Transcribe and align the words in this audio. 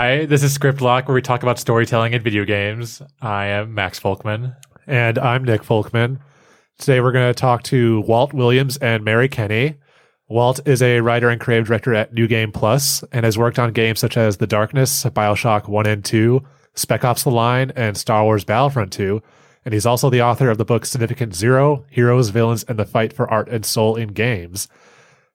Hi, 0.00 0.24
this 0.24 0.42
is 0.42 0.54
Script 0.54 0.80
Lock, 0.80 1.06
where 1.06 1.14
we 1.14 1.20
talk 1.20 1.42
about 1.42 1.58
storytelling 1.58 2.14
in 2.14 2.22
video 2.22 2.46
games. 2.46 3.02
I 3.20 3.48
am 3.48 3.74
Max 3.74 4.00
Folkman. 4.00 4.56
And 4.86 5.18
I'm 5.18 5.44
Nick 5.44 5.60
Folkman. 5.60 6.20
Today 6.78 7.02
we're 7.02 7.12
going 7.12 7.28
to 7.28 7.38
talk 7.38 7.64
to 7.64 8.00
Walt 8.00 8.32
Williams 8.32 8.78
and 8.78 9.04
Mary 9.04 9.28
Kenney. 9.28 9.74
Walt 10.26 10.58
is 10.66 10.80
a 10.80 11.02
writer 11.02 11.28
and 11.28 11.38
creative 11.38 11.66
director 11.66 11.94
at 11.94 12.14
New 12.14 12.26
Game 12.26 12.50
Plus 12.50 13.04
and 13.12 13.26
has 13.26 13.36
worked 13.36 13.58
on 13.58 13.74
games 13.74 14.00
such 14.00 14.16
as 14.16 14.38
The 14.38 14.46
Darkness, 14.46 15.04
Bioshock 15.04 15.68
1 15.68 15.84
and 15.84 16.02
2, 16.02 16.42
Spec 16.74 17.04
Ops 17.04 17.24
The 17.24 17.30
Line, 17.30 17.70
and 17.76 17.94
Star 17.94 18.24
Wars 18.24 18.42
Battlefront 18.42 18.94
2. 18.94 19.20
And 19.66 19.74
he's 19.74 19.84
also 19.84 20.08
the 20.08 20.22
author 20.22 20.48
of 20.48 20.56
the 20.56 20.64
book 20.64 20.86
Significant 20.86 21.34
Zero 21.34 21.84
Heroes, 21.90 22.30
Villains, 22.30 22.64
and 22.64 22.78
the 22.78 22.86
Fight 22.86 23.12
for 23.12 23.30
Art 23.30 23.50
and 23.50 23.66
Soul 23.66 23.96
in 23.96 24.14
Games. 24.14 24.66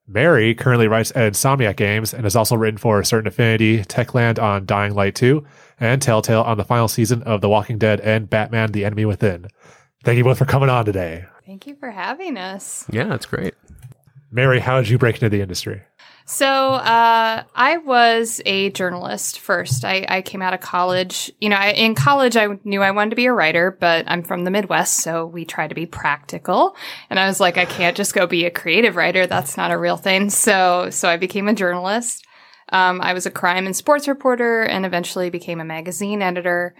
Mary 0.08 0.54
currently 0.54 0.88
writes 0.88 1.12
at 1.16 1.34
Insomniac 1.34 1.78
Games 1.78 2.14
and 2.14 2.24
has 2.26 2.36
also 2.36 2.56
written 2.56 2.78
for 2.78 3.04
Certain 3.04 3.28
Affinity, 3.28 3.80
Techland 3.84 4.42
on 4.42 4.66
Dying 4.66 4.94
Light 4.94 5.16
2, 5.16 5.44
and 5.80 6.02
Telltale 6.02 6.44
on 6.44 6.58
the 6.58 6.64
final 6.64 6.88
season 6.88 7.24
of 7.24 7.42
The 7.42 7.50
Walking 7.50 7.80
Dead 7.80 8.00
and 8.02 8.30
Batman 8.30 8.72
The 8.72 8.86
Enemy 8.86 9.06
Within. 9.06 9.48
Thank 10.04 10.18
you 10.18 10.24
both 10.24 10.38
for 10.38 10.46
coming 10.46 10.70
on 10.70 10.86
today. 10.86 11.26
Thank 11.46 11.66
you 11.66 11.76
for 11.76 11.90
having 11.90 12.38
us. 12.38 12.86
Yeah, 12.92 13.06
that's 13.06 13.26
great. 13.26 13.56
Mary, 14.32 14.60
how 14.60 14.78
did 14.78 14.90
you 14.90 14.98
break 15.00 15.16
into 15.16 15.30
the 15.30 15.42
industry? 15.42 15.82
So, 16.28 16.48
uh, 16.48 17.44
I 17.54 17.78
was 17.78 18.42
a 18.48 18.72
journalist 18.72 19.40
first. 19.40 19.86
I, 19.86 20.08
I 20.10 20.22
came 20.24 20.42
out 20.42 20.56
of 20.56 20.60
college. 20.60 21.32
You 21.40 21.50
know, 21.50 21.56
I, 21.56 21.70
in 21.74 21.94
college, 21.94 22.36
I 22.36 22.58
knew 22.64 22.82
I 22.82 22.90
wanted 22.90 23.12
to 23.12 23.16
be 23.16 23.28
a 23.28 23.34
writer, 23.34 23.70
but 23.80 24.06
I'm 24.08 24.24
from 24.24 24.44
the 24.44 24.50
Midwest, 24.50 24.98
so 25.04 25.28
we 25.28 25.46
try 25.46 25.68
to 25.68 25.76
be 25.76 25.86
practical. 25.86 26.76
And 27.12 27.20
I 27.20 27.28
was 27.28 27.40
like, 27.40 27.58
I 27.58 27.66
can't 27.66 27.96
just 27.96 28.16
go 28.16 28.26
be 28.26 28.46
a 28.46 28.52
creative 28.52 28.96
writer. 28.96 29.28
That's 29.28 29.56
not 29.56 29.70
a 29.70 29.78
real 29.78 29.98
thing. 29.98 30.32
So, 30.32 30.90
so 30.90 31.08
I 31.08 31.18
became 31.18 31.48
a 31.48 31.54
journalist. 31.54 32.26
Um, 32.70 33.02
I 33.02 33.14
was 33.14 33.28
a 33.28 33.32
crime 33.32 33.68
and 33.68 33.76
sports 33.76 34.08
reporter 34.08 34.64
and 34.64 34.84
eventually 34.84 35.30
became 35.30 35.62
a 35.62 35.66
magazine 35.66 36.24
editor. 36.24 36.74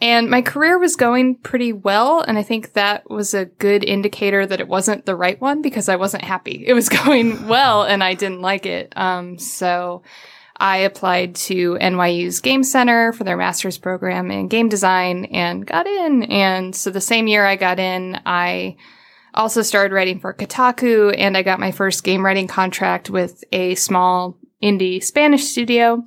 And 0.00 0.28
my 0.28 0.42
career 0.42 0.78
was 0.78 0.94
going 0.94 1.36
pretty 1.36 1.72
well. 1.72 2.20
And 2.20 2.36
I 2.36 2.42
think 2.42 2.74
that 2.74 3.08
was 3.08 3.32
a 3.32 3.46
good 3.46 3.82
indicator 3.82 4.44
that 4.44 4.60
it 4.60 4.68
wasn't 4.68 5.06
the 5.06 5.16
right 5.16 5.40
one 5.40 5.62
because 5.62 5.88
I 5.88 5.96
wasn't 5.96 6.24
happy. 6.24 6.64
It 6.66 6.74
was 6.74 6.88
going 7.04 7.48
well 7.48 7.82
and 7.82 8.04
I 8.04 8.14
didn't 8.14 8.42
like 8.42 8.66
it. 8.66 8.92
Um, 8.96 9.38
so 9.38 10.02
I 10.58 10.78
applied 10.78 11.34
to 11.36 11.74
NYU's 11.74 12.40
Game 12.40 12.62
Center 12.62 13.12
for 13.12 13.24
their 13.24 13.36
master's 13.36 13.78
program 13.78 14.30
in 14.30 14.48
game 14.48 14.68
design 14.68 15.26
and 15.26 15.66
got 15.66 15.86
in. 15.86 16.24
And 16.24 16.74
so 16.74 16.90
the 16.90 17.00
same 17.00 17.26
year 17.26 17.44
I 17.44 17.56
got 17.56 17.78
in, 17.78 18.20
I 18.26 18.76
also 19.34 19.62
started 19.62 19.94
writing 19.94 20.18
for 20.18 20.32
Kotaku 20.32 21.14
and 21.16 21.36
I 21.36 21.42
got 21.42 21.60
my 21.60 21.72
first 21.72 22.04
game 22.04 22.24
writing 22.24 22.48
contract 22.48 23.10
with 23.10 23.44
a 23.52 23.74
small 23.74 24.38
indie 24.62 25.02
Spanish 25.02 25.44
studio. 25.44 26.02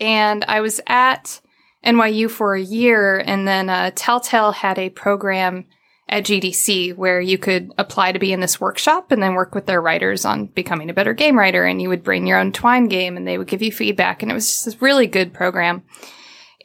And 0.00 0.44
I 0.46 0.60
was 0.60 0.80
at 0.86 1.40
NYU 1.86 2.30
for 2.30 2.54
a 2.54 2.60
year, 2.60 3.18
and 3.18 3.46
then 3.46 3.70
uh, 3.70 3.92
Telltale 3.94 4.52
had 4.52 4.78
a 4.78 4.90
program 4.90 5.66
at 6.08 6.24
GDC 6.24 6.94
where 6.94 7.20
you 7.20 7.36
could 7.36 7.72
apply 7.78 8.12
to 8.12 8.18
be 8.18 8.32
in 8.32 8.40
this 8.40 8.60
workshop 8.60 9.10
and 9.10 9.22
then 9.22 9.34
work 9.34 9.54
with 9.54 9.66
their 9.66 9.82
writers 9.82 10.24
on 10.24 10.46
becoming 10.46 10.88
a 10.88 10.94
better 10.94 11.14
game 11.14 11.36
writer. 11.36 11.64
And 11.64 11.82
you 11.82 11.88
would 11.88 12.04
bring 12.04 12.26
your 12.26 12.38
own 12.38 12.52
Twine 12.52 12.88
game, 12.88 13.16
and 13.16 13.26
they 13.26 13.38
would 13.38 13.48
give 13.48 13.62
you 13.62 13.72
feedback, 13.72 14.22
and 14.22 14.30
it 14.30 14.34
was 14.34 14.46
just 14.46 14.76
a 14.76 14.78
really 14.84 15.06
good 15.06 15.32
program. 15.32 15.82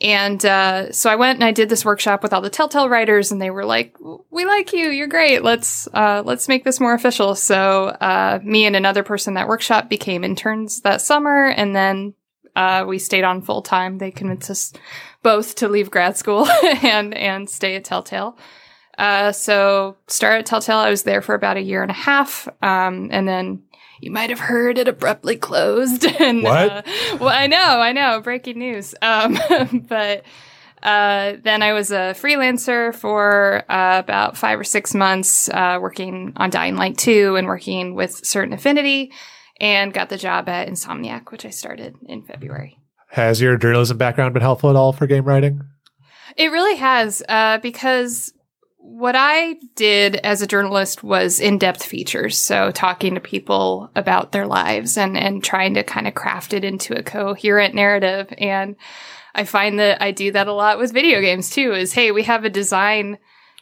And 0.01 0.43
uh, 0.43 0.91
so 0.91 1.11
I 1.11 1.15
went 1.15 1.37
and 1.37 1.43
I 1.43 1.51
did 1.51 1.69
this 1.69 1.85
workshop 1.85 2.23
with 2.23 2.33
all 2.33 2.41
the 2.41 2.49
Telltale 2.49 2.89
writers, 2.89 3.31
and 3.31 3.39
they 3.39 3.51
were 3.51 3.65
like, 3.65 3.95
"We 4.31 4.45
like 4.45 4.73
you. 4.73 4.89
You're 4.89 5.05
great. 5.05 5.43
Let's 5.43 5.87
uh, 5.93 6.23
let's 6.25 6.47
make 6.47 6.63
this 6.63 6.79
more 6.79 6.95
official." 6.95 7.35
So 7.35 7.89
uh, 7.89 8.39
me 8.43 8.65
and 8.65 8.75
another 8.75 9.03
person 9.03 9.35
that 9.35 9.47
workshop 9.47 9.89
became 9.89 10.23
interns 10.23 10.81
that 10.81 11.01
summer, 11.01 11.45
and 11.45 11.75
then 11.75 12.15
uh, 12.55 12.83
we 12.87 12.97
stayed 12.97 13.23
on 13.23 13.43
full 13.43 13.61
time. 13.61 13.99
They 13.99 14.09
convinced 14.09 14.49
us 14.49 14.73
both 15.23 15.55
to 15.55 15.67
leave 15.67 15.91
grad 15.91 16.17
school 16.17 16.47
and 16.83 17.13
and 17.13 17.49
stay 17.49 17.75
at 17.75 17.83
Telltale. 17.83 18.37
Uh, 18.97 19.31
so 19.31 19.97
start 20.07 20.39
at 20.39 20.45
Telltale. 20.45 20.77
I 20.77 20.89
was 20.89 21.03
there 21.03 21.21
for 21.21 21.33
about 21.33 21.57
a 21.57 21.61
year 21.61 21.81
and 21.81 21.91
a 21.91 21.95
half, 21.95 22.47
um, 22.61 23.09
and 23.11 23.27
then 23.27 23.63
you 24.01 24.11
might 24.11 24.29
have 24.29 24.39
heard 24.39 24.77
it 24.77 24.87
abruptly 24.87 25.37
closed. 25.37 26.05
and 26.19 26.43
What? 26.43 26.71
Uh, 26.71 26.81
well, 27.19 27.29
I 27.29 27.47
know, 27.47 27.57
I 27.57 27.93
know, 27.93 28.19
breaking 28.21 28.59
news. 28.59 28.93
Um, 29.01 29.39
but 29.87 30.23
uh, 30.83 31.33
then 31.43 31.61
I 31.61 31.73
was 31.73 31.91
a 31.91 32.15
freelancer 32.17 32.93
for 32.93 33.63
uh, 33.69 33.99
about 33.99 34.37
five 34.37 34.59
or 34.59 34.63
six 34.63 34.93
months, 34.93 35.47
uh, 35.49 35.77
working 35.79 36.33
on 36.35 36.49
Dying 36.49 36.75
Light 36.75 36.97
2 36.97 37.35
and 37.35 37.47
working 37.47 37.93
with 37.93 38.25
Certain 38.25 38.53
Affinity, 38.53 39.11
and 39.59 39.93
got 39.93 40.09
the 40.09 40.17
job 40.17 40.49
at 40.49 40.67
Insomniac, 40.67 41.31
which 41.31 41.45
I 41.45 41.51
started 41.51 41.95
in 42.07 42.23
February. 42.23 42.80
Has 43.11 43.41
your 43.41 43.57
journalism 43.57 43.97
background 43.97 44.33
been 44.33 44.41
helpful 44.41 44.69
at 44.69 44.77
all 44.77 44.93
for 44.93 45.05
game 45.05 45.25
writing? 45.25 45.61
It 46.37 46.51
really 46.51 46.77
has, 46.77 47.21
uh, 47.27 47.57
because 47.57 48.31
what 48.77 49.15
I 49.17 49.57
did 49.75 50.15
as 50.15 50.41
a 50.41 50.47
journalist 50.47 51.03
was 51.03 51.41
in-depth 51.41 51.83
features. 51.83 52.37
So 52.37 52.71
talking 52.71 53.15
to 53.15 53.19
people 53.19 53.91
about 53.97 54.31
their 54.31 54.47
lives 54.47 54.97
and, 54.97 55.17
and 55.17 55.43
trying 55.43 55.73
to 55.73 55.83
kind 55.83 56.07
of 56.07 56.13
craft 56.13 56.53
it 56.53 56.63
into 56.63 56.97
a 56.97 57.03
coherent 57.03 57.75
narrative. 57.75 58.33
And 58.37 58.77
I 59.35 59.43
find 59.43 59.77
that 59.79 60.01
I 60.01 60.11
do 60.11 60.31
that 60.31 60.47
a 60.47 60.53
lot 60.53 60.77
with 60.77 60.93
video 60.93 61.19
games 61.19 61.49
too, 61.49 61.73
is, 61.73 61.91
hey, 61.91 62.11
we 62.11 62.23
have 62.23 62.45
a 62.45 62.49
design 62.49 63.17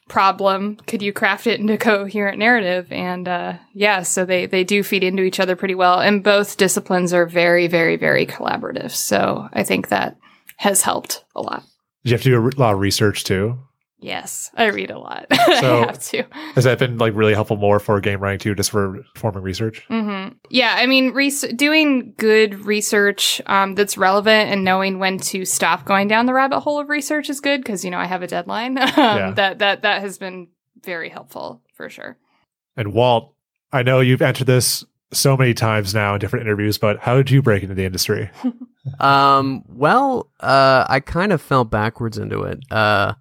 problem. 0.09 0.75
Could 0.87 1.01
you 1.01 1.13
craft 1.13 1.47
it 1.47 1.59
into 1.59 1.75
a 1.75 1.77
coherent 1.77 2.39
narrative? 2.39 2.91
And, 2.91 3.27
uh, 3.27 3.53
yeah, 3.73 4.01
so 4.01 4.25
they, 4.25 4.45
they 4.45 4.65
do 4.65 4.83
feed 4.83 5.03
into 5.03 5.23
each 5.23 5.39
other 5.39 5.55
pretty 5.55 5.75
well. 5.75 6.01
And 6.01 6.23
both 6.23 6.57
disciplines 6.57 7.13
are 7.13 7.25
very, 7.25 7.67
very, 7.67 7.95
very 7.95 8.25
collaborative. 8.25 8.91
So 8.91 9.47
I 9.53 9.63
think 9.63 9.87
that 9.87 10.17
has 10.57 10.81
helped 10.81 11.23
a 11.35 11.41
lot. 11.41 11.63
You 12.03 12.11
have 12.11 12.23
to 12.23 12.29
do 12.29 12.39
a 12.39 12.59
lot 12.59 12.73
of 12.73 12.79
research 12.79 13.23
too? 13.23 13.57
Yes, 14.01 14.49
I 14.55 14.67
read 14.67 14.91
a 14.91 14.97
lot. 14.97 15.25
So- 15.59 15.81
I 15.83 15.85
have 15.87 15.99
to. 15.99 16.23
Has 16.55 16.63
that 16.63 16.79
been 16.79 16.97
like 16.97 17.13
really 17.15 17.33
helpful 17.33 17.57
more 17.57 17.79
for 17.79 17.99
game 17.99 18.19
writing 18.21 18.39
too, 18.39 18.55
just 18.55 18.71
for 18.71 18.99
performing 19.13 19.43
research? 19.43 19.83
hmm 19.87 20.29
Yeah, 20.49 20.75
I 20.77 20.85
mean, 20.85 21.11
res- 21.11 21.41
doing 21.55 22.13
good 22.17 22.65
research 22.65 23.41
um, 23.45 23.75
that's 23.75 23.97
relevant 23.97 24.51
and 24.51 24.63
knowing 24.63 24.99
when 24.99 25.17
to 25.19 25.43
stop 25.43 25.83
going 25.85 26.07
down 26.07 26.27
the 26.27 26.33
rabbit 26.33 26.61
hole 26.61 26.79
of 26.79 26.87
research 26.89 27.29
is 27.29 27.41
good 27.41 27.61
because 27.61 27.83
you 27.83 27.91
know 27.91 27.97
I 27.97 28.05
have 28.05 28.21
a 28.21 28.27
deadline. 28.27 28.77
um, 28.77 28.87
Yeah. 28.97 29.31
That 29.35 29.59
that 29.59 29.81
that 29.81 30.01
has 30.01 30.17
been 30.17 30.47
very 30.83 31.09
helpful 31.09 31.61
for 31.73 31.89
sure. 31.89 32.17
And 32.77 32.93
Walt, 32.93 33.33
I 33.73 33.83
know 33.83 33.99
you've 33.99 34.21
answered 34.21 34.47
this 34.47 34.85
so 35.11 35.35
many 35.35 35.53
times 35.53 35.93
now 35.93 36.13
in 36.13 36.19
different 36.19 36.45
interviews, 36.45 36.77
but 36.77 36.99
how 36.99 37.17
did 37.17 37.31
you 37.31 37.41
break 37.41 37.63
into 37.63 37.75
the 37.75 37.83
industry? 37.85 38.29
Um, 38.99 39.63
well, 39.67 40.31
uh, 40.39 40.85
I 40.87 40.99
kind 40.99 41.31
of 41.31 41.41
fell 41.41 41.63
backwards 41.63 42.17
into 42.17 42.41
it. 42.43 42.59
Uh, 42.71 43.13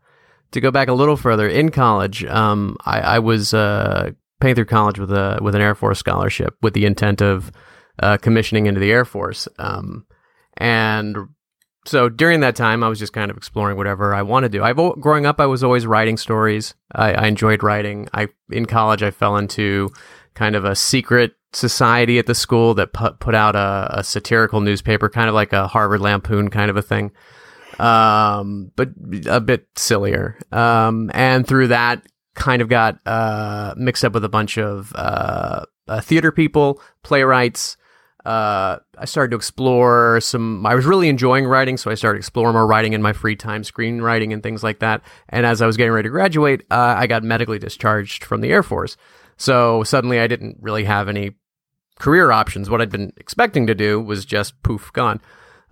to 0.53 0.61
go 0.61 0.71
back 0.71 0.89
a 0.89 0.93
little 0.93 1.17
further, 1.17 1.49
in 1.49 1.71
college, 1.71 2.25
um, 2.25 2.77
I, 2.85 3.01
I 3.01 3.19
was 3.19 3.53
uh, 3.53 4.11
paying 4.41 4.55
through 4.55 4.67
college 4.67 4.99
with 4.99 5.13
a 5.13 5.39
with 5.43 5.55
an 5.55 5.61
Air 5.61 5.75
Force 5.75 5.99
scholarship 5.99 6.57
with 6.63 6.75
the 6.75 6.87
intent 6.87 7.21
of 7.23 7.53
uh, 8.01 8.17
commissioning 8.17 8.67
into 8.67 8.81
the 8.81 8.93
Air 8.93 9.05
Force. 9.05 9.49
Um, 9.59 10.07
and 10.57 11.17
so 11.87 12.09
during 12.09 12.41
that 12.41 12.57
time, 12.57 12.83
I 12.83 12.89
was 12.89 12.99
just 12.99 13.13
kind 13.13 13.31
of 13.31 13.37
exploring 13.37 13.77
whatever 13.77 14.15
I 14.15 14.23
want 14.23 14.45
to 14.45 14.49
do. 14.49 14.63
I've 14.63 14.77
growing 15.01 15.27
up, 15.27 15.41
I 15.41 15.47
was 15.47 15.65
always 15.65 15.87
writing 15.87 16.17
stories. 16.17 16.75
I, 16.93 17.15
I 17.15 17.27
enjoyed 17.27 17.63
writing. 17.63 18.09
I 18.13 18.29
in 18.51 18.67
college, 18.67 19.03
I 19.03 19.11
fell 19.11 19.37
into 19.37 19.91
kind 20.35 20.55
of 20.55 20.65
a 20.65 20.77
secret 20.77 21.33
society 21.53 22.19
at 22.19 22.27
the 22.27 22.35
school 22.35 22.75
that 22.75 22.93
put 22.93 23.21
put 23.21 23.35
out 23.35 23.57
a, 23.57 23.89
a 23.99 24.05
satirical 24.05 24.61
newspaper, 24.61 25.09
kind 25.09 25.29
of 25.29 25.35
like 25.35 25.53
a 25.53 25.67
Harvard 25.67 26.01
Lampoon 26.01 26.49
kind 26.51 26.71
of 26.71 26.77
a 26.77 26.83
thing, 26.83 27.11
um, 27.79 28.73
but 28.77 28.91
a 29.27 29.41
bit 29.41 29.67
sillier. 29.77 30.39
Um, 30.53 31.11
and 31.15 31.47
through 31.47 31.69
that, 31.69 32.07
kind 32.35 32.63
of 32.63 32.69
got 32.69 32.99
uh, 33.05 33.75
mixed 33.77 34.05
up 34.05 34.15
with 34.15 34.25
a 34.25 34.29
bunch 34.29 34.59
of 34.59 34.93
uh, 34.95 35.65
uh, 35.89 36.01
theater 36.01 36.33
people, 36.33 36.81
playwrights. 37.03 37.77
Uh, 38.25 38.79
I 38.99 39.05
started 39.07 39.31
to 39.31 39.37
explore 39.37 40.21
some. 40.21 40.67
I 40.67 40.75
was 40.75 40.85
really 40.85 41.09
enjoying 41.09 41.47
writing, 41.47 41.77
so 41.77 41.91
I 41.91 41.95
started 41.95 42.19
exploring 42.19 42.55
more 42.55 42.67
writing 42.67 42.93
in 42.93 43.03
my 43.03 43.13
free 43.13 43.37
time, 43.37 43.63
screenwriting 43.63 44.33
and 44.33 44.43
things 44.43 44.63
like 44.63 44.81
that. 44.81 45.03
And 45.29 45.47
as 45.47 45.63
I 45.63 45.67
was 45.67 45.77
getting 45.77 45.93
ready 45.93 46.09
to 46.09 46.13
graduate, 46.13 46.63
uh, 46.71 46.95
I 46.99 47.07
got 47.07 47.23
medically 47.23 47.59
discharged 47.59 48.25
from 48.25 48.41
the 48.41 48.51
Air 48.51 48.63
Force. 48.63 48.97
So 49.37 49.83
suddenly, 49.83 50.21
I 50.21 50.27
didn't 50.27 50.59
really 50.61 50.85
have 50.85 51.09
any 51.09 51.37
career 51.99 52.31
options. 52.31 52.69
What 52.69 52.83
I'd 52.83 52.91
been 52.91 53.13
expecting 53.17 53.67
to 53.67 53.75
do 53.75 54.01
was 54.01 54.25
just 54.25 54.63
poof, 54.63 54.93
gone. 54.93 55.21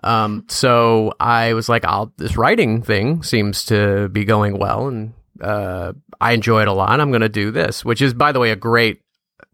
Um, 0.02 0.44
so 0.48 1.12
I 1.18 1.54
was 1.54 1.68
like, 1.68 1.84
I'll, 1.84 2.12
this 2.16 2.36
writing 2.36 2.82
thing 2.82 3.22
seems 3.22 3.64
to 3.66 4.08
be 4.08 4.24
going 4.24 4.58
well 4.58 4.88
and, 4.88 5.14
uh, 5.40 5.92
I 6.20 6.32
enjoy 6.32 6.62
it 6.62 6.68
a 6.68 6.72
lot. 6.72 7.00
I'm 7.00 7.10
going 7.10 7.20
to 7.20 7.28
do 7.28 7.50
this, 7.50 7.84
which 7.84 8.00
is, 8.00 8.14
by 8.14 8.32
the 8.32 8.40
way, 8.40 8.50
a 8.50 8.56
great 8.56 9.02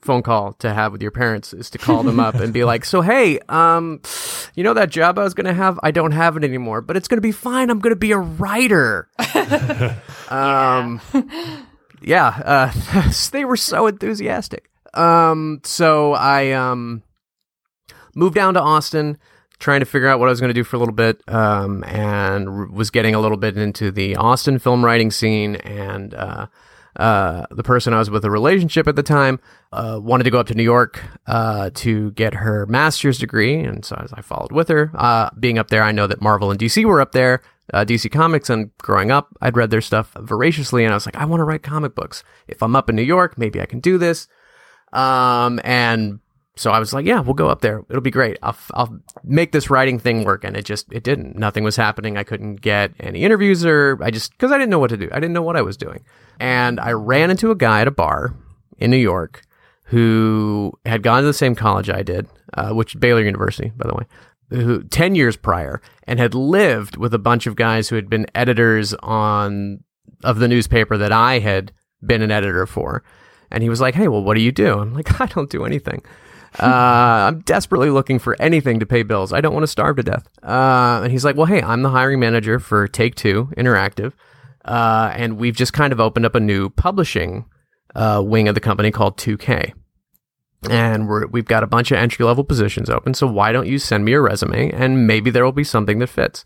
phone 0.02 0.22
call 0.22 0.52
to 0.54 0.72
have 0.72 0.92
with 0.92 1.02
your 1.02 1.10
parents 1.10 1.52
is 1.52 1.70
to 1.70 1.78
call 1.78 2.02
them 2.02 2.20
up 2.20 2.34
and 2.34 2.52
be 2.52 2.64
like, 2.64 2.84
so, 2.84 3.00
hey, 3.00 3.38
um, 3.48 4.00
you 4.54 4.64
know, 4.64 4.74
that 4.74 4.90
job 4.90 5.18
I 5.18 5.24
was 5.24 5.34
going 5.34 5.46
to 5.46 5.54
have, 5.54 5.78
I 5.82 5.90
don't 5.90 6.12
have 6.12 6.36
it 6.36 6.44
anymore, 6.44 6.80
but 6.80 6.96
it's 6.96 7.08
going 7.08 7.18
to 7.18 7.22
be 7.22 7.32
fine. 7.32 7.70
I'm 7.70 7.78
going 7.78 7.92
to 7.92 7.96
be 7.96 8.12
a 8.12 8.18
writer. 8.18 9.08
um, 10.28 11.00
yeah, 12.02 12.72
uh, 12.94 13.12
they 13.32 13.44
were 13.44 13.56
so 13.56 13.86
enthusiastic. 13.86 14.68
Um, 14.94 15.60
so 15.64 16.12
I, 16.12 16.52
um, 16.52 17.02
moved 18.14 18.34
down 18.34 18.54
to 18.54 18.60
Austin, 18.60 19.18
trying 19.62 19.80
to 19.80 19.86
figure 19.86 20.08
out 20.08 20.18
what 20.18 20.28
I 20.28 20.30
was 20.30 20.40
going 20.40 20.50
to 20.50 20.54
do 20.54 20.64
for 20.64 20.76
a 20.76 20.78
little 20.78 20.94
bit, 20.94 21.22
um, 21.28 21.84
and 21.84 22.48
r- 22.48 22.66
was 22.66 22.90
getting 22.90 23.14
a 23.14 23.20
little 23.20 23.36
bit 23.36 23.56
into 23.56 23.90
the 23.90 24.16
Austin 24.16 24.58
film 24.58 24.84
writing 24.84 25.10
scene. 25.10 25.56
And 25.56 26.12
uh, 26.14 26.48
uh, 26.96 27.46
the 27.50 27.62
person 27.62 27.94
I 27.94 27.98
was 27.98 28.10
with 28.10 28.24
a 28.24 28.30
relationship 28.30 28.88
at 28.88 28.96
the 28.96 29.02
time 29.02 29.40
uh, 29.72 30.00
wanted 30.02 30.24
to 30.24 30.30
go 30.30 30.40
up 30.40 30.48
to 30.48 30.54
New 30.54 30.64
York 30.64 31.00
uh, 31.26 31.70
to 31.74 32.10
get 32.10 32.34
her 32.34 32.66
master's 32.66 33.18
degree, 33.18 33.54
and 33.60 33.84
so 33.84 34.04
I 34.12 34.20
followed 34.20 34.52
with 34.52 34.68
her. 34.68 34.90
Uh, 34.94 35.30
being 35.38 35.58
up 35.58 35.68
there, 35.68 35.84
I 35.84 35.92
know 35.92 36.08
that 36.08 36.20
Marvel 36.20 36.50
and 36.50 36.60
DC 36.60 36.84
were 36.84 37.00
up 37.00 37.12
there. 37.12 37.40
Uh, 37.72 37.84
DC 37.84 38.10
Comics, 38.10 38.50
and 38.50 38.76
growing 38.78 39.12
up, 39.12 39.28
I'd 39.40 39.56
read 39.56 39.70
their 39.70 39.80
stuff 39.80 40.12
voraciously, 40.18 40.84
and 40.84 40.92
I 40.92 40.96
was 40.96 41.06
like, 41.06 41.16
I 41.16 41.24
want 41.24 41.40
to 41.40 41.44
write 41.44 41.62
comic 41.62 41.94
books. 41.94 42.24
If 42.48 42.62
I'm 42.62 42.74
up 42.74 42.90
in 42.90 42.96
New 42.96 43.02
York, 43.02 43.38
maybe 43.38 43.60
I 43.60 43.66
can 43.66 43.78
do 43.78 43.96
this. 43.96 44.26
Um, 44.92 45.60
and 45.64 46.18
so 46.54 46.70
I 46.70 46.78
was 46.78 46.92
like, 46.92 47.06
yeah, 47.06 47.20
we'll 47.20 47.34
go 47.34 47.48
up 47.48 47.62
there. 47.62 47.82
It'll 47.88 48.02
be 48.02 48.10
great. 48.10 48.38
I'll, 48.42 48.56
I'll 48.74 49.00
make 49.24 49.52
this 49.52 49.70
writing 49.70 49.98
thing 49.98 50.24
work. 50.24 50.44
And 50.44 50.54
it 50.54 50.66
just, 50.66 50.92
it 50.92 51.02
didn't. 51.02 51.36
Nothing 51.36 51.64
was 51.64 51.76
happening. 51.76 52.18
I 52.18 52.24
couldn't 52.24 52.56
get 52.56 52.92
any 53.00 53.24
interviews 53.24 53.64
or 53.64 53.98
I 54.02 54.10
just, 54.10 54.36
cause 54.36 54.52
I 54.52 54.58
didn't 54.58 54.70
know 54.70 54.78
what 54.78 54.90
to 54.90 54.98
do. 54.98 55.08
I 55.12 55.16
didn't 55.16 55.32
know 55.32 55.42
what 55.42 55.56
I 55.56 55.62
was 55.62 55.78
doing. 55.78 56.04
And 56.38 56.78
I 56.78 56.92
ran 56.92 57.30
into 57.30 57.50
a 57.50 57.56
guy 57.56 57.80
at 57.80 57.88
a 57.88 57.92
bar 57.92 58.34
in 58.76 58.90
New 58.90 58.98
York 58.98 59.42
who 59.84 60.72
had 60.84 61.02
gone 61.02 61.22
to 61.22 61.26
the 61.26 61.32
same 61.32 61.54
college 61.54 61.88
I 61.88 62.02
did, 62.02 62.28
uh, 62.54 62.70
which 62.70 63.00
Baylor 63.00 63.22
University, 63.22 63.72
by 63.74 63.88
the 63.88 63.94
way, 63.94 64.04
who 64.50 64.82
10 64.82 65.14
years 65.14 65.36
prior 65.36 65.80
and 66.04 66.18
had 66.18 66.34
lived 66.34 66.98
with 66.98 67.14
a 67.14 67.18
bunch 67.18 67.46
of 67.46 67.56
guys 67.56 67.88
who 67.88 67.96
had 67.96 68.10
been 68.10 68.26
editors 68.34 68.92
on, 69.02 69.84
of 70.22 70.38
the 70.38 70.48
newspaper 70.48 70.98
that 70.98 71.12
I 71.12 71.38
had 71.38 71.72
been 72.04 72.20
an 72.20 72.30
editor 72.30 72.66
for. 72.66 73.02
And 73.50 73.62
he 73.62 73.70
was 73.70 73.80
like, 73.80 73.94
Hey, 73.94 74.08
well, 74.08 74.22
what 74.22 74.34
do 74.34 74.42
you 74.42 74.52
do? 74.52 74.78
I'm 74.78 74.92
like, 74.92 75.18
I 75.20 75.26
don't 75.26 75.50
do 75.50 75.64
anything. 75.64 76.02
Uh, 76.60 77.28
I'm 77.28 77.40
desperately 77.40 77.90
looking 77.90 78.18
for 78.18 78.36
anything 78.40 78.80
to 78.80 78.86
pay 78.86 79.02
bills. 79.02 79.32
I 79.32 79.40
don't 79.40 79.54
want 79.54 79.64
to 79.64 79.68
starve 79.68 79.96
to 79.96 80.02
death. 80.02 80.28
Uh, 80.42 81.00
and 81.02 81.12
he's 81.12 81.24
like, 81.24 81.36
Well, 81.36 81.46
hey, 81.46 81.62
I'm 81.62 81.82
the 81.82 81.90
hiring 81.90 82.20
manager 82.20 82.58
for 82.58 82.86
Take 82.88 83.14
Two 83.14 83.50
Interactive. 83.56 84.12
Uh, 84.64 85.12
and 85.14 85.38
we've 85.38 85.56
just 85.56 85.72
kind 85.72 85.92
of 85.92 86.00
opened 86.00 86.26
up 86.26 86.34
a 86.34 86.40
new 86.40 86.70
publishing 86.70 87.46
uh, 87.94 88.22
wing 88.24 88.48
of 88.48 88.54
the 88.54 88.60
company 88.60 88.90
called 88.90 89.16
2K. 89.16 89.72
And 90.70 91.08
we're, 91.08 91.26
we've 91.26 91.44
got 91.44 91.64
a 91.64 91.66
bunch 91.66 91.90
of 91.90 91.98
entry 91.98 92.24
level 92.24 92.44
positions 92.44 92.88
open. 92.88 93.14
So 93.14 93.26
why 93.26 93.50
don't 93.50 93.66
you 93.66 93.78
send 93.78 94.04
me 94.04 94.12
a 94.12 94.20
resume 94.20 94.70
and 94.70 95.06
maybe 95.06 95.30
there 95.30 95.44
will 95.44 95.52
be 95.52 95.64
something 95.64 95.98
that 95.98 96.06
fits? 96.08 96.44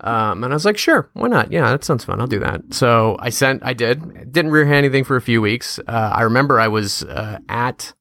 Um, 0.00 0.42
and 0.42 0.52
I 0.52 0.56
was 0.56 0.64
like, 0.64 0.78
sure, 0.78 1.10
why 1.12 1.28
not? 1.28 1.52
Yeah, 1.52 1.70
that 1.70 1.84
sounds 1.84 2.04
fun. 2.04 2.20
I'll 2.20 2.26
do 2.26 2.40
that. 2.40 2.62
So 2.70 3.16
I 3.20 3.30
sent, 3.30 3.62
I 3.64 3.74
did, 3.74 4.32
didn't 4.32 4.50
rear 4.50 4.70
anything 4.72 5.04
for 5.04 5.16
a 5.16 5.22
few 5.22 5.40
weeks. 5.40 5.78
Uh, 5.86 6.12
I 6.14 6.22
remember 6.22 6.58
I 6.58 6.68
was 6.68 7.04
uh, 7.04 7.38
at 7.48 7.92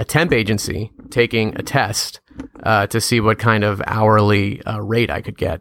a 0.00 0.04
temp 0.04 0.32
agency 0.32 0.90
taking 1.10 1.54
a 1.56 1.62
test 1.62 2.20
uh, 2.62 2.86
to 2.86 3.00
see 3.02 3.20
what 3.20 3.38
kind 3.38 3.62
of 3.62 3.82
hourly 3.86 4.62
uh, 4.62 4.80
rate 4.80 5.10
I 5.10 5.20
could 5.20 5.36
get 5.36 5.60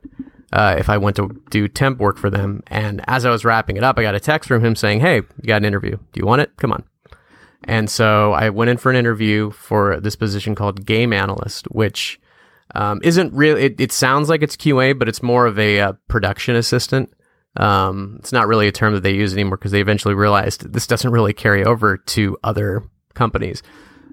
uh, 0.53 0.75
if 0.79 0.89
I 0.89 0.97
went 0.97 1.17
to 1.17 1.41
do 1.49 1.67
temp 1.67 1.99
work 1.99 2.17
for 2.17 2.29
them. 2.29 2.63
And 2.67 3.01
as 3.05 3.25
I 3.25 3.31
was 3.31 3.43
wrapping 3.43 3.75
it 3.75 3.83
up, 3.83 3.99
I 3.99 4.01
got 4.01 4.15
a 4.15 4.19
text 4.19 4.47
from 4.47 4.63
him 4.63 4.77
saying, 4.77 5.01
hey, 5.01 5.17
you 5.17 5.45
got 5.45 5.57
an 5.57 5.65
interview. 5.65 5.97
Do 5.97 6.19
you 6.19 6.25
want 6.25 6.41
it? 6.41 6.55
Come 6.55 6.71
on. 6.71 6.85
And 7.65 7.89
so 7.89 8.31
I 8.31 8.49
went 8.49 8.69
in 8.69 8.77
for 8.77 8.89
an 8.89 8.95
interview 8.95 9.51
for 9.51 9.99
this 9.99 10.15
position 10.15 10.55
called 10.55 10.85
game 10.85 11.11
analyst, 11.11 11.65
which 11.65 12.17
um, 12.75 13.01
isn't 13.03 13.33
really. 13.33 13.63
It, 13.63 13.81
it, 13.81 13.91
sounds 13.91 14.29
like 14.29 14.41
it's 14.41 14.55
QA, 14.55 14.97
but 14.97 15.09
it's 15.09 15.21
more 15.21 15.47
of 15.47 15.59
a 15.59 15.81
uh, 15.81 15.93
production 16.07 16.55
assistant. 16.55 17.11
Um, 17.57 18.15
it's 18.19 18.31
not 18.31 18.47
really 18.47 18.69
a 18.69 18.71
term 18.71 18.93
that 18.93 19.03
they 19.03 19.13
use 19.13 19.33
anymore 19.33 19.57
because 19.57 19.71
they 19.71 19.81
eventually 19.81 20.13
realized 20.13 20.71
this 20.71 20.87
doesn't 20.87 21.11
really 21.11 21.33
carry 21.33 21.65
over 21.65 21.97
to 21.97 22.37
other 22.41 22.83
companies 23.15 23.61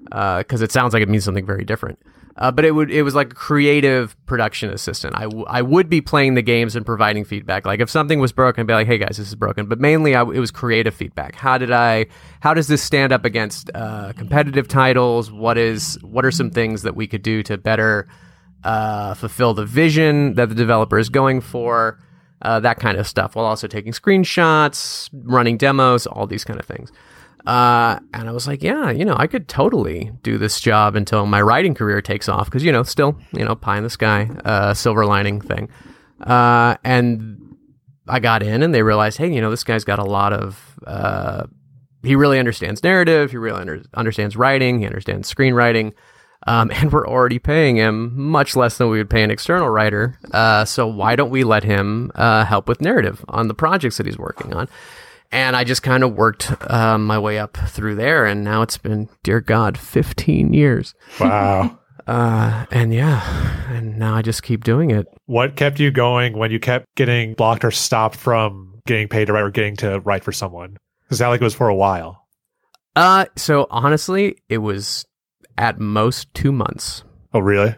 because 0.09 0.61
uh, 0.61 0.65
it 0.65 0.71
sounds 0.71 0.93
like 0.93 1.03
it 1.03 1.09
means 1.09 1.23
something 1.23 1.45
very 1.45 1.65
different. 1.65 1.99
Uh, 2.39 2.51
but 2.51 2.65
it 2.65 2.71
would 2.71 2.91
it 2.91 3.01
was 3.01 3.15
like 3.15 3.31
a 3.31 3.35
creative 3.35 4.15
production 4.27 4.69
assistant. 4.69 5.15
I, 5.15 5.23
w- 5.23 5.45
I 5.47 5.63
would 5.63 5.89
be 5.89 6.01
playing 6.01 6.35
the 6.35 6.43
games 6.43 6.75
and 6.75 6.85
providing 6.85 7.25
feedback. 7.25 7.65
Like 7.65 7.79
if 7.79 7.89
something 7.89 8.19
was 8.19 8.31
broken, 8.31 8.61
I'd 8.61 8.67
be 8.67 8.73
like, 8.73 8.85
"Hey 8.85 8.99
guys, 8.99 9.17
this 9.17 9.27
is 9.27 9.33
broken." 9.35 9.65
But 9.65 9.79
mainly, 9.79 10.13
I, 10.13 10.21
it 10.21 10.39
was 10.39 10.51
creative 10.51 10.93
feedback. 10.93 11.33
How 11.33 11.57
did 11.57 11.71
I? 11.71 12.05
How 12.41 12.53
does 12.53 12.67
this 12.67 12.83
stand 12.83 13.11
up 13.11 13.25
against 13.25 13.71
uh, 13.73 14.13
competitive 14.13 14.67
titles? 14.67 15.31
What 15.31 15.57
is 15.57 15.97
what 16.03 16.25
are 16.25 16.31
some 16.31 16.51
things 16.51 16.83
that 16.83 16.95
we 16.95 17.07
could 17.07 17.23
do 17.23 17.41
to 17.41 17.57
better 17.57 18.07
uh, 18.63 19.15
fulfill 19.15 19.55
the 19.55 19.65
vision 19.65 20.35
that 20.35 20.49
the 20.49 20.55
developer 20.55 20.99
is 20.99 21.09
going 21.09 21.41
for? 21.41 21.99
Uh, 22.43 22.59
that 22.59 22.79
kind 22.79 22.99
of 22.99 23.07
stuff, 23.07 23.35
while 23.35 23.47
also 23.47 23.65
taking 23.65 23.91
screenshots, 23.91 25.09
running 25.11 25.57
demos, 25.57 26.05
all 26.05 26.27
these 26.27 26.43
kind 26.43 26.59
of 26.59 26.67
things. 26.67 26.91
Uh, 27.45 27.99
and 28.13 28.27
I 28.27 28.31
was 28.31 28.47
like, 28.47 28.61
yeah, 28.61 28.89
you 28.89 29.05
know, 29.05 29.15
I 29.17 29.27
could 29.27 29.47
totally 29.47 30.11
do 30.21 30.37
this 30.37 30.59
job 30.59 30.95
until 30.95 31.25
my 31.25 31.41
writing 31.41 31.73
career 31.73 32.01
takes 32.01 32.27
off 32.27 32.45
because, 32.45 32.63
you 32.63 32.71
know, 32.71 32.83
still, 32.83 33.17
you 33.31 33.45
know, 33.45 33.55
pie 33.55 33.77
in 33.77 33.83
the 33.83 33.89
sky, 33.89 34.29
uh, 34.43 34.73
silver 34.73 35.05
lining 35.05 35.39
thing. 35.39 35.69
Uh, 36.21 36.75
and 36.83 37.55
I 38.07 38.19
got 38.19 38.43
in 38.43 38.63
and 38.63 38.73
they 38.73 38.83
realized, 38.83 39.17
hey, 39.17 39.33
you 39.33 39.39
know, 39.39 39.49
this 39.49 39.63
guy's 39.63 39.85
got 39.85 39.99
a 39.99 40.03
lot 40.03 40.33
of, 40.33 40.77
uh, 40.85 41.43
he 42.03 42.15
really 42.15 42.39
understands 42.39 42.83
narrative, 42.83 43.31
he 43.31 43.37
really 43.37 43.61
under- 43.61 43.83
understands 43.93 44.35
writing, 44.35 44.79
he 44.79 44.85
understands 44.85 45.33
screenwriting. 45.33 45.93
Um, 46.45 46.71
and 46.73 46.91
we're 46.91 47.07
already 47.07 47.39
paying 47.39 47.77
him 47.77 48.11
much 48.19 48.55
less 48.55 48.77
than 48.77 48.89
we 48.89 48.97
would 48.97 49.09
pay 49.09 49.23
an 49.23 49.31
external 49.31 49.69
writer. 49.69 50.19
Uh, 50.31 50.65
so 50.65 50.85
why 50.87 51.15
don't 51.15 51.29
we 51.29 51.43
let 51.43 51.63
him 51.63 52.11
uh, 52.15 52.45
help 52.45 52.67
with 52.67 52.81
narrative 52.81 53.23
on 53.29 53.47
the 53.47 53.53
projects 53.53 53.97
that 53.97 54.05
he's 54.05 54.17
working 54.17 54.53
on? 54.53 54.67
And 55.31 55.55
I 55.55 55.63
just 55.63 55.83
kind 55.83 56.03
of 56.03 56.13
worked 56.13 56.51
uh, 56.69 56.97
my 56.97 57.19
way 57.19 57.39
up 57.39 57.57
through 57.57 57.95
there, 57.95 58.25
and 58.25 58.43
now 58.43 58.61
it's 58.61 58.77
been, 58.77 59.09
dear 59.23 59.41
God, 59.41 59.77
15 59.77 60.53
years. 60.53 60.93
Wow. 61.19 61.79
uh, 62.07 62.65
and 62.71 62.93
yeah, 62.93 63.67
and 63.69 63.97
now 63.97 64.15
I 64.15 64.21
just 64.21 64.43
keep 64.43 64.63
doing 64.63 64.91
it. 64.91 65.07
What 65.25 65.55
kept 65.55 65.79
you 65.79 65.91
going 65.91 66.37
when 66.37 66.51
you 66.51 66.59
kept 66.59 66.85
getting 66.95 67.33
blocked 67.33 67.65
or 67.65 67.71
stopped 67.71 68.15
from 68.15 68.81
getting 68.87 69.07
paid 69.07 69.25
to 69.25 69.33
write 69.33 69.43
or 69.43 69.51
getting 69.51 69.75
to 69.77 69.99
write 70.01 70.23
for 70.23 70.31
someone? 70.31 70.77
Because 71.03 71.19
that 71.19 71.27
like 71.27 71.41
it 71.41 71.43
was 71.43 71.55
for 71.55 71.67
a 71.67 71.75
while. 71.75 72.25
Uh, 72.95 73.25
so 73.35 73.67
honestly, 73.69 74.37
it 74.49 74.57
was 74.57 75.05
at 75.57 75.79
most 75.79 76.33
two 76.33 76.51
months. 76.51 77.03
Oh, 77.33 77.39
really? 77.39 77.75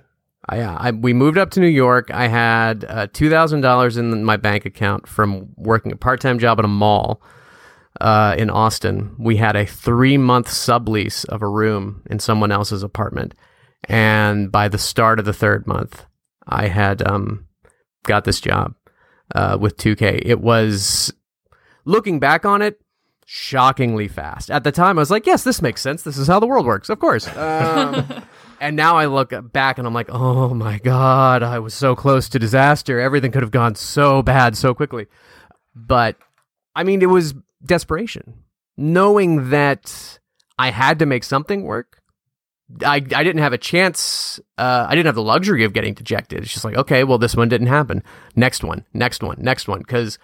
Uh, 0.51 0.55
yeah, 0.55 0.77
I, 0.79 0.91
we 0.91 1.13
moved 1.13 1.37
up 1.37 1.51
to 1.51 1.59
New 1.59 1.67
York. 1.67 2.09
I 2.11 2.27
had 2.27 2.85
uh, 2.87 3.07
two 3.11 3.29
thousand 3.29 3.61
dollars 3.61 3.97
in 3.97 4.23
my 4.23 4.37
bank 4.37 4.65
account 4.65 5.07
from 5.07 5.49
working 5.57 5.91
a 5.91 5.95
part 5.95 6.21
time 6.21 6.39
job 6.39 6.59
at 6.59 6.65
a 6.65 6.69
mall 6.69 7.21
uh, 7.99 8.35
in 8.37 8.49
Austin, 8.49 9.15
we 9.17 9.37
had 9.37 9.55
a 9.55 9.65
three 9.65 10.17
month 10.17 10.47
sublease 10.47 11.25
of 11.25 11.41
a 11.41 11.47
room 11.47 12.03
in 12.09 12.19
someone 12.19 12.51
else's 12.51 12.83
apartment. 12.83 13.35
And 13.87 14.51
by 14.51 14.67
the 14.67 14.77
start 14.77 15.19
of 15.19 15.25
the 15.25 15.33
third 15.33 15.67
month, 15.67 16.05
I 16.47 16.67
had 16.67 17.05
um, 17.07 17.47
got 18.03 18.25
this 18.25 18.41
job 18.41 18.75
uh, 19.33 19.57
with 19.59 19.77
2K. 19.77 20.21
It 20.25 20.41
was, 20.41 21.13
looking 21.85 22.19
back 22.19 22.45
on 22.45 22.61
it, 22.61 22.79
shockingly 23.25 24.07
fast. 24.07 24.49
At 24.49 24.63
the 24.63 24.71
time, 24.71 24.97
I 24.97 25.01
was 25.01 25.11
like, 25.11 25.25
yes, 25.25 25.43
this 25.43 25.61
makes 25.61 25.81
sense. 25.81 26.03
This 26.03 26.17
is 26.17 26.27
how 26.27 26.39
the 26.39 26.47
world 26.47 26.65
works, 26.65 26.89
of 26.89 26.99
course. 26.99 27.27
Um, 27.37 28.23
and 28.61 28.75
now 28.75 28.97
I 28.97 29.05
look 29.05 29.31
back 29.53 29.77
and 29.77 29.87
I'm 29.87 29.93
like, 29.93 30.09
oh 30.09 30.53
my 30.53 30.79
God, 30.79 31.43
I 31.43 31.59
was 31.59 31.73
so 31.73 31.95
close 31.95 32.27
to 32.29 32.39
disaster. 32.39 32.99
Everything 32.99 33.31
could 33.31 33.41
have 33.41 33.51
gone 33.51 33.75
so 33.75 34.21
bad 34.21 34.57
so 34.57 34.73
quickly. 34.73 35.07
But 35.73 36.17
I 36.75 36.83
mean, 36.83 37.01
it 37.01 37.05
was 37.05 37.33
desperation, 37.63 38.43
knowing 38.77 39.49
that 39.49 40.19
I 40.57 40.71
had 40.71 40.99
to 40.99 41.05
make 41.05 41.23
something 41.23 41.63
work. 41.63 42.01
I, 42.85 42.95
I 42.95 42.99
didn't 42.99 43.39
have 43.39 43.53
a 43.53 43.57
chance. 43.57 44.39
Uh, 44.57 44.85
I 44.87 44.93
didn't 44.93 45.07
have 45.07 45.15
the 45.15 45.23
luxury 45.23 45.63
of 45.63 45.73
getting 45.73 45.95
dejected. 45.95 46.43
It's 46.43 46.53
just 46.53 46.65
like, 46.65 46.77
okay, 46.77 47.03
well, 47.03 47.17
this 47.17 47.35
one 47.35 47.49
didn't 47.49 47.67
happen. 47.67 48.03
Next 48.35 48.63
one, 48.63 48.85
next 48.93 49.23
one, 49.23 49.37
next 49.39 49.67
one. 49.67 49.79
Because 49.79 50.19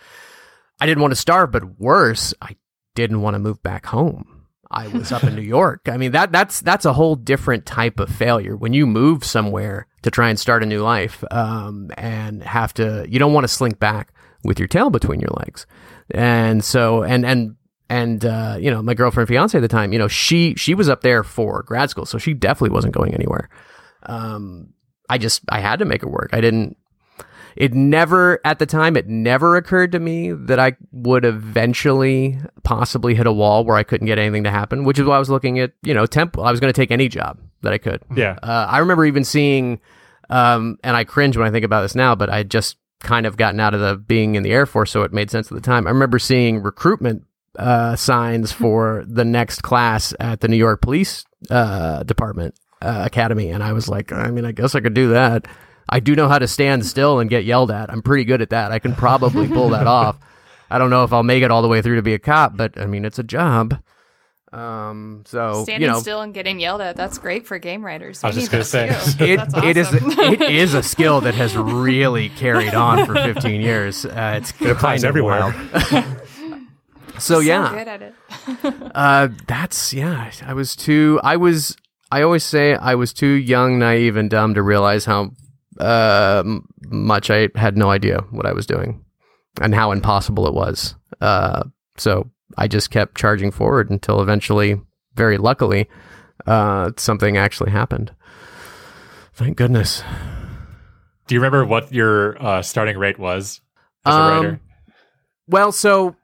I 0.80 0.86
didn't 0.86 1.02
want 1.02 1.12
to 1.12 1.20
starve, 1.20 1.52
but 1.52 1.80
worse, 1.80 2.34
I 2.42 2.56
didn't 2.94 3.22
want 3.22 3.34
to 3.34 3.40
move 3.40 3.64
back 3.64 3.88
home. 3.88 4.36
I 4.70 4.88
was 4.88 5.12
up 5.12 5.24
in 5.24 5.36
New 5.36 5.42
York. 5.58 5.88
I 5.88 5.98
mean 5.98 6.12
that 6.12 6.32
that's 6.32 6.60
that's 6.62 6.86
a 6.86 6.94
whole 6.94 7.16
different 7.16 7.66
type 7.66 8.00
of 8.00 8.10
failure 8.10 8.56
when 8.56 8.74
you 8.74 8.86
move 8.86 9.24
somewhere 9.24 9.88
to 10.02 10.12
try 10.12 10.30
and 10.30 10.40
start 10.40 10.64
a 10.64 10.66
new 10.66 10.82
life 10.82 11.24
um, 11.32 11.92
and 11.98 12.44
have 12.44 12.74
to. 12.76 13.06
You 13.08 13.20
don't 13.20 13.34
want 13.34 13.46
to 13.46 13.54
slink 13.54 13.80
back 13.80 14.14
with 14.44 14.60
your 14.60 14.68
tail 14.68 14.90
between 14.90 15.20
your 15.20 15.32
legs. 15.38 15.66
And 16.12 16.64
so, 16.64 17.04
and, 17.04 17.26
and, 17.26 17.56
and 17.90 18.26
uh, 18.26 18.58
you 18.60 18.72
know, 18.72 18.82
my 18.82 18.94
girlfriend, 18.94 19.28
fiance 19.28 19.58
at 19.58 19.62
the 19.62 19.68
time, 19.68 19.94
you 19.94 20.00
know, 20.00 20.08
she 20.08 20.56
she 20.56 20.74
was 20.74 20.90
up 20.90 21.02
there 21.02 21.24
for 21.24 21.64
grad 21.64 21.90
school, 21.90 22.06
so 22.06 22.18
she 22.18 22.34
definitely 22.34 22.74
wasn't 22.74 22.94
going 22.94 23.14
anywhere. 23.14 23.50
Um, 24.04 24.74
I 25.10 25.18
just 25.18 25.42
I 25.50 25.60
had 25.60 25.80
to 25.80 25.86
make 25.86 26.04
it 26.04 26.10
work. 26.10 26.30
I 26.34 26.42
didn't. 26.42 26.78
It 27.56 27.74
never 27.74 28.42
at 28.44 28.60
the 28.60 28.66
time. 28.66 28.98
It 28.98 29.08
never 29.08 29.56
occurred 29.56 29.94
to 29.94 30.00
me 30.00 30.32
that 30.32 30.60
I 30.60 30.76
would 30.92 31.24
eventually 31.24 32.38
possibly 32.64 33.16
hit 33.16 33.28
a 33.28 33.32
wall 33.32 33.64
where 33.64 33.78
I 33.78 33.84
couldn't 33.84 34.08
get 34.08 34.20
anything 34.20 34.44
to 34.44 34.52
happen. 34.52 34.84
Which 34.84 35.00
is 35.00 35.06
why 35.06 35.16
I 35.16 35.20
was 35.20 35.30
looking 35.30 35.60
at 35.60 35.74
you 35.84 35.94
know 35.94 36.06
temp. 36.06 36.38
I 36.38 36.52
was 36.52 36.60
going 36.60 36.74
to 36.74 36.80
take 36.80 36.92
any 36.92 37.08
job 37.08 37.40
that 37.62 37.72
I 37.72 37.78
could. 37.78 38.02
Yeah. 38.16 38.38
Uh, 38.42 38.68
I 38.70 38.80
remember 38.80 39.06
even 39.06 39.24
seeing, 39.24 39.80
um, 40.30 40.78
and 40.84 40.98
I 40.98 41.04
cringe 41.04 41.38
when 41.38 41.48
I 41.48 41.52
think 41.52 41.66
about 41.66 41.84
this 41.84 41.96
now, 41.96 42.16
but 42.16 42.30
I 42.30 42.44
just 42.44 42.78
kind 43.02 43.26
of 43.26 43.38
gotten 43.38 43.60
out 43.60 43.74
of 43.74 43.80
the 43.80 43.96
being 43.96 44.36
in 44.36 44.44
the 44.44 44.52
Air 44.52 44.66
Force, 44.66 44.92
so 44.92 45.04
it 45.04 45.14
made 45.14 45.30
sense 45.32 45.52
at 45.52 45.56
the 45.56 45.62
time. 45.62 45.88
I 45.88 45.92
remember 45.92 46.20
seeing 46.20 46.62
recruitment 46.62 47.24
uh, 47.58 47.96
signs 47.96 48.52
for 48.52 49.04
the 49.08 49.26
next 49.26 49.62
class 49.62 50.14
at 50.20 50.42
the 50.42 50.48
New 50.48 50.58
York 50.58 50.82
Police 50.82 51.26
uh, 51.50 52.04
Department 52.04 52.56
uh, 52.82 53.04
Academy, 53.06 53.50
and 53.50 53.64
I 53.64 53.74
was 53.74 53.88
like, 53.88 54.12
I 54.12 54.30
mean, 54.30 54.46
I 54.46 54.52
guess 54.52 54.76
I 54.76 54.80
could 54.80 54.94
do 54.94 55.10
that. 55.10 55.48
I 55.88 56.00
do 56.00 56.16
know 56.16 56.28
how 56.28 56.40
to 56.40 56.48
stand 56.48 56.86
still 56.86 57.20
and 57.20 57.30
get 57.30 57.46
yelled 57.46 57.72
at. 57.72 57.92
I'm 57.92 58.02
pretty 58.02 58.26
good 58.26 58.42
at 58.42 58.50
that. 58.50 58.72
I 58.72 58.80
can 58.80 58.96
probably 58.96 59.48
pull 59.48 59.70
that 59.70 59.88
off. 59.88 60.18
I 60.70 60.80
don't 60.80 60.90
know 60.90 61.04
if 61.04 61.14
I'll 61.14 61.24
make 61.24 61.44
it 61.44 61.52
all 61.52 61.62
the 61.62 61.68
way 61.68 61.82
through 61.82 61.98
to 61.98 62.02
be 62.02 62.16
a 62.16 62.20
cop, 62.20 62.58
but 62.58 62.80
I 62.80 62.86
mean, 62.88 63.06
it's 63.06 63.20
a 63.20 63.24
job. 63.24 63.80
Um, 64.56 65.24
so 65.26 65.64
Standing 65.64 65.82
you 65.82 65.94
know, 65.94 66.00
still 66.00 66.22
and 66.22 66.34
getting 66.34 66.62
yelled 66.62 66.80
at, 66.80 66.96
that's 66.96 67.18
great 67.18 67.46
for 67.46 67.60
game 67.60 67.86
writers. 67.86 68.24
I 68.24 68.28
was 68.28 68.38
just 68.38 68.52
gonna 68.52 68.64
say. 68.64 68.88
too. 68.88 69.24
it, 69.26 69.38
That's 69.38 69.54
it 69.66 69.78
is 69.78 69.88
it 69.94 70.42
is 70.50 70.74
a 70.74 70.82
skill 70.82 71.20
that 71.22 71.36
has 71.36 71.58
really 71.58 72.30
carried 72.30 72.74
on 72.74 73.06
for 73.06 73.16
15 73.16 73.60
years. 73.60 74.06
Uh, 74.06 74.36
it's 74.38 74.52
It 74.62 74.70
applies 74.70 75.04
kind 75.04 75.04
of 75.04 75.10
everywhere. 75.10 75.42
wild. 75.84 76.22
so 77.20 77.40
yeah, 77.40 77.70
good 77.70 77.88
at 77.88 78.02
it. 78.02 78.14
uh, 78.96 79.28
that's 79.46 79.94
yeah. 79.94 80.32
I 80.46 80.54
was 80.54 80.76
too. 80.76 81.20
I 81.24 81.36
was. 81.36 81.76
I 82.12 82.22
always 82.22 82.46
say 82.46 82.76
I 82.76 82.96
was 82.96 83.12
too 83.12 83.28
young, 83.28 83.80
naive, 83.80 84.16
and 84.16 84.30
dumb 84.30 84.54
to 84.54 84.62
realize 84.62 85.04
how 85.04 85.32
uh, 85.80 86.44
much 86.88 87.30
I 87.30 87.50
had 87.56 87.76
no 87.76 87.90
idea 87.90 88.20
what 88.32 88.46
I 88.46 88.54
was 88.54 88.66
doing, 88.66 89.04
and 89.60 89.76
how 89.76 89.92
impossible 89.92 90.48
it 90.48 90.54
was. 90.54 90.96
Uh, 91.20 91.64
so 91.98 92.30
I 92.58 92.68
just 92.68 92.92
kept 92.92 93.18
charging 93.18 93.52
forward 93.52 93.90
until 93.90 94.22
eventually, 94.22 94.80
very 95.16 95.38
luckily, 95.38 95.90
uh, 96.46 96.92
something 96.98 97.38
actually 97.38 97.72
happened. 97.72 98.14
Thank 99.34 99.58
goodness. 99.58 100.04
Do 101.28 101.36
you 101.36 101.42
remember 101.42 101.66
what 101.66 101.92
your 101.92 102.42
uh, 102.42 102.62
starting 102.62 102.98
rate 102.98 103.18
was 103.20 103.62
as 104.06 104.14
a 104.14 104.18
Um, 104.18 104.44
writer? 104.44 104.60
Well, 105.48 105.72
so 105.72 106.16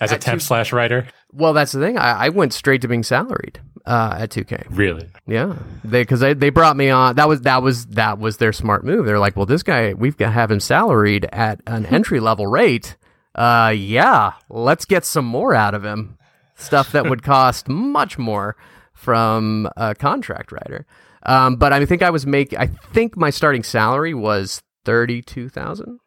As 0.00 0.12
a 0.12 0.18
temp 0.18 0.40
two- 0.40 0.44
slash 0.46 0.72
writer? 0.72 1.06
well, 1.32 1.52
that's 1.52 1.72
the 1.72 1.80
thing. 1.80 1.96
I, 1.98 2.26
I 2.26 2.28
went 2.28 2.52
straight 2.52 2.82
to 2.82 2.88
being 2.88 3.02
salaried 3.02 3.60
uh, 3.86 4.16
at 4.18 4.30
2K. 4.30 4.66
Really? 4.70 5.08
Yeah, 5.26 5.56
they 5.84 6.02
because 6.02 6.20
they, 6.20 6.34
they 6.34 6.50
brought 6.50 6.76
me 6.76 6.90
on. 6.90 7.16
That 7.16 7.28
was 7.28 7.40
that 7.42 7.62
was 7.62 7.86
that 7.86 8.18
was 8.18 8.36
their 8.36 8.52
smart 8.52 8.84
move. 8.84 9.06
They're 9.06 9.18
like, 9.18 9.36
well, 9.36 9.46
this 9.46 9.62
guy 9.62 9.94
we've 9.94 10.16
got 10.16 10.26
to 10.26 10.32
have 10.32 10.50
him 10.50 10.60
salaried 10.60 11.26
at 11.32 11.60
an 11.66 11.86
entry 11.86 12.20
level 12.20 12.46
rate. 12.46 12.96
Uh, 13.34 13.72
yeah, 13.74 14.32
let's 14.48 14.84
get 14.84 15.04
some 15.04 15.24
more 15.24 15.54
out 15.54 15.74
of 15.74 15.84
him. 15.84 16.18
Stuff 16.54 16.92
that 16.92 17.08
would 17.08 17.22
cost 17.24 17.68
much 17.68 18.18
more 18.18 18.56
from 18.92 19.68
a 19.76 19.94
contract 19.94 20.52
writer. 20.52 20.86
Um, 21.24 21.56
but 21.56 21.72
I 21.72 21.84
think 21.86 22.02
I 22.02 22.10
was 22.10 22.26
making. 22.26 22.58
I 22.58 22.66
think 22.66 23.16
my 23.16 23.30
starting 23.30 23.62
salary 23.62 24.14
was 24.14 24.62
thirty 24.84 25.22
two 25.22 25.48
thousand, 25.48 26.00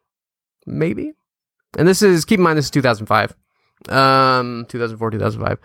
maybe. 0.66 1.12
And 1.78 1.88
this 1.88 2.02
is 2.02 2.24
keep 2.24 2.38
in 2.38 2.44
mind 2.44 2.58
this 2.58 2.66
is 2.66 2.70
two 2.70 2.82
thousand 2.82 3.06
five, 3.06 3.34
um, 3.88 4.66
two 4.68 4.78
thousand 4.78 4.98
four, 4.98 5.10
two 5.10 5.18
thousand 5.18 5.42
five. 5.42 5.58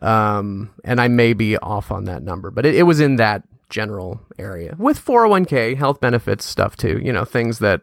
Um, 0.00 0.70
and 0.84 1.00
I 1.00 1.08
may 1.08 1.32
be 1.32 1.58
off 1.58 1.92
on 1.92 2.04
that 2.04 2.22
number, 2.22 2.50
but 2.50 2.64
it, 2.64 2.74
it 2.74 2.84
was 2.84 3.00
in 3.00 3.16
that 3.16 3.42
general 3.68 4.20
area 4.38 4.74
with 4.78 5.02
401k, 5.04 5.76
health 5.76 6.00
benefits 6.00 6.44
stuff 6.44 6.76
too. 6.76 7.00
You 7.02 7.12
know, 7.12 7.24
things 7.24 7.58
that 7.58 7.82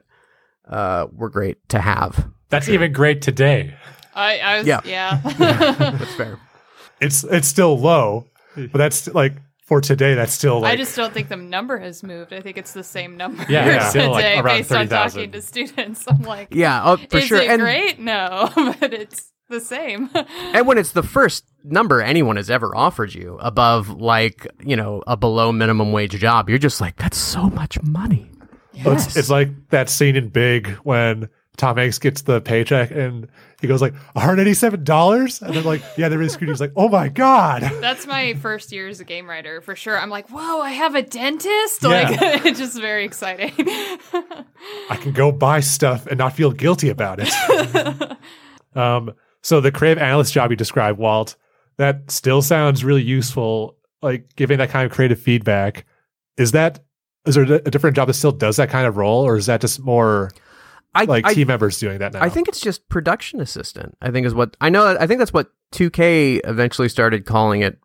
uh, 0.67 1.07
were 1.11 1.29
great 1.29 1.57
to 1.69 1.79
have. 1.79 2.29
That's 2.49 2.69
even 2.69 2.91
great 2.91 3.21
today. 3.21 3.75
I, 4.15 4.39
I 4.39 4.57
was, 4.59 4.67
Yeah. 4.67 4.81
yeah. 4.85 5.19
That's 5.23 6.15
fair. 6.15 6.39
It's 6.99 7.23
it's 7.23 7.47
still 7.47 7.79
low, 7.79 8.25
but 8.55 8.73
that's 8.73 9.07
like 9.13 9.33
for 9.65 9.79
today. 9.79 10.15
That's 10.15 10.33
still 10.33 10.59
like 10.61 10.73
I 10.73 10.75
just 10.75 10.95
don't 10.95 11.13
think 11.13 11.29
the 11.29 11.37
number 11.37 11.77
has 11.77 12.03
moved. 12.03 12.33
I 12.33 12.41
think 12.41 12.57
it's 12.57 12.73
the 12.73 12.83
same 12.83 13.15
number 13.15 13.45
Yeah, 13.47 13.65
yeah. 13.65 13.77
today 13.89 13.89
Still, 13.89 14.11
like, 14.11 14.25
around 14.43 14.57
based 14.57 14.71
on 14.71 14.77
30,000. 14.87 15.21
talking 15.21 15.31
to 15.31 15.41
students. 15.41 16.05
I'm 16.07 16.23
like, 16.23 16.49
Yeah, 16.51 16.81
oh, 16.83 16.97
for 16.97 17.17
is 17.19 17.25
sure. 17.25 17.39
it 17.39 17.49
and 17.49 17.61
great? 17.61 17.99
No, 17.99 18.49
but 18.79 18.93
it's 18.93 19.31
the 19.47 19.61
same. 19.61 20.09
and 20.13 20.67
when 20.67 20.77
it's 20.77 20.91
the 20.91 21.03
first 21.03 21.45
number 21.63 22.01
anyone 22.01 22.35
has 22.35 22.49
ever 22.49 22.75
offered 22.75 23.13
you 23.13 23.37
above 23.41 23.89
like 23.89 24.45
you 24.63 24.75
know 24.75 25.01
a 25.07 25.15
below 25.15 25.51
minimum 25.53 25.91
wage 25.93 26.11
job, 26.19 26.49
you're 26.49 26.57
just 26.57 26.81
like 26.81 26.97
that's 26.97 27.17
so 27.17 27.49
much 27.49 27.81
money. 27.83 28.29
Well, 28.83 28.95
It's, 28.95 29.15
it's 29.15 29.29
like 29.29 29.49
that 29.69 29.89
scene 29.89 30.15
in 30.17 30.29
Big 30.29 30.67
when 30.83 31.29
Tom 31.59 31.75
Hanks 31.75 31.99
gets 31.99 32.21
the 32.21 32.39
paycheck 32.39 32.89
and 32.89 33.27
he 33.59 33.67
goes 33.67 33.81
like 33.81 33.93
$187? 34.15 35.41
And 35.41 35.53
they're 35.53 35.61
like, 35.61 35.83
yeah, 35.97 36.07
they're 36.07 36.17
really 36.17 36.29
screwed. 36.29 36.49
He's 36.49 36.61
like, 36.61 36.71
oh 36.75 36.87
my 36.87 37.09
God. 37.09 37.61
That's 37.81 38.07
my 38.07 38.33
first 38.35 38.71
year 38.71 38.87
as 38.87 39.01
a 39.01 39.03
game 39.03 39.29
writer 39.29 39.59
for 39.59 39.75
sure. 39.75 39.99
I'm 39.99 40.09
like, 40.09 40.29
whoa, 40.29 40.61
I 40.61 40.71
have 40.71 40.95
a 40.95 41.01
dentist. 41.01 41.83
Yeah. 41.83 41.89
Like, 41.89 42.21
it's 42.45 42.59
just 42.59 42.79
very 42.79 43.03
exciting. 43.03 43.51
I 44.89 44.95
can 44.95 45.11
go 45.11 45.31
buy 45.31 45.59
stuff 45.59 46.07
and 46.07 46.17
not 46.17 46.33
feel 46.33 46.51
guilty 46.51 46.89
about 46.89 47.19
it. 47.21 48.17
um, 48.75 49.13
so 49.43 49.59
the 49.59 49.71
creative 49.71 50.01
analyst 50.01 50.33
job 50.33 50.51
you 50.51 50.57
described, 50.57 50.97
Walt, 50.97 51.35
that 51.77 52.09
still 52.09 52.41
sounds 52.41 52.85
really 52.85 53.03
useful. 53.03 53.75
Like 54.01 54.33
giving 54.37 54.59
that 54.59 54.69
kind 54.69 54.85
of 54.85 54.93
creative 54.93 55.19
feedback. 55.19 55.85
Is 56.37 56.53
that 56.53 56.79
is 57.25 57.35
there 57.35 57.43
a 57.43 57.69
different 57.69 57.97
job 57.97 58.07
that 58.07 58.13
still 58.13 58.31
does 58.31 58.55
that 58.55 58.69
kind 58.69 58.87
of 58.87 58.95
role, 58.95 59.25
or 59.25 59.35
is 59.35 59.47
that 59.47 59.59
just 59.59 59.81
more 59.81 60.31
I 60.95 61.05
like 61.05 61.25
I, 61.25 61.33
team 61.33 61.47
members 61.47 61.79
doing 61.79 61.99
that 61.99 62.13
now? 62.13 62.21
I 62.21 62.29
think 62.29 62.47
it's 62.47 62.59
just 62.59 62.87
production 62.89 63.41
assistant. 63.41 63.97
I 64.01 64.11
think 64.11 64.25
is 64.25 64.33
what 64.33 64.57
I 64.59 64.69
know. 64.69 64.97
I 64.99 65.07
think 65.07 65.19
that's 65.19 65.33
what 65.33 65.51
2K 65.73 66.41
eventually 66.43 66.89
started 66.89 67.25
calling 67.25 67.61
it. 67.61 67.77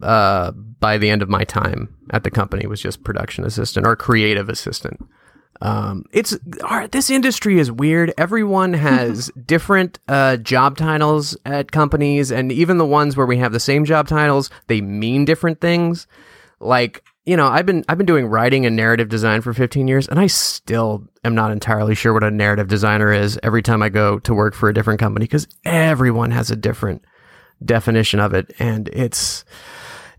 Uh, 0.00 0.50
by 0.50 0.98
the 0.98 1.08
end 1.08 1.22
of 1.22 1.28
my 1.28 1.44
time 1.44 1.94
at 2.10 2.24
the 2.24 2.30
company, 2.30 2.66
was 2.66 2.80
just 2.80 3.04
production 3.04 3.44
assistant 3.44 3.86
or 3.86 3.94
creative 3.94 4.48
assistant. 4.48 4.98
Um, 5.60 6.06
it's 6.12 6.36
our, 6.64 6.88
this 6.88 7.08
industry 7.08 7.60
is 7.60 7.70
weird. 7.70 8.12
Everyone 8.18 8.72
has 8.72 9.30
different 9.46 10.00
uh, 10.08 10.38
job 10.38 10.76
titles 10.76 11.36
at 11.46 11.70
companies, 11.70 12.32
and 12.32 12.50
even 12.50 12.78
the 12.78 12.86
ones 12.86 13.16
where 13.16 13.26
we 13.26 13.36
have 13.36 13.52
the 13.52 13.60
same 13.60 13.84
job 13.84 14.08
titles, 14.08 14.50
they 14.66 14.80
mean 14.80 15.24
different 15.24 15.60
things. 15.60 16.08
Like 16.58 17.04
you 17.24 17.36
know, 17.36 17.46
I've 17.46 17.66
been 17.66 17.84
I've 17.88 17.98
been 17.98 18.06
doing 18.06 18.26
writing 18.26 18.66
and 18.66 18.74
narrative 18.74 19.08
design 19.08 19.42
for 19.42 19.52
15 19.54 19.86
years, 19.86 20.08
and 20.08 20.18
I 20.18 20.26
still 20.26 21.04
am 21.24 21.34
not 21.34 21.52
entirely 21.52 21.94
sure 21.94 22.12
what 22.12 22.24
a 22.24 22.30
narrative 22.30 22.68
designer 22.68 23.12
is 23.12 23.38
every 23.42 23.62
time 23.62 23.82
I 23.82 23.90
go 23.90 24.18
to 24.20 24.34
work 24.34 24.54
for 24.54 24.68
a 24.68 24.74
different 24.74 25.00
company 25.00 25.24
because 25.24 25.46
everyone 25.64 26.32
has 26.32 26.50
a 26.50 26.56
different 26.56 27.04
definition 27.64 28.18
of 28.18 28.34
it, 28.34 28.52
and 28.58 28.88
it's 28.88 29.44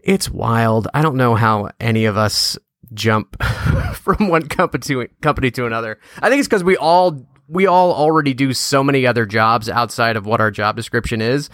it's 0.02 0.30
wild. 0.30 0.88
I 0.94 1.02
don't 1.02 1.18
know 1.18 1.36
how 1.36 1.70
any 1.80 2.06
of 2.06 2.16
us 2.16 2.58
jump 2.94 3.42
from 3.94 4.30
one 4.30 4.48
company 4.48 4.82
to 4.84 5.08
company 5.22 5.52
to 5.52 5.66
another. 5.66 6.00
I 6.20 6.30
think 6.30 6.40
it's 6.40 6.48
because 6.48 6.64
we 6.64 6.78
all 6.78 7.28
we 7.50 7.68
all 7.68 7.92
already 7.92 8.34
do 8.34 8.54
so 8.54 8.82
many 8.82 9.06
other 9.06 9.26
jobs 9.26 9.68
outside 9.68 10.16
of 10.16 10.26
what 10.26 10.40
our 10.40 10.52
job 10.52 10.78
description 10.78 11.22
is 11.22 11.50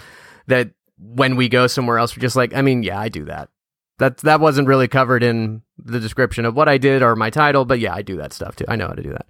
that 0.45 0.69
when 0.99 1.35
we 1.35 1.49
go 1.49 1.65
somewhere 1.65 1.97
else, 1.97 2.15
we're 2.15 2.21
just 2.21 2.35
like, 2.35 2.53
I 2.53 2.61
mean, 2.61 2.83
yeah, 2.83 2.99
I 2.99 3.09
do 3.09 3.25
that. 3.25 3.49
That 3.99 4.17
that 4.19 4.39
wasn't 4.39 4.67
really 4.67 4.87
covered 4.87 5.23
in 5.23 5.61
the 5.77 5.99
description 5.99 6.45
of 6.45 6.55
what 6.55 6.67
I 6.67 6.77
did 6.77 7.01
or 7.01 7.15
my 7.15 7.29
title, 7.29 7.65
but 7.65 7.79
yeah, 7.79 7.93
I 7.93 8.01
do 8.01 8.17
that 8.17 8.33
stuff 8.33 8.55
too. 8.55 8.65
I 8.67 8.75
know 8.75 8.87
how 8.87 8.93
to 8.93 9.03
do 9.03 9.11
that. 9.11 9.27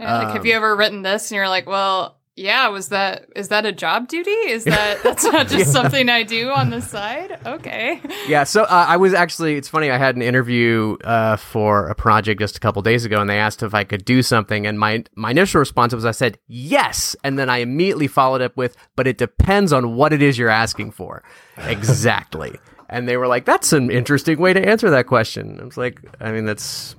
Yeah, 0.00 0.18
like, 0.18 0.34
have 0.34 0.44
you 0.44 0.54
ever 0.54 0.76
written 0.76 1.02
this 1.02 1.30
and 1.30 1.36
you're 1.36 1.48
like, 1.48 1.66
well, 1.66 2.18
yeah, 2.36 2.68
was 2.68 2.90
that 2.90 3.28
is 3.34 3.48
that 3.48 3.64
a 3.64 3.72
job 3.72 4.08
duty? 4.08 4.30
Is 4.30 4.64
that 4.66 5.02
that's 5.02 5.24
not 5.24 5.48
just 5.48 5.72
something 5.72 6.08
I 6.10 6.22
do 6.22 6.50
on 6.50 6.68
the 6.68 6.82
side? 6.82 7.38
Okay. 7.46 8.00
Yeah, 8.28 8.44
so 8.44 8.64
uh, 8.64 8.86
I 8.88 8.98
was 8.98 9.14
actually. 9.14 9.56
It's 9.56 9.68
funny. 9.68 9.90
I 9.90 9.96
had 9.96 10.16
an 10.16 10.22
interview 10.22 10.98
uh, 11.02 11.36
for 11.36 11.88
a 11.88 11.94
project 11.94 12.40
just 12.40 12.56
a 12.56 12.60
couple 12.60 12.82
days 12.82 13.06
ago, 13.06 13.20
and 13.20 13.28
they 13.28 13.38
asked 13.38 13.62
if 13.62 13.72
I 13.74 13.84
could 13.84 14.04
do 14.04 14.22
something, 14.22 14.66
and 14.66 14.78
my 14.78 15.04
my 15.14 15.30
initial 15.30 15.58
response 15.60 15.94
was 15.94 16.04
I 16.04 16.10
said 16.10 16.38
yes, 16.46 17.16
and 17.24 17.38
then 17.38 17.48
I 17.48 17.58
immediately 17.58 18.06
followed 18.06 18.42
up 18.42 18.56
with, 18.56 18.76
"But 18.96 19.06
it 19.06 19.16
depends 19.16 19.72
on 19.72 19.96
what 19.96 20.12
it 20.12 20.20
is 20.20 20.36
you're 20.38 20.50
asking 20.50 20.92
for." 20.92 21.22
Exactly. 21.58 22.58
And 22.88 23.08
they 23.08 23.16
were 23.16 23.26
like, 23.26 23.44
"That's 23.44 23.72
an 23.72 23.90
interesting 23.90 24.38
way 24.38 24.52
to 24.52 24.68
answer 24.68 24.90
that 24.90 25.06
question." 25.06 25.58
I 25.60 25.64
was 25.64 25.76
like, 25.76 26.00
"I 26.20 26.32
mean, 26.32 26.44
that's 26.44 26.96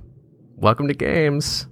welcome 0.55 0.87
to 0.87 0.93
games." 0.93 1.67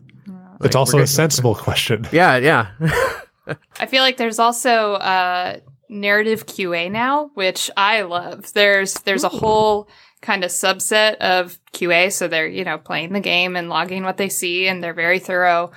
it's 0.62 0.75
also 0.75 1.00
a 1.00 1.07
sensible 1.07 1.55
question. 1.55 2.07
Yeah, 2.12 2.38
yeah. 2.38 2.72
I 3.79 3.86
feel 3.86 4.01
like 4.01 4.17
there's 4.17 4.39
also 4.39 4.93
uh, 4.93 5.60
narrative 5.89 6.45
QA 6.45 6.91
now, 6.91 7.29
which 7.34 7.69
I 7.77 8.01
love. 8.03 8.51
There's 8.53 8.93
there's 9.01 9.24
a 9.24 9.29
whole 9.29 9.88
kind 10.22 10.43
of 10.43 10.50
subset 10.50 11.15
of 11.15 11.60
QA, 11.74 12.12
so 12.12 12.27
they're 12.27 12.48
you 12.48 12.63
know 12.63 12.77
playing 12.77 13.13
the 13.13 13.19
game 13.19 13.55
and 13.55 13.69
logging 13.69 14.03
what 14.03 14.17
they 14.17 14.29
see, 14.29 14.67
and 14.67 14.84
they're 14.84 14.93
very 14.93 15.19
thorough. 15.19 15.72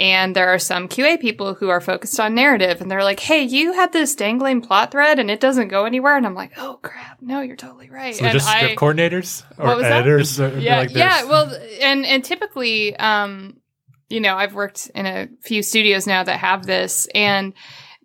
And 0.00 0.34
there 0.34 0.48
are 0.48 0.58
some 0.58 0.88
QA 0.88 1.20
people 1.20 1.52
who 1.52 1.68
are 1.68 1.80
focused 1.80 2.18
on 2.18 2.34
narrative, 2.34 2.80
and 2.80 2.90
they're 2.90 3.04
like, 3.04 3.20
"Hey, 3.20 3.42
you 3.42 3.74
had 3.74 3.92
this 3.92 4.14
dangling 4.14 4.62
plot 4.62 4.90
thread, 4.92 5.18
and 5.18 5.30
it 5.30 5.40
doesn't 5.40 5.68
go 5.68 5.84
anywhere." 5.84 6.16
And 6.16 6.24
I'm 6.24 6.34
like, 6.34 6.52
"Oh 6.56 6.78
crap, 6.80 7.18
no, 7.20 7.42
you're 7.42 7.54
totally 7.54 7.90
right." 7.90 8.14
So 8.14 8.24
and 8.24 8.32
just 8.32 8.48
script 8.50 8.76
coordinators 8.76 9.44
or 9.58 9.66
What 9.66 9.76
was 9.76 9.84
that? 9.84 10.00
editors? 10.00 10.40
Or- 10.40 10.58
yeah, 10.58 10.78
like 10.78 10.94
yeah. 10.94 11.24
Well, 11.24 11.54
and 11.82 12.06
and 12.06 12.24
typically, 12.24 12.96
um, 12.96 13.58
you 14.08 14.20
know, 14.20 14.36
I've 14.36 14.54
worked 14.54 14.90
in 14.94 15.04
a 15.04 15.28
few 15.42 15.62
studios 15.62 16.06
now 16.06 16.22
that 16.22 16.38
have 16.38 16.64
this, 16.64 17.06
and 17.14 17.52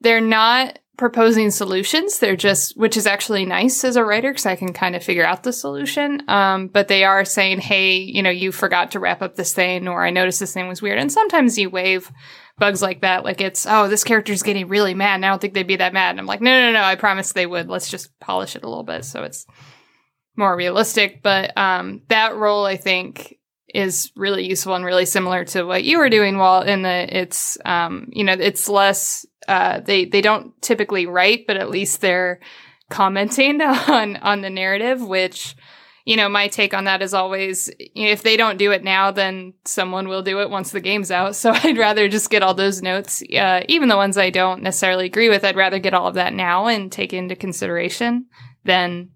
they're 0.01 0.19
not 0.19 0.77
proposing 0.97 1.51
solutions. 1.51 2.19
They're 2.19 2.35
just, 2.35 2.77
which 2.77 2.97
is 2.97 3.05
actually 3.05 3.45
nice 3.45 3.83
as 3.83 3.95
a 3.95 4.03
writer 4.03 4.31
because 4.31 4.45
I 4.45 4.55
can 4.55 4.73
kind 4.73 4.95
of 4.95 5.03
figure 5.03 5.25
out 5.25 5.43
the 5.43 5.53
solution. 5.53 6.23
Um, 6.29 6.67
but 6.67 6.87
they 6.87 7.03
are 7.03 7.25
saying, 7.25 7.59
hey, 7.59 7.97
you 7.97 8.23
know, 8.23 8.29
you 8.29 8.51
forgot 8.51 8.91
to 8.91 8.99
wrap 8.99 9.21
up 9.21 9.35
this 9.35 9.53
thing, 9.53 9.87
or 9.87 10.05
I 10.05 10.09
noticed 10.09 10.39
this 10.39 10.53
thing 10.53 10.67
was 10.67 10.81
weird. 10.81 10.99
And 10.99 11.11
sometimes 11.11 11.57
you 11.57 11.69
wave 11.69 12.11
bugs 12.57 12.81
like 12.81 13.01
that, 13.01 13.23
like 13.23 13.41
it's, 13.41 13.65
oh, 13.65 13.87
this 13.87 14.03
character's 14.03 14.43
getting 14.43 14.67
really 14.67 14.93
mad, 14.93 15.15
and 15.15 15.25
I 15.25 15.29
don't 15.29 15.41
think 15.41 15.53
they'd 15.53 15.63
be 15.63 15.75
that 15.75 15.93
mad. 15.93 16.11
And 16.11 16.19
I'm 16.19 16.25
like, 16.25 16.41
no, 16.41 16.61
no, 16.61 16.71
no, 16.71 16.83
I 16.83 16.95
promise 16.95 17.33
they 17.33 17.45
would. 17.45 17.67
Let's 17.67 17.89
just 17.89 18.17
polish 18.19 18.55
it 18.55 18.63
a 18.63 18.69
little 18.69 18.83
bit 18.83 19.03
so 19.05 19.23
it's 19.23 19.45
more 20.37 20.55
realistic. 20.55 21.21
But 21.21 21.57
um, 21.57 22.01
that 22.07 22.35
role, 22.35 22.65
I 22.65 22.77
think, 22.77 23.35
is 23.75 24.11
really 24.15 24.47
useful 24.47 24.73
and 24.73 24.85
really 24.85 25.05
similar 25.05 25.43
to 25.43 25.63
what 25.63 25.83
you 25.83 25.97
were 25.97 26.09
doing, 26.09 26.37
Walt, 26.37 26.67
in 26.67 26.83
that 26.83 27.13
it's, 27.13 27.57
um, 27.65 28.09
you 28.13 28.23
know, 28.23 28.33
it's 28.33 28.69
less, 28.69 29.25
uh, 29.47 29.81
they, 29.81 30.05
they 30.05 30.21
don't 30.21 30.59
typically 30.61 31.05
write, 31.05 31.45
but 31.45 31.57
at 31.57 31.69
least 31.69 31.99
they're 31.99 32.39
commenting 32.89 33.61
on, 33.61 34.15
on 34.17 34.41
the 34.41 34.49
narrative, 34.49 35.01
which, 35.05 35.55
you 36.05 36.15
know, 36.15 36.29
my 36.29 36.47
take 36.47 36.73
on 36.73 36.85
that 36.85 37.01
is 37.01 37.13
always 37.13 37.69
if 37.79 38.23
they 38.23 38.37
don't 38.37 38.57
do 38.57 38.71
it 38.71 38.83
now, 38.83 39.11
then 39.11 39.53
someone 39.65 40.07
will 40.07 40.21
do 40.21 40.39
it 40.39 40.49
once 40.49 40.71
the 40.71 40.79
game's 40.79 41.11
out. 41.11 41.35
So 41.35 41.51
I'd 41.63 41.77
rather 41.77 42.07
just 42.07 42.29
get 42.29 42.43
all 42.43 42.53
those 42.53 42.81
notes, 42.81 43.21
uh, 43.37 43.61
even 43.67 43.89
the 43.89 43.97
ones 43.97 44.17
I 44.17 44.29
don't 44.29 44.63
necessarily 44.63 45.05
agree 45.05 45.27
with. 45.27 45.43
I'd 45.43 45.57
rather 45.57 45.79
get 45.79 45.93
all 45.93 46.07
of 46.07 46.15
that 46.15 46.33
now 46.33 46.67
and 46.67 46.91
take 46.91 47.11
into 47.11 47.35
consideration 47.35 48.27
than 48.63 49.09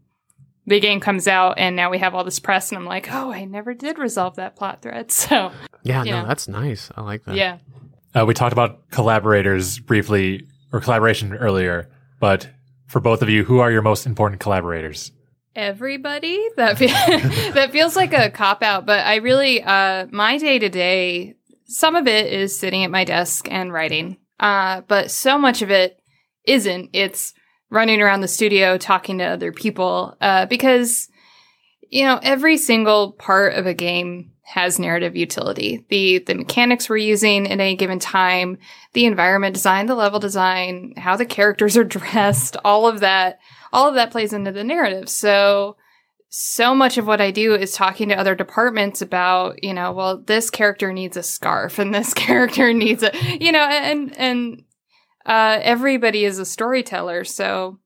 the 0.70 0.80
game 0.80 1.00
comes 1.00 1.28
out 1.28 1.58
and 1.58 1.76
now 1.76 1.90
we 1.90 1.98
have 1.98 2.16
all 2.16 2.24
this 2.24 2.40
press 2.40 2.72
and 2.72 2.78
I'm 2.80 2.86
like, 2.86 3.10
oh, 3.12 3.32
I 3.34 3.44
never 3.46 3.74
did 3.74 3.98
resolve 3.98 4.36
that 4.38 4.56
plot 4.56 4.82
thread. 4.82 5.12
So 5.20 5.52
Yeah, 5.84 6.04
Yeah. 6.04 6.22
no, 6.22 6.28
that's 6.28 6.48
nice. 6.48 6.90
I 6.96 7.02
like 7.02 7.26
that. 7.26 7.36
yeah, 7.36 7.58
Uh, 8.16 8.26
we 8.26 8.34
talked 8.34 8.54
about 8.54 8.90
collaborators 8.92 9.80
briefly, 9.80 10.48
or 10.72 10.80
collaboration 10.80 11.34
earlier, 11.36 11.90
but 12.20 12.48
for 12.88 13.00
both 13.00 13.22
of 13.22 13.30
you, 13.30 13.44
who 13.44 13.60
are 13.60 13.72
your 13.72 13.82
most 13.82 14.06
important 14.06 14.40
collaborators? 14.40 15.12
everybody 15.56 16.40
that 16.58 16.78
fe- 16.78 16.88
that 17.52 17.72
feels 17.72 17.96
like 17.96 18.14
a 18.14 18.30
cop 18.30 18.62
out 18.64 18.86
but 18.86 19.06
i 19.06 19.16
really 19.16 19.62
uh 19.64 20.06
my 20.12 20.38
day 20.38 20.60
to 20.60 20.70
day 20.70 21.36
some 21.66 21.96
of 21.96 22.08
it 22.08 22.32
is 22.32 22.58
sitting 22.58 22.84
at 22.84 22.92
my 22.92 23.04
desk 23.04 23.48
and 23.52 23.74
writing 23.74 24.16
uh 24.40 24.82
but 24.88 25.10
so 25.12 25.38
much 25.40 25.62
of 25.62 25.72
it 25.72 26.00
isn't 26.46 26.92
it's 26.94 27.34
running 27.70 28.02
around 28.02 28.22
the 28.22 28.28
studio 28.28 28.78
talking 28.78 29.18
to 29.18 29.24
other 29.24 29.52
people 29.52 30.16
uh 30.22 30.46
because 30.46 31.10
you 31.90 32.04
know 32.04 32.20
every 32.24 32.58
single 32.58 33.14
part 33.14 33.54
of 33.54 33.66
a 33.66 33.74
game 33.74 34.32
has 34.42 34.80
narrative 34.80 35.16
utility 35.16 35.86
the 35.90 36.20
the 36.20 36.36
mechanics 36.36 36.90
we're 36.90 36.98
using 36.98 37.46
at 37.46 37.60
any 37.60 37.76
given 37.76 38.00
time 38.00 38.58
the 38.94 39.06
environment 39.06 39.54
design 39.54 39.86
the 39.86 39.96
level 39.96 40.20
design 40.20 40.94
how 40.98 41.16
the 41.16 41.26
characters 41.26 41.78
are 41.78 41.84
dressed 41.86 42.58
all 42.64 42.88
of 42.88 43.00
that 43.00 43.40
all 43.72 43.88
of 43.88 43.96
that 43.96 44.12
plays 44.12 44.34
into 44.34 44.52
the 44.52 44.64
narrative. 44.64 45.10
So, 45.10 45.78
so 46.30 46.76
much 46.76 46.98
of 46.98 47.08
what 47.08 47.22
I 47.22 47.32
do 47.32 47.56
is 47.56 47.72
talking 47.72 48.10
to 48.10 48.20
other 48.20 48.36
departments 48.36 49.02
about, 49.02 49.64
you 49.64 49.74
know, 49.74 49.92
well, 49.92 50.18
this 50.18 50.50
character 50.50 50.94
needs 50.94 51.18
a 51.18 51.24
scarf 51.24 51.80
and 51.80 51.94
this 51.94 52.14
character 52.16 52.74
needs 52.74 53.04
a, 53.04 53.12
you 53.40 53.52
know, 53.52 53.64
and, 53.64 54.16
and, 54.18 54.64
uh, 55.30 55.60
everybody 55.62 56.26
is 56.26 56.40
a 56.40 56.46
storyteller. 56.46 57.24
So 57.24 57.78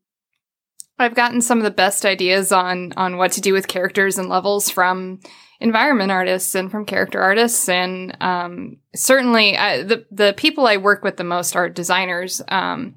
I've 0.98 1.14
gotten 1.14 1.42
some 1.42 1.58
of 1.58 1.66
the 1.66 1.72
best 1.72 2.06
ideas 2.06 2.54
on, 2.54 2.94
on 2.96 3.18
what 3.18 3.34
to 3.34 3.42
do 3.42 3.52
with 3.52 3.68
characters 3.68 4.18
and 4.18 4.30
levels 4.30 4.70
from 4.70 5.20
environment 5.60 6.12
artists 6.12 6.56
and 6.56 6.72
from 6.72 6.86
character 6.86 7.22
artists. 7.22 7.68
And, 7.68 8.16
um, 8.22 8.78
certainly 8.96 9.58
uh, 9.58 9.84
the, 9.84 10.06
the 10.10 10.34
people 10.38 10.66
I 10.66 10.78
work 10.78 11.04
with 11.04 11.18
the 11.18 11.26
most 11.26 11.56
are 11.58 11.68
designers. 11.68 12.42
Um, 12.48 12.96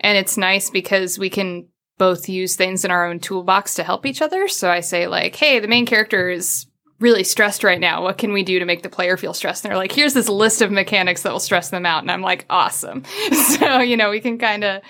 and 0.00 0.16
it's 0.16 0.38
nice 0.38 0.70
because 0.70 1.18
we 1.18 1.28
can 1.28 1.68
both 1.98 2.30
use 2.30 2.56
things 2.56 2.86
in 2.86 2.90
our 2.90 3.06
own 3.06 3.20
toolbox 3.20 3.74
to 3.74 3.84
help 3.84 4.06
each 4.06 4.22
other. 4.22 4.48
So 4.48 4.70
I 4.70 4.80
say 4.80 5.06
like, 5.06 5.36
"Hey, 5.36 5.60
the 5.60 5.68
main 5.68 5.86
character 5.86 6.30
is 6.30 6.66
really 7.02 7.24
stressed 7.24 7.64
right 7.64 7.80
now. 7.80 8.02
What 8.02 8.18
can 8.18 8.32
we 8.32 8.42
do 8.42 8.58
to 8.58 8.64
make 8.64 8.82
the 8.82 8.88
player 8.88 9.16
feel 9.16 9.34
stressed?" 9.34 9.64
And 9.64 9.70
they're 9.70 9.78
like, 9.78 9.92
"Here's 9.92 10.14
this 10.14 10.28
list 10.28 10.62
of 10.62 10.70
mechanics 10.70 11.22
that 11.22 11.32
will 11.32 11.40
stress 11.40 11.70
them 11.70 11.84
out." 11.84 12.02
And 12.02 12.10
I'm 12.10 12.22
like, 12.22 12.46
"Awesome." 12.48 13.04
so, 13.58 13.80
you 13.80 13.96
know, 13.96 14.10
we 14.10 14.20
can 14.20 14.38
kind 14.38 14.64
of 14.64 14.82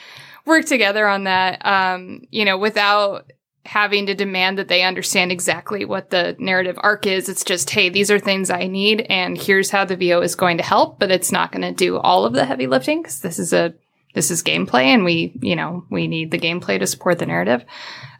work 0.44 0.66
together 0.66 1.06
on 1.08 1.24
that 1.24 1.64
um, 1.64 2.22
you 2.30 2.44
know, 2.44 2.58
without 2.58 3.32
having 3.64 4.06
to 4.06 4.14
demand 4.14 4.58
that 4.58 4.66
they 4.66 4.82
understand 4.82 5.30
exactly 5.30 5.84
what 5.84 6.10
the 6.10 6.34
narrative 6.38 6.76
arc 6.80 7.06
is. 7.06 7.28
It's 7.28 7.44
just, 7.44 7.70
"Hey, 7.70 7.88
these 7.88 8.10
are 8.10 8.18
things 8.18 8.50
I 8.50 8.66
need 8.66 9.02
and 9.08 9.36
here's 9.40 9.70
how 9.70 9.84
the 9.84 9.96
VO 9.96 10.20
is 10.20 10.34
going 10.34 10.58
to 10.58 10.64
help," 10.64 10.98
but 10.98 11.10
it's 11.10 11.32
not 11.32 11.52
going 11.52 11.62
to 11.62 11.72
do 11.72 11.98
all 11.98 12.24
of 12.24 12.34
the 12.34 12.44
heavy 12.44 12.66
lifting 12.66 13.02
cuz 13.02 13.20
this 13.20 13.38
is 13.38 13.52
a 13.52 13.74
this 14.14 14.30
is 14.30 14.42
gameplay 14.42 14.84
and 14.84 15.04
we, 15.04 15.32
you 15.40 15.56
know, 15.56 15.84
we 15.90 16.06
need 16.06 16.30
the 16.30 16.38
gameplay 16.38 16.78
to 16.78 16.86
support 16.86 17.18
the 17.18 17.26
narrative. 17.26 17.64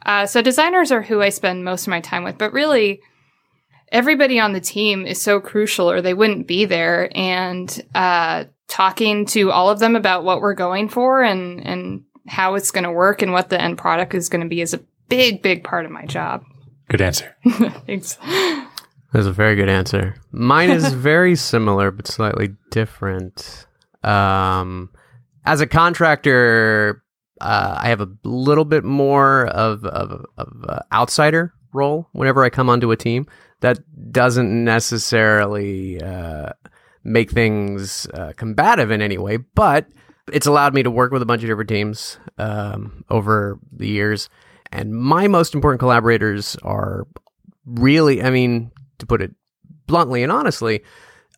Uh, 0.05 0.25
so 0.25 0.41
designers 0.41 0.91
are 0.91 1.01
who 1.01 1.21
I 1.21 1.29
spend 1.29 1.63
most 1.63 1.83
of 1.83 1.91
my 1.91 2.01
time 2.01 2.23
with, 2.23 2.37
but 2.37 2.51
really 2.51 3.01
everybody 3.93 4.39
on 4.39 4.51
the 4.51 4.59
team 4.59 5.05
is 5.05 5.21
so 5.21 5.39
crucial 5.39 5.89
or 5.89 6.01
they 6.01 6.13
wouldn't 6.13 6.47
be 6.47 6.65
there. 6.65 7.09
And, 7.15 7.81
uh, 7.95 8.45
talking 8.67 9.25
to 9.27 9.51
all 9.51 9.69
of 9.69 9.79
them 9.79 9.95
about 9.95 10.23
what 10.23 10.41
we're 10.41 10.55
going 10.55 10.89
for 10.89 11.21
and, 11.21 11.65
and 11.65 12.03
how 12.27 12.55
it's 12.55 12.71
going 12.71 12.83
to 12.83 12.91
work 12.91 13.21
and 13.21 13.31
what 13.31 13.49
the 13.49 13.61
end 13.61 13.77
product 13.77 14.15
is 14.15 14.29
going 14.29 14.41
to 14.41 14.47
be 14.47 14.61
is 14.61 14.73
a 14.73 14.79
big, 15.09 15.41
big 15.41 15.63
part 15.63 15.85
of 15.85 15.91
my 15.91 16.05
job. 16.05 16.43
Good 16.89 17.01
answer. 17.01 17.35
Thanks. 17.85 18.17
That's 19.13 19.27
a 19.27 19.31
very 19.31 19.55
good 19.55 19.69
answer. 19.69 20.15
Mine 20.31 20.71
is 20.71 20.91
very 20.93 21.35
similar 21.35 21.91
but 21.91 22.07
slightly 22.07 22.55
different. 22.71 23.67
Um, 24.03 24.89
as 25.45 25.61
a 25.61 25.67
contractor, 25.67 27.03
uh, 27.39 27.77
I 27.79 27.89
have 27.89 28.01
a 28.01 28.09
little 28.23 28.65
bit 28.65 28.83
more 28.83 29.45
of 29.47 29.85
of, 29.85 30.25
of 30.37 30.65
uh, 30.67 30.79
outsider 30.91 31.53
role 31.73 32.07
whenever 32.13 32.43
I 32.43 32.49
come 32.49 32.69
onto 32.69 32.91
a 32.91 32.97
team. 32.97 33.27
That 33.63 33.79
doesn't 34.11 34.65
necessarily 34.65 36.01
uh, 36.01 36.49
make 37.05 37.31
things 37.31 38.05
uh, 38.13 38.33
combative 38.35 38.91
in 38.91 39.01
any 39.01 39.17
way, 39.17 39.37
but 39.37 39.87
it's 40.33 40.47
allowed 40.47 40.73
me 40.73 40.83
to 40.83 40.91
work 40.91 41.13
with 41.13 41.21
a 41.21 41.25
bunch 41.25 41.43
of 41.43 41.47
different 41.47 41.69
teams 41.69 42.17
um, 42.37 43.05
over 43.09 43.57
the 43.71 43.87
years. 43.87 44.27
And 44.73 44.93
my 44.93 45.29
most 45.29 45.55
important 45.55 45.79
collaborators 45.79 46.57
are 46.61 47.07
really, 47.65 48.21
I 48.21 48.31
mean, 48.31 48.69
to 48.99 49.05
put 49.05 49.21
it 49.21 49.33
bluntly 49.87 50.23
and 50.23 50.31
honestly, 50.31 50.83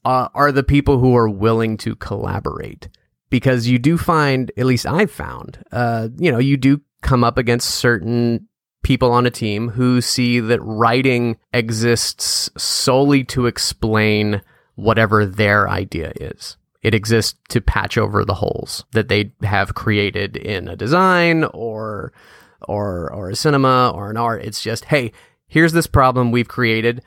uh, 0.03 0.29
are 0.33 0.51
the 0.51 0.63
people 0.63 0.97
who 0.97 1.15
are 1.15 1.29
willing 1.29 1.77
to 1.77 1.95
collaborate. 1.95 2.89
Because 3.29 3.67
you 3.67 3.77
do 3.77 3.99
find, 3.99 4.51
at 4.57 4.65
least 4.65 4.87
I've 4.87 5.11
found, 5.11 5.63
uh, 5.71 6.09
you 6.17 6.31
know, 6.31 6.39
you 6.39 6.57
do 6.57 6.81
come 7.03 7.23
up 7.23 7.37
against 7.37 7.69
certain 7.69 8.47
people 8.85 9.11
on 9.11 9.25
a 9.25 9.31
team 9.31 9.69
who 9.69 9.99
see 9.99 10.39
that 10.39 10.61
writing 10.61 11.35
exists 11.51 12.51
solely 12.55 13.23
to 13.23 13.47
explain 13.47 14.43
whatever 14.75 15.25
their 15.25 15.67
idea 15.67 16.13
is. 16.17 16.55
It 16.83 16.93
exists 16.93 17.33
to 17.49 17.61
patch 17.61 17.97
over 17.97 18.23
the 18.23 18.35
holes 18.35 18.85
that 18.91 19.07
they 19.07 19.33
have 19.41 19.73
created 19.73 20.37
in 20.37 20.67
a 20.67 20.75
design 20.75 21.45
or 21.45 22.13
or 22.61 23.11
or 23.11 23.31
a 23.31 23.35
cinema 23.35 23.89
or 23.89 24.11
an 24.11 24.17
art. 24.17 24.43
It's 24.43 24.61
just, 24.61 24.85
hey, 24.85 25.11
here's 25.47 25.73
this 25.73 25.87
problem 25.87 26.31
we've 26.31 26.47
created. 26.47 27.01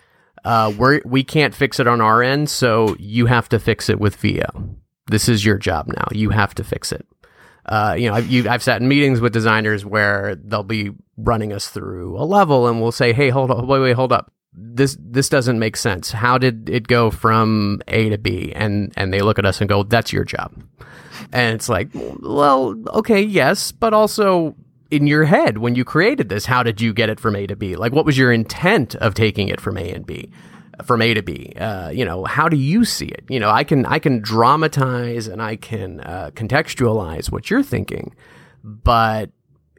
Uh, 0.44 0.72
we're 0.76 1.00
we 1.04 1.22
can't 1.22 1.54
fix 1.54 1.78
it 1.78 1.86
on 1.86 2.00
our 2.00 2.24
end, 2.24 2.50
so 2.50 2.96
you 2.98 3.26
have 3.26 3.48
to 3.50 3.60
fix 3.60 3.88
it 3.88 4.00
with 4.00 4.16
VO. 4.16 4.74
This 5.06 5.28
is 5.28 5.44
your 5.44 5.58
job 5.58 5.86
now. 5.86 6.08
You 6.10 6.30
have 6.30 6.56
to 6.56 6.64
fix 6.64 6.90
it. 6.90 7.06
Uh, 7.68 7.94
you 7.98 8.08
know, 8.08 8.14
I've, 8.14 8.26
you, 8.28 8.48
I've 8.48 8.62
sat 8.62 8.80
in 8.80 8.88
meetings 8.88 9.20
with 9.20 9.32
designers 9.32 9.84
where 9.84 10.36
they'll 10.36 10.62
be 10.62 10.90
running 11.16 11.52
us 11.52 11.68
through 11.68 12.16
a 12.18 12.24
level, 12.24 12.66
and 12.66 12.80
we'll 12.80 12.92
say, 12.92 13.12
"Hey, 13.12 13.28
hold 13.28 13.50
on, 13.50 13.66
wait, 13.66 13.80
wait, 13.80 13.92
hold 13.92 14.12
up. 14.12 14.32
This 14.52 14.96
this 15.00 15.28
doesn't 15.28 15.58
make 15.58 15.76
sense. 15.76 16.10
How 16.10 16.38
did 16.38 16.68
it 16.68 16.88
go 16.88 17.10
from 17.10 17.80
A 17.88 18.08
to 18.08 18.18
B?" 18.18 18.52
And 18.54 18.92
and 18.96 19.12
they 19.12 19.20
look 19.20 19.38
at 19.38 19.46
us 19.46 19.60
and 19.60 19.68
go, 19.68 19.82
"That's 19.82 20.12
your 20.12 20.24
job." 20.24 20.52
And 21.32 21.54
it's 21.54 21.68
like, 21.68 21.88
well, 21.94 22.74
okay, 22.94 23.20
yes, 23.20 23.72
but 23.72 23.92
also 23.92 24.54
in 24.90 25.06
your 25.06 25.24
head 25.24 25.58
when 25.58 25.74
you 25.74 25.84
created 25.84 26.28
this, 26.28 26.46
how 26.46 26.62
did 26.62 26.80
you 26.80 26.92
get 26.94 27.10
it 27.10 27.20
from 27.20 27.36
A 27.36 27.46
to 27.46 27.56
B? 27.56 27.76
Like, 27.76 27.92
what 27.92 28.06
was 28.06 28.16
your 28.16 28.32
intent 28.32 28.94
of 28.96 29.14
taking 29.14 29.48
it 29.48 29.60
from 29.60 29.76
A 29.76 29.90
and 29.90 30.06
B? 30.06 30.30
From 30.84 31.02
A 31.02 31.14
to 31.14 31.22
B, 31.22 31.52
uh, 31.56 31.90
you 31.90 32.04
know, 32.04 32.24
how 32.24 32.48
do 32.48 32.56
you 32.56 32.84
see 32.84 33.06
it? 33.06 33.24
You 33.28 33.40
know, 33.40 33.50
I 33.50 33.64
can 33.64 33.84
I 33.86 33.98
can 33.98 34.20
dramatize 34.20 35.26
and 35.26 35.42
I 35.42 35.56
can 35.56 36.00
uh, 36.00 36.30
contextualize 36.34 37.32
what 37.32 37.50
you're 37.50 37.62
thinking, 37.62 38.14
but 38.62 39.30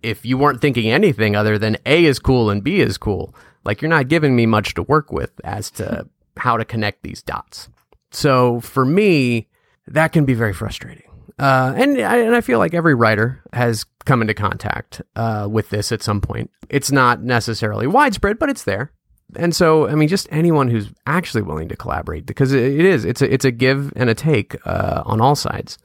if 0.03 0.25
you 0.25 0.37
weren't 0.37 0.61
thinking 0.61 0.89
anything 0.91 1.35
other 1.35 1.57
than 1.57 1.77
A 1.85 2.05
is 2.05 2.19
cool 2.19 2.49
and 2.49 2.63
B 2.63 2.79
is 2.79 2.97
cool, 2.97 3.33
like 3.63 3.81
you're 3.81 3.89
not 3.89 4.07
giving 4.07 4.35
me 4.35 4.45
much 4.45 4.73
to 4.75 4.83
work 4.83 5.11
with 5.11 5.31
as 5.43 5.71
to 5.71 6.07
how 6.37 6.57
to 6.57 6.65
connect 6.65 7.03
these 7.03 7.21
dots. 7.21 7.69
So 8.11 8.59
for 8.61 8.85
me, 8.85 9.47
that 9.87 10.11
can 10.11 10.25
be 10.25 10.33
very 10.33 10.53
frustrating. 10.53 11.03
Uh, 11.37 11.73
and 11.77 12.01
I, 12.01 12.17
and 12.17 12.35
I 12.35 12.41
feel 12.41 12.59
like 12.59 12.73
every 12.73 12.93
writer 12.93 13.41
has 13.53 13.85
come 14.05 14.21
into 14.21 14.33
contact 14.33 15.01
uh, 15.15 15.47
with 15.49 15.69
this 15.69 15.91
at 15.91 16.03
some 16.03 16.19
point. 16.19 16.51
It's 16.69 16.91
not 16.91 17.23
necessarily 17.23 17.87
widespread, 17.87 18.39
but 18.39 18.49
it's 18.49 18.63
there. 18.63 18.91
And 19.35 19.55
so, 19.55 19.87
I 19.87 19.95
mean, 19.95 20.07
just 20.07 20.27
anyone 20.31 20.69
who's 20.69 20.91
actually 21.05 21.43
willing 21.43 21.69
to 21.69 21.75
collaborate, 21.75 22.25
because 22.25 22.51
it, 22.51 22.63
is, 22.63 23.05
it's 23.05 23.21
a, 23.21 23.31
it's 23.31 23.45
a 23.45 23.51
give 23.51 23.93
and 23.95 24.09
a 24.09 24.15
take 24.15 24.55
uh, 24.65 25.03
on 25.05 25.21
all 25.21 25.35
sides, 25.35 25.77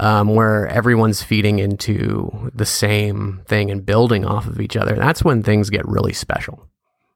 um, 0.00 0.34
where 0.34 0.66
everyone's 0.66 1.22
feeding 1.22 1.58
into 1.58 2.50
the 2.54 2.66
same 2.66 3.42
thing 3.46 3.70
and 3.70 3.86
building 3.86 4.24
off 4.24 4.46
of 4.46 4.60
each 4.60 4.76
other. 4.76 4.96
That's 4.96 5.22
when 5.22 5.42
things 5.42 5.70
get 5.70 5.86
really 5.86 6.12
special. 6.12 6.68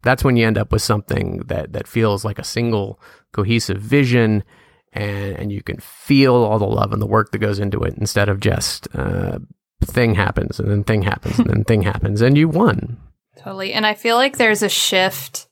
That's 0.02 0.22
when 0.22 0.36
you 0.36 0.46
end 0.46 0.58
up 0.58 0.70
with 0.70 0.82
something 0.82 1.38
that 1.46 1.72
that 1.72 1.88
feels 1.88 2.24
like 2.24 2.38
a 2.38 2.44
single 2.44 3.00
cohesive 3.32 3.78
vision 3.78 4.44
and 4.92 5.36
and 5.36 5.52
you 5.52 5.62
can 5.62 5.78
feel 5.78 6.34
all 6.34 6.58
the 6.60 6.66
love 6.66 6.92
and 6.92 7.02
the 7.02 7.06
work 7.06 7.32
that 7.32 7.38
goes 7.38 7.58
into 7.58 7.82
it 7.82 7.94
instead 7.98 8.28
of 8.28 8.38
just 8.38 8.86
uh, 8.94 9.38
thing 9.84 10.14
happens 10.14 10.58
and 10.58 10.70
then 10.70 10.84
thing 10.84 11.02
happens 11.02 11.38
and 11.38 11.50
then 11.50 11.64
thing 11.64 11.82
happens 11.82 12.20
and 12.20 12.38
you 12.38 12.48
won. 12.48 12.98
Totally. 13.36 13.72
And 13.72 13.86
I 13.86 13.94
feel 13.94 14.16
like 14.16 14.36
there's 14.36 14.62
a 14.62 14.68
shift 14.68 15.45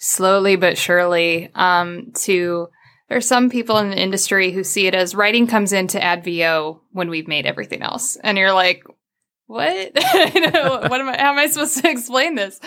slowly 0.00 0.56
but 0.56 0.76
surely 0.76 1.50
um, 1.54 2.10
to 2.14 2.68
there's 3.10 3.26
some 3.26 3.50
people 3.50 3.76
in 3.78 3.90
the 3.90 4.00
industry 4.00 4.52
who 4.52 4.62
see 4.62 4.86
it 4.86 4.94
as 4.94 5.16
writing 5.16 5.48
comes 5.48 5.72
in 5.72 5.88
to 5.88 6.02
add 6.02 6.24
VO 6.24 6.80
when 6.92 7.10
we've 7.10 7.26
made 7.26 7.44
everything 7.44 7.82
else. 7.82 8.16
And 8.16 8.38
you're 8.38 8.52
like, 8.52 8.84
what? 9.46 9.90
what 9.94 11.00
am 11.00 11.08
I, 11.08 11.16
how 11.18 11.32
am 11.32 11.38
I 11.38 11.48
supposed 11.48 11.82
to 11.82 11.90
explain 11.90 12.36
this? 12.36 12.60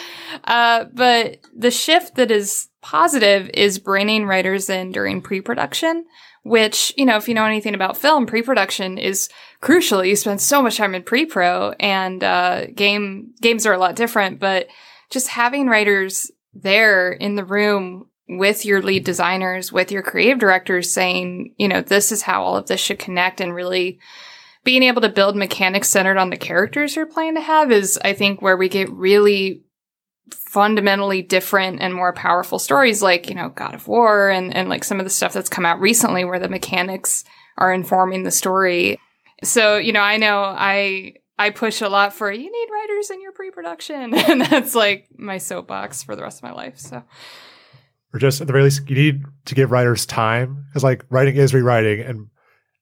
Uh, 0.44 0.84
but 0.94 1.40
the 1.56 1.72
shift 1.72 2.16
that 2.16 2.30
is 2.30 2.68
positive 2.82 3.50
is 3.54 3.80
bringing 3.80 4.26
writers 4.26 4.70
in 4.70 4.92
during 4.92 5.22
pre-production, 5.22 6.04
which, 6.44 6.94
you 6.98 7.06
know, 7.06 7.16
if 7.16 7.30
you 7.30 7.36
know 7.36 7.46
anything 7.46 7.74
about 7.74 7.96
film, 7.96 8.26
pre-production 8.26 8.98
is 8.98 9.30
crucial. 9.62 10.04
You 10.04 10.18
spend 10.18 10.42
so 10.42 10.62
much 10.62 10.76
time 10.76 10.94
in 10.94 11.04
pre-pro 11.04 11.74
and, 11.80 12.22
uh, 12.22 12.66
game, 12.66 13.34
games 13.42 13.66
are 13.66 13.74
a 13.74 13.80
lot 13.80 13.96
different, 13.96 14.42
but 14.42 14.68
just 15.10 15.30
having 15.30 15.68
writers 15.68 16.30
there 16.54 17.12
in 17.12 17.36
the 17.36 17.46
room 17.46 18.08
with 18.28 18.66
your 18.66 18.82
lead 18.82 19.04
designers, 19.04 19.72
with 19.72 19.92
your 19.92 20.02
creative 20.02 20.40
directors 20.40 20.92
saying, 20.92 21.54
you 21.58 21.68
know, 21.68 21.82
this 21.82 22.12
is 22.12 22.22
how 22.22 22.44
all 22.44 22.56
of 22.56 22.68
this 22.68 22.80
should 22.80 23.00
connect 23.00 23.42
and 23.42 23.54
really 23.54 24.00
being 24.64 24.84
able 24.84 25.02
to 25.02 25.10
build 25.10 25.36
mechanics 25.36 25.90
centered 25.90 26.18
on 26.18 26.30
the 26.30 26.38
characters 26.38 26.96
you're 26.96 27.06
playing 27.06 27.36
to 27.36 27.42
have 27.42 27.72
is, 27.72 28.00
I 28.04 28.14
think, 28.14 28.42
where 28.42 28.56
we 28.56 28.70
get 28.70 28.90
really 28.92 29.64
fundamentally 30.32 31.22
different 31.22 31.82
and 31.82 31.94
more 31.94 32.14
powerful 32.14 32.60
stories 32.60 33.02
like, 33.02 33.28
you 33.28 33.36
know, 33.36 33.50
God 33.50 33.74
of 33.74 33.88
War 33.88 34.30
and, 34.30 34.56
and 34.56 34.70
like 34.70 34.84
some 34.84 35.00
of 35.00 35.06
the 35.06 35.10
stuff 35.10 35.34
that's 35.34 35.50
come 35.50 35.66
out 35.66 35.82
recently 35.82 36.24
where 36.24 36.40
the 36.40 36.48
mechanics 36.48 37.26
are 37.58 37.74
informing 37.74 38.24
the 38.24 38.32
story. 38.32 39.00
So, 39.44 39.78
you 39.78 39.92
know, 39.92 40.00
I 40.00 40.18
know 40.18 40.44
I 40.44 41.16
I 41.38 41.50
push 41.50 41.82
a 41.82 41.90
lot 41.90 42.14
for 42.14 42.32
you 42.32 42.52
need 42.52 42.68
writers 42.72 43.10
in 43.10 43.22
your 43.22 43.32
pre-production 43.32 44.14
and 44.14 44.42
that's 44.42 44.76
like 44.76 45.08
my 45.18 45.38
soapbox 45.38 46.04
for 46.04 46.16
the 46.16 46.22
rest 46.22 46.40
of 46.40 46.44
my 46.44 46.54
life. 46.54 46.78
So 46.78 47.04
or 48.14 48.20
just 48.20 48.42
at 48.42 48.48
the 48.48 48.54
very 48.54 48.64
least, 48.64 48.88
you 48.90 48.96
need 48.96 49.26
to 49.46 49.56
give 49.56 49.72
writers 49.72 50.06
time 50.06 50.66
because 50.68 50.84
like 50.84 51.04
writing 51.10 51.36
is 51.36 51.54
rewriting, 51.54 52.02
and 52.02 52.28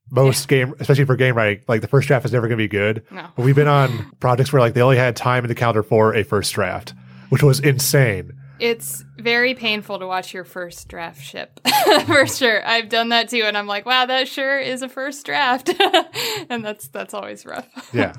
most 0.10 0.52
yeah. 0.52 0.66
game, 0.66 0.76
especially 0.80 1.06
for 1.06 1.16
game 1.16 1.36
writing, 1.36 1.64
like 1.68 1.82
the 1.82 1.88
first 1.88 2.08
draft 2.08 2.26
is 2.26 2.34
never 2.34 2.48
going 2.48 2.58
to 2.58 2.64
be 2.64 2.68
good. 2.68 3.04
No. 3.10 3.28
But 3.36 3.46
we've 3.46 3.56
been 3.56 3.68
on 3.68 4.12
projects 4.20 4.52
where 4.52 4.60
like 4.60 4.74
they 4.74 4.82
only 4.82 4.98
had 4.98 5.16
time 5.16 5.46
in 5.46 5.48
the 5.48 5.56
calendar 5.56 5.84
for 5.84 6.14
a 6.14 6.24
first 6.24 6.54
draft, 6.54 6.94
which 7.30 7.42
was 7.42 7.62
insane. 7.62 8.34
It's 8.62 9.04
very 9.18 9.56
painful 9.56 9.98
to 9.98 10.06
watch 10.06 10.36
your 10.36 10.44
first 10.44 10.88
draft 10.88 11.24
ship, 11.24 11.60
for 12.06 12.28
sure. 12.28 12.64
I've 12.64 12.90
done 12.90 13.10
that 13.10 13.28
too, 13.28 13.42
and 13.44 13.58
I'm 13.58 13.66
like, 13.66 13.88
wow, 13.88 14.06
that 14.06 14.28
sure 14.28 14.60
is 14.60 14.84
a 14.84 14.88
first 14.88 15.26
draft, 15.26 15.74
and 16.50 16.64
that's 16.64 16.88
that's 16.90 17.16
always 17.16 17.44
rough. 17.44 17.68
Yeah, 17.92 18.14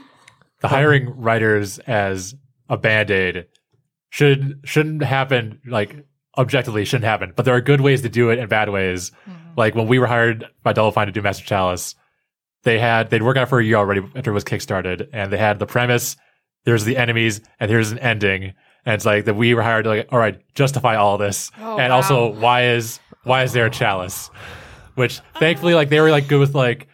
the 0.60 0.66
hiring 0.66 1.08
writers 1.16 1.78
as 1.78 2.34
a 2.68 2.76
band 2.76 3.12
aid 3.12 3.46
should 4.10 4.60
shouldn't 4.64 5.04
happen 5.04 5.60
like 5.64 6.04
objectively 6.36 6.84
shouldn't 6.84 7.04
happen, 7.04 7.32
but 7.36 7.44
there 7.44 7.54
are 7.54 7.60
good 7.60 7.80
ways 7.80 8.02
to 8.02 8.08
do 8.08 8.30
it 8.30 8.40
and 8.40 8.48
bad 8.48 8.68
ways. 8.70 9.12
Mm-hmm. 9.30 9.50
Like 9.56 9.76
when 9.76 9.86
we 9.86 10.00
were 10.00 10.08
hired 10.08 10.46
by 10.64 10.72
Double 10.72 10.90
Fine 10.90 11.06
to 11.06 11.12
do 11.12 11.22
Massive 11.22 11.46
Chalice, 11.46 11.94
they 12.64 12.80
had 12.80 13.10
they'd 13.10 13.22
worked 13.22 13.38
on 13.38 13.44
it 13.44 13.48
for 13.48 13.60
a 13.60 13.64
year 13.64 13.76
already 13.76 14.00
after 14.16 14.32
it 14.32 14.34
was 14.34 14.42
kickstarted, 14.42 15.10
and 15.12 15.32
they 15.32 15.38
had 15.38 15.60
the 15.60 15.66
premise. 15.66 16.16
There's 16.64 16.84
the 16.84 16.96
enemies, 16.96 17.40
and 17.60 17.70
here's 17.70 17.92
an 17.92 18.00
ending. 18.00 18.54
And 18.86 18.94
it's 18.94 19.04
like 19.04 19.24
that 19.24 19.34
we 19.34 19.52
were 19.52 19.62
hired 19.62 19.84
to 19.84 19.90
like, 19.90 20.08
all 20.12 20.18
right, 20.18 20.40
justify 20.54 20.94
all 20.94 21.18
this, 21.18 21.50
oh, 21.60 21.76
and 21.76 21.90
wow. 21.90 21.96
also 21.96 22.32
why 22.32 22.68
is 22.68 23.00
why 23.24 23.42
is 23.42 23.52
there 23.52 23.66
a 23.66 23.70
chalice? 23.70 24.30
Which 24.94 25.20
thankfully, 25.38 25.74
like 25.74 25.88
they 25.88 26.00
were 26.00 26.10
like 26.10 26.28
good 26.28 26.38
with 26.38 26.54
like 26.54 26.86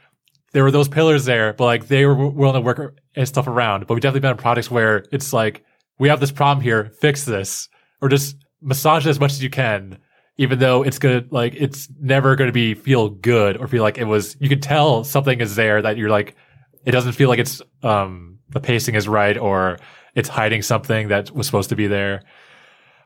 there 0.53 0.63
were 0.63 0.71
those 0.71 0.89
pillars 0.89 1.27
there, 1.27 1.53
but 1.53 1.65
like 1.65 1.89
they 1.89 2.07
were 2.07 2.15
willing 2.15 2.55
to 2.55 2.61
work 2.61 2.99
and 3.15 3.29
stuff 3.29 3.47
around. 3.47 3.87
But 3.87 3.95
we 3.95 4.01
definitely 4.01 4.21
been 4.21 4.31
on 4.31 4.39
projects 4.39 4.71
where 4.71 5.05
it's 5.13 5.33
like 5.33 5.65
we 5.99 6.09
have 6.09 6.21
this 6.21 6.33
problem 6.33 6.63
here, 6.63 6.91
fix 7.01 7.25
this, 7.25 7.69
or 8.01 8.09
just 8.09 8.37
massage 8.61 9.07
it 9.07 9.11
as 9.11 9.21
much 9.21 9.33
as 9.33 9.43
you 9.43 9.51
can, 9.51 9.99
even 10.39 10.59
though 10.59 10.83
it's 10.83 10.99
gonna 10.99 11.25
like 11.31 11.55
it's 11.57 11.89
never 12.01 12.37
gonna 12.37 12.53
be 12.53 12.75
feel 12.75 13.11
good 13.11 13.59
or 13.59 13.69
feel 13.69 13.83
like 13.83 13.99
it 13.99 14.05
was. 14.05 14.37
You 14.41 14.49
can 14.49 14.61
tell 14.61 15.05
something 15.05 15.41
is 15.41 15.57
there 15.57 15.83
that 15.83 15.97
you're 15.99 16.11
like, 16.11 16.37
it 16.87 16.93
doesn't 16.93 17.13
feel 17.13 17.29
like 17.29 17.39
it's 17.39 17.61
um 17.83 18.39
the 18.49 18.61
pacing 18.61 18.95
is 18.95 19.09
right 19.09 19.37
or 19.37 19.79
it's 20.15 20.29
hiding 20.29 20.63
something 20.63 21.09
that 21.09 21.31
was 21.31 21.47
supposed 21.47 21.71
to 21.71 21.77
be 21.77 21.87
there. 21.87 22.23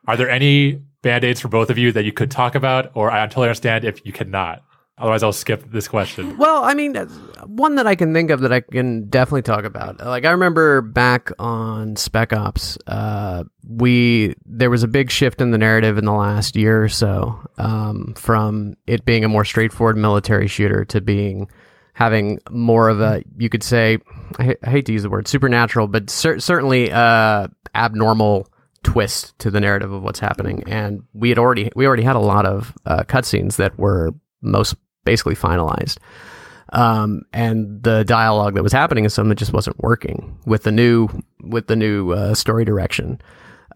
Are 0.06 0.16
there 0.16 0.30
any 0.30 0.82
band 1.02 1.24
aids 1.24 1.40
for 1.40 1.48
both 1.48 1.70
of 1.70 1.78
you 1.78 1.92
that 1.92 2.04
you 2.04 2.12
could 2.12 2.30
talk 2.30 2.54
about, 2.54 2.90
or 2.94 3.10
I 3.10 3.26
totally 3.26 3.48
understand 3.48 3.84
if 3.84 4.04
you 4.04 4.12
cannot? 4.12 4.62
Otherwise, 4.98 5.22
I'll 5.22 5.32
skip 5.32 5.70
this 5.70 5.88
question. 5.88 6.38
Well, 6.38 6.64
I 6.64 6.72
mean, 6.72 6.94
one 7.44 7.74
that 7.74 7.86
I 7.86 7.94
can 7.96 8.14
think 8.14 8.30
of 8.30 8.40
that 8.40 8.52
I 8.52 8.60
can 8.60 9.10
definitely 9.10 9.42
talk 9.42 9.64
about. 9.64 10.00
Like, 10.00 10.24
I 10.24 10.30
remember 10.30 10.80
back 10.80 11.30
on 11.38 11.96
Spec 11.96 12.32
Ops, 12.32 12.78
uh, 12.86 13.44
we 13.68 14.34
there 14.46 14.70
was 14.70 14.82
a 14.82 14.88
big 14.88 15.10
shift 15.10 15.42
in 15.42 15.50
the 15.50 15.58
narrative 15.58 15.98
in 15.98 16.06
the 16.06 16.14
last 16.14 16.56
year 16.56 16.82
or 16.82 16.88
so, 16.88 17.38
um, 17.58 18.14
from 18.16 18.74
it 18.86 19.04
being 19.04 19.22
a 19.22 19.28
more 19.28 19.44
straightforward 19.44 19.98
military 19.98 20.48
shooter 20.48 20.86
to 20.86 21.02
being 21.02 21.50
having 21.92 22.38
more 22.50 22.88
of 22.88 23.00
a, 23.00 23.22
you 23.36 23.50
could 23.50 23.62
say, 23.62 23.98
I, 24.38 24.56
I 24.62 24.70
hate 24.70 24.86
to 24.86 24.92
use 24.92 25.02
the 25.02 25.10
word 25.10 25.28
supernatural, 25.28 25.88
but 25.88 26.10
cer- 26.10 26.40
certainly 26.40 26.90
uh, 26.92 27.48
abnormal 27.74 28.48
twist 28.82 29.36
to 29.40 29.50
the 29.50 29.60
narrative 29.60 29.92
of 29.92 30.02
what's 30.02 30.20
happening. 30.20 30.62
And 30.66 31.02
we 31.12 31.28
had 31.28 31.38
already 31.38 31.70
we 31.74 31.86
already 31.86 32.04
had 32.04 32.16
a 32.16 32.20
lot 32.20 32.46
of 32.46 32.72
uh, 32.86 33.02
cutscenes 33.04 33.56
that 33.56 33.78
were 33.78 34.12
most 34.42 34.76
basically 35.04 35.34
finalized. 35.34 35.98
Um, 36.72 37.22
and 37.32 37.82
the 37.82 38.04
dialogue 38.04 38.54
that 38.54 38.62
was 38.62 38.72
happening 38.72 39.04
is 39.04 39.14
something 39.14 39.30
that 39.30 39.38
just 39.38 39.52
wasn't 39.52 39.82
working 39.82 40.38
with 40.46 40.64
the 40.64 40.72
new 40.72 41.08
with 41.42 41.68
the 41.68 41.76
new 41.76 42.12
uh, 42.12 42.34
story 42.34 42.64
direction. 42.64 43.20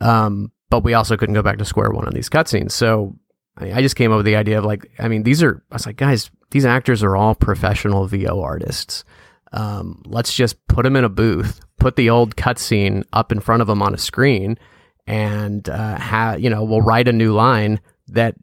Um, 0.00 0.52
but 0.70 0.84
we 0.84 0.94
also 0.94 1.16
couldn't 1.16 1.34
go 1.34 1.42
back 1.42 1.58
to 1.58 1.64
square 1.64 1.90
one 1.90 2.06
on 2.06 2.14
these 2.14 2.30
cutscenes. 2.30 2.72
So 2.72 3.16
I, 3.56 3.72
I 3.74 3.82
just 3.82 3.96
came 3.96 4.12
up 4.12 4.18
with 4.18 4.26
the 4.26 4.36
idea 4.36 4.58
of 4.58 4.64
like, 4.64 4.90
I 4.98 5.08
mean, 5.08 5.22
these 5.22 5.42
are 5.42 5.62
I 5.70 5.74
was 5.74 5.86
like, 5.86 5.96
guys, 5.96 6.30
these 6.50 6.64
actors 6.64 7.02
are 7.02 7.16
all 7.16 7.34
professional 7.34 8.06
VO 8.06 8.40
artists. 8.40 9.04
Um, 9.52 10.02
let's 10.06 10.34
just 10.34 10.66
put 10.68 10.84
them 10.84 10.96
in 10.96 11.04
a 11.04 11.08
booth, 11.08 11.60
put 11.78 11.96
the 11.96 12.10
old 12.10 12.36
cutscene 12.36 13.04
up 13.12 13.32
in 13.32 13.40
front 13.40 13.62
of 13.62 13.68
them 13.68 13.82
on 13.82 13.94
a 13.94 13.98
screen, 13.98 14.58
and 15.06 15.68
uh, 15.68 15.98
have 15.98 16.40
you 16.40 16.50
know 16.50 16.64
we'll 16.64 16.82
write 16.82 17.08
a 17.08 17.12
new 17.12 17.32
line 17.32 17.80
that 18.08 18.36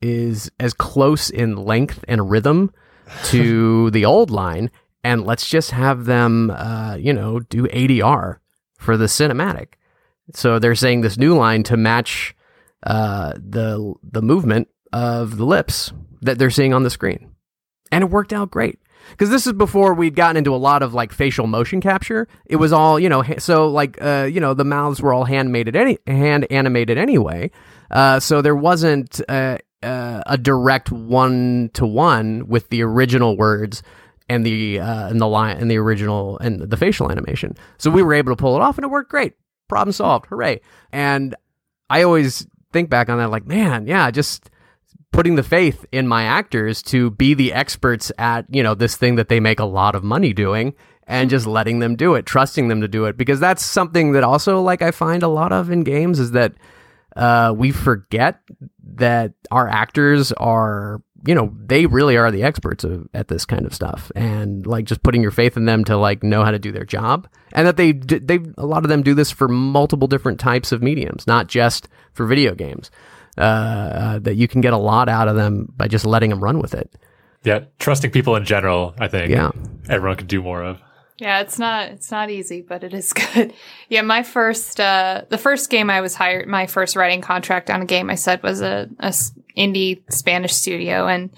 is 0.00 0.50
as 0.60 0.74
close 0.74 1.30
in 1.30 1.56
length 1.56 2.04
and 2.08 2.30
rhythm 2.30 2.72
to 3.24 3.90
the 3.90 4.04
old 4.04 4.30
line, 4.30 4.70
and 5.02 5.26
let's 5.26 5.48
just 5.48 5.70
have 5.70 6.06
them, 6.06 6.50
uh, 6.50 6.96
you 6.98 7.12
know, 7.12 7.40
do 7.40 7.66
ADR 7.68 8.38
for 8.78 8.96
the 8.96 9.06
cinematic. 9.06 9.74
So 10.32 10.58
they're 10.58 10.74
saying 10.74 11.02
this 11.02 11.18
new 11.18 11.36
line 11.36 11.62
to 11.64 11.76
match 11.76 12.34
uh, 12.84 13.32
the 13.36 13.94
the 14.02 14.22
movement 14.22 14.68
of 14.92 15.36
the 15.36 15.44
lips 15.44 15.92
that 16.22 16.38
they're 16.38 16.50
seeing 16.50 16.72
on 16.72 16.82
the 16.82 16.90
screen, 16.90 17.34
and 17.92 18.02
it 18.02 18.10
worked 18.10 18.32
out 18.32 18.50
great. 18.50 18.78
Because 19.10 19.30
this 19.30 19.46
is 19.46 19.52
before 19.52 19.94
we'd 19.94 20.16
gotten 20.16 20.36
into 20.36 20.54
a 20.54 20.56
lot 20.56 20.82
of 20.82 20.94
like 20.94 21.12
facial 21.12 21.46
motion 21.46 21.80
capture. 21.80 22.28
It 22.46 22.56
was 22.56 22.72
all 22.72 22.98
you 22.98 23.08
know, 23.08 23.22
so 23.38 23.68
like 23.68 24.00
uh, 24.00 24.28
you 24.30 24.40
know, 24.40 24.54
the 24.54 24.64
mouths 24.64 25.00
were 25.00 25.12
all 25.12 25.24
handmade 25.24 25.74
any 25.74 25.98
hand 26.06 26.46
animated 26.50 26.98
anyway. 26.98 27.50
Uh, 27.90 28.20
so 28.20 28.42
there 28.42 28.56
wasn't 28.56 29.20
uh, 29.28 29.58
uh, 29.82 30.22
a 30.26 30.38
direct 30.38 30.90
one 30.90 31.70
to 31.74 31.86
one 31.86 32.46
with 32.48 32.68
the 32.70 32.82
original 32.82 33.36
words 33.36 33.82
and 34.28 34.44
the 34.44 34.80
uh, 34.80 35.08
and 35.08 35.20
the 35.20 35.26
line 35.26 35.56
and 35.56 35.70
the 35.70 35.76
original 35.76 36.38
and 36.38 36.60
the 36.60 36.76
facial 36.76 37.10
animation. 37.10 37.56
So 37.78 37.90
we 37.90 38.02
were 38.02 38.14
able 38.14 38.32
to 38.32 38.36
pull 38.36 38.56
it 38.56 38.62
off, 38.62 38.78
and 38.78 38.84
it 38.84 38.88
worked 38.88 39.10
great. 39.10 39.34
Problem 39.68 39.92
solved. 39.92 40.26
Hooray! 40.26 40.60
And 40.92 41.34
I 41.90 42.02
always 42.02 42.46
think 42.72 42.90
back 42.90 43.08
on 43.08 43.18
that, 43.18 43.30
like, 43.30 43.46
man, 43.46 43.86
yeah, 43.86 44.10
just 44.10 44.50
putting 45.14 45.36
the 45.36 45.42
faith 45.44 45.86
in 45.92 46.08
my 46.08 46.24
actors 46.24 46.82
to 46.82 47.10
be 47.10 47.34
the 47.34 47.52
experts 47.52 48.10
at 48.18 48.44
you 48.52 48.62
know 48.62 48.74
this 48.74 48.96
thing 48.96 49.14
that 49.14 49.28
they 49.28 49.38
make 49.38 49.60
a 49.60 49.64
lot 49.64 49.94
of 49.94 50.02
money 50.02 50.32
doing 50.32 50.74
and 51.06 51.30
just 51.30 51.46
letting 51.46 51.78
them 51.78 51.94
do 51.94 52.14
it 52.14 52.26
trusting 52.26 52.68
them 52.68 52.80
to 52.80 52.88
do 52.88 53.04
it. 53.04 53.16
Because 53.16 53.38
that's 53.38 53.64
something 53.64 54.12
that 54.12 54.24
also 54.24 54.60
like 54.60 54.82
i 54.82 54.90
find 54.90 55.22
a 55.22 55.28
lot 55.28 55.52
of 55.52 55.70
in 55.70 55.84
games 55.84 56.18
is 56.18 56.32
that 56.32 56.52
uh, 57.16 57.54
we 57.56 57.70
forget 57.70 58.40
that 58.82 59.32
our 59.52 59.68
actors 59.68 60.32
are 60.32 61.00
you 61.24 61.34
know 61.34 61.54
they 61.64 61.86
really 61.86 62.16
are 62.16 62.32
the 62.32 62.42
experts 62.42 62.82
of, 62.82 63.08
at 63.14 63.28
this 63.28 63.46
kind 63.46 63.64
of 63.66 63.72
stuff. 63.72 64.10
And 64.16 64.66
like 64.66 64.84
just 64.84 65.04
putting 65.04 65.22
your 65.22 65.30
faith 65.30 65.56
in 65.56 65.64
them 65.64 65.84
to 65.84 65.96
like 65.96 66.24
know 66.24 66.44
how 66.44 66.50
to 66.50 66.58
do 66.58 66.72
their 66.72 66.84
job. 66.84 67.28
And 67.52 67.68
that 67.68 67.76
they 67.76 67.92
they 67.92 68.40
a 68.58 68.66
lot 68.66 68.84
of 68.84 68.88
them 68.88 69.04
do 69.04 69.14
this 69.14 69.30
for 69.30 69.46
multiple 69.46 70.08
different 70.08 70.40
types 70.40 70.72
of 70.72 70.82
mediums 70.82 71.24
not 71.28 71.46
just 71.46 71.86
for 72.12 72.26
video 72.26 72.56
games 72.56 72.90
uh, 73.38 73.40
uh, 73.40 74.18
that 74.20 74.36
you 74.36 74.48
can 74.48 74.60
get 74.60 74.72
a 74.72 74.78
lot 74.78 75.08
out 75.08 75.28
of 75.28 75.36
them 75.36 75.72
by 75.76 75.88
just 75.88 76.04
letting 76.04 76.30
them 76.30 76.42
run 76.42 76.58
with 76.60 76.74
it. 76.74 76.90
Yeah 77.42 77.64
trusting 77.78 78.10
people 78.10 78.36
in 78.36 78.44
general 78.46 78.94
i 78.98 79.06
think 79.06 79.30
yeah. 79.30 79.50
everyone 79.90 80.16
can 80.16 80.26
do 80.26 80.42
more 80.42 80.62
of. 80.62 80.80
Yeah, 81.16 81.40
it's 81.40 81.60
not 81.60 81.90
it's 81.90 82.10
not 82.10 82.28
easy, 82.30 82.60
but 82.60 82.82
it 82.82 82.92
is 82.92 83.12
good. 83.34 83.54
yeah, 83.88 84.02
my 84.02 84.22
first 84.22 84.80
uh 84.80 85.22
the 85.28 85.38
first 85.38 85.70
game 85.70 85.88
I 85.88 86.00
was 86.00 86.14
hired 86.14 86.48
my 86.48 86.66
first 86.66 86.96
writing 86.96 87.20
contract 87.20 87.70
on 87.70 87.82
a 87.82 87.84
game 87.84 88.10
I 88.10 88.16
said 88.16 88.42
was 88.42 88.60
a, 88.60 88.88
a 88.98 89.14
indie 89.56 90.02
Spanish 90.12 90.52
studio 90.52 91.06
and 91.06 91.30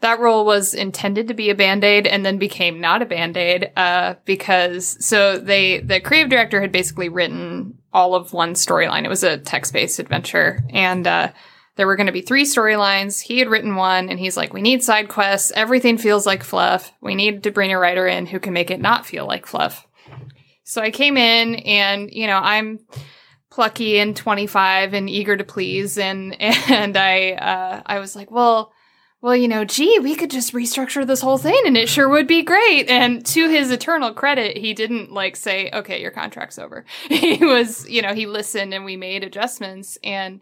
that 0.00 0.20
role 0.20 0.44
was 0.44 0.74
intended 0.74 1.28
to 1.28 1.34
be 1.34 1.50
a 1.50 1.54
band-aid 1.54 2.06
and 2.06 2.24
then 2.24 2.38
became 2.38 2.80
not 2.80 3.02
a 3.02 3.06
band-aid 3.06 3.72
uh, 3.76 4.14
because 4.24 5.04
so 5.04 5.38
they 5.38 5.80
the 5.80 6.00
creative 6.00 6.30
director 6.30 6.60
had 6.60 6.70
basically 6.70 7.08
written 7.08 7.76
all 7.92 8.14
of 8.14 8.32
one 8.32 8.54
storyline. 8.54 9.04
It 9.04 9.08
was 9.08 9.24
a 9.24 9.38
text-based 9.38 9.98
adventure. 9.98 10.62
And 10.70 11.06
uh, 11.06 11.32
there 11.76 11.86
were 11.86 11.96
going 11.96 12.06
to 12.06 12.12
be 12.12 12.20
three 12.20 12.44
storylines. 12.44 13.20
He 13.20 13.38
had 13.38 13.48
written 13.48 13.76
one 13.76 14.08
and 14.08 14.18
he's 14.18 14.36
like 14.36 14.52
we 14.52 14.62
need 14.62 14.82
side 14.82 15.08
quests. 15.08 15.52
Everything 15.54 15.98
feels 15.98 16.26
like 16.26 16.44
fluff. 16.44 16.92
We 17.00 17.14
need 17.14 17.42
to 17.44 17.50
bring 17.50 17.72
a 17.72 17.78
writer 17.78 18.06
in 18.06 18.26
who 18.26 18.38
can 18.38 18.52
make 18.52 18.70
it 18.70 18.80
not 18.80 19.06
feel 19.06 19.26
like 19.26 19.46
fluff. 19.46 19.86
So 20.64 20.82
i 20.82 20.90
came 20.90 21.16
in 21.16 21.54
and 21.56 22.10
you 22.12 22.26
know 22.26 22.36
i'm 22.36 22.80
plucky 23.50 23.98
and 23.98 24.14
25 24.14 24.92
and 24.92 25.08
eager 25.08 25.34
to 25.34 25.42
please 25.42 25.96
and 25.96 26.36
and 26.40 26.94
i 26.96 27.32
uh, 27.32 27.82
i 27.86 27.98
was 27.98 28.14
like 28.14 28.30
well 28.30 28.72
well, 29.20 29.34
you 29.34 29.48
know, 29.48 29.64
gee, 29.64 29.98
we 29.98 30.14
could 30.14 30.30
just 30.30 30.52
restructure 30.52 31.04
this 31.04 31.20
whole 31.20 31.38
thing 31.38 31.60
and 31.66 31.76
it 31.76 31.88
sure 31.88 32.08
would 32.08 32.28
be 32.28 32.42
great. 32.42 32.88
And 32.88 33.26
to 33.26 33.48
his 33.48 33.72
eternal 33.72 34.12
credit, 34.12 34.56
he 34.56 34.74
didn't 34.74 35.12
like 35.12 35.34
say, 35.34 35.70
okay, 35.72 36.00
your 36.00 36.12
contract's 36.12 36.58
over. 36.58 36.84
he 37.08 37.44
was, 37.44 37.88
you 37.88 38.00
know, 38.00 38.14
he 38.14 38.26
listened 38.26 38.72
and 38.72 38.84
we 38.84 38.96
made 38.96 39.24
adjustments. 39.24 39.98
And 40.04 40.40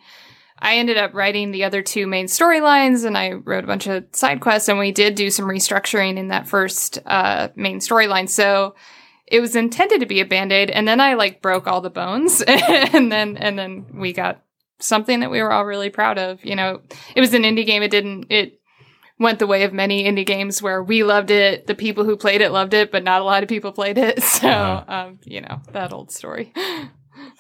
I 0.59 0.77
ended 0.77 0.99
up 0.99 1.15
writing 1.15 1.51
the 1.51 1.65
other 1.65 1.81
two 1.81 2.07
main 2.07 2.27
storylines 2.27 3.07
and 3.07 3.17
I 3.17 3.33
wrote 3.33 3.65
a 3.65 3.67
bunch 3.67 3.87
of 3.87 4.05
side 4.13 4.41
quests 4.41 4.69
and 4.69 4.79
we 4.79 4.93
did 4.93 5.15
do 5.15 5.31
some 5.31 5.47
restructuring 5.47 6.19
in 6.19 6.29
that 6.29 6.47
first 6.47 6.99
uh, 7.07 7.49
main 7.57 7.79
storyline. 7.79 8.29
So 8.29 8.75
it 9.27 9.41
was 9.41 9.57
intended 9.57 10.01
to 10.01 10.07
be 10.07 10.21
a 10.21 10.27
band-aid 10.27 10.71
and 10.71 10.87
then 10.87 11.01
I 11.01 11.15
like 11.15 11.41
broke 11.41 11.67
all 11.67 11.81
the 11.81 11.91
bones 11.91 12.43
and 12.47 13.11
then 13.11 13.39
and 13.39 13.59
then 13.59 13.87
we 13.95 14.13
got 14.13 14.43
something 14.79 15.21
that 15.21 15.31
we 15.31 15.41
were 15.41 15.53
all 15.53 15.65
really 15.65 15.89
proud 15.89 16.19
of. 16.19 16.45
You 16.45 16.57
know, 16.57 16.83
it 17.15 17.23
was 17.23 17.33
an 17.33 17.43
indie 17.43 17.65
game. 17.65 17.83
It 17.83 17.91
didn't 17.91 18.27
it 18.31 18.61
went 19.19 19.39
the 19.39 19.47
way 19.47 19.63
of 19.65 19.73
many 19.73 20.05
indie 20.05 20.27
games 20.27 20.61
where 20.63 20.83
we 20.83 21.03
loved 21.03 21.31
it, 21.31 21.67
the 21.67 21.75
people 21.75 22.05
who 22.05 22.17
played 22.17 22.41
it 22.41 22.51
loved 22.53 22.75
it, 22.75 22.91
but 22.93 23.03
not 23.03 23.21
a 23.21 23.25
lot 23.25 23.43
of 23.43 23.49
people 23.49 23.73
played 23.73 23.99
it. 23.99 24.23
So, 24.23 24.49
Uh-huh. 24.49 24.85
um, 24.95 25.19
you 25.25 25.41
know, 25.41 25.61
that 25.73 25.93
old 25.93 26.11
story. 26.11 26.53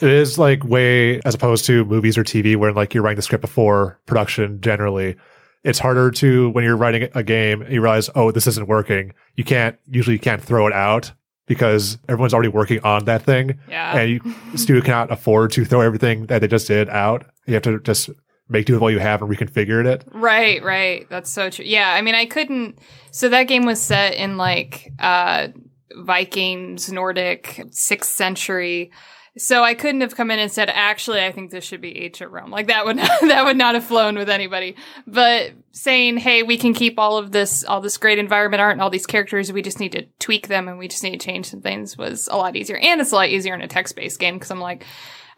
It 0.00 0.10
is 0.10 0.38
like 0.38 0.64
way 0.64 1.20
as 1.26 1.34
opposed 1.34 1.66
to 1.66 1.84
movies 1.84 2.16
or 2.16 2.24
TV 2.24 2.56
where 2.56 2.72
like 2.72 2.94
you're 2.94 3.02
writing 3.02 3.16
the 3.16 3.22
script 3.22 3.42
before 3.42 4.00
production 4.06 4.60
generally. 4.62 5.16
It's 5.64 5.78
harder 5.78 6.10
to 6.12 6.48
when 6.50 6.64
you're 6.64 6.76
writing 6.78 7.08
a 7.14 7.22
game, 7.22 7.62
you 7.68 7.82
realize, 7.82 8.08
oh, 8.14 8.30
this 8.30 8.46
isn't 8.46 8.68
working. 8.68 9.12
You 9.36 9.44
can't 9.44 9.78
usually 9.88 10.14
you 10.14 10.20
can't 10.20 10.42
throw 10.42 10.66
it 10.66 10.72
out 10.72 11.12
because 11.46 11.98
everyone's 12.08 12.32
already 12.32 12.48
working 12.48 12.80
on 12.84 13.04
that 13.04 13.22
thing. 13.22 13.58
Yeah. 13.68 13.98
And 13.98 14.10
you 14.10 14.34
studio 14.56 14.82
cannot 14.82 15.10
afford 15.12 15.50
to 15.52 15.64
throw 15.66 15.82
everything 15.82 16.26
that 16.26 16.40
they 16.40 16.48
just 16.48 16.68
did 16.68 16.88
out. 16.88 17.26
You 17.46 17.52
have 17.54 17.62
to 17.64 17.78
just 17.80 18.08
make 18.48 18.66
do 18.66 18.74
with 18.74 18.82
what 18.82 18.92
you 18.92 18.98
have 18.98 19.22
and 19.22 19.30
reconfigure 19.30 19.84
it. 19.84 20.04
Right, 20.12 20.62
right. 20.62 21.08
That's 21.08 21.30
so 21.30 21.50
true. 21.50 21.64
Yeah, 21.64 21.92
I 21.92 22.02
mean, 22.02 22.14
I 22.14 22.26
couldn't. 22.26 22.78
So 23.10 23.28
that 23.28 23.44
game 23.44 23.64
was 23.64 23.80
set 23.80 24.14
in 24.14 24.36
like 24.36 24.92
uh, 24.98 25.48
Vikings, 25.96 26.90
Nordic, 26.90 27.64
sixth 27.70 28.12
century. 28.12 28.92
So 29.38 29.62
I 29.62 29.74
couldn't 29.74 30.00
have 30.00 30.16
come 30.16 30.30
in 30.30 30.38
and 30.38 30.50
said, 30.50 30.70
actually, 30.70 31.22
I 31.22 31.30
think 31.30 31.50
this 31.50 31.62
should 31.62 31.82
be 31.82 32.04
ancient 32.04 32.30
Rome. 32.30 32.50
Like 32.50 32.68
that 32.68 32.86
would 32.86 32.96
not, 32.96 33.20
that 33.22 33.44
would 33.44 33.56
not 33.56 33.74
have 33.74 33.84
flown 33.84 34.16
with 34.16 34.30
anybody. 34.30 34.76
But 35.06 35.52
saying, 35.72 36.18
hey, 36.18 36.42
we 36.42 36.56
can 36.56 36.72
keep 36.72 36.98
all 36.98 37.18
of 37.18 37.32
this, 37.32 37.62
all 37.64 37.80
this 37.82 37.98
great 37.98 38.18
environment 38.18 38.62
art 38.62 38.72
and 38.72 38.80
all 38.80 38.88
these 38.88 39.06
characters. 39.06 39.52
We 39.52 39.60
just 39.60 39.80
need 39.80 39.92
to 39.92 40.06
tweak 40.18 40.48
them 40.48 40.68
and 40.68 40.78
we 40.78 40.88
just 40.88 41.02
need 41.02 41.18
to 41.18 41.26
change 41.26 41.50
some 41.50 41.60
things 41.60 41.98
was 41.98 42.28
a 42.28 42.36
lot 42.36 42.56
easier. 42.56 42.78
And 42.78 43.00
it's 43.00 43.12
a 43.12 43.14
lot 43.14 43.28
easier 43.28 43.54
in 43.54 43.60
a 43.60 43.68
text 43.68 43.94
based 43.94 44.18
game 44.18 44.36
because 44.36 44.50
I'm 44.50 44.60
like, 44.60 44.86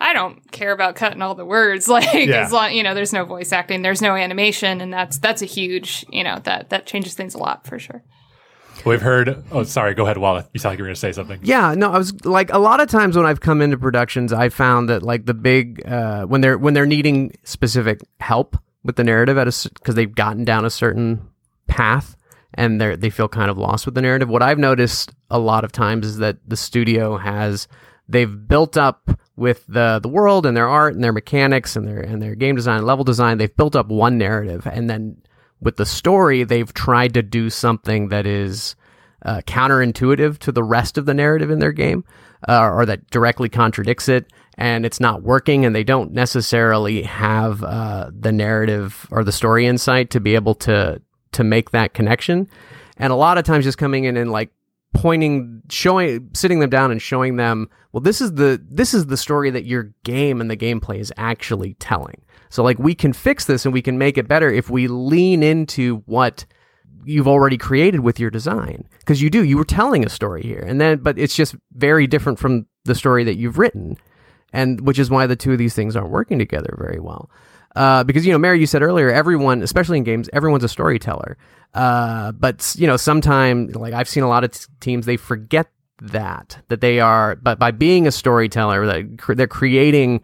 I 0.00 0.12
don't 0.12 0.50
care 0.52 0.72
about 0.72 0.94
cutting 0.94 1.22
all 1.22 1.34
the 1.34 1.44
words. 1.44 1.88
Like 1.98 2.12
Yeah. 2.12 2.44
as 2.44 2.52
long 2.52 2.72
you 2.72 2.82
know, 2.82 2.94
there's 2.94 3.12
no 3.12 3.24
voice 3.24 3.52
acting, 3.52 3.82
there's 3.82 4.02
no 4.02 4.14
animation, 4.14 4.80
and 4.80 4.92
that's 4.92 5.18
that's 5.18 5.42
a 5.42 5.46
huge 5.46 6.04
you 6.10 6.22
know 6.24 6.38
that 6.44 6.70
that 6.70 6.86
changes 6.86 7.14
things 7.14 7.34
a 7.34 7.38
lot 7.38 7.66
for 7.66 7.78
sure. 7.78 8.02
We've 8.86 9.02
heard. 9.02 9.42
Oh, 9.50 9.64
sorry. 9.64 9.94
Go 9.94 10.04
ahead, 10.04 10.18
Walt. 10.18 10.46
You 10.54 10.60
sound 10.60 10.72
like 10.72 10.78
you 10.78 10.84
were 10.84 10.88
going 10.88 10.94
to 10.94 11.00
say 11.00 11.10
something. 11.10 11.40
Yeah, 11.42 11.74
no, 11.76 11.90
I 11.90 11.98
was 11.98 12.24
like 12.24 12.52
a 12.52 12.58
lot 12.60 12.80
of 12.80 12.88
times 12.88 13.16
when 13.16 13.26
I've 13.26 13.40
come 13.40 13.60
into 13.60 13.76
productions, 13.76 14.32
I 14.32 14.50
found 14.50 14.88
that 14.88 15.02
like 15.02 15.26
the 15.26 15.34
big 15.34 15.82
uh, 15.84 16.26
when 16.26 16.42
they're 16.42 16.56
when 16.56 16.74
they're 16.74 16.86
needing 16.86 17.36
specific 17.42 18.00
help 18.20 18.56
with 18.84 18.94
the 18.94 19.02
narrative 19.02 19.36
at 19.36 19.48
a 19.48 19.70
because 19.74 19.96
they've 19.96 20.14
gotten 20.14 20.44
down 20.44 20.64
a 20.64 20.70
certain 20.70 21.28
path 21.66 22.14
and 22.54 22.80
they 22.80 22.94
they 22.94 23.10
feel 23.10 23.28
kind 23.28 23.50
of 23.50 23.58
lost 23.58 23.84
with 23.84 23.96
the 23.96 24.02
narrative. 24.02 24.28
What 24.28 24.42
I've 24.44 24.58
noticed 24.60 25.12
a 25.28 25.40
lot 25.40 25.64
of 25.64 25.72
times 25.72 26.06
is 26.06 26.18
that 26.18 26.36
the 26.46 26.56
studio 26.56 27.16
has 27.16 27.66
they've 28.08 28.46
built 28.48 28.76
up 28.76 29.10
with 29.38 29.64
the 29.68 30.00
the 30.02 30.08
world 30.08 30.44
and 30.44 30.56
their 30.56 30.68
art 30.68 30.94
and 30.94 31.02
their 31.02 31.12
mechanics 31.12 31.76
and 31.76 31.86
their 31.86 32.00
and 32.00 32.20
their 32.20 32.34
game 32.34 32.56
design, 32.56 32.78
and 32.78 32.86
level 32.86 33.04
design. 33.04 33.38
They've 33.38 33.56
built 33.56 33.76
up 33.76 33.88
one 33.88 34.18
narrative, 34.18 34.66
and 34.66 34.90
then 34.90 35.22
with 35.60 35.76
the 35.76 35.86
story, 35.86 36.44
they've 36.44 36.72
tried 36.74 37.14
to 37.14 37.22
do 37.22 37.48
something 37.48 38.08
that 38.08 38.26
is 38.26 38.76
uh, 39.24 39.40
counterintuitive 39.46 40.38
to 40.38 40.52
the 40.52 40.62
rest 40.62 40.98
of 40.98 41.06
the 41.06 41.14
narrative 41.14 41.50
in 41.50 41.58
their 41.58 41.72
game, 41.72 42.04
uh, 42.48 42.68
or 42.68 42.86
that 42.86 43.08
directly 43.10 43.48
contradicts 43.48 44.08
it, 44.08 44.32
and 44.56 44.84
it's 44.84 45.00
not 45.00 45.22
working, 45.22 45.64
and 45.64 45.74
they 45.74 45.84
don't 45.84 46.12
necessarily 46.12 47.02
have 47.02 47.62
uh, 47.62 48.10
the 48.12 48.32
narrative 48.32 49.06
or 49.10 49.24
the 49.24 49.32
story 49.32 49.66
insight 49.66 50.10
to 50.10 50.20
be 50.20 50.34
able 50.34 50.54
to 50.54 51.00
to 51.32 51.44
make 51.44 51.70
that 51.70 51.94
connection. 51.94 52.48
And 52.96 53.12
a 53.12 53.16
lot 53.16 53.38
of 53.38 53.44
times, 53.44 53.64
just 53.64 53.78
coming 53.78 54.04
in 54.04 54.16
and 54.16 54.32
like 54.32 54.50
pointing 54.94 55.62
showing 55.70 56.28
sitting 56.34 56.60
them 56.60 56.70
down 56.70 56.90
and 56.90 57.00
showing 57.00 57.36
them 57.36 57.68
well 57.92 58.00
this 58.00 58.20
is 58.20 58.34
the 58.34 58.60
this 58.70 58.94
is 58.94 59.06
the 59.06 59.16
story 59.16 59.50
that 59.50 59.64
your 59.64 59.92
game 60.02 60.40
and 60.40 60.50
the 60.50 60.56
gameplay 60.56 60.98
is 60.98 61.12
actually 61.16 61.74
telling. 61.74 62.22
So 62.50 62.62
like 62.62 62.78
we 62.78 62.94
can 62.94 63.12
fix 63.12 63.44
this 63.44 63.64
and 63.64 63.72
we 63.72 63.82
can 63.82 63.98
make 63.98 64.16
it 64.16 64.26
better 64.26 64.50
if 64.50 64.70
we 64.70 64.88
lean 64.88 65.42
into 65.42 66.02
what 66.06 66.46
you've 67.04 67.28
already 67.28 67.56
created 67.56 68.00
with 68.00 68.18
your 68.18 68.30
design. 68.30 68.88
Because 69.00 69.22
you 69.22 69.30
do 69.30 69.44
you 69.44 69.56
were 69.56 69.64
telling 69.64 70.04
a 70.04 70.08
story 70.08 70.42
here. 70.42 70.64
And 70.66 70.80
then 70.80 70.98
but 70.98 71.18
it's 71.18 71.36
just 71.36 71.54
very 71.72 72.06
different 72.06 72.38
from 72.38 72.66
the 72.84 72.94
story 72.94 73.24
that 73.24 73.36
you've 73.36 73.58
written 73.58 73.96
and 74.52 74.80
which 74.80 74.98
is 74.98 75.10
why 75.10 75.26
the 75.26 75.36
two 75.36 75.52
of 75.52 75.58
these 75.58 75.74
things 75.74 75.96
aren't 75.96 76.10
working 76.10 76.38
together 76.38 76.74
very 76.78 76.98
well 76.98 77.30
uh, 77.78 78.04
because 78.04 78.26
you 78.26 78.32
know 78.32 78.38
mary 78.38 78.58
you 78.60 78.66
said 78.66 78.82
earlier 78.82 79.10
everyone 79.10 79.62
especially 79.62 79.98
in 79.98 80.04
games 80.04 80.28
everyone's 80.32 80.64
a 80.64 80.68
storyteller 80.68 81.36
uh, 81.74 82.32
but 82.32 82.74
you 82.78 82.86
know 82.86 82.96
sometimes 82.96 83.74
like 83.76 83.94
i've 83.94 84.08
seen 84.08 84.22
a 84.22 84.28
lot 84.28 84.44
of 84.44 84.50
t- 84.50 84.66
teams 84.80 85.06
they 85.06 85.16
forget 85.16 85.70
that 86.00 86.58
that 86.68 86.80
they 86.80 87.00
are 87.00 87.36
but 87.36 87.58
by 87.58 87.70
being 87.70 88.06
a 88.06 88.12
storyteller 88.12 88.86
that 88.86 89.18
cr- 89.18 89.34
they're 89.34 89.46
creating 89.46 90.20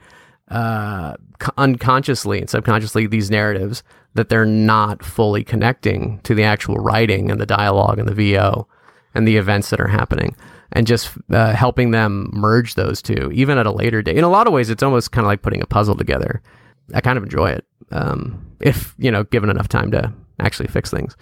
uh, 0.48 1.16
c- 1.42 1.48
unconsciously 1.56 2.38
and 2.38 2.48
subconsciously 2.50 3.06
these 3.06 3.30
narratives 3.30 3.82
that 4.14 4.28
they're 4.28 4.46
not 4.46 5.04
fully 5.04 5.42
connecting 5.42 6.20
to 6.22 6.34
the 6.34 6.44
actual 6.44 6.76
writing 6.76 7.30
and 7.30 7.40
the 7.40 7.46
dialogue 7.46 7.98
and 7.98 8.08
the 8.08 8.14
VO 8.14 8.66
and 9.14 9.26
the 9.26 9.36
events 9.36 9.70
that 9.70 9.80
are 9.80 9.88
happening 9.88 10.36
and 10.72 10.86
just 10.86 11.10
uh, 11.30 11.52
helping 11.52 11.90
them 11.90 12.30
merge 12.32 12.74
those 12.74 13.02
two 13.02 13.30
even 13.32 13.58
at 13.58 13.66
a 13.66 13.72
later 13.72 14.02
date. 14.02 14.16
In 14.16 14.24
a 14.24 14.28
lot 14.28 14.46
of 14.46 14.52
ways, 14.52 14.70
it's 14.70 14.82
almost 14.82 15.12
kind 15.12 15.24
of 15.24 15.28
like 15.28 15.42
putting 15.42 15.62
a 15.62 15.66
puzzle 15.66 15.96
together. 15.96 16.42
I 16.92 17.00
kind 17.00 17.16
of 17.16 17.24
enjoy 17.24 17.50
it 17.50 17.64
um, 17.90 18.44
if, 18.60 18.94
you 18.98 19.10
know, 19.10 19.24
given 19.24 19.48
enough 19.50 19.68
time 19.68 19.90
to 19.92 20.12
actually 20.40 20.66
fix 20.68 20.90
things. 20.90 21.16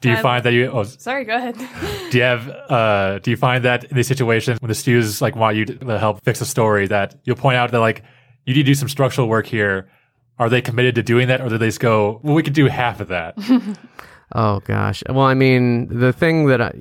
Do 0.00 0.10
you 0.10 0.16
Um, 0.16 0.22
find 0.22 0.44
that 0.44 0.52
you? 0.52 0.66
Oh, 0.70 0.82
Sorry, 0.82 1.24
go 1.24 1.34
ahead. 1.36 1.56
do 2.10 2.18
you 2.18 2.24
have? 2.24 2.48
Uh, 2.48 3.18
do 3.20 3.30
you 3.30 3.36
find 3.36 3.64
that 3.64 3.84
in 3.84 3.96
these 3.96 4.06
situations 4.06 4.60
when 4.60 4.68
the 4.68 4.74
studios 4.74 5.22
like 5.22 5.34
want 5.34 5.56
you 5.56 5.64
to 5.64 5.98
help 5.98 6.22
fix 6.24 6.40
a 6.40 6.46
story, 6.46 6.86
that 6.88 7.14
you'll 7.24 7.36
point 7.36 7.56
out 7.56 7.70
that 7.70 7.78
like 7.80 8.02
you 8.44 8.52
need 8.54 8.62
to 8.62 8.66
do 8.66 8.74
some 8.74 8.88
structural 8.88 9.28
work 9.28 9.46
here? 9.46 9.88
Are 10.38 10.48
they 10.50 10.60
committed 10.60 10.96
to 10.96 11.02
doing 11.02 11.28
that, 11.28 11.40
or 11.40 11.48
do 11.48 11.56
they 11.58 11.68
just 11.68 11.80
go, 11.80 12.20
"Well, 12.22 12.34
we 12.34 12.42
could 12.42 12.52
do 12.54 12.66
half 12.66 13.00
of 13.00 13.08
that"? 13.08 13.34
Oh 14.34 14.60
gosh. 14.60 15.02
Well, 15.08 15.26
I 15.26 15.34
mean, 15.34 15.88
the 15.88 16.12
thing 16.12 16.46
that 16.46 16.60
I 16.60 16.72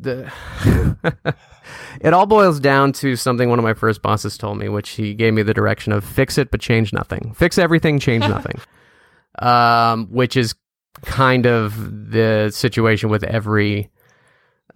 the 0.00 0.32
it 2.00 2.12
all 2.12 2.26
boils 2.26 2.58
down 2.60 2.92
to 2.94 3.16
something 3.16 3.48
one 3.48 3.58
of 3.58 3.62
my 3.64 3.74
first 3.74 4.02
bosses 4.02 4.36
told 4.36 4.58
me, 4.58 4.68
which 4.68 4.90
he 4.90 5.14
gave 5.14 5.32
me 5.32 5.42
the 5.42 5.54
direction 5.54 5.92
of 5.92 6.04
fix 6.04 6.36
it 6.38 6.50
but 6.50 6.60
change 6.60 6.92
nothing. 6.92 7.32
Fix 7.34 7.58
everything, 7.58 7.98
change 7.98 8.22
nothing. 8.28 8.60
Um, 9.38 10.06
which 10.06 10.36
is 10.36 10.54
kind 11.02 11.46
of 11.46 12.10
the 12.10 12.50
situation 12.52 13.10
with 13.10 13.22
every 13.24 13.90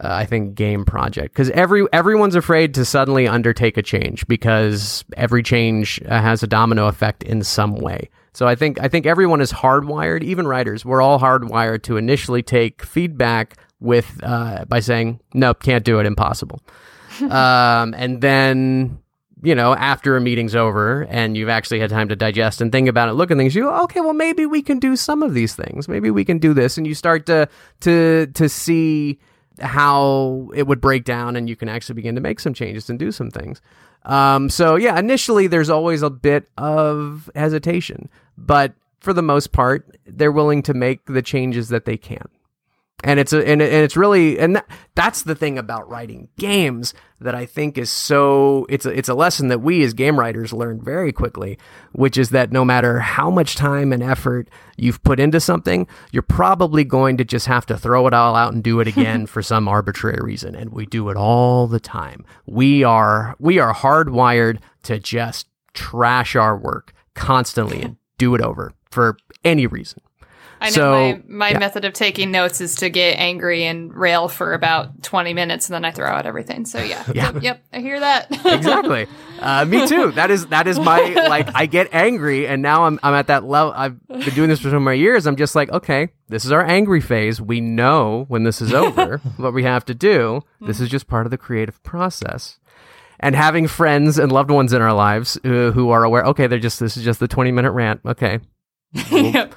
uh, 0.03 0.09
I 0.11 0.25
think 0.25 0.55
game 0.55 0.85
project 0.85 1.35
because 1.35 1.51
every 1.51 1.87
everyone's 1.93 2.35
afraid 2.35 2.75
to 2.75 2.85
suddenly 2.85 3.27
undertake 3.27 3.77
a 3.77 3.83
change 3.83 4.27
because 4.27 5.05
every 5.17 5.43
change 5.43 6.01
uh, 6.07 6.21
has 6.21 6.43
a 6.43 6.47
domino 6.47 6.87
effect 6.87 7.23
in 7.23 7.43
some 7.43 7.75
way. 7.75 8.09
So 8.33 8.47
I 8.47 8.55
think 8.55 8.81
I 8.81 8.89
think 8.89 9.07
everyone 9.07 9.41
is 9.41 9.53
hardwired, 9.53 10.23
even 10.23 10.47
writers. 10.47 10.85
We're 10.85 11.03
all 11.03 11.19
hardwired 11.19 11.83
to 11.85 11.97
initially 11.97 12.43
take 12.43 12.85
feedback 12.85 13.57
with 13.81 14.21
uh, 14.23 14.65
by 14.67 14.81
saying 14.81 15.21
nope, 15.35 15.63
can't 15.63 15.85
do 15.85 15.99
it, 15.99 16.07
impossible, 16.07 16.61
um, 17.31 17.95
and 17.97 18.21
then 18.21 18.99
you 19.43 19.55
know 19.55 19.75
after 19.75 20.17
a 20.17 20.21
meeting's 20.21 20.55
over 20.55 21.07
and 21.09 21.37
you've 21.37 21.49
actually 21.49 21.81
had 21.81 21.91
time 21.91 22.09
to 22.09 22.17
digest 22.17 22.61
and 22.61 22.71
think 22.71 22.89
about 22.89 23.09
it, 23.09 23.13
look 23.13 23.31
at 23.31 23.37
things, 23.37 23.55
you 23.55 23.63
go, 23.63 23.83
okay, 23.85 24.01
well 24.01 24.15
maybe 24.15 24.47
we 24.47 24.63
can 24.63 24.79
do 24.79 24.97
some 24.97 25.23
of 25.23 25.35
these 25.35 25.55
things, 25.55 25.89
maybe 25.89 26.11
we 26.11 26.25
can 26.25 26.39
do 26.39 26.55
this, 26.55 26.79
and 26.79 26.87
you 26.87 26.95
start 26.95 27.27
to 27.27 27.49
to 27.81 28.27
to 28.29 28.49
see 28.49 29.19
how 29.61 30.51
it 30.55 30.67
would 30.67 30.81
break 30.81 31.05
down 31.05 31.37
and 31.37 31.49
you 31.49 31.57
can 31.57 31.69
actually 31.69 31.95
begin 31.95 32.15
to 32.15 32.21
make 32.21 32.41
some 32.41 32.55
changes 32.55 32.89
and 32.89 32.99
do 32.99 33.13
some 33.13 33.31
things. 33.31 33.61
Um, 34.05 34.49
so 34.49 34.77
yeah, 34.77 34.99
initially 34.99 35.47
there's 35.47 35.71
always 35.71 36.03
a 36.03 36.11
bit 36.11 36.49
of 36.57 37.31
hesitation, 37.35 38.09
but 38.37 38.75
for 39.01 39.13
the 39.13 39.23
most 39.23 39.53
part, 39.53 39.99
they're 40.07 40.33
willing 40.33 40.63
to 40.63 40.75
make 40.75 41.05
the 41.07 41.23
changes 41.23 41.69
that 41.69 41.85
they 41.85 41.97
can. 41.97 42.29
And 43.03 43.19
it's 43.19 43.33
a 43.33 43.39
and, 43.39 43.63
and 43.63 43.85
it's 43.85 43.97
really 43.97 44.39
and 44.39 44.57
that, 44.57 44.67
that's 44.95 45.23
the 45.23 45.35
thing 45.35 45.59
about 45.59 45.89
writing 45.89 46.29
games 46.39 46.93
that 47.21 47.35
I 47.35 47.47
think 47.47 47.79
is 47.79 47.91
so 47.91 48.67
it's 48.69 48.87
a, 48.87 48.91
it's 48.91 49.09
a 49.09 49.15
lesson 49.15 49.49
that 49.49 49.61
we 49.61 49.83
as 49.83 49.95
game 49.95 50.19
writers 50.19 50.53
learn 50.53 50.83
very 50.83 51.13
quickly, 51.13 51.59
which 51.93 52.17
is 52.19 52.31
that 52.31 52.53
no 52.53 52.65
matter 52.65 53.01
how 53.01 53.31
much 53.31 53.57
time 53.57 53.93
and 53.93 54.03
effort 54.03 54.49
you've 54.77 55.03
put 55.03 55.21
into 55.21 55.41
something, 55.41 55.87
you're 56.13 56.23
probably 56.23 56.85
going 56.85 57.17
to 57.19 57.25
just 57.25 57.47
have 57.47 57.67
to 57.67 57.77
throw 57.77 58.07
it 58.07 58.15
all 58.15 58.35
out 58.35 58.53
and 58.53 58.63
do 58.63 58.81
it 58.81 58.89
again 58.95 59.27
for 59.27 59.43
some 59.43 59.69
arbitrary 59.69 60.21
reason, 60.23 60.55
and 60.55 60.71
we 60.71 60.87
do 60.87 61.09
it 61.09 61.17
all 61.17 61.67
the 61.67 61.81
time. 61.81 62.25
We 62.47 62.85
are 62.85 63.37
we 63.39 63.59
are 63.59 63.75
hardwired 63.75 64.59
to 64.85 64.99
just 64.99 65.47
trash 65.73 66.37
our 66.37 66.57
work 66.57 66.93
constantly 67.15 67.83
and 67.83 67.97
do 68.19 68.35
it 68.35 68.41
over 68.41 68.73
for 68.91 69.17
any 69.45 69.67
reason. 69.67 70.01
I 70.61 70.67
know 70.67 70.73
So, 70.73 70.91
my, 70.93 71.23
my 71.27 71.51
yeah. 71.51 71.59
method 71.59 71.85
of 71.85 71.93
taking 71.95 72.31
notes 72.31 72.61
is 72.61 72.77
to 72.77 72.91
get 72.91 73.13
angry 73.19 73.65
and 73.65 73.95
rail 73.95 74.29
for 74.29 74.53
about 74.53 75.03
20 75.03 75.33
minutes 75.33 75.69
and 75.69 75.75
then 75.75 75.85
I 75.85 75.91
throw 75.91 76.07
out 76.09 76.27
everything. 76.27 76.65
So 76.67 76.79
yeah. 76.79 77.05
Yeah. 77.15 77.33
Yep, 77.33 77.43
yep, 77.43 77.65
I 77.73 77.81
hear 77.81 77.99
that. 77.99 78.29
exactly. 78.45 79.07
Uh, 79.41 79.65
me 79.65 79.87
too. 79.87 80.11
That 80.13 80.31
is 80.31 80.47
that 80.49 80.67
is 80.67 80.79
my 80.79 81.01
like. 81.29 81.49
I 81.55 81.67
get 81.67 81.89
angry, 81.93 82.47
and 82.47 82.61
now 82.63 82.85
I'm 82.85 83.01
I'm 83.03 83.15
at 83.15 83.29
that 83.29 83.45
level. 83.45 83.73
I've 83.75 84.07
been 84.07 84.35
doing 84.35 84.49
this 84.51 84.61
for 84.61 84.71
so 84.71 84.79
many 84.79 84.99
years. 84.99 85.27
I'm 85.27 85.37
just 85.37 85.55
like, 85.57 85.71
okay, 85.71 86.11
this 86.29 86.45
is 86.45 86.53
our 86.53 86.63
angry 86.63 87.01
phase. 87.01 87.41
We 87.41 87.61
know 87.61 88.27
when 88.29 88.45
this 88.45 88.61
is 88.61 88.73
over 88.75 89.19
what 89.39 89.55
we 89.55 89.65
have 89.65 89.85
to 89.87 89.95
do. 89.95 90.43
This 90.61 90.79
is 90.79 90.89
just 90.89 91.07
part 91.09 91.27
of 91.27 91.31
the 91.31 91.39
creative 91.39 91.83
process. 91.83 92.59
And 93.19 93.35
having 93.35 93.67
friends 93.67 94.19
and 94.19 94.31
loved 94.31 94.51
ones 94.51 94.73
in 94.73 94.81
our 94.83 94.95
lives 94.95 95.39
uh, 95.45 95.73
who 95.73 95.91
are 95.91 96.05
aware. 96.05 96.25
Okay, 96.27 96.47
they're 96.47 96.59
just 96.59 96.79
this 96.81 96.97
is 96.97 97.05
just 97.05 97.19
the 97.21 97.29
20 97.29 97.51
minute 97.51 97.73
rant. 97.73 98.01
Okay. 98.05 98.41
Yep. 99.11 99.55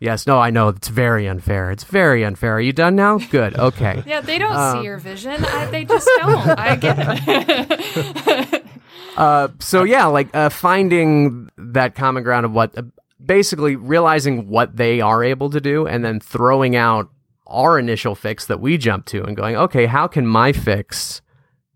Yes. 0.00 0.26
No. 0.26 0.38
I 0.38 0.50
know 0.50 0.68
it's 0.68 0.88
very 0.88 1.26
unfair. 1.26 1.70
It's 1.70 1.84
very 1.84 2.24
unfair. 2.24 2.56
Are 2.56 2.60
you 2.60 2.72
done 2.72 2.96
now? 2.96 3.18
Good. 3.18 3.56
Okay. 3.56 4.02
Yeah, 4.06 4.20
they 4.20 4.38
don't 4.38 4.54
Um, 4.54 4.78
see 4.78 4.84
your 4.84 4.98
vision. 4.98 5.44
I, 5.44 5.66
they 5.66 5.84
just 5.84 6.08
don't. 6.18 6.58
I 6.58 6.76
get 6.76 6.96
it. 6.98 8.64
Uh, 9.16 9.48
so 9.60 9.82
yeah, 9.82 10.04
like 10.04 10.28
uh, 10.36 10.50
finding 10.50 11.48
that 11.56 11.94
common 11.94 12.22
ground 12.22 12.44
of 12.44 12.52
what, 12.52 12.76
uh, 12.76 12.82
basically 13.24 13.74
realizing 13.74 14.46
what 14.46 14.76
they 14.76 15.00
are 15.00 15.24
able 15.24 15.48
to 15.48 15.58
do, 15.58 15.86
and 15.86 16.04
then 16.04 16.20
throwing 16.20 16.76
out 16.76 17.08
our 17.46 17.78
initial 17.78 18.14
fix 18.14 18.44
that 18.46 18.60
we 18.60 18.76
jump 18.76 19.06
to, 19.06 19.24
and 19.24 19.34
going, 19.34 19.56
okay, 19.56 19.86
how 19.86 20.06
can 20.06 20.26
my 20.26 20.52
fix 20.52 21.22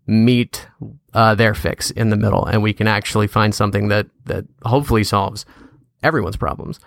meet 0.05 0.67
uh, 1.15 1.33
their 1.33 1.55
fix 1.55 1.89
in 1.89 2.11
the 2.11 2.15
middle, 2.17 2.45
and 2.45 2.61
we 2.61 2.73
can 2.73 2.87
actually 2.87 3.25
find 3.27 3.55
something 3.55 3.87
that 3.87 4.05
that 4.25 4.45
hopefully 4.63 5.03
solves 5.03 5.43
everyone's 6.03 6.37
problems. 6.37 6.79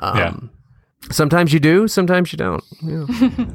Um, 0.00 0.18
Yeah. 0.18 0.36
Sometimes 1.10 1.52
you 1.52 1.60
do, 1.60 1.86
sometimes 1.88 2.32
you 2.32 2.36
don't. 2.36 2.64
Yeah. 2.82 3.06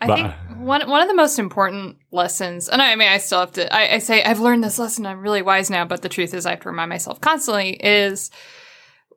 I 0.00 0.06
But- 0.06 0.16
think 0.16 0.34
one 0.58 0.88
one 0.88 1.02
of 1.02 1.08
the 1.08 1.14
most 1.14 1.38
important 1.38 1.96
lessons, 2.10 2.68
and 2.68 2.82
I, 2.82 2.92
I 2.92 2.96
mean, 2.96 3.08
I 3.08 3.18
still 3.18 3.40
have 3.40 3.52
to. 3.52 3.72
I, 3.74 3.94
I 3.94 3.98
say 3.98 4.22
I've 4.22 4.40
learned 4.40 4.62
this 4.64 4.78
lesson. 4.78 5.06
I'm 5.06 5.20
really 5.20 5.42
wise 5.42 5.70
now, 5.70 5.84
but 5.84 6.02
the 6.02 6.08
truth 6.08 6.34
is, 6.34 6.46
I 6.46 6.50
have 6.50 6.60
to 6.60 6.68
remind 6.68 6.88
myself 6.88 7.20
constantly. 7.20 7.70
Is 7.74 8.30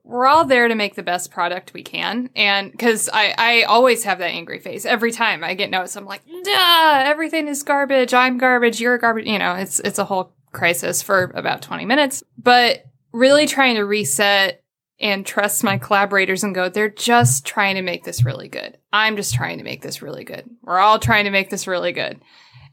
we're 0.04 0.26
all 0.28 0.46
there 0.46 0.68
to 0.68 0.76
make 0.76 0.96
the 0.96 1.04
best 1.04 1.32
product 1.32 1.74
we 1.74 1.84
can, 1.84 2.30
and 2.36 2.72
because 2.72 3.10
I 3.12 3.34
I 3.38 3.62
always 3.64 4.04
have 4.04 4.20
that 4.20 4.32
angry 4.32 4.60
face 4.60 4.86
every 4.86 5.12
time 5.12 5.44
I 5.44 5.54
get 5.56 5.70
notes. 5.72 5.96
I'm 5.96 6.06
like, 6.06 6.22
Duh, 6.26 7.02
everything 7.06 7.48
is 7.48 7.64
garbage. 7.64 8.14
I'm 8.14 8.38
garbage. 8.38 8.80
You're 8.80 8.98
garbage. 8.98 9.26
You 9.26 9.40
know, 9.40 9.56
it's 9.56 9.80
it's 9.80 10.00
a 10.00 10.06
whole 10.06 10.34
crisis 10.52 11.02
for 11.02 11.32
about 11.36 11.62
20 11.62 11.86
minutes, 11.86 12.24
but 12.38 12.84
really 13.14 13.48
trying 13.48 13.76
to 13.76 13.84
reset 13.86 14.61
and 15.02 15.26
trust 15.26 15.64
my 15.64 15.80
collaborators 15.80 16.44
and 16.44 16.54
go, 16.54 16.70
they're 16.70 16.88
just 16.88 17.46
trying 17.46 17.76
to 17.76 17.82
make 17.82 18.04
this 18.04 18.24
really 18.24 18.48
good. 18.48 18.78
I'm 18.94 19.16
just 19.16 19.34
trying 19.34 19.58
to 19.58 19.64
make 19.64 19.82
this 19.82 20.02
really 20.02 20.24
good. 20.24 20.48
We're 20.62 20.78
all 20.78 21.00
trying 21.00 21.26
to 21.26 21.32
make 21.32 21.50
this 21.50 21.66
really 21.66 21.92
good. 21.92 22.22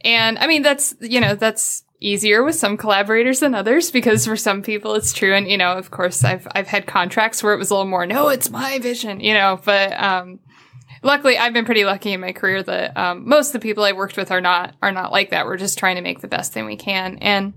And 0.03 0.39
I 0.39 0.47
mean, 0.47 0.63
that's, 0.63 0.95
you 1.01 1.21
know, 1.21 1.35
that's 1.35 1.85
easier 2.01 2.45
with 2.45 2.55
some 2.55 2.77
collaborators 2.77 3.41
than 3.41 3.55
others 3.55 3.91
because 3.91 4.27
for 4.27 4.37
some 4.37 4.63
people 4.63 4.95
it's 4.95 5.13
true. 5.13 5.35
And, 5.35 5.51
you 5.51 5.57
know, 5.57 5.73
of 5.73 5.91
course 5.91 6.23
I've, 6.23 6.47
I've 6.55 6.69
had 6.69 6.87
contracts 6.87 7.43
where 7.43 7.55
it 7.55 7.59
was 7.59 7.71
a 7.71 7.75
little 7.75 7.89
more, 7.89 8.07
no, 8.07 8.29
it's 8.29 8.51
my 8.51 8.79
vision, 8.79 9.21
you 9.21 9.33
know, 9.33 9.59
but, 9.65 9.99
um, 10.01 10.39
luckily 11.03 11.39
I've 11.39 11.55
been 11.55 11.65
pretty 11.65 11.85
lucky 11.85 12.13
in 12.13 12.21
my 12.21 12.33
career 12.33 12.63
that, 12.63 12.97
um, 12.97 13.29
most 13.29 13.49
of 13.49 13.53
the 13.55 13.67
people 13.67 13.85
I 13.85 13.93
worked 13.93 14.17
with 14.17 14.31
are 14.31 14.41
not, 14.41 14.77
are 14.83 14.93
not 14.93 15.11
like 15.11 15.31
that. 15.31 15.47
We're 15.47 15.57
just 15.57 15.79
trying 15.79 15.97
to 15.97 16.03
make 16.03 16.21
the 16.21 16.29
best 16.29 16.53
thing 16.53 16.67
we 16.67 16.77
can. 16.77 17.19
And 17.19 17.55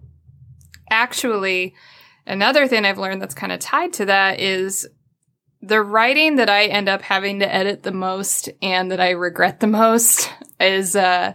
actually, 0.89 1.75
Another 2.25 2.67
thing 2.67 2.85
I've 2.85 2.97
learned 2.97 3.21
that's 3.21 3.35
kind 3.35 3.51
of 3.51 3.59
tied 3.59 3.93
to 3.93 4.05
that 4.05 4.39
is 4.39 4.87
the 5.61 5.81
writing 5.81 6.37
that 6.37 6.49
I 6.49 6.65
end 6.65 6.89
up 6.89 7.01
having 7.01 7.39
to 7.39 7.53
edit 7.53 7.83
the 7.83 7.91
most 7.91 8.49
and 8.61 8.91
that 8.91 8.99
I 8.99 9.11
regret 9.11 9.59
the 9.59 9.67
most 9.67 10.31
is 10.59 10.95
uh, 10.95 11.33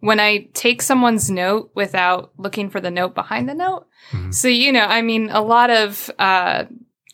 when 0.00 0.20
I 0.20 0.48
take 0.52 0.82
someone's 0.82 1.30
note 1.30 1.70
without 1.74 2.32
looking 2.36 2.70
for 2.70 2.80
the 2.80 2.90
note 2.90 3.14
behind 3.14 3.48
the 3.48 3.54
note. 3.54 3.86
Mhm. 4.10 4.34
So, 4.34 4.48
you 4.48 4.72
know, 4.72 4.84
I 4.84 5.00
mean, 5.00 5.30
a 5.30 5.40
lot 5.40 5.70
of 5.70 6.10
uh, 6.18 6.64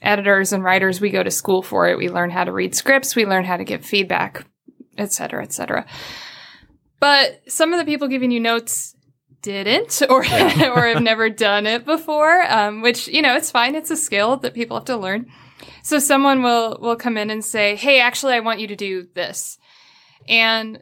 editors 0.00 0.52
and 0.52 0.64
writers, 0.64 1.00
we 1.00 1.10
go 1.10 1.22
to 1.22 1.30
school 1.30 1.62
for 1.62 1.88
it. 1.88 1.98
We 1.98 2.08
learn 2.08 2.30
how 2.30 2.44
to 2.44 2.52
read 2.52 2.74
scripts, 2.74 3.14
we 3.14 3.26
learn 3.26 3.44
how 3.44 3.56
to 3.56 3.64
give 3.64 3.84
feedback, 3.84 4.44
et 4.96 5.12
cetera, 5.12 5.42
et 5.42 5.52
cetera. 5.52 5.86
But 7.00 7.42
some 7.46 7.72
of 7.72 7.78
the 7.78 7.84
people 7.84 8.08
giving 8.08 8.32
you 8.32 8.40
notes 8.40 8.96
didn't 9.52 10.02
or 10.10 10.20
or 10.20 10.22
have 10.86 11.02
never 11.02 11.30
done 11.30 11.66
it 11.66 11.84
before 11.84 12.42
um, 12.50 12.82
which 12.82 13.08
you 13.08 13.22
know 13.22 13.34
it's 13.36 13.50
fine. 13.50 13.74
It's 13.74 13.90
a 13.90 13.96
skill 13.96 14.36
that 14.38 14.54
people 14.54 14.76
have 14.76 14.86
to 14.86 14.96
learn. 14.96 15.26
So 15.82 15.98
someone 15.98 16.42
will 16.42 16.78
will 16.80 16.96
come 16.96 17.16
in 17.16 17.30
and 17.30 17.44
say 17.44 17.76
hey 17.76 18.00
actually 18.00 18.34
i 18.34 18.40
want 18.40 18.60
you 18.60 18.66
to 18.68 18.76
do 18.76 19.08
this. 19.14 19.58
And 20.28 20.80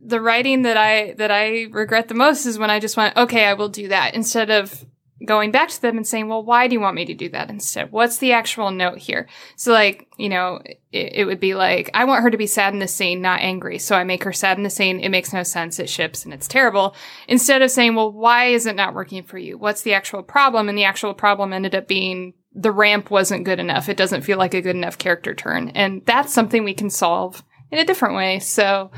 the 0.00 0.20
writing 0.20 0.62
that 0.62 0.76
i 0.76 1.14
that 1.18 1.30
i 1.30 1.66
regret 1.70 2.08
the 2.08 2.14
most 2.14 2.46
is 2.46 2.58
when 2.58 2.70
i 2.70 2.78
just 2.78 2.96
went 2.96 3.16
okay 3.16 3.46
i 3.46 3.54
will 3.54 3.70
do 3.70 3.88
that 3.88 4.14
instead 4.14 4.50
of 4.50 4.84
going 5.24 5.50
back 5.50 5.68
to 5.68 5.80
them 5.80 5.96
and 5.96 6.06
saying 6.06 6.28
well 6.28 6.42
why 6.42 6.66
do 6.66 6.74
you 6.74 6.80
want 6.80 6.96
me 6.96 7.04
to 7.04 7.14
do 7.14 7.28
that 7.28 7.48
instead 7.48 7.90
what's 7.92 8.18
the 8.18 8.32
actual 8.32 8.70
note 8.70 8.98
here 8.98 9.28
so 9.56 9.72
like 9.72 10.08
you 10.16 10.28
know 10.28 10.60
it, 10.92 11.12
it 11.12 11.24
would 11.24 11.40
be 11.40 11.54
like 11.54 11.88
i 11.94 12.04
want 12.04 12.22
her 12.22 12.30
to 12.30 12.36
be 12.36 12.46
sad 12.46 12.72
in 12.72 12.80
the 12.80 12.88
scene 12.88 13.22
not 13.22 13.40
angry 13.40 13.78
so 13.78 13.94
i 13.94 14.02
make 14.02 14.24
her 14.24 14.32
sad 14.32 14.58
in 14.58 14.64
the 14.64 14.70
scene 14.70 14.98
it 15.00 15.10
makes 15.10 15.32
no 15.32 15.42
sense 15.42 15.78
it 15.78 15.88
ships 15.88 16.24
and 16.24 16.34
it's 16.34 16.48
terrible 16.48 16.94
instead 17.28 17.62
of 17.62 17.70
saying, 17.70 17.94
well, 17.94 18.12
why 18.12 18.46
is 18.46 18.66
it 18.66 18.76
not 18.76 18.94
working 18.94 19.22
for 19.22 19.38
you? 19.38 19.58
What's 19.58 19.82
the 19.82 19.94
actual 19.94 20.22
problem? 20.22 20.68
And 20.68 20.76
the 20.78 20.84
actual 20.84 21.14
problem 21.14 21.52
ended 21.52 21.74
up 21.74 21.88
being 21.88 22.34
the 22.52 22.72
ramp 22.72 23.10
wasn't 23.10 23.44
good 23.44 23.58
enough. 23.58 23.88
It 23.88 23.96
doesn't 23.96 24.22
feel 24.22 24.38
like 24.38 24.54
a 24.54 24.62
good 24.62 24.76
enough 24.76 24.98
character 24.98 25.34
turn. 25.34 25.70
And 25.70 26.04
that's 26.06 26.32
something 26.32 26.64
we 26.64 26.74
can 26.74 26.90
solve 26.90 27.42
in 27.70 27.78
a 27.78 27.84
different 27.84 28.14
way. 28.14 28.38
So 28.38 28.90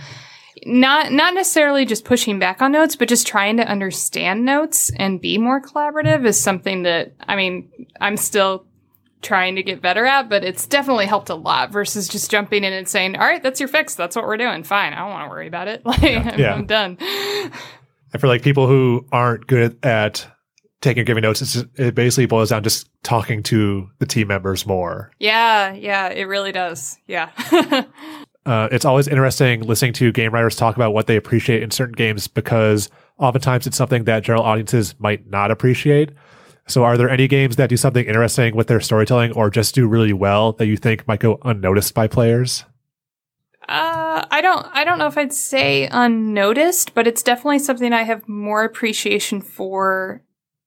not, 0.66 1.12
not 1.12 1.34
necessarily 1.34 1.84
just 1.84 2.04
pushing 2.04 2.38
back 2.38 2.60
on 2.60 2.72
notes, 2.72 2.96
but 2.96 3.08
just 3.08 3.26
trying 3.26 3.56
to 3.58 3.62
understand 3.66 4.44
notes 4.44 4.90
and 4.96 5.20
be 5.20 5.38
more 5.38 5.60
collaborative 5.62 6.26
is 6.26 6.40
something 6.40 6.82
that, 6.82 7.14
I 7.20 7.36
mean, 7.36 7.70
I'm 8.00 8.16
still 8.16 8.66
trying 9.22 9.56
to 9.56 9.62
get 9.62 9.80
better 9.80 10.04
at, 10.04 10.28
but 10.28 10.44
it's 10.44 10.66
definitely 10.66 11.06
helped 11.06 11.30
a 11.30 11.34
lot 11.34 11.70
versus 11.70 12.08
just 12.08 12.30
jumping 12.30 12.64
in 12.64 12.72
and 12.72 12.88
saying, 12.88 13.16
all 13.16 13.26
right, 13.26 13.42
that's 13.42 13.60
your 13.60 13.68
fix. 13.68 13.94
That's 13.94 14.14
what 14.14 14.26
we're 14.26 14.36
doing. 14.36 14.62
Fine. 14.62 14.92
I 14.92 14.98
don't 14.98 15.10
want 15.10 15.24
to 15.26 15.30
worry 15.30 15.48
about 15.48 15.68
it. 15.68 15.82
Like, 15.86 16.02
I'm, 16.02 16.38
Yeah. 16.38 16.54
I'm 16.54 16.66
done. 16.66 16.98
And 18.12 18.20
for 18.20 18.26
like 18.28 18.42
people 18.42 18.66
who 18.66 19.06
aren't 19.10 19.46
good 19.46 19.78
at 19.84 20.26
taking 20.80 21.00
or 21.00 21.04
giving 21.04 21.22
notes, 21.22 21.42
it's 21.42 21.54
just, 21.54 21.66
it 21.76 21.94
basically 21.94 22.26
boils 22.26 22.50
down 22.50 22.62
to 22.62 22.68
just 22.68 22.88
talking 23.02 23.42
to 23.44 23.88
the 23.98 24.06
team 24.06 24.28
members 24.28 24.66
more. 24.66 25.10
Yeah, 25.18 25.72
yeah, 25.72 26.08
it 26.08 26.24
really 26.24 26.52
does. 26.52 26.98
Yeah. 27.06 27.30
Uh, 28.46 28.68
it's 28.70 28.84
always 28.84 29.08
interesting 29.08 29.60
listening 29.62 29.92
to 29.92 30.12
game 30.12 30.32
writers 30.32 30.56
talk 30.56 30.76
about 30.76 30.94
what 30.94 31.08
they 31.08 31.16
appreciate 31.16 31.62
in 31.62 31.70
certain 31.70 31.94
games 31.94 32.28
because 32.28 32.88
oftentimes 33.18 33.66
it's 33.66 33.76
something 33.76 34.04
that 34.04 34.22
general 34.22 34.44
audiences 34.44 34.94
might 34.98 35.28
not 35.28 35.50
appreciate. 35.50 36.12
So, 36.68 36.84
are 36.84 36.96
there 36.96 37.10
any 37.10 37.28
games 37.28 37.56
that 37.56 37.68
do 37.68 37.76
something 37.76 38.06
interesting 38.06 38.56
with 38.56 38.68
their 38.68 38.80
storytelling 38.80 39.32
or 39.32 39.50
just 39.50 39.74
do 39.74 39.86
really 39.86 40.12
well 40.12 40.52
that 40.54 40.66
you 40.66 40.76
think 40.76 41.06
might 41.06 41.20
go 41.20 41.38
unnoticed 41.44 41.94
by 41.94 42.06
players? 42.06 42.64
uh, 43.68 44.24
I 44.30 44.40
don't 44.40 44.66
I 44.72 44.84
don't 44.84 44.98
know 44.98 45.08
if 45.08 45.18
I'd 45.18 45.32
say 45.32 45.88
unnoticed, 45.90 46.94
but 46.94 47.06
it's 47.06 47.22
definitely 47.22 47.58
something 47.58 47.92
I 47.92 48.04
have 48.04 48.28
more 48.28 48.62
appreciation 48.62 49.40
for 49.40 50.22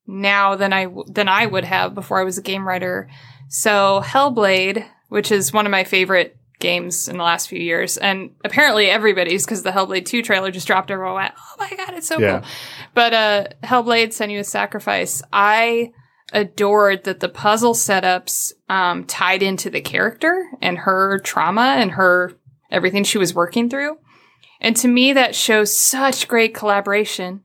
now 0.05 0.55
than 0.55 0.73
I 0.73 0.88
than 1.07 1.30
I 1.30 1.45
would 1.45 1.63
have 1.63 1.95
before 1.95 2.19
I 2.19 2.23
was 2.23 2.38
a 2.38 2.41
game 2.41 2.67
writer. 2.67 3.09
So, 3.47 4.01
Hellblade, 4.03 4.86
which 5.07 5.32
is 5.32 5.53
one 5.53 5.65
of 5.65 5.71
my 5.71 5.86
favorite 5.86 6.38
games 6.60 7.07
in 7.07 7.18
the 7.18 7.24
last 7.24 7.47
few 7.49 7.60
years, 7.60 7.97
and 7.97 8.32
apparently 8.45 8.89
everybody's 8.89 9.45
because 9.45 9.64
the 9.64 9.72
Hellblade 9.72 10.05
2 10.05 10.22
trailer 10.22 10.51
just 10.51 10.68
dropped. 10.68 10.91
Everyone 10.91 11.16
went, 11.16 11.34
"Oh 11.38 11.55
my 11.60 11.70
god, 11.76 11.93
it's 11.95 12.07
so 12.07 12.20
Yeah. 12.20 12.39
cool!" 12.39 12.49
But 12.93 13.14
uh, 13.14 13.43
Hellblade, 13.64 14.10
Senua's 14.10 14.47
Sacrifice, 14.49 15.22
I 15.34 15.91
adored 16.32 17.05
that 17.05 17.22
the 17.22 17.30
puzzle 17.30 17.74
setups 17.74 18.51
um, 18.70 19.03
tied 19.05 19.41
into 19.41 19.70
the 19.70 19.82
character 19.82 20.47
and 20.62 20.78
her 20.80 21.20
trauma 21.20 21.76
and 21.80 21.91
her 21.91 22.34
everything 22.70 23.03
she 23.03 23.18
was 23.18 23.34
working 23.34 23.70
through. 23.70 23.97
And 24.62 24.76
to 24.78 24.88
me, 24.88 25.14
that 25.14 25.34
shows 25.36 25.76
such 25.76 26.28
great 26.28 26.53
collaboration 26.53 27.43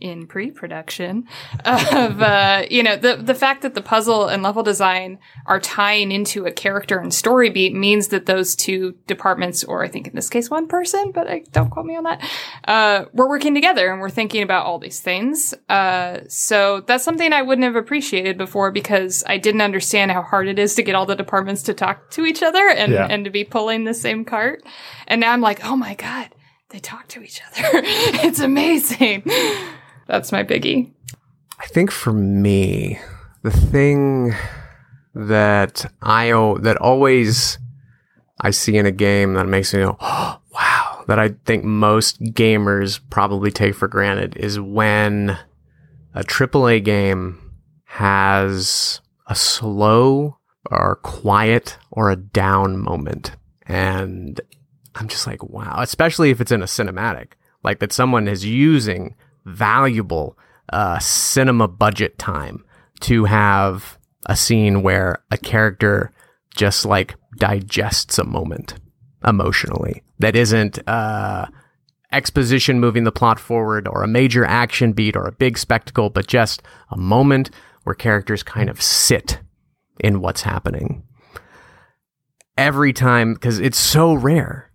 in 0.00 0.26
pre-production 0.26 1.24
of 1.64 2.20
uh, 2.20 2.62
you 2.70 2.82
know 2.82 2.96
the 2.96 3.16
the 3.16 3.34
fact 3.34 3.62
that 3.62 3.74
the 3.74 3.80
puzzle 3.80 4.26
and 4.28 4.42
level 4.42 4.62
design 4.62 5.18
are 5.46 5.58
tying 5.58 6.12
into 6.12 6.44
a 6.44 6.50
character 6.52 6.98
and 6.98 7.14
story 7.14 7.48
beat 7.50 7.74
means 7.74 8.08
that 8.08 8.26
those 8.26 8.54
two 8.54 8.94
departments 9.06 9.64
or 9.64 9.82
I 9.84 9.88
think 9.88 10.06
in 10.08 10.14
this 10.14 10.28
case 10.28 10.50
one 10.50 10.66
person 10.68 11.12
but 11.12 11.28
I, 11.28 11.44
don't 11.52 11.70
quote 11.70 11.86
me 11.86 11.96
on 11.96 12.04
that 12.04 12.22
uh, 12.66 13.04
we're 13.14 13.28
working 13.28 13.54
together 13.54 13.90
and 13.90 14.00
we're 14.00 14.10
thinking 14.10 14.42
about 14.42 14.66
all 14.66 14.78
these 14.78 15.00
things. 15.00 15.54
Uh, 15.68 16.18
so 16.28 16.80
that's 16.86 17.04
something 17.04 17.32
I 17.32 17.42
wouldn't 17.42 17.64
have 17.64 17.76
appreciated 17.76 18.36
before 18.36 18.70
because 18.70 19.24
I 19.26 19.38
didn't 19.38 19.62
understand 19.62 20.10
how 20.10 20.22
hard 20.22 20.48
it 20.48 20.58
is 20.58 20.74
to 20.74 20.82
get 20.82 20.94
all 20.94 21.06
the 21.06 21.16
departments 21.16 21.62
to 21.64 21.74
talk 21.74 22.10
to 22.10 22.26
each 22.26 22.42
other 22.42 22.68
and 22.68 22.92
Yeah. 22.92 23.06
and 23.08 23.24
to 23.24 23.30
be 23.30 23.44
pulling 23.44 23.84
the 23.84 23.94
same 23.94 24.24
cart. 24.24 24.62
And 25.06 25.20
now 25.20 25.32
I'm 25.32 25.40
like 25.40 25.64
oh 25.64 25.76
my 25.76 25.94
god 25.94 26.28
they 26.70 26.80
talk 26.80 27.06
to 27.08 27.22
each 27.22 27.40
other. 27.46 27.62
It's 28.26 28.40
amazing 28.40 29.22
that's 30.06 30.32
my 30.32 30.44
biggie. 30.44 30.92
I 31.58 31.66
think 31.66 31.90
for 31.90 32.12
me, 32.12 32.98
the 33.42 33.50
thing 33.50 34.34
that 35.14 35.90
I 36.02 36.30
o- 36.30 36.58
that 36.58 36.76
always 36.76 37.58
I 38.40 38.50
see 38.50 38.76
in 38.76 38.86
a 38.86 38.92
game 38.92 39.34
that 39.34 39.46
makes 39.46 39.72
me 39.72 39.80
go, 39.80 39.96
oh, 40.00 40.40
wow, 40.52 41.04
that 41.08 41.18
I 41.18 41.30
think 41.44 41.64
most 41.64 42.20
gamers 42.20 43.00
probably 43.10 43.50
take 43.50 43.74
for 43.74 43.88
granted 43.88 44.36
is 44.36 44.60
when 44.60 45.38
a 46.14 46.22
AAA 46.22 46.84
game 46.84 47.52
has 47.84 49.00
a 49.26 49.34
slow 49.34 50.38
or 50.70 50.96
quiet 50.96 51.78
or 51.90 52.10
a 52.10 52.16
down 52.16 52.78
moment. 52.78 53.32
And 53.66 54.40
I'm 54.94 55.08
just 55.08 55.26
like, 55.26 55.42
wow, 55.42 55.76
especially 55.78 56.30
if 56.30 56.40
it's 56.40 56.52
in 56.52 56.62
a 56.62 56.66
cinematic, 56.66 57.32
like 57.62 57.78
that 57.80 57.92
someone 57.92 58.28
is 58.28 58.44
using 58.44 59.14
valuable 59.46 60.36
uh, 60.72 60.98
cinema 60.98 61.68
budget 61.68 62.18
time 62.18 62.64
to 63.00 63.24
have 63.24 63.98
a 64.26 64.36
scene 64.36 64.82
where 64.82 65.22
a 65.30 65.38
character 65.38 66.12
just 66.54 66.84
like 66.84 67.14
digests 67.38 68.18
a 68.18 68.24
moment 68.24 68.74
emotionally 69.24 70.02
that 70.18 70.34
isn't 70.34 70.78
uh, 70.88 71.46
exposition 72.12 72.80
moving 72.80 73.04
the 73.04 73.12
plot 73.12 73.38
forward 73.38 73.86
or 73.86 74.02
a 74.02 74.08
major 74.08 74.44
action 74.44 74.92
beat 74.92 75.16
or 75.16 75.26
a 75.26 75.32
big 75.32 75.58
spectacle, 75.58 76.10
but 76.10 76.26
just 76.26 76.62
a 76.90 76.96
moment 76.96 77.50
where 77.84 77.94
characters 77.94 78.42
kind 78.42 78.68
of 78.68 78.82
sit 78.82 79.40
in 80.00 80.20
what's 80.20 80.42
happening. 80.42 81.02
Every 82.58 82.92
time, 82.92 83.34
because 83.34 83.60
it's 83.60 83.78
so 83.78 84.14
rare 84.14 84.65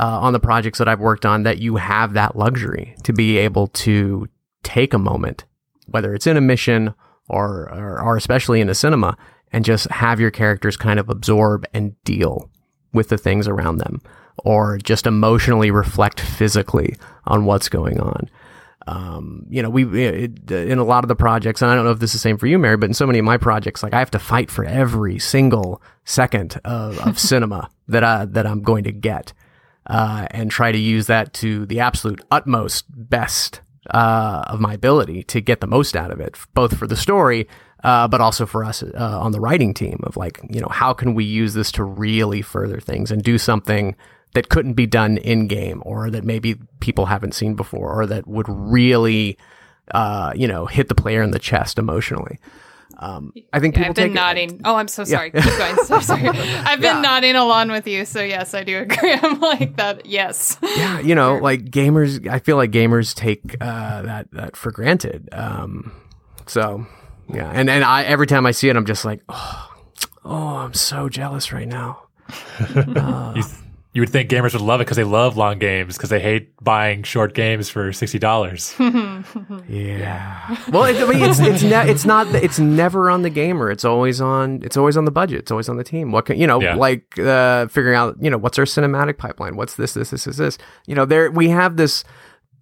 uh, 0.00 0.18
on 0.20 0.32
the 0.32 0.40
projects 0.40 0.78
that 0.78 0.88
I've 0.88 1.00
worked 1.00 1.26
on 1.26 1.42
that 1.42 1.58
you 1.58 1.76
have 1.76 2.14
that 2.14 2.34
luxury 2.34 2.96
to 3.02 3.12
be 3.12 3.36
able 3.36 3.66
to 3.68 4.28
take 4.62 4.94
a 4.94 4.98
moment, 4.98 5.44
whether 5.86 6.14
it's 6.14 6.26
in 6.26 6.36
a 6.36 6.40
mission 6.40 6.94
or, 7.28 7.70
or, 7.72 8.00
or 8.00 8.16
especially 8.16 8.60
in 8.60 8.70
a 8.70 8.74
cinema, 8.74 9.16
and 9.52 9.64
just 9.64 9.90
have 9.90 10.18
your 10.18 10.30
characters 10.30 10.76
kind 10.76 10.98
of 10.98 11.10
absorb 11.10 11.66
and 11.74 12.02
deal 12.04 12.50
with 12.92 13.10
the 13.10 13.18
things 13.18 13.46
around 13.46 13.76
them 13.76 14.00
or 14.38 14.78
just 14.78 15.06
emotionally 15.06 15.70
reflect 15.70 16.18
physically 16.18 16.96
on 17.26 17.44
what's 17.44 17.68
going 17.68 18.00
on. 18.00 18.30
Um, 18.86 19.46
you 19.50 19.62
know, 19.62 19.68
we 19.68 19.84
in 19.84 20.78
a 20.78 20.84
lot 20.84 21.04
of 21.04 21.08
the 21.08 21.14
projects, 21.16 21.60
and 21.60 21.70
I 21.70 21.74
don't 21.74 21.84
know 21.84 21.90
if 21.90 21.98
this 21.98 22.10
is 22.10 22.14
the 22.14 22.18
same 22.20 22.38
for 22.38 22.46
you, 22.46 22.58
Mary, 22.58 22.78
but 22.78 22.88
in 22.88 22.94
so 22.94 23.06
many 23.06 23.18
of 23.18 23.24
my 23.24 23.36
projects, 23.36 23.82
like 23.82 23.92
I 23.92 23.98
have 23.98 24.10
to 24.12 24.18
fight 24.18 24.50
for 24.50 24.64
every 24.64 25.18
single 25.18 25.82
second 26.04 26.58
of, 26.64 26.98
of 27.06 27.18
cinema 27.20 27.70
that 27.88 28.02
I 28.02 28.24
that 28.24 28.46
I'm 28.46 28.62
going 28.62 28.84
to 28.84 28.92
get, 28.92 29.34
uh, 29.90 30.26
and 30.30 30.50
try 30.50 30.70
to 30.70 30.78
use 30.78 31.08
that 31.08 31.32
to 31.34 31.66
the 31.66 31.80
absolute 31.80 32.20
utmost 32.30 32.84
best 32.88 33.60
uh, 33.90 34.44
of 34.46 34.60
my 34.60 34.74
ability 34.74 35.24
to 35.24 35.40
get 35.40 35.60
the 35.60 35.66
most 35.66 35.96
out 35.96 36.12
of 36.12 36.20
it, 36.20 36.36
both 36.54 36.76
for 36.76 36.86
the 36.86 36.96
story, 36.96 37.48
uh, 37.82 38.06
but 38.06 38.20
also 38.20 38.46
for 38.46 38.64
us 38.64 38.82
uh, 38.82 39.20
on 39.20 39.32
the 39.32 39.40
writing 39.40 39.74
team. 39.74 39.98
Of 40.04 40.16
like, 40.16 40.40
you 40.48 40.60
know, 40.60 40.68
how 40.70 40.92
can 40.94 41.14
we 41.14 41.24
use 41.24 41.54
this 41.54 41.72
to 41.72 41.82
really 41.82 42.40
further 42.40 42.78
things 42.78 43.10
and 43.10 43.22
do 43.22 43.36
something 43.36 43.96
that 44.34 44.48
couldn't 44.48 44.74
be 44.74 44.86
done 44.86 45.18
in 45.18 45.48
game, 45.48 45.82
or 45.84 46.08
that 46.08 46.22
maybe 46.22 46.54
people 46.78 47.06
haven't 47.06 47.34
seen 47.34 47.54
before, 47.54 47.92
or 47.92 48.06
that 48.06 48.28
would 48.28 48.46
really, 48.48 49.36
uh, 49.90 50.32
you 50.36 50.46
know, 50.46 50.66
hit 50.66 50.86
the 50.88 50.94
player 50.94 51.20
in 51.20 51.32
the 51.32 51.40
chest 51.40 51.78
emotionally. 51.78 52.38
Um, 53.02 53.32
I 53.50 53.60
think 53.60 53.74
people 53.74 53.88
I've 53.90 53.94
been 53.96 54.08
take 54.08 54.12
nodding. 54.12 54.60
Oh, 54.64 54.76
I'm 54.76 54.86
so 54.88 55.04
sorry. 55.04 55.30
Keep 55.30 55.42
going. 55.42 55.76
So 55.86 56.00
sorry. 56.00 56.28
I've 56.28 56.80
been 56.80 56.96
Yeah. 56.96 57.00
nodding 57.00 57.34
along 57.34 57.70
with 57.70 57.86
you. 57.86 58.04
So 58.04 58.22
yes, 58.22 58.52
I 58.52 58.62
do 58.62 58.78
agree. 58.78 59.14
I'm 59.22 59.40
like 59.40 59.76
that. 59.76 60.04
Yes. 60.04 60.58
yeah, 60.62 61.00
you 61.00 61.14
know, 61.14 61.36
like 61.36 61.64
gamers, 61.64 62.28
I 62.28 62.40
feel 62.40 62.56
like 62.56 62.70
gamers 62.72 63.14
take 63.14 63.56
uh, 63.60 64.02
that 64.02 64.30
that 64.32 64.54
for 64.56 64.70
granted. 64.70 65.30
Um, 65.32 65.92
so 66.46 66.86
yeah, 67.32 67.50
and 67.54 67.70
and 67.70 67.84
I 67.84 68.02
every 68.04 68.26
time 68.26 68.44
I 68.44 68.50
see 68.50 68.68
it, 68.68 68.76
I'm 68.76 68.84
just 68.86 69.06
like, 69.06 69.22
oh, 69.30 69.70
oh 70.24 70.56
I'm 70.58 70.74
so 70.74 71.08
jealous 71.08 71.52
right 71.52 71.68
now. 71.68 72.02
You, 72.76 73.42
you 73.92 74.02
would 74.02 74.08
think 74.10 74.30
gamers 74.30 74.52
would 74.52 74.62
love 74.62 74.80
it 74.80 74.84
because 74.84 74.96
they 74.96 75.04
love 75.04 75.36
long 75.36 75.58
games 75.58 75.96
because 75.96 76.10
they 76.10 76.20
hate 76.20 76.52
buying 76.62 77.02
short 77.02 77.34
games 77.34 77.68
for 77.68 77.92
sixty 77.92 78.18
dollars. 78.18 78.74
Yeah. 79.68 80.56
Well, 80.70 80.84
it, 80.84 80.96
I 80.96 81.06
mean, 81.06 81.22
it's 81.22 81.38
it's 81.40 81.62
ne- 81.62 81.90
it's 81.90 82.04
not 82.04 82.26
it's 82.34 82.58
never 82.58 83.10
on 83.10 83.22
the 83.22 83.30
gamer. 83.30 83.70
It's 83.70 83.84
always 83.84 84.20
on 84.20 84.62
it's 84.62 84.76
always 84.76 84.96
on 84.96 85.04
the 85.04 85.10
budget. 85.10 85.40
It's 85.40 85.50
always 85.50 85.68
on 85.68 85.76
the 85.76 85.84
team. 85.84 86.12
What 86.12 86.26
can 86.26 86.38
you 86.38 86.46
know 86.46 86.60
Yeah. 86.60 86.74
like 86.74 87.18
uh, 87.18 87.66
figuring 87.68 87.96
out 87.96 88.16
you 88.20 88.30
know 88.30 88.38
what's 88.38 88.58
our 88.58 88.64
cinematic 88.64 89.18
pipeline? 89.18 89.56
What's 89.56 89.76
this 89.76 89.94
this 89.94 90.10
this 90.10 90.24
this 90.24 90.36
this? 90.36 90.58
You 90.86 90.94
know 90.94 91.04
there 91.04 91.30
we 91.30 91.48
have 91.50 91.76
this. 91.76 92.04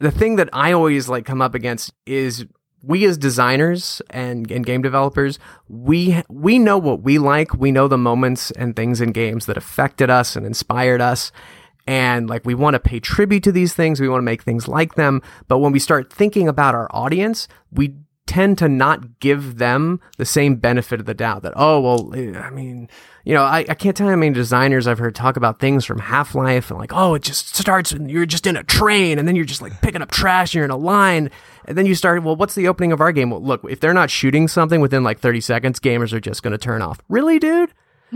The 0.01 0.11
thing 0.13 0.37
that 0.37 0.49
I 0.53 0.73
always 0.73 1.09
like 1.09 1.25
come 1.25 1.43
up 1.43 1.55
against 1.55 1.93
is 2.07 2.47
we 2.83 3.05
as 3.05 3.19
designers 3.19 4.01
and, 4.11 4.51
and 4.51 4.65
game 4.65 4.83
developers 4.83 5.39
we 5.69 6.23
we 6.29 6.59
know 6.59 6.79
what 6.79 7.03
we 7.03 7.19
like. 7.19 7.55
We 7.55 7.73
know 7.73 7.89
the 7.89 7.99
moments 7.99 8.51
and 8.53 8.75
things 8.75 9.01
in 9.01 9.13
games 9.13 9.47
that 9.47 9.57
affected 9.57 10.11
us 10.11 10.37
and 10.37 10.47
inspired 10.47 11.01
us. 11.01 11.33
And 11.87 12.29
like 12.29 12.45
we 12.45 12.55
want 12.55 12.75
to 12.75 12.81
pay 12.81 13.01
tribute 13.01 13.43
to 13.45 13.53
these 13.53 13.75
things. 13.75 14.01
We 14.01 14.09
want 14.09 14.21
to 14.21 14.25
make 14.25 14.43
things 14.43 14.69
like 14.69 14.95
them. 14.95 15.23
But 15.49 15.59
when 15.59 15.73
we 15.73 15.79
start 15.79 16.13
thinking 16.13 16.49
about 16.49 16.75
our 16.75 16.89
audience 16.91 17.49
we 17.73 17.95
tend 18.29 18.59
to 18.59 18.69
not 18.69 19.21
give 19.21 19.57
them 19.57 20.01
the 20.19 20.25
same 20.25 20.57
benefit 20.57 21.01
of 21.01 21.07
the 21.07 21.15
doubt 21.15 21.43
that 21.43 21.55
oh 21.57 21.81
well 21.81 22.15
eh, 22.15 22.39
i 22.39 22.51
mean 22.51 22.87
you 23.29 23.35
know 23.35 23.45
i, 23.45 23.59
I 23.69 23.75
can't 23.75 23.97
tell 23.97 24.07
you 24.07 24.13
how 24.13 24.17
many 24.17 24.33
designers 24.33 24.87
i've 24.87 24.99
heard 24.99 25.15
talk 25.15 25.37
about 25.37 25.61
things 25.61 25.85
from 25.85 25.99
half-life 25.99 26.71
and 26.71 26.79
like 26.79 26.93
oh 26.95 27.15
it 27.15 27.23
just 27.23 27.55
starts 27.55 27.93
and 27.93 28.11
you're 28.11 28.27
just 28.27 28.47
in 28.47 28.57
a 28.57 28.65
train 28.65 29.19
and 29.19 29.29
then 29.29 29.37
you're 29.37 29.45
just 29.45 29.61
like 29.61 29.81
picking 29.83 30.01
up 30.01 30.11
trash 30.11 30.51
and 30.51 30.55
you're 30.55 30.65
in 30.65 30.71
a 30.71 30.77
line. 30.77 31.31
And 31.67 31.77
then 31.77 31.85
you 31.85 31.95
start 31.95 32.23
well 32.23 32.37
what's 32.37 32.55
the 32.55 32.69
opening 32.69 32.93
of 32.93 33.01
our 33.01 33.13
game? 33.13 33.31
Well 33.31 33.43
look 33.43 33.61
if 33.69 33.81
they're 33.81 33.93
not 33.93 34.11
shooting 34.11 34.49
something 34.49 34.81
within 34.81 35.05
like 35.05 35.19
30 35.21 35.41
seconds 35.41 35.81
gamers 35.81 36.13
are 36.13 36.21
just 36.21 36.43
going 36.43 36.53
to 36.53 36.59
turn 36.59 36.81
off. 36.81 37.01
Really 37.09 37.39
dude? 37.39 37.73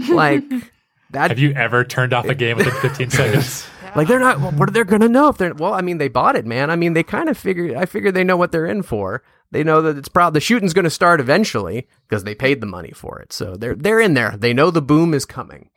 Like 0.09 0.45
that 1.11 1.31
Have 1.31 1.39
you 1.39 1.53
ever 1.53 1.85
turned 1.85 2.13
off 2.13 2.27
a 2.27 2.35
game 2.35 2.57
within 2.57 2.73
fifteen 2.81 3.11
seconds? 3.21 3.67
Like 3.97 4.09
they're 4.09 4.19
not. 4.19 4.39
What 4.55 4.69
are 4.69 4.73
they 4.73 4.85
going 4.85 5.01
to 5.03 5.09
know 5.09 5.29
if 5.29 5.39
they're? 5.39 5.55
Well, 5.55 5.75
I 5.75 5.81
mean, 5.81 5.99
they 5.99 6.09
bought 6.09 6.37
it, 6.37 6.47
man. 6.47 6.71
I 6.71 6.77
mean, 6.77 6.93
they 6.95 7.03
kind 7.03 7.29
of 7.29 7.37
figure. 7.39 7.77
I 7.77 7.87
figure 7.87 8.11
they 8.13 8.25
know 8.25 8.37
what 8.37 8.53
they're 8.53 8.67
in 8.67 8.83
for. 8.83 9.23
They 9.51 9.63
know 9.63 9.83
that 9.83 9.99
it's 9.99 10.09
probably 10.09 10.39
the 10.39 10.41
shooting's 10.45 10.73
going 10.73 10.85
to 10.85 10.91
start 10.91 11.21
eventually 11.21 11.87
because 12.09 12.25
they 12.25 12.35
paid 12.35 12.61
the 12.61 12.67
money 12.67 12.93
for 12.95 13.19
it. 13.21 13.33
So 13.33 13.57
they're 13.57 13.75
they're 13.75 14.01
in 14.01 14.15
there. 14.15 14.35
They 14.37 14.55
know 14.55 14.71
the 14.71 14.81
boom 14.83 15.13
is 15.15 15.25
coming. 15.27 15.69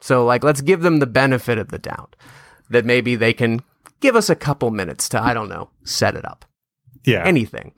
So 0.00 0.24
like, 0.24 0.44
let's 0.44 0.60
give 0.60 0.82
them 0.82 0.98
the 0.98 1.06
benefit 1.06 1.56
of 1.56 1.68
the 1.68 1.78
doubt 1.78 2.16
that 2.68 2.84
maybe 2.84 3.16
they 3.16 3.32
can 3.32 3.62
give 4.00 4.14
us 4.16 4.28
a 4.28 4.34
couple 4.36 4.70
minutes 4.70 5.08
to 5.10 5.22
I 5.22 5.32
don't 5.32 5.48
know 5.48 5.70
set 5.84 6.14
it 6.14 6.24
up 6.26 6.44
Yeah. 7.04 7.24
anything. 7.24 7.72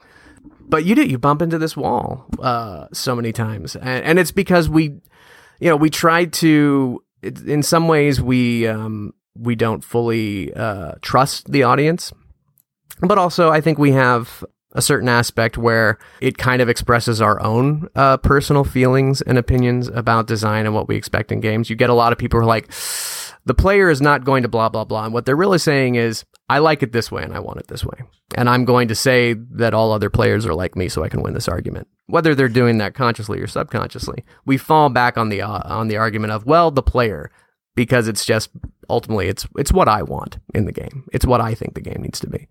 But 0.69 0.85
you 0.85 0.97
do 0.97 1.05
you 1.05 1.17
bump 1.19 1.43
into 1.43 1.59
this 1.59 1.77
wall 1.77 2.27
uh, 2.41 2.89
so 2.93 3.15
many 3.15 3.31
times, 3.33 3.77
and, 3.77 4.05
and 4.05 4.19
it's 4.19 4.33
because 4.33 4.69
we, 4.69 4.85
you 5.61 5.69
know, 5.71 5.77
we 5.77 5.91
tried 5.91 6.33
to. 6.35 7.03
In 7.23 7.63
some 7.63 7.87
ways, 7.89 8.21
we 8.21 8.67
um, 8.67 9.13
we 9.39 9.55
don't 9.55 9.85
fully 9.85 10.53
uh, 10.55 10.93
trust 11.03 11.51
the 11.51 11.63
audience, 11.63 12.13
but 13.01 13.19
also 13.19 13.51
I 13.51 13.61
think 13.61 13.79
we 13.79 13.93
have 13.93 14.45
a 14.73 14.83
certain 14.83 15.09
aspect 15.09 15.57
where 15.57 15.99
it 16.21 16.37
kind 16.37 16.61
of 16.61 16.69
expresses 16.69 17.21
our 17.21 17.43
own 17.43 17.89
uh, 17.95 18.19
personal 18.19 18.63
feelings 18.63 19.23
and 19.23 19.39
opinions 19.39 19.89
about 19.89 20.27
design 20.27 20.67
and 20.67 20.75
what 20.75 20.87
we 20.87 20.97
expect 20.97 21.33
in 21.33 21.41
games. 21.41 21.71
You 21.71 21.77
get 21.77 21.91
a 21.91 21.95
lot 21.95 22.13
of 22.13 22.19
people 22.19 22.39
who 22.39 22.45
are 22.45 22.49
like, 22.49 22.71
the 23.47 23.55
player 23.55 23.89
is 23.89 24.03
not 24.03 24.25
going 24.25 24.43
to 24.43 24.49
blah 24.49 24.69
blah 24.69 24.85
blah, 24.85 25.05
and 25.05 25.15
what 25.15 25.25
they're 25.25 25.37
really 25.37 25.59
saying 25.59 25.95
is, 25.95 26.25
I 26.49 26.59
like 26.59 26.83
it 26.83 26.93
this 26.93 27.11
way 27.11 27.23
and 27.23 27.35
I 27.35 27.41
want 27.41 27.59
it 27.59 27.69
this 27.69 27.85
way, 27.85 28.03
and 28.37 28.51
I'm 28.51 28.65
going 28.65 28.89
to 28.89 28.95
say 28.95 29.35
that 29.53 29.73
all 29.73 29.93
other 29.93 30.11
players 30.11 30.45
are 30.45 30.55
like 30.55 30.77
me, 30.77 30.89
so 30.89 31.03
I 31.03 31.09
can 31.09 31.23
win 31.23 31.35
this 31.35 31.49
argument. 31.49 31.89
Whether 32.07 32.35
they're 32.35 32.49
doing 32.49 32.79
that 32.79 32.95
consciously 32.95 33.41
or 33.41 33.47
subconsciously, 33.47 34.25
we 34.45 34.59
fall 34.59 34.89
back 34.91 35.17
on 35.17 35.29
the 35.29 35.43
uh, 35.43 35.63
on 35.65 35.89
the 35.89 35.97
argument 35.97 36.33
of 36.33 36.45
well, 36.45 36.71
the 36.71 36.83
player, 36.83 37.31
because 37.77 38.09
it's 38.09 38.25
just 38.25 38.51
ultimately 38.91 39.29
it's 39.29 39.47
it's 39.57 39.73
what 39.73 39.89
I 39.89 40.03
want 40.03 40.39
in 40.53 40.65
the 40.65 40.73
game. 40.73 41.09
It's 41.13 41.25
what 41.25 41.41
I 41.41 41.55
think 41.55 41.75
the 41.75 41.81
game 41.81 42.03
needs 42.03 42.19
to 42.21 42.29
be. 42.29 42.49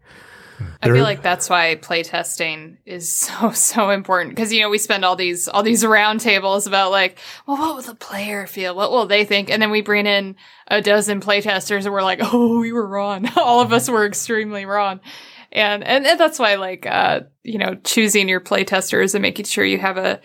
I 0.82 0.88
feel 0.88 1.04
like 1.04 1.22
that's 1.22 1.50
why 1.50 1.76
playtesting 1.76 2.78
is 2.86 3.14
so 3.14 3.52
so 3.52 3.90
important 3.90 4.36
because 4.36 4.54
you 4.54 4.62
know 4.62 4.70
we 4.70 4.78
spend 4.78 5.04
all 5.04 5.18
these 5.18 5.50
all 5.50 5.64
these 5.64 5.86
round 5.86 6.22
tables 6.22 6.68
about 6.68 6.92
like, 6.92 7.20
well, 7.46 7.58
what 7.58 7.76
will 7.76 7.82
the 7.82 7.96
player 7.96 8.48
feel? 8.48 8.76
What 8.76 8.92
will 8.92 9.06
they 9.06 9.26
think? 9.26 9.50
And 9.50 9.62
then 9.62 9.72
we 9.72 9.82
bring 9.82 10.06
in 10.06 10.38
a 10.68 10.82
dozen 10.82 11.20
playtesters 11.20 11.84
and 11.84 11.94
we're 11.94 12.04
like, 12.04 12.20
oh, 12.22 12.60
we 12.60 12.72
were 12.72 12.88
wrong. 12.88 13.28
all 13.38 13.60
of 13.60 13.74
us 13.74 13.90
were 13.90 14.06
extremely 14.06 14.66
wrong. 14.66 15.02
and, 15.52 15.84
and 15.84 16.06
and 16.06 16.20
that's 16.20 16.40
why 16.40 16.56
like 16.56 16.86
uh 16.86 17.22
you 17.44 17.58
know 17.58 17.76
choosing 17.84 18.30
your 18.30 18.42
playtesters 18.42 19.16
and 19.16 19.22
making 19.22 19.46
sure 19.46 19.66
you 19.66 19.80
have 19.80 19.98
a 19.98 20.22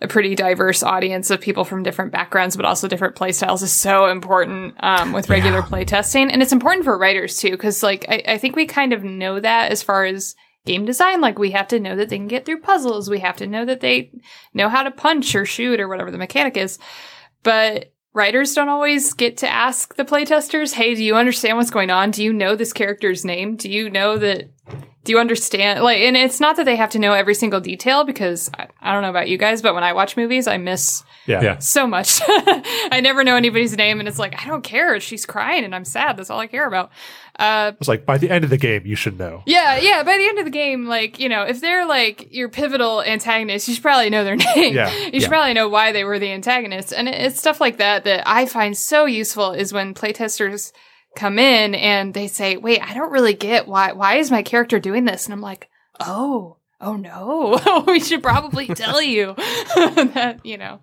a 0.00 0.08
pretty 0.08 0.34
diverse 0.34 0.82
audience 0.82 1.30
of 1.30 1.40
people 1.40 1.64
from 1.64 1.82
different 1.82 2.12
backgrounds, 2.12 2.56
but 2.56 2.64
also 2.64 2.88
different 2.88 3.16
playstyles 3.16 3.62
is 3.62 3.72
so 3.72 4.06
important 4.06 4.74
um, 4.80 5.12
with 5.12 5.30
regular 5.30 5.62
playtesting. 5.62 6.30
And 6.32 6.42
it's 6.42 6.52
important 6.52 6.84
for 6.84 6.98
writers 6.98 7.38
too, 7.38 7.52
because 7.52 7.82
like 7.82 8.04
I, 8.08 8.22
I 8.28 8.38
think 8.38 8.56
we 8.56 8.66
kind 8.66 8.92
of 8.92 9.04
know 9.04 9.40
that 9.40 9.70
as 9.70 9.82
far 9.82 10.04
as 10.04 10.34
game 10.66 10.84
design. 10.84 11.20
Like 11.20 11.38
we 11.38 11.50
have 11.52 11.68
to 11.68 11.80
know 11.80 11.96
that 11.96 12.08
they 12.08 12.16
can 12.16 12.28
get 12.28 12.44
through 12.44 12.60
puzzles. 12.60 13.10
We 13.10 13.20
have 13.20 13.36
to 13.38 13.46
know 13.46 13.64
that 13.64 13.80
they 13.80 14.10
know 14.52 14.68
how 14.68 14.82
to 14.82 14.90
punch 14.90 15.34
or 15.34 15.44
shoot 15.44 15.80
or 15.80 15.88
whatever 15.88 16.10
the 16.10 16.18
mechanic 16.18 16.56
is. 16.56 16.78
But 17.42 17.92
writers 18.14 18.54
don't 18.54 18.68
always 18.68 19.12
get 19.12 19.36
to 19.38 19.48
ask 19.48 19.96
the 19.96 20.04
playtesters, 20.04 20.72
hey, 20.72 20.94
do 20.94 21.04
you 21.04 21.16
understand 21.16 21.56
what's 21.56 21.70
going 21.70 21.90
on? 21.90 22.10
Do 22.10 22.24
you 22.24 22.32
know 22.32 22.56
this 22.56 22.72
character's 22.72 23.24
name? 23.24 23.56
Do 23.56 23.70
you 23.70 23.90
know 23.90 24.16
that 24.18 24.50
do 25.04 25.12
you 25.12 25.18
understand 25.18 25.82
like 25.82 25.98
and 26.00 26.16
it's 26.16 26.40
not 26.40 26.56
that 26.56 26.64
they 26.64 26.76
have 26.76 26.90
to 26.90 26.98
know 26.98 27.12
every 27.12 27.34
single 27.34 27.60
detail 27.60 28.04
because 28.04 28.50
I, 28.58 28.68
I 28.80 28.92
don't 28.92 29.02
know 29.02 29.10
about 29.10 29.28
you 29.28 29.36
guys 29.38 29.62
but 29.62 29.74
when 29.74 29.84
i 29.84 29.92
watch 29.92 30.16
movies 30.16 30.46
i 30.46 30.56
miss 30.56 31.02
Yeah. 31.26 31.42
Yeah. 31.42 31.58
so 31.58 31.86
much 31.86 32.20
i 32.28 33.00
never 33.02 33.22
know 33.24 33.36
anybody's 33.36 33.76
name 33.76 34.00
and 34.00 34.08
it's 34.08 34.18
like 34.18 34.42
i 34.42 34.46
don't 34.48 34.62
care 34.64 34.98
she's 35.00 35.26
crying 35.26 35.64
and 35.64 35.74
i'm 35.74 35.84
sad 35.84 36.16
that's 36.16 36.30
all 36.30 36.40
i 36.40 36.46
care 36.46 36.66
about 36.66 36.90
uh 37.38 37.72
It's 37.78 37.88
like 37.88 38.06
by 38.06 38.16
the 38.18 38.30
end 38.30 38.44
of 38.44 38.50
the 38.50 38.56
game, 38.56 38.86
you 38.86 38.96
should 38.96 39.18
know. 39.18 39.42
yeah 39.46 39.76
yeah 39.78 40.02
by 40.04 40.16
the 40.16 40.26
end 40.26 40.38
of 40.38 40.44
the 40.44 40.50
game 40.50 40.86
like 40.86 41.18
you 41.18 41.28
know 41.28 41.42
if 41.42 41.60
they're 41.60 41.86
like 41.86 42.32
your 42.32 42.48
pivotal 42.48 43.02
antagonist 43.02 43.68
you 43.68 43.74
should 43.74 43.82
probably 43.82 44.08
know 44.10 44.24
their 44.24 44.36
name 44.56 44.74
Yeah. 44.74 44.90
you 45.12 45.20
should 45.20 45.28
probably 45.30 45.52
know 45.54 45.68
why 45.68 45.92
they 45.92 46.04
were 46.04 46.18
the 46.18 46.30
antagonist, 46.32 46.92
and 46.92 47.08
it- 47.08 47.20
it's 47.20 47.38
stuff 47.38 47.60
like 47.60 47.78
that 47.78 48.04
that 48.04 48.22
i 48.26 48.46
find 48.46 48.76
so 48.76 49.04
useful 49.04 49.52
is 49.52 49.72
when 49.72 49.94
playtesters 49.94 50.72
come 51.16 51.38
in 51.38 51.74
and 51.74 52.14
they 52.14 52.26
say 52.28 52.56
wait 52.56 52.80
i 52.82 52.94
don't 52.94 53.12
really 53.12 53.34
get 53.34 53.66
why 53.68 53.92
why 53.92 54.16
is 54.16 54.30
my 54.30 54.42
character 54.42 54.78
doing 54.78 55.04
this? 55.04 55.24
And 55.26 55.32
i'm 55.32 55.40
like 55.40 55.68
oh 56.00 56.56
oh 56.80 56.96
no 56.96 57.84
we 57.86 58.00
should 58.00 58.22
probably 58.22 58.66
tell 58.68 59.00
you 59.00 59.34
that 59.36 60.40
you 60.44 60.58
know. 60.58 60.80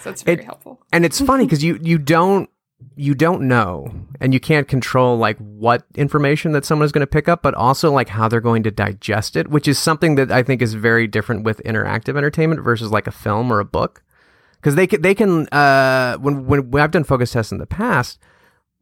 So 0.00 0.10
it's 0.10 0.22
very 0.22 0.38
It- 0.38 0.44
helpful. 0.44 0.80
and 0.92 1.04
it's 1.04 1.20
funny 1.20 1.44
because 1.46 1.62
you 1.64 1.78
you 1.82 1.98
don't 1.98 2.48
you 2.94 3.12
don't 3.14 3.42
know 3.42 3.92
and 4.20 4.32
you 4.32 4.38
can't 4.38 4.68
control 4.68 5.16
like 5.18 5.36
what 5.38 5.84
information 5.96 6.52
that 6.52 6.64
someone 6.64 6.86
is 6.86 6.92
going 6.92 7.00
to 7.00 7.08
pick 7.08 7.28
up 7.28 7.42
but 7.42 7.52
also 7.54 7.90
like 7.90 8.08
how 8.08 8.28
they're 8.28 8.40
going 8.40 8.62
to 8.62 8.70
digest 8.70 9.34
it 9.34 9.48
which 9.48 9.66
is 9.66 9.76
something 9.80 10.14
that 10.14 10.30
i 10.30 10.44
think 10.44 10.62
is 10.62 10.74
very 10.74 11.08
different 11.08 11.42
with 11.42 11.60
interactive 11.64 12.16
entertainment 12.16 12.60
versus 12.62 12.92
like 12.92 13.08
a 13.08 13.12
film 13.12 13.52
or 13.52 13.58
a 13.58 13.64
book. 13.64 14.02
Because 14.54 14.74
they 14.76 14.86
can 14.86 15.02
they 15.02 15.14
can 15.14 15.48
uh 15.48 16.16
when, 16.18 16.46
when 16.46 16.70
when 16.70 16.80
i've 16.82 16.92
done 16.92 17.02
focus 17.04 17.32
tests 17.32 17.50
in 17.50 17.58
the 17.58 17.66
past 17.66 18.18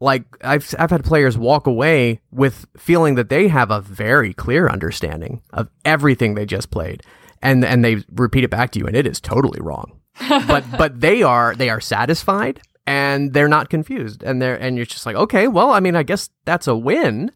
like 0.00 0.24
I've 0.42 0.74
I've 0.78 0.90
had 0.90 1.04
players 1.04 1.38
walk 1.38 1.66
away 1.66 2.20
with 2.30 2.66
feeling 2.76 3.14
that 3.14 3.28
they 3.28 3.48
have 3.48 3.70
a 3.70 3.80
very 3.80 4.34
clear 4.34 4.68
understanding 4.68 5.42
of 5.52 5.68
everything 5.84 6.34
they 6.34 6.46
just 6.46 6.70
played, 6.70 7.02
and 7.42 7.64
and 7.64 7.84
they 7.84 8.04
repeat 8.12 8.44
it 8.44 8.50
back 8.50 8.70
to 8.72 8.78
you, 8.78 8.86
and 8.86 8.96
it 8.96 9.06
is 9.06 9.20
totally 9.20 9.60
wrong. 9.60 10.00
but 10.28 10.64
but 10.76 11.00
they 11.00 11.22
are 11.22 11.54
they 11.54 11.68
are 11.68 11.80
satisfied 11.80 12.60
and 12.86 13.32
they're 13.32 13.48
not 13.48 13.68
confused, 13.68 14.22
and 14.22 14.40
they're 14.40 14.56
and 14.56 14.76
you're 14.76 14.86
just 14.86 15.06
like 15.06 15.16
okay, 15.16 15.48
well, 15.48 15.70
I 15.70 15.80
mean, 15.80 15.96
I 15.96 16.02
guess 16.02 16.30
that's 16.44 16.66
a 16.66 16.76
win. 16.76 17.32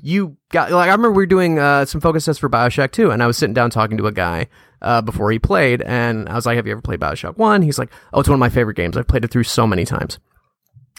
You 0.00 0.36
got 0.50 0.70
like 0.70 0.88
I 0.88 0.92
remember 0.92 1.10
we 1.10 1.22
were 1.22 1.26
doing 1.26 1.58
uh, 1.58 1.84
some 1.84 2.00
focus 2.00 2.24
tests 2.24 2.40
for 2.40 2.48
Bioshock 2.48 2.92
2, 2.92 3.10
and 3.10 3.22
I 3.22 3.26
was 3.26 3.36
sitting 3.36 3.52
down 3.52 3.70
talking 3.70 3.98
to 3.98 4.06
a 4.06 4.12
guy 4.12 4.48
uh, 4.80 5.02
before 5.02 5.30
he 5.30 5.38
played, 5.38 5.82
and 5.82 6.28
I 6.28 6.34
was 6.34 6.46
like, 6.46 6.56
"Have 6.56 6.66
you 6.66 6.72
ever 6.72 6.80
played 6.80 7.00
Bioshock 7.00 7.36
One?" 7.36 7.60
He's 7.62 7.78
like, 7.78 7.90
"Oh, 8.12 8.20
it's 8.20 8.28
one 8.28 8.34
of 8.34 8.40
my 8.40 8.48
favorite 8.48 8.76
games. 8.76 8.96
I've 8.96 9.08
played 9.08 9.24
it 9.24 9.30
through 9.30 9.44
so 9.44 9.66
many 9.66 9.84
times." 9.84 10.18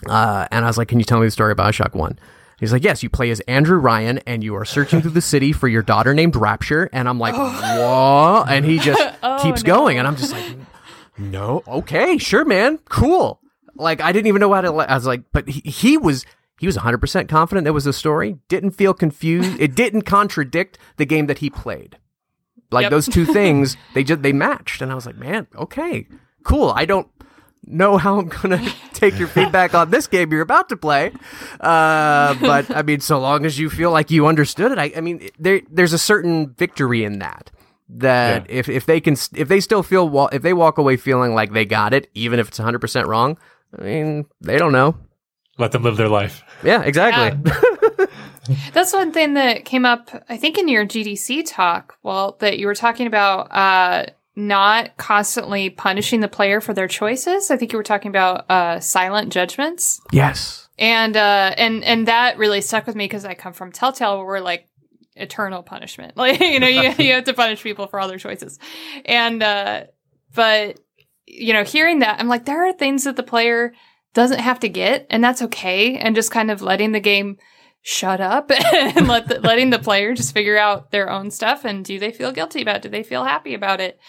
Uh, 0.08 0.48
and 0.52 0.66
I 0.66 0.68
was 0.68 0.78
like, 0.78 0.88
"Can 0.88 1.00
you 1.00 1.06
tell 1.06 1.20
me 1.20 1.28
the 1.28 1.32
story 1.32 1.52
of 1.52 1.58
Bioshock 1.58 1.94
One?" 1.96 2.20
He's 2.60 2.72
like, 2.74 2.84
"Yes, 2.84 3.02
you 3.04 3.10
play 3.10 3.30
as 3.32 3.40
Andrew 3.42 3.78
Ryan, 3.78 4.20
and 4.20 4.44
you 4.44 4.56
are 4.56 4.66
searching 4.66 5.02
through 5.02 5.12
the 5.12 5.22
city 5.22 5.52
for 5.52 5.68
your 5.68 5.82
daughter 5.82 6.14
named 6.14 6.36
Rapture." 6.36 6.90
And 6.94 7.08
I'm 7.08 7.20
like, 7.20 7.34
"What?" 7.36 8.50
And 8.50 8.66
he 8.66 8.80
just 8.80 9.02
keeps 9.42 9.64
no. 9.64 9.76
going, 9.76 9.98
and 9.98 10.08
I'm 10.08 10.16
just 10.16 10.32
like, 10.34 10.46
"No, 11.18 11.64
okay, 11.68 12.18
sure, 12.18 12.46
man, 12.46 12.80
cool." 12.90 13.40
Like 13.76 14.02
I 14.02 14.12
didn't 14.12 14.28
even 14.28 14.40
know 14.40 14.54
how 14.54 14.62
to. 14.62 14.70
I 14.74 14.96
was 14.96 15.06
like, 15.06 15.24
but 15.32 15.48
he, 15.50 15.62
he 15.70 15.98
was 15.98 16.26
he 16.60 16.66
was 16.66 16.76
100 16.76 16.98
percent 17.00 17.30
confident 17.30 17.68
it 17.68 17.72
was 17.72 17.86
a 17.88 17.94
story. 17.94 18.38
Didn't 18.48 18.72
feel 18.72 18.94
confused. 18.94 19.60
it 19.60 19.76
didn't 19.76 20.04
contradict 20.04 20.78
the 20.98 21.06
game 21.06 21.28
that 21.28 21.40
he 21.40 21.50
played. 21.50 21.98
Like 22.72 22.84
Yep. 22.84 22.92
those 22.92 23.08
two 23.08 23.26
things, 23.34 23.76
they 23.94 24.04
just 24.04 24.22
they 24.22 24.34
matched, 24.34 24.82
and 24.82 24.92
I 24.92 24.96
was 24.96 25.06
like, 25.06 25.18
man, 25.18 25.48
okay, 25.56 26.08
cool. 26.44 26.70
I 26.76 26.86
don't 26.86 27.08
know 27.66 27.98
how 27.98 28.20
I'm 28.20 28.28
gonna 28.28 28.64
take 28.94 29.18
your 29.18 29.28
feedback 29.28 29.74
on 29.74 29.90
this 29.90 30.08
game 30.08 30.32
you're 30.32 30.42
about 30.42 30.70
to 30.70 30.78
play, 30.78 31.12
uh, 31.60 32.36
but 32.36 32.76
I 32.76 32.82
mean, 32.82 33.00
so 33.00 33.20
long 33.20 33.46
as 33.46 33.60
you 33.60 33.70
feel 33.70 33.92
like 33.92 34.12
you 34.12 34.28
understood 34.28 34.72
it, 34.72 34.78
I, 34.78 34.92
I 34.96 35.02
mean, 35.02 35.30
there 35.40 35.62
there's 35.70 35.94
a 35.94 36.00
certain 36.00 36.54
victory 36.54 37.04
in 37.04 37.20
that. 37.20 37.52
That 37.88 38.50
if, 38.50 38.68
if 38.68 38.88
they 38.88 39.00
can 39.00 39.16
if 39.36 39.48
they 39.48 39.60
still 39.60 39.84
feel 39.84 40.30
if 40.32 40.42
they 40.42 40.54
walk 40.54 40.80
away 40.80 40.98
feeling 40.98 41.36
like 41.36 41.54
they 41.54 41.66
got 41.66 41.94
it, 41.94 42.10
even 42.16 42.40
if 42.40 42.48
it's 42.48 42.58
100 42.58 42.80
percent 42.80 43.08
wrong, 43.08 43.38
I 43.78 43.84
mean, 43.84 44.26
they 44.42 44.58
don't 44.58 44.72
know. 44.72 44.98
Let 45.58 45.72
them 45.72 45.84
live 45.84 45.96
their 45.96 46.10
life. 46.10 46.44
Yeah, 46.64 46.82
exactly. 46.82 47.52
That's 48.74 48.94
one 48.94 49.12
thing 49.12 49.36
that 49.36 49.66
came 49.66 49.86
up, 49.86 50.10
I 50.30 50.38
think, 50.38 50.58
in 50.58 50.68
your 50.68 50.86
GDC 50.86 51.44
talk, 51.48 51.98
Well, 52.04 52.36
that 52.40 52.60
you 52.60 52.68
were 52.68 52.76
talking 52.76 53.08
about 53.08 53.52
uh, 53.52 54.06
not 54.36 54.98
constantly 54.98 55.70
punishing 55.70 56.20
the 56.20 56.28
player 56.28 56.60
for 56.60 56.74
their 56.74 56.88
choices. 56.88 57.50
I 57.50 57.58
think 57.58 57.72
you 57.72 57.78
were 57.78 57.84
talking 57.84 58.10
about 58.10 58.50
uh, 58.50 58.80
silent 58.80 59.32
judgments, 59.32 60.02
yes. 60.12 60.68
and 60.78 61.16
uh, 61.16 61.54
and 61.58 61.84
and 61.84 62.08
that 62.08 62.38
really 62.38 62.62
stuck 62.62 62.86
with 62.86 62.96
me 62.96 63.06
because 63.06 63.26
I 63.26 63.34
come 63.34 63.54
from 63.54 63.72
Telltale, 63.72 64.18
where 64.18 64.26
we're 64.26 64.40
like 64.42 64.68
eternal 65.16 65.64
punishment, 65.64 66.18
like 66.18 66.40
you 66.40 66.60
know, 66.60 66.68
you 66.68 66.94
you 66.98 67.14
have 67.14 67.24
to 67.26 67.34
punish 67.34 67.64
people 67.64 67.88
for 67.88 68.00
all 68.00 68.08
their 68.08 68.18
choices, 68.18 68.60
and 69.06 69.42
uh, 69.42 69.86
but 70.34 70.80
you 71.28 71.54
know, 71.54 71.64
hearing 71.64 72.00
that, 72.00 72.20
I'm 72.20 72.28
like, 72.28 72.46
there 72.46 72.68
are 72.68 72.74
things 72.74 73.06
that 73.06 73.16
the 73.16 73.24
player 73.24 73.74
doesn't 74.14 74.40
have 74.40 74.60
to 74.62 74.70
get, 74.70 75.08
and 75.10 75.24
that's 75.24 75.42
okay, 75.42 75.98
and 75.98 76.16
just 76.16 76.32
kind 76.32 76.52
of 76.52 76.62
letting 76.62 76.92
the 76.92 77.00
game 77.00 77.38
shut 77.88 78.20
up 78.20 78.50
and 78.74 79.08
let 79.08 79.28
the, 79.28 79.40
letting 79.42 79.70
the 79.70 79.78
player 79.78 80.16
just 80.16 80.34
figure 80.34 80.58
out 80.58 80.90
their 80.90 81.08
own 81.08 81.30
stuff 81.30 81.66
and 81.66 81.86
do 81.86 82.00
they 82.00 82.12
feel 82.12 82.32
guilty 82.32 82.64
about 82.64 82.78
it? 82.78 82.82
Do 82.82 82.90
they 82.90 83.04
feel 83.04 83.24
happy 83.24 83.54
about 83.54 83.80
it? 83.80 84.00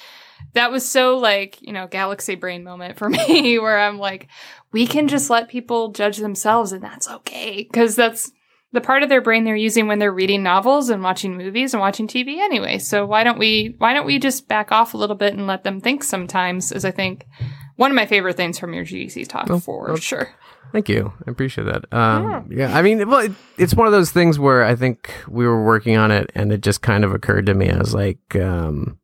That 0.55 0.71
was 0.71 0.89
so 0.89 1.19
like, 1.19 1.61
you 1.61 1.75
know, 1.75 1.87
galaxy 1.87 2.37
brain 2.37 2.65
moment 2.65 2.97
for 2.97 3.11
me 3.11 3.59
where 3.59 3.79
I'm 3.79 3.99
like, 3.99 4.29
we 4.73 4.87
can 4.87 5.09
just 5.09 5.29
let 5.29 5.51
people 5.51 5.93
judge 5.93 6.17
themselves 6.17 6.73
and 6.73 6.83
that's 6.83 7.07
okay. 7.07 7.65
Cause 7.65 7.97
that's 7.97 8.33
the 8.73 8.81
part 8.81 9.03
of 9.03 9.11
their 9.11 9.21
brain 9.21 9.45
they're 9.45 9.55
using 9.55 9.87
when 9.87 9.99
they're 9.99 10.11
reading 10.11 10.43
novels 10.43 10.89
and 10.89 11.03
watching 11.03 11.37
movies 11.37 11.75
and 11.75 11.81
watching 11.83 12.09
TV 12.09 12.39
anyway. 12.39 12.79
So 12.79 13.05
why 13.05 13.25
don't 13.25 13.39
we, 13.39 13.75
why 13.77 13.93
don't 13.93 14.07
we 14.07 14.19
just 14.19 14.49
back 14.49 14.73
off 14.73 14.95
a 14.95 14.99
little 14.99 15.17
bit 15.17 15.35
and 15.35 15.47
let 15.47 15.65
them 15.65 15.83
think 15.83 16.03
sometimes 16.03 16.73
is 16.73 16.87
I 16.87 16.93
think 16.93 17.27
one 17.77 17.91
of 17.91 17.95
my 17.95 18.07
favorite 18.07 18.39
things 18.39 18.59
from 18.59 18.73
your 18.73 18.87
GDC 18.87 19.29
talk 19.29 19.51
oh, 19.51 19.61
for 19.61 19.99
sure. 19.99 20.31
Thank 20.73 20.89
you. 20.89 21.13
I 21.27 21.31
appreciate 21.31 21.65
that. 21.65 21.85
Um, 21.93 22.49
yeah. 22.51 22.77
I 22.77 22.83
mean, 22.83 23.09
well, 23.09 23.21
it, 23.21 23.33
it's 23.57 23.75
one 23.75 23.87
of 23.87 23.93
those 23.93 24.11
things 24.11 24.39
where 24.39 24.63
I 24.65 24.75
think 24.75 25.11
we 25.29 25.47
were 25.47 25.65
working 25.65 25.97
on 25.97 26.11
it, 26.11 26.31
and 26.35 26.53
it 26.53 26.61
just 26.61 26.83
kind 26.83 27.05
of 27.05 27.15
occurred 27.15 27.47
to 27.47 27.55
me. 27.55 27.71
I 27.71 27.79
was 27.79 27.95
like, 27.95 28.37
um, 28.37 28.99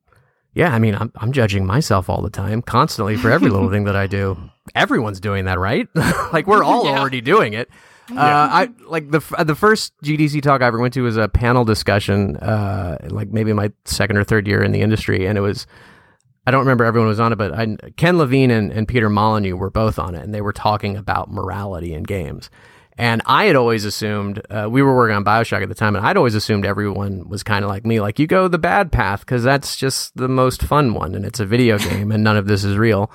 yeah. 0.55 0.75
I 0.75 0.79
mean, 0.79 0.95
I'm 0.95 1.11
I'm 1.17 1.33
judging 1.33 1.65
myself 1.65 2.11
all 2.11 2.21
the 2.21 2.31
time, 2.31 2.61
constantly 2.63 3.17
for 3.17 3.31
every 3.31 3.49
little 3.51 3.71
thing 3.75 3.85
that 3.85 3.97
I 3.97 4.07
do. 4.07 4.37
Everyone's 4.75 5.21
doing 5.21 5.47
that, 5.47 5.59
right? 5.59 5.89
like 6.33 6.47
we're 6.47 6.63
all 6.65 6.85
Yeah. 6.85 6.99
already 6.99 7.21
doing 7.21 7.53
it. 7.55 7.69
Uh, 8.11 8.17
I 8.19 8.69
like 8.89 9.11
the 9.11 9.19
f- 9.19 9.47
the 9.47 9.55
first 9.55 9.95
GDC 10.05 10.43
talk 10.43 10.61
I 10.61 10.67
ever 10.67 10.79
went 10.79 10.93
to 10.95 11.03
was 11.03 11.17
a 11.17 11.29
panel 11.29 11.65
discussion, 11.65 12.37
uh, 12.37 12.99
like 13.09 13.29
maybe 13.31 13.53
my 13.55 13.71
second 13.87 14.19
or 14.19 14.25
third 14.25 14.47
year 14.47 14.63
in 14.63 14.73
the 14.73 14.83
industry, 14.83 15.27
and 15.27 15.39
it 15.39 15.41
was 15.41 15.67
I 16.47 16.51
don't 16.51 16.61
remember 16.61 16.85
everyone 16.85 17.09
was 17.09 17.21
on 17.21 17.33
it, 17.33 17.37
but 17.37 17.55
I, 17.55 17.77
Ken 17.97 18.19
Levine 18.19 18.51
and, 18.51 18.73
and 18.73 18.89
Peter 18.89 19.09
Molyneux 19.09 19.57
were 19.57 19.71
both 19.71 19.99
on 19.99 20.15
it, 20.15 20.25
and 20.25 20.35
they 20.35 20.41
were 20.41 20.53
talking 20.53 20.97
about 20.97 21.31
morality 21.31 21.95
in 21.95 22.03
games. 22.03 22.51
And 22.99 23.23
I 23.25 23.45
had 23.45 23.57
always 23.57 23.85
assumed 23.85 24.43
uh, 24.51 24.69
we 24.71 24.83
were 24.83 24.95
working 24.95 25.17
on 25.17 25.25
Bioshock 25.25 25.63
at 25.63 25.69
the 25.69 25.75
time, 25.75 25.97
and 25.97 26.05
I'd 26.05 26.17
always 26.17 26.35
assumed 26.35 26.67
everyone 26.67 27.29
was 27.29 27.43
kind 27.43 27.65
of 27.65 27.71
like 27.71 27.87
me, 27.87 28.01
like 28.01 28.19
you 28.19 28.27
go 28.27 28.49
the 28.49 28.59
bad 28.59 28.93
path 28.93 29.21
because 29.21 29.43
that's 29.43 29.77
just 29.77 30.17
the 30.17 30.29
most 30.29 30.63
fun 30.63 30.95
one, 30.95 31.15
and 31.15 31.25
it's 31.25 31.41
a 31.41 31.47
video 31.47 31.79
game, 31.91 32.13
and 32.13 32.23
none 32.25 32.37
of 32.37 32.47
this 32.47 32.65
is 32.65 32.77
real. 32.77 33.11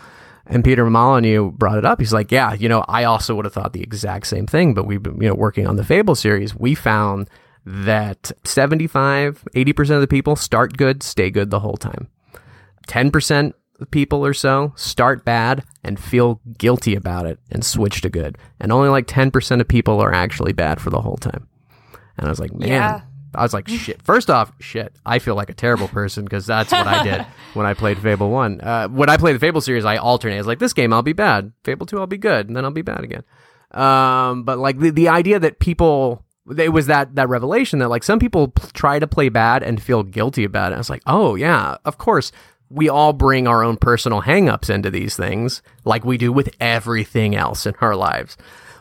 And 0.45 0.63
Peter 0.63 0.89
Molyneux 0.89 1.51
brought 1.51 1.78
it 1.78 1.86
up. 1.86 1.99
He's 1.99 2.13
like, 2.13 2.32
"Yeah, 2.32 2.53
you 2.53 2.69
know, 2.69 2.86
I 2.88 3.03
also 3.03 3.36
would 3.36 3.43
have 3.43 3.53
thought 3.53 3.73
the 3.73 3.84
exact 3.84 4.28
same 4.28 4.47
thing, 4.47 4.73
but 4.73 4.86
we've 4.86 5.03
been, 5.03 5.21
you 5.21 5.28
know, 5.28 5.36
working 5.36 5.67
on 5.67 5.75
the 5.75 5.84
Fable 5.84 6.15
series. 6.15 6.55
We 6.55 6.73
found 6.73 7.30
that 7.65 8.32
75, 8.45 9.43
80% 9.53 9.89
of 9.91 10.01
the 10.01 10.07
people 10.07 10.38
start 10.38 10.78
good, 10.78 11.03
stay 11.03 11.30
good 11.30 11.49
the 11.49 11.59
whole 11.59 11.75
time. 11.75 12.07
10% 12.88 13.53
of 13.79 13.91
people 13.91 14.25
or 14.25 14.33
so 14.33 14.73
start 14.75 15.23
bad 15.23 15.63
and 15.83 15.99
feel 15.99 16.41
guilty 16.57 16.95
about 16.95 17.25
it 17.25 17.39
and 17.51 17.63
switch 17.63 18.01
to 18.01 18.09
good. 18.09 18.38
And 18.59 18.71
only 18.71 18.89
like 18.89 19.05
10% 19.07 19.61
of 19.61 19.67
people 19.67 20.01
are 20.01 20.13
actually 20.13 20.53
bad 20.53 20.81
for 20.81 20.89
the 20.89 21.01
whole 21.01 21.17
time. 21.17 21.47
And 22.17 22.25
I 22.27 22.29
was 22.29 22.39
like, 22.39 22.53
man, 22.53 22.69
Yeah. 22.69 23.01
I 23.35 23.43
was 23.43 23.53
like, 23.53 23.67
shit. 23.67 24.01
First 24.01 24.31
off, 24.31 24.51
shit, 24.59 24.95
I 25.05 25.19
feel 25.19 25.35
like 25.35 25.51
a 25.51 25.53
terrible 25.53 25.88
person 25.89 26.23
because 26.23 26.47
that's 26.47 26.71
what 26.71 26.88
I 26.88 27.03
did 27.03 27.25
when 27.53 27.67
I 27.67 27.75
played 27.75 27.99
Fable 27.99 28.31
1. 28.31 28.61
Uh, 28.61 28.88
when 28.88 29.09
I 29.09 29.17
played 29.17 29.35
the 29.35 29.39
Fable 29.39 29.61
series, 29.61 29.85
I 29.85 29.97
alternate. 29.97 30.35
I 30.35 30.38
was 30.39 30.47
like, 30.47 30.57
this 30.59 30.73
game, 30.73 30.91
I'll 30.91 31.03
be 31.03 31.13
bad. 31.13 31.51
Fable 31.63 31.85
2, 31.85 31.99
I'll 31.99 32.07
be 32.07 32.17
good. 32.17 32.47
And 32.47 32.55
then 32.55 32.65
I'll 32.65 32.71
be 32.71 32.81
bad 32.81 33.03
again. 33.03 33.23
Um, 33.71 34.43
but 34.43 34.57
like 34.57 34.79
the, 34.79 34.89
the 34.89 35.09
idea 35.09 35.39
that 35.39 35.59
people 35.59 36.23
it 36.57 36.69
was 36.69 36.88
that 36.88 37.13
that 37.15 37.27
revelation 37.27 37.79
that 37.79 37.89
like 37.89 38.03
some 38.03 38.19
people 38.19 38.47
p- 38.47 38.63
try 38.73 38.97
to 38.99 39.05
play 39.05 39.27
bad 39.27 39.61
and 39.61 39.81
feel 39.81 40.01
guilty 40.03 40.45
about 40.45 40.71
it. 40.71 40.75
I 40.75 40.77
was 40.77 40.89
like, 40.89 41.03
oh 41.05 41.35
yeah, 41.35 41.75
of 41.83 41.97
course. 41.97 42.31
We 42.70 42.89
all 42.89 43.13
bring 43.13 43.47
our 43.47 43.63
own 43.63 43.78
personal 43.78 44.22
hangups 44.24 44.70
into 44.70 44.89
these 44.91 45.15
things, 45.15 45.61
like 45.86 46.03
we 46.03 46.18
do 46.18 46.32
with 46.34 46.49
everything 46.59 47.36
else 47.36 47.65
in 47.65 47.74
our 47.82 47.95
lives. 47.95 48.36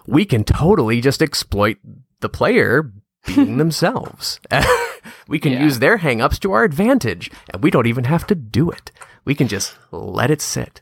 We 0.07 0.24
can 0.24 0.45
totally 0.45 1.01
just 1.01 1.22
exploit 1.22 1.78
the 2.20 2.28
player 2.28 2.91
being 3.26 3.57
themselves. 3.59 4.41
we 5.28 5.39
can 5.39 5.53
Yeah. 5.53 5.62
use 5.64 5.78
their 5.78 5.99
hangups 5.99 6.39
to 6.41 6.53
our 6.53 6.64
advantage, 6.64 7.30
and 7.53 7.62
we 7.62 7.70
don't 7.70 7.87
even 7.87 8.05
have 8.05 8.26
to 8.28 8.34
do 8.34 8.70
it. 8.70 8.91
We 9.24 9.34
can 9.34 9.49
just 9.49 9.76
let 9.93 10.30
it 10.30 10.41
sit. 10.41 10.80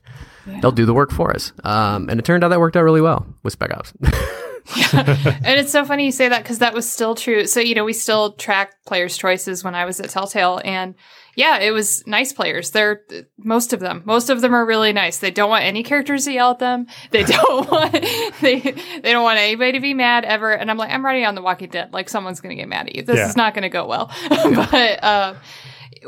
They'll 0.61 0.73
do 0.73 0.85
the 0.85 0.93
work 0.95 1.11
for 1.11 1.35
us. 1.35 1.53
Um, 1.65 2.11
and 2.11 2.21
it 2.21 2.25
turned 2.27 2.45
out 2.45 2.49
that 2.49 2.61
worked 2.61 2.77
out 2.77 2.83
really 2.85 3.01
well 3.01 3.25
with 3.43 3.55
Spec 3.55 3.73
Ops. 3.73 3.95
and 4.95 5.61
it's 5.61 5.71
so 5.73 5.85
funny 5.85 6.07
you 6.07 6.13
say 6.13 6.29
that 6.29 6.43
because 6.43 6.61
that 6.61 6.73
was 6.75 6.91
still 6.91 7.15
true. 7.15 7.47
So, 7.47 7.61
you 7.61 7.75
know, 7.75 7.85
we 7.85 7.93
still 7.93 8.33
track 8.33 8.83
players' 8.87 9.17
choices 9.17 9.63
when 9.63 9.75
I 9.75 9.85
was 9.85 10.01
at 10.01 10.09
Telltale. 10.11 10.61
And 10.65 10.95
yeah, 11.37 11.59
it 11.59 11.71
was 11.73 12.07
nice 12.07 12.33
players. 12.33 12.71
They're 12.71 13.03
most 13.37 13.73
of 13.73 13.81
them. 13.81 14.03
Most 14.07 14.31
of 14.31 14.41
them 14.41 14.55
are 14.55 14.65
really 14.65 14.93
nice. 14.93 15.19
They 15.19 15.31
don't 15.31 15.51
want 15.51 15.65
any 15.65 15.83
characters 15.83 16.25
to 16.25 16.33
yell 16.33 16.53
at 16.53 16.61
them. 16.61 16.87
They 17.11 17.25
don't 17.25 17.71
want 17.71 17.93
they 18.41 18.61
they 18.61 19.13
don't 19.13 19.25
want 19.25 19.39
anybody 19.39 19.73
to 19.73 19.81
be 19.81 19.95
mad 19.95 20.25
ever. 20.25 20.53
And 20.53 20.71
I'm 20.71 20.79
like, 20.79 20.91
I'm 20.91 21.05
already 21.05 21.25
on 21.25 21.35
The 21.35 21.43
Walking 21.43 21.71
Dead. 21.71 21.93
Like 21.93 22.09
someone's 22.09 22.41
gonna 22.41 22.55
get 22.55 22.69
mad 22.69 22.87
at 22.87 22.95
you. 22.95 23.03
This 23.03 23.17
Yeah. 23.17 23.29
is 23.29 23.37
not 23.37 23.53
gonna 23.55 23.69
go 23.69 23.87
well. 23.87 24.11
but 24.31 25.05
uh 25.05 25.35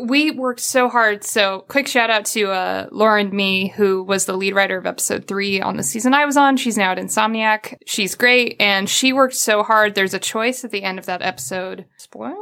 we 0.01 0.31
worked 0.31 0.61
so 0.61 0.89
hard. 0.89 1.25
So, 1.25 1.65
quick 1.69 1.87
shout 1.87 2.11
out 2.11 2.25
to 2.27 2.51
uh, 2.51 2.89
Lauren 2.91 3.35
Me, 3.35 3.69
who 3.69 4.03
was 4.03 4.27
the 4.27 4.37
lead 4.37 4.55
writer 4.55 4.79
of 4.79 4.87
episode 4.87 5.27
three 5.27 5.61
on 5.61 5.77
the 5.77 5.83
season 5.83 6.15
I 6.15 6.25
was 6.25 6.37
on. 6.37 6.57
She's 6.57 6.79
now 6.79 6.93
at 6.93 6.99
Insomniac. 6.99 7.77
She's 7.87 8.15
great, 8.15 8.57
and 8.61 8.89
she 8.89 9.13
worked 9.13 9.35
so 9.35 9.63
hard. 9.63 9.95
There's 9.95 10.15
a 10.15 10.19
choice 10.19 10.65
at 10.65 10.71
the 10.71 10.83
end 10.83 10.99
of 10.99 11.07
that 11.07 11.23
episode, 11.23 11.87
spoilers, 11.97 12.37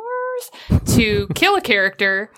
to 0.95 1.27
kill 1.35 1.57
a 1.57 1.61
character. 1.61 2.31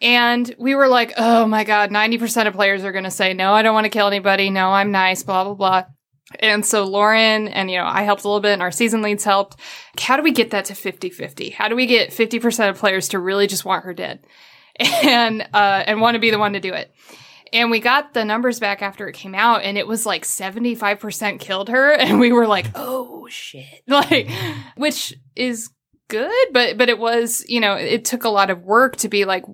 And 0.00 0.52
we 0.58 0.74
were 0.74 0.88
like, 0.88 1.12
oh 1.16 1.46
my 1.46 1.62
God, 1.62 1.90
90% 1.90 2.48
of 2.48 2.54
players 2.54 2.82
are 2.82 2.90
going 2.90 3.04
to 3.04 3.10
say, 3.10 3.34
no, 3.34 3.52
I 3.52 3.62
don't 3.62 3.74
want 3.74 3.84
to 3.84 3.90
kill 3.90 4.08
anybody. 4.08 4.50
No, 4.50 4.70
I'm 4.70 4.90
nice, 4.90 5.22
blah, 5.22 5.44
blah, 5.44 5.54
blah. 5.54 5.84
And 6.40 6.66
so 6.66 6.84
Lauren 6.84 7.46
and, 7.46 7.70
you 7.70 7.78
know, 7.78 7.86
I 7.86 8.02
helped 8.02 8.24
a 8.24 8.28
little 8.28 8.40
bit 8.40 8.52
and 8.52 8.62
our 8.62 8.72
season 8.72 9.02
leads 9.02 9.22
helped. 9.22 9.60
How 10.00 10.16
do 10.16 10.24
we 10.24 10.32
get 10.32 10.50
that 10.50 10.64
to 10.66 10.74
50 10.74 11.10
50? 11.10 11.50
How 11.50 11.68
do 11.68 11.76
we 11.76 11.86
get 11.86 12.10
50% 12.10 12.70
of 12.70 12.78
players 12.78 13.08
to 13.08 13.20
really 13.20 13.46
just 13.46 13.64
want 13.64 13.84
her 13.84 13.94
dead 13.94 14.26
and, 14.78 15.42
uh, 15.52 15.84
and 15.86 16.00
want 16.00 16.14
to 16.14 16.20
be 16.20 16.30
the 16.30 16.38
one 16.38 16.54
to 16.54 16.60
do 16.60 16.72
it? 16.72 16.92
And 17.52 17.70
we 17.70 17.80
got 17.80 18.14
the 18.14 18.24
numbers 18.24 18.58
back 18.60 18.80
after 18.80 19.08
it 19.08 19.12
came 19.12 19.34
out 19.34 19.62
and 19.62 19.76
it 19.76 19.86
was 19.86 20.06
like 20.06 20.24
75% 20.24 21.38
killed 21.38 21.68
her. 21.68 21.92
And 22.02 22.18
we 22.18 22.32
were 22.32 22.46
like, 22.46 22.66
oh 22.74 23.26
shit. 23.28 23.64
Like, 23.86 24.30
which 24.76 25.14
is 25.36 25.70
good, 26.08 26.46
but, 26.52 26.78
but 26.78 26.88
it 26.88 26.98
was, 26.98 27.44
you 27.48 27.60
know, 27.60 27.74
it 27.74 28.04
took 28.04 28.24
a 28.24 28.30
lot 28.30 28.50
of 28.50 28.62
work 28.62 28.96
to 28.96 29.08
be 29.08 29.24
like, 29.24 29.44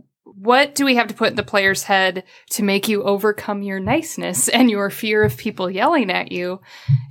what 0.40 0.74
do 0.74 0.84
we 0.84 0.94
have 0.94 1.08
to 1.08 1.14
put 1.14 1.30
in 1.30 1.36
the 1.36 1.42
player's 1.42 1.82
head 1.82 2.22
to 2.50 2.62
make 2.62 2.88
you 2.88 3.02
overcome 3.02 3.62
your 3.62 3.80
niceness 3.80 4.48
and 4.48 4.70
your 4.70 4.88
fear 4.88 5.24
of 5.24 5.36
people 5.36 5.70
yelling 5.70 6.10
at 6.10 6.30
you? 6.30 6.60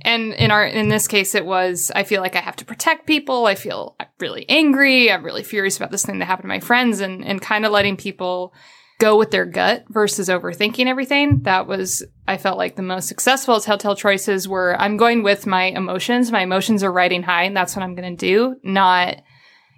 And 0.02 0.32
in 0.34 0.50
our 0.50 0.64
in 0.66 0.88
this 0.88 1.06
case 1.06 1.34
it 1.34 1.44
was 1.44 1.92
I 1.94 2.04
feel 2.04 2.22
like 2.22 2.36
I 2.36 2.40
have 2.40 2.56
to 2.56 2.64
protect 2.64 3.06
people. 3.06 3.46
I 3.46 3.54
feel 3.54 3.96
really 4.18 4.48
angry. 4.48 5.12
I'm 5.12 5.24
really 5.24 5.42
furious 5.42 5.76
about 5.76 5.90
this 5.90 6.06
thing 6.06 6.18
that 6.20 6.24
happened 6.24 6.44
to 6.44 6.48
my 6.48 6.60
friends 6.60 7.00
and 7.00 7.24
and 7.24 7.40
kind 7.42 7.66
of 7.66 7.72
letting 7.72 7.96
people 7.96 8.54
go 8.98 9.16
with 9.16 9.30
their 9.30 9.44
gut 9.44 9.84
versus 9.88 10.28
overthinking 10.28 10.86
everything. 10.86 11.42
That 11.42 11.66
was 11.66 12.02
I 12.26 12.38
felt 12.38 12.58
like 12.58 12.76
the 12.76 12.82
most 12.82 13.08
successful 13.08 13.60
telltale 13.60 13.94
choices 13.94 14.48
were 14.48 14.74
I'm 14.80 14.96
going 14.96 15.22
with 15.22 15.46
my 15.46 15.64
emotions. 15.64 16.32
My 16.32 16.42
emotions 16.42 16.82
are 16.82 16.92
riding 16.92 17.22
high 17.22 17.44
and 17.44 17.56
that's 17.56 17.76
what 17.76 17.82
I'm 17.82 17.94
going 17.94 18.16
to 18.16 18.26
do, 18.26 18.56
not 18.62 19.22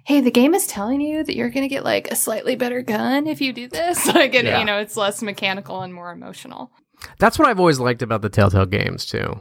hey, 0.03 0.21
the 0.21 0.31
game 0.31 0.53
is 0.53 0.67
telling 0.67 1.01
you 1.01 1.23
that 1.23 1.35
you're 1.35 1.49
going 1.49 1.63
to 1.63 1.67
get 1.73 1.83
like 1.83 2.09
a 2.11 2.15
slightly 2.15 2.55
better 2.55 2.81
gun 2.81 3.27
if 3.27 3.39
you 3.41 3.53
do 3.53 3.67
this. 3.67 4.05
Like, 4.13 4.33
it, 4.33 4.45
Yeah. 4.45 4.59
you 4.59 4.65
know, 4.65 4.77
it's 4.79 4.97
less 4.97 5.21
mechanical 5.21 5.81
and 5.81 5.93
more 5.93 6.11
emotional. 6.11 6.71
That's 7.19 7.37
what 7.39 7.47
I've 7.47 7.59
always 7.59 7.79
liked 7.79 8.01
about 8.01 8.21
the 8.21 8.29
Telltale 8.29 8.65
games 8.65 9.05
too, 9.05 9.39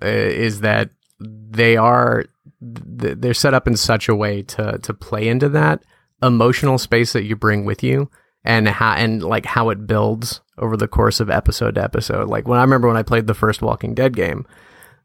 is 0.00 0.60
that 0.60 0.90
they 1.20 1.76
are 1.76 2.24
they're 2.60 3.34
set 3.34 3.54
up 3.54 3.66
in 3.66 3.76
such 3.76 4.08
a 4.08 4.14
way 4.14 4.42
to 4.42 4.78
to 4.78 4.94
play 4.94 5.28
into 5.28 5.48
that 5.50 5.82
emotional 6.22 6.78
space 6.78 7.12
that 7.12 7.24
you 7.24 7.34
bring 7.36 7.64
with 7.64 7.82
you 7.82 8.08
and 8.44 8.68
how 8.68 8.92
and 8.94 9.22
like 9.22 9.44
how 9.46 9.68
it 9.70 9.86
builds 9.86 10.40
over 10.58 10.76
the 10.76 10.88
course 10.88 11.20
of 11.20 11.28
episode 11.30 11.74
to 11.74 11.82
episode. 11.82 12.28
Like 12.28 12.46
when 12.48 12.58
I 12.58 12.62
remember 12.62 12.88
when 12.88 12.96
I 12.96 13.02
played 13.02 13.26
the 13.26 13.34
first 13.34 13.62
Walking 13.62 13.94
Dead 13.94 14.14
game, 14.16 14.46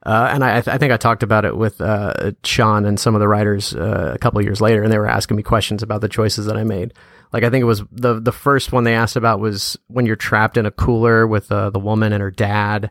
uh, 0.08 0.30
and 0.34 0.44
I, 0.44 0.58
I 0.58 0.62
th- 0.62 0.74
I 0.74 0.78
think 0.78 0.92
I 0.94 0.98
talked 0.98 1.22
about 1.22 1.44
it 1.46 1.58
with 1.58 1.82
uh, 1.82 2.32
Sean 2.44 2.86
and 2.86 3.00
some 3.00 3.14
of 3.14 3.20
the 3.20 3.28
writers 3.28 3.76
uh, 3.76 4.14
a 4.16 4.18
couple 4.18 4.40
of 4.40 4.46
years 4.46 4.62
later, 4.62 4.82
and 4.82 4.92
they 4.92 4.98
were 4.98 5.06
asking 5.10 5.38
me 5.38 5.44
questions 5.44 5.84
about 5.84 6.02
the 6.02 6.10
choices 6.10 6.46
that 6.46 6.56
I 6.58 6.64
made. 6.64 6.94
Like 7.34 7.44
I 7.44 7.50
think 7.50 7.62
it 7.62 7.66
was 7.66 7.84
the 7.92 8.20
the 8.20 8.32
first 8.32 8.72
one 8.72 8.86
they 8.86 8.96
asked 8.96 9.18
about 9.18 9.40
was 9.42 9.78
when 9.88 10.06
you're 10.06 10.16
trapped 10.16 10.56
in 10.58 10.66
a 10.66 10.72
cooler 10.72 11.28
with 11.28 11.52
uh, 11.52 11.70
the 11.70 11.80
woman 11.80 12.14
and 12.14 12.22
her 12.22 12.32
dad, 12.32 12.90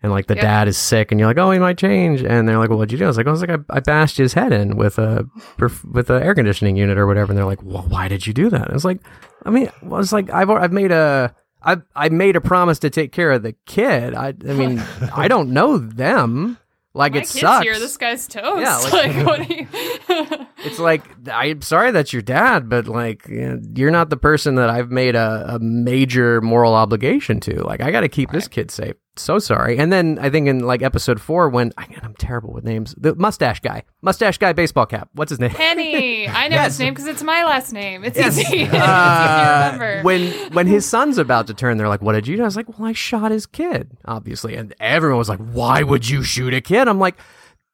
and 0.00 0.12
like 0.12 0.28
the 0.28 0.36
Yep. 0.36 0.42
dad 0.42 0.68
is 0.68 0.76
sick, 0.78 1.10
and 1.10 1.18
you're 1.18 1.28
like, 1.28 1.38
oh, 1.38 1.50
he 1.50 1.58
might 1.58 1.76
change, 1.76 2.22
and 2.22 2.48
they're 2.48 2.58
like, 2.58 2.68
well, 2.68 2.78
what'd 2.78 2.92
you 2.92 2.98
do? 2.98 3.04
I 3.04 3.08
was 3.08 3.16
like, 3.16 3.26
I 3.26 3.30
was 3.32 3.40
like, 3.40 3.50
I, 3.50 3.58
I 3.70 3.80
bashed 3.80 4.16
his 4.16 4.34
head 4.34 4.52
in 4.52 4.76
with 4.76 4.96
a 4.98 5.28
perf- 5.58 5.84
with 5.92 6.08
an 6.10 6.22
air 6.22 6.34
conditioning 6.36 6.76
unit 6.76 6.98
or 6.98 7.06
whatever, 7.08 7.32
and 7.32 7.38
they're 7.38 7.44
like, 7.46 7.64
well, 7.64 7.82
why 7.88 8.06
did 8.06 8.28
you 8.28 8.32
do 8.32 8.48
that? 8.50 8.70
I 8.70 8.72
was 8.72 8.84
like, 8.84 9.00
I 9.44 9.50
mean, 9.50 9.68
I 9.82 9.86
was 9.86 10.12
like, 10.12 10.30
I've 10.30 10.50
I've 10.50 10.72
made 10.72 10.92
a 10.92 11.34
I 11.64 11.78
I 11.96 12.08
made 12.10 12.36
a 12.36 12.40
promise 12.40 12.78
to 12.80 12.90
take 12.90 13.12
care 13.12 13.30
of 13.32 13.42
the 13.42 13.54
kid. 13.66 14.14
I 14.14 14.28
I 14.28 14.52
mean, 14.52 14.82
I 15.14 15.28
don't 15.28 15.50
know 15.50 15.78
them. 15.78 16.58
Like 16.96 17.12
My 17.12 17.18
it 17.18 17.20
kid's 17.22 17.40
sucks. 17.40 17.64
here. 17.64 17.76
This 17.78 17.96
guy's 17.96 18.28
toast. 18.28 18.60
Yeah, 18.60 18.76
like, 18.76 18.92
like- 19.16 19.26
what 19.26 19.48
do 19.48 19.54
you? 19.54 19.66
it's 20.58 20.78
like 20.78 21.02
I'm 21.28 21.60
sorry 21.62 21.90
that's 21.90 22.12
your 22.12 22.22
dad, 22.22 22.68
but 22.68 22.86
like 22.86 23.26
you 23.26 23.48
know, 23.48 23.60
you're 23.74 23.90
not 23.90 24.10
the 24.10 24.16
person 24.16 24.54
that 24.56 24.70
I've 24.70 24.90
made 24.92 25.16
a, 25.16 25.54
a 25.54 25.58
major 25.58 26.40
moral 26.40 26.74
obligation 26.74 27.40
to. 27.40 27.62
Like 27.64 27.82
I 27.82 27.90
got 27.90 28.02
to 28.02 28.08
keep 28.08 28.30
this 28.30 28.46
kid 28.46 28.70
safe. 28.70 28.94
So 29.16 29.38
sorry. 29.38 29.78
And 29.78 29.92
then 29.92 30.18
I 30.20 30.28
think 30.28 30.48
in 30.48 30.60
like 30.60 30.82
episode 30.82 31.20
four, 31.20 31.48
when 31.48 31.72
again, 31.78 32.00
I'm 32.02 32.14
terrible 32.14 32.52
with 32.52 32.64
names, 32.64 32.94
the 32.98 33.14
mustache 33.14 33.60
guy, 33.60 33.84
mustache 34.02 34.38
guy, 34.38 34.52
baseball 34.52 34.86
cap. 34.86 35.08
What's 35.14 35.30
his 35.30 35.38
name? 35.38 35.50
Kenny. 35.50 36.28
I 36.28 36.48
know 36.48 36.56
Yes. 36.56 36.72
his 36.72 36.80
name 36.80 36.94
because 36.94 37.06
it's 37.06 37.22
my 37.22 37.44
last 37.44 37.72
name. 37.72 38.04
It's 38.04 38.16
Yes. 38.16 38.38
easy. 38.38 38.42
it's 38.62 38.72
easy 38.74 38.76
Uh, 38.82 39.70
to 39.70 39.78
remember. 39.78 40.02
when 40.02 40.32
when 40.52 40.66
his 40.66 40.84
son's 40.84 41.18
about 41.18 41.46
to 41.46 41.54
turn, 41.54 41.76
they're 41.76 41.88
like, 41.88 42.02
"What 42.02 42.14
did 42.14 42.26
you 42.26 42.36
do?" 42.36 42.42
I 42.42 42.46
was 42.46 42.56
like, 42.56 42.76
"Well, 42.76 42.88
I 42.88 42.92
shot 42.92 43.30
his 43.30 43.46
kid, 43.46 43.96
obviously." 44.04 44.56
And 44.56 44.74
everyone 44.80 45.18
was 45.18 45.28
like, 45.28 45.38
"Why 45.40 45.82
would 45.84 46.08
you 46.08 46.24
shoot 46.24 46.52
a 46.52 46.60
kid?" 46.60 46.88
I'm 46.88 46.98
like, 46.98 47.14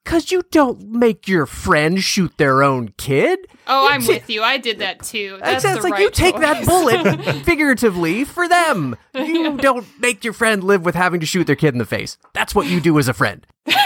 "Cause 0.04 0.30
you 0.32 0.42
don't 0.50 0.90
make 0.90 1.28
your 1.28 1.46
friend 1.46 2.02
shoot 2.02 2.36
their 2.38 2.62
own 2.62 2.94
kid." 2.96 3.38
oh, 3.66 3.86
You 3.86 3.94
I'm 3.94 4.00
ta- 4.02 4.08
with 4.08 4.28
you. 4.30 4.42
I 4.42 4.58
did 4.58 4.78
that 4.78 5.02
too. 5.02 5.38
That's 5.40 5.64
It's, 5.64 5.74
it's 5.74 5.82
the 5.82 5.90
like 5.90 5.92
right 5.94 6.02
you 6.02 6.10
take 6.10 6.36
that 6.36 6.66
bullet 6.66 7.22
figuratively 7.44 8.24
for 8.24 8.48
them. 8.48 8.96
You 9.14 9.56
don't 9.58 9.86
make 10.00 10.24
your 10.24 10.32
friend 10.32 10.64
live 10.64 10.84
with 10.84 10.94
having 10.94 11.20
to 11.20 11.26
shoot 11.26 11.46
their 11.46 11.56
kid 11.56 11.74
in 11.74 11.78
the 11.78 11.84
face. 11.84 12.18
That's 12.32 12.54
what 12.54 12.66
you 12.66 12.80
do 12.80 12.98
as 12.98 13.06
a 13.08 13.12
friend. 13.14 13.46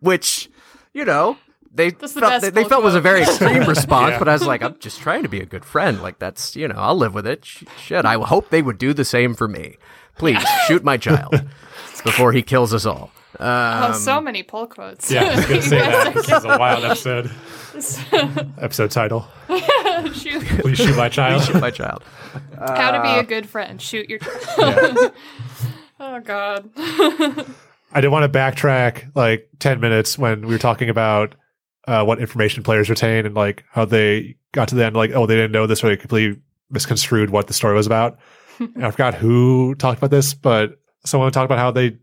Which, 0.00 0.50
you 0.92 1.04
know, 1.04 1.36
they 1.72 1.90
the 1.90 2.06
felt, 2.08 2.42
they, 2.42 2.50
they 2.50 2.64
felt 2.64 2.84
was 2.84 2.94
a 2.94 3.00
very 3.00 3.22
extreme 3.22 3.64
response, 3.64 4.12
Yeah. 4.12 4.18
but 4.18 4.28
I 4.28 4.32
was 4.34 4.46
like, 4.46 4.62
I'm 4.62 4.78
just 4.78 5.00
trying 5.00 5.22
to 5.22 5.28
be 5.28 5.40
a 5.40 5.46
good 5.46 5.64
friend. 5.64 6.00
Like 6.02 6.18
that's, 6.18 6.54
you 6.54 6.68
know, 6.68 6.76
I'll 6.76 6.96
live 6.96 7.14
with 7.14 7.26
it. 7.26 7.44
Shit, 7.44 8.04
I 8.04 8.14
hope 8.14 8.50
they 8.50 8.62
would 8.62 8.78
do 8.78 8.92
the 8.92 9.04
same 9.04 9.34
for 9.34 9.48
me. 9.48 9.76
Please 10.16 10.42
shoot 10.66 10.84
my 10.84 10.96
child 10.96 11.32
before 12.04 12.32
he 12.32 12.42
kills 12.42 12.72
us 12.72 12.86
all. 12.86 13.10
Oh, 13.38 13.86
Um, 13.88 13.94
so 13.94 14.20
many 14.20 14.42
pull 14.42 14.66
quotes. 14.66 15.10
Yeah, 15.10 15.24
I 15.24 15.36
was 15.36 15.46
gonna 15.46 15.62
say 15.62 15.78
that. 15.78 16.14
This 16.14 16.28
is 16.30 16.44
a 16.44 16.58
wild 16.58 16.84
episode. 16.84 17.30
episode 18.60 18.90
title. 18.90 19.26
Shoot. 20.14 20.42
Please 20.60 20.78
shoot 20.78 20.96
my 20.96 21.08
child. 21.08 21.42
shoot 21.44 21.60
my 21.60 21.70
child. 21.70 22.02
How 22.58 22.90
to 22.92 22.98
Uh, 22.98 23.14
be 23.14 23.20
a 23.20 23.24
good 23.24 23.48
friend. 23.48 23.80
Shoot 23.80 24.08
your. 24.08 24.18
child. 24.20 25.12
oh 26.00 26.20
God. 26.20 26.70
I 27.92 28.00
did 28.00 28.08
want 28.08 28.30
to 28.30 28.38
backtrack 28.38 29.10
like 29.14 29.48
10 29.58 29.80
minutes 29.80 30.18
when 30.18 30.42
we 30.46 30.54
were 30.54 30.58
talking 30.58 30.88
about 30.88 31.34
uh, 31.86 32.04
what 32.04 32.18
information 32.18 32.62
players 32.62 32.90
retain 32.90 33.26
and 33.26 33.34
like 33.34 33.64
how 33.70 33.84
they 33.84 34.36
got 34.52 34.68
to 34.68 34.74
the 34.74 34.84
end, 34.84 34.96
like, 34.96 35.12
oh, 35.14 35.26
they 35.26 35.36
didn't 35.36 35.52
know 35.52 35.66
this 35.66 35.82
or 35.84 35.88
they 35.88 35.96
completely 35.96 36.40
misconstrued 36.70 37.30
what 37.30 37.46
the 37.46 37.52
story 37.54 37.74
was 37.74 37.86
about. 37.86 38.18
and 38.58 38.84
I 38.84 38.90
forgot 38.90 39.14
who 39.14 39.74
talked 39.76 39.98
about 39.98 40.10
this, 40.10 40.34
but 40.34 40.80
someone 41.04 41.30
talked 41.32 41.44
about 41.46 41.58
how 41.58 41.70
they 41.70 41.96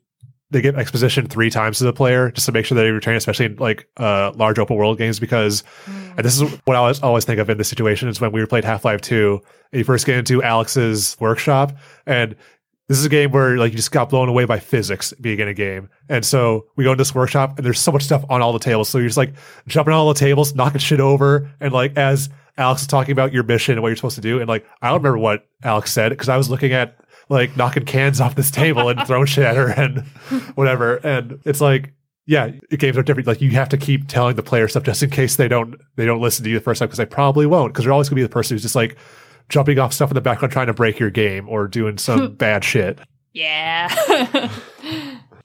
they 0.53 0.61
give 0.61 0.77
exposition 0.77 1.27
three 1.27 1.49
times 1.49 1.79
to 1.79 1.83
the 1.83 1.93
player 1.93 2.31
just 2.31 2.45
to 2.45 2.51
make 2.51 2.65
sure 2.65 2.75
that 2.75 2.83
they 2.83 2.91
retain, 2.91 3.15
especially 3.15 3.47
in 3.47 3.55
like 3.57 3.87
uh, 3.97 4.31
large 4.35 4.59
open 4.59 4.77
world 4.77 4.97
games, 4.97 5.19
because 5.19 5.63
and 5.87 6.23
this 6.23 6.39
is 6.39 6.49
what 6.65 6.75
I 6.75 6.79
always, 6.79 7.01
always 7.01 7.25
think 7.25 7.39
of 7.39 7.49
in 7.49 7.57
this 7.57 7.67
situation 7.67 8.07
is 8.07 8.21
when 8.21 8.31
we 8.31 8.45
played 8.45 8.63
Half 8.63 8.85
Life 8.85 9.01
2, 9.01 9.41
and 9.71 9.79
you 9.79 9.83
first 9.83 10.05
get 10.05 10.17
into 10.17 10.41
Alyx's 10.41 11.17
workshop, 11.19 11.75
and 12.05 12.35
this 12.87 12.97
is 12.97 13.05
a 13.05 13.09
game 13.09 13.31
where 13.31 13.57
like 13.57 13.71
you 13.71 13.77
just 13.77 13.91
got 13.91 14.09
blown 14.09 14.29
away 14.29 14.45
by 14.45 14.59
physics 14.59 15.13
being 15.19 15.39
in 15.39 15.47
a 15.47 15.53
game. 15.53 15.89
And 16.09 16.25
so 16.25 16.67
we 16.75 16.83
go 16.83 16.91
into 16.91 17.01
this 17.01 17.15
workshop 17.15 17.57
and 17.57 17.65
there's 17.65 17.79
so 17.79 17.91
much 17.91 18.03
stuff 18.03 18.25
on 18.29 18.41
all 18.41 18.51
the 18.51 18.59
tables. 18.59 18.89
So 18.89 18.97
you're 18.97 19.07
just 19.07 19.17
like 19.17 19.33
jumping 19.67 19.93
on 19.93 19.99
all 19.99 20.13
the 20.13 20.19
tables, 20.19 20.53
knocking 20.53 20.79
shit 20.79 20.99
over. 20.99 21.49
And 21.61 21.71
like 21.71 21.97
as 21.97 22.29
Alyx 22.57 22.81
is 22.81 22.87
talking 22.87 23.13
about 23.13 23.33
your 23.33 23.43
mission 23.43 23.73
and 23.73 23.81
what 23.81 23.87
you're 23.87 23.95
supposed 23.95 24.15
to 24.15 24.21
do, 24.21 24.39
and 24.39 24.47
like 24.47 24.65
I 24.81 24.89
don't 24.89 24.97
remember 24.97 25.17
what 25.17 25.47
Alyx 25.63 25.87
said 25.87 26.09
because 26.09 26.29
I 26.29 26.37
was 26.37 26.49
looking 26.49 26.73
at 26.73 26.97
like 27.29 27.55
knocking 27.57 27.85
cans 27.85 28.21
off 28.21 28.35
this 28.35 28.51
table 28.51 28.89
and 28.89 29.05
throwing 29.07 29.25
shit 29.25 29.45
at 29.45 29.55
her 29.55 29.69
and 29.69 30.01
whatever. 30.55 30.95
And 30.97 31.39
it's 31.45 31.61
like 31.61 31.93
yeah, 32.25 32.49
games 32.77 32.97
are 32.97 33.03
different. 33.03 33.27
Like 33.27 33.41
you 33.41 33.51
have 33.51 33.69
to 33.69 33.77
keep 33.77 34.07
telling 34.07 34.35
the 34.35 34.43
player 34.43 34.67
stuff 34.67 34.83
just 34.83 35.03
in 35.03 35.09
case 35.09 35.35
they 35.35 35.47
don't 35.47 35.75
they 35.95 36.05
don't 36.05 36.21
listen 36.21 36.43
to 36.45 36.49
you 36.49 36.57
the 36.57 36.63
first 36.63 36.79
time 36.79 36.87
because 36.87 36.97
they 36.97 37.05
probably 37.05 37.45
won't 37.45 37.73
because 37.73 37.83
they're 37.83 37.91
always 37.91 38.07
gonna 38.09 38.17
be 38.17 38.23
the 38.23 38.29
person 38.29 38.55
who's 38.55 38.61
just 38.61 38.75
like 38.75 38.97
jumping 39.49 39.77
off 39.77 39.93
stuff 39.93 40.09
in 40.09 40.15
the 40.15 40.21
background 40.21 40.51
trying 40.51 40.67
to 40.67 40.73
break 40.73 40.99
your 40.99 41.09
game 41.09 41.49
or 41.49 41.67
doing 41.67 41.97
some 41.97 42.33
bad 42.35 42.63
shit. 42.63 42.99
Yeah. 43.33 43.93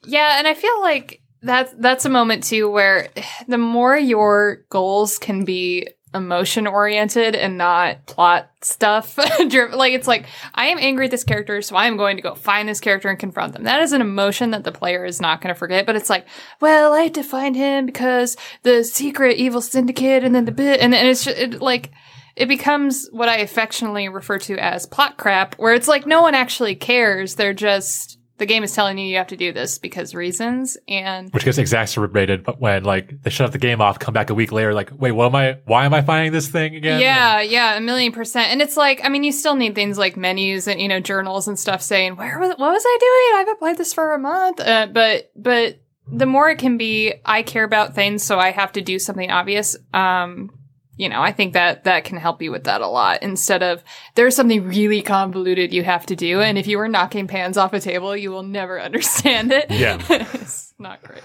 yeah, 0.05 0.37
and 0.37 0.47
I 0.47 0.53
feel 0.53 0.81
like 0.81 1.21
that's 1.41 1.73
that's 1.79 2.05
a 2.05 2.09
moment 2.09 2.43
too 2.43 2.69
where 2.71 3.09
the 3.47 3.57
more 3.57 3.97
your 3.97 4.65
goals 4.69 5.19
can 5.19 5.43
be 5.43 5.87
emotion 6.13 6.65
oriented 6.65 7.35
and 7.35 7.57
not 7.57 8.05
plot 8.07 8.49
stuff 8.61 9.17
driven 9.49 9.77
like 9.77 9.93
it's 9.93 10.07
like 10.07 10.25
I 10.55 10.67
am 10.67 10.79
angry 10.79 11.05
at 11.05 11.11
this 11.11 11.23
character 11.23 11.61
so 11.61 11.75
I 11.75 11.85
am 11.85 11.97
going 11.97 12.17
to 12.17 12.23
go 12.23 12.33
find 12.35 12.67
this 12.67 12.79
character 12.79 13.09
and 13.09 13.19
confront 13.19 13.53
them. 13.53 13.63
That 13.63 13.81
is 13.81 13.93
an 13.93 14.01
emotion 14.01 14.51
that 14.51 14.63
the 14.63 14.71
player 14.71 15.05
is 15.05 15.21
not 15.21 15.39
going 15.39 15.53
to 15.53 15.57
forget, 15.59 15.85
but 15.85 15.95
it's 15.95 16.09
like, 16.09 16.25
well, 16.59 16.93
I 16.93 17.03
have 17.03 17.13
to 17.13 17.23
find 17.23 17.55
him 17.55 17.85
because 17.85 18.37
the 18.63 18.83
secret 18.83 19.37
evil 19.37 19.61
syndicate 19.61 20.23
and 20.23 20.33
then 20.33 20.45
the 20.45 20.51
bit 20.51 20.79
and 20.79 20.91
then 20.93 21.05
it's 21.05 21.25
just, 21.25 21.37
it, 21.37 21.61
like 21.61 21.91
it 22.35 22.47
becomes 22.47 23.09
what 23.11 23.29
I 23.29 23.37
affectionately 23.37 24.07
refer 24.07 24.39
to 24.39 24.57
as 24.57 24.85
plot 24.85 25.17
crap, 25.17 25.55
where 25.55 25.73
it's 25.73 25.87
like 25.87 26.05
no 26.05 26.21
one 26.21 26.35
actually 26.35 26.75
cares. 26.75 27.35
They're 27.35 27.53
just 27.53 28.18
the 28.39 28.45
game 28.45 28.63
is 28.63 28.73
telling 28.73 28.97
you 28.97 29.05
you 29.05 29.17
have 29.17 29.27
to 29.27 29.37
do 29.37 29.53
this 29.53 29.77
because 29.77 30.15
reasons, 30.15 30.77
and 30.87 31.31
which 31.31 31.45
gets 31.45 31.57
exacerbated 31.57 32.43
but 32.43 32.59
when 32.59 32.83
like 32.83 33.21
they 33.21 33.29
shut 33.29 33.51
the 33.51 33.57
game 33.57 33.81
off, 33.81 33.99
come 33.99 34.13
back 34.13 34.29
a 34.29 34.33
week 34.33 34.51
later, 34.51 34.73
like, 34.73 34.91
wait, 34.97 35.11
what 35.11 35.27
am 35.27 35.35
I? 35.35 35.59
Why 35.65 35.85
am 35.85 35.93
I 35.93 36.01
finding 36.01 36.31
this 36.31 36.47
thing 36.47 36.75
again? 36.75 37.01
yeah, 37.01 37.41
yeah, 37.41 37.77
a 37.77 37.81
million 37.81 38.11
percent. 38.11 38.49
And 38.51 38.61
it's 38.61 38.77
like, 38.77 39.01
I 39.03 39.09
mean, 39.09 39.23
you 39.23 39.31
still 39.31 39.55
need 39.55 39.75
things 39.75 39.97
like 39.97 40.17
menus 40.17 40.67
and 40.67 40.81
you 40.81 40.87
know 40.87 40.99
journals 40.99 41.47
and 41.47 41.59
stuff 41.59 41.81
saying 41.81 42.15
where 42.15 42.39
was 42.39 42.49
what 42.49 42.71
was 42.71 42.83
I 42.85 42.97
doing? 42.99 43.37
I 43.37 43.39
haven't 43.39 43.59
played 43.59 43.77
this 43.77 43.93
for 43.93 44.13
a 44.13 44.19
month, 44.19 44.59
uh, 44.59 44.87
but 44.87 45.31
but 45.35 45.79
the 46.11 46.25
more 46.25 46.49
it 46.49 46.57
can 46.57 46.77
be, 46.77 47.13
I 47.25 47.43
care 47.43 47.63
about 47.63 47.93
things, 47.93 48.23
so 48.23 48.39
I 48.39 48.51
have 48.51 48.71
to 48.73 48.81
do 48.81 48.97
something 48.97 49.29
obvious. 49.29 49.75
Um, 49.93 50.51
you 50.99 51.07
know, 51.07 51.21
I 51.21 51.31
think 51.31 51.53
that 51.53 51.85
that 51.85 52.03
can 52.03 52.17
help 52.17 52.41
you 52.41 52.51
with 52.51 52.65
that 52.65 52.81
a 52.81 52.87
lot 52.87 53.23
instead 53.23 53.63
of 53.63 53.81
there's 54.15 54.35
something 54.35 54.67
really 54.67 55.01
convoluted 55.01 55.73
you 55.73 55.81
have 55.81 56.05
to 56.07 56.15
do. 56.15 56.41
And 56.41 56.57
if 56.57 56.67
you 56.67 56.77
were 56.77 56.89
knocking 56.89 57.25
pans 57.25 57.55
off 57.57 57.71
a 57.71 57.79
table, 57.79 58.17
you 58.17 58.31
will 58.31 58.43
never 58.43 58.79
understand 58.81 59.53
it. 59.53 59.71
Yeah. 59.71 59.97
it's 60.09 60.73
not 60.77 61.01
great. 61.01 61.23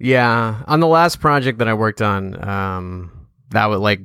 Yeah, 0.00 0.64
on 0.66 0.80
the 0.80 0.88
last 0.88 1.20
project 1.20 1.60
that 1.60 1.68
I 1.68 1.74
worked 1.74 2.02
on, 2.02 2.46
um, 2.46 3.28
that 3.50 3.66
was 3.66 3.78
like 3.78 4.00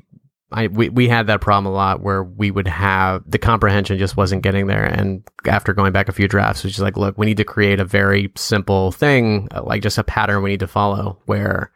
I 0.51 0.68
we 0.68 0.89
we 0.89 1.07
had 1.10 1.26
that 1.28 1.41
problem 1.41 1.66
a 1.74 1.76
lot 1.76 2.01
where 2.01 2.24
we 2.24 2.51
would 2.51 2.68
have 2.68 3.24
the 3.26 3.39
comprehension 3.39 3.97
just 3.97 4.16
wasn't 4.16 4.43
getting 4.43 4.68
there, 4.68 4.86
and 4.86 5.24
after 5.47 5.74
going 5.74 5.91
back 5.91 6.07
a 6.07 6.14
few 6.14 6.28
drafts, 6.28 6.64
was 6.64 6.74
just 6.74 6.84
like, 6.84 6.95
look, 6.95 7.18
we 7.18 7.26
need 7.26 7.38
to 7.38 7.43
create 7.43 7.80
a 7.80 7.86
very 7.86 8.32
simple 8.36 8.91
thing, 8.91 9.47
uh, 9.51 9.64
like 9.64 9.82
just 9.82 9.97
a 9.97 10.03
pattern 10.03 10.43
we 10.43 10.51
need 10.51 10.60
to 10.60 10.68
follow, 10.68 11.20
where 11.26 11.72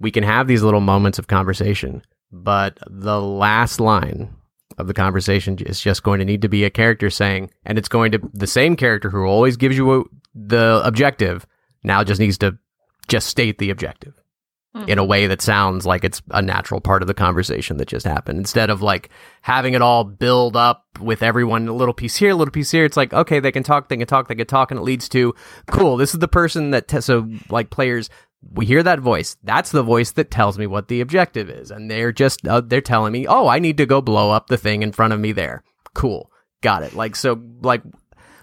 we 0.00 0.10
can 0.10 0.24
have 0.24 0.46
these 0.46 0.62
little 0.62 0.80
moments 0.80 1.18
of 1.18 1.26
conversation, 1.26 2.02
but 2.30 2.78
the 2.88 3.20
last 3.20 3.80
line 3.80 4.34
of 4.78 4.86
the 4.86 4.94
conversation 4.94 5.58
is 5.58 5.80
just 5.80 6.02
going 6.02 6.18
to 6.20 6.24
need 6.24 6.42
to 6.42 6.48
be 6.48 6.64
a 6.64 6.70
character 6.70 7.10
saying, 7.10 7.50
and 7.64 7.78
it's 7.78 7.88
going 7.88 8.12
to 8.12 8.20
the 8.32 8.46
same 8.46 8.76
character 8.76 9.10
who 9.10 9.24
always 9.24 9.56
gives 9.56 9.76
you 9.76 10.00
a, 10.00 10.04
the 10.34 10.80
objective 10.84 11.46
now 11.82 12.04
just 12.04 12.20
needs 12.20 12.38
to 12.38 12.56
just 13.08 13.26
state 13.26 13.58
the 13.58 13.70
objective 13.70 14.14
hmm. 14.74 14.84
in 14.86 14.98
a 14.98 15.04
way 15.04 15.26
that 15.26 15.40
sounds 15.40 15.86
like 15.86 16.04
it's 16.04 16.22
a 16.30 16.42
natural 16.42 16.80
part 16.80 17.02
of 17.02 17.08
the 17.08 17.14
conversation 17.14 17.78
that 17.78 17.88
just 17.88 18.06
happened. 18.06 18.38
Instead 18.38 18.70
of 18.70 18.82
like 18.82 19.10
having 19.42 19.74
it 19.74 19.82
all 19.82 20.04
build 20.04 20.56
up 20.56 20.84
with 21.00 21.22
everyone 21.22 21.68
a 21.68 21.72
little 21.72 21.94
piece 21.94 22.16
here 22.16 22.30
a 22.30 22.34
little 22.34 22.50
piece 22.50 22.70
here 22.70 22.84
it's 22.84 22.96
like 22.96 23.12
okay 23.12 23.38
they 23.38 23.52
can 23.52 23.62
talk 23.62 23.88
they 23.88 23.96
can 23.96 24.06
talk 24.06 24.26
they 24.26 24.34
can 24.34 24.46
talk 24.46 24.70
and 24.70 24.80
it 24.80 24.82
leads 24.82 25.08
to 25.08 25.32
cool 25.70 25.96
this 25.96 26.12
is 26.12 26.18
the 26.18 26.26
person 26.26 26.70
that 26.70 26.88
te- 26.88 27.00
so 27.00 27.28
like 27.48 27.70
players 27.70 28.10
we 28.42 28.66
hear 28.66 28.82
that 28.82 29.00
voice. 29.00 29.36
That's 29.42 29.70
the 29.70 29.82
voice 29.82 30.12
that 30.12 30.30
tells 30.30 30.58
me 30.58 30.66
what 30.66 30.88
the 30.88 31.00
objective 31.00 31.50
is. 31.50 31.70
And 31.70 31.90
they're 31.90 32.12
just 32.12 32.46
uh, 32.46 32.60
they're 32.60 32.80
telling 32.80 33.12
me 33.12 33.26
oh 33.26 33.48
i 33.48 33.58
need 33.58 33.76
to 33.78 33.86
go 33.86 34.00
blow 34.00 34.30
up 34.30 34.46
the 34.46 34.56
thing 34.56 34.82
in 34.82 34.92
front 34.92 35.12
of 35.12 35.20
me 35.20 35.32
there. 35.32 35.62
Cool. 35.94 36.30
Got 36.62 36.82
it. 36.82 36.94
Like 36.94 37.16
so 37.16 37.40
like 37.62 37.82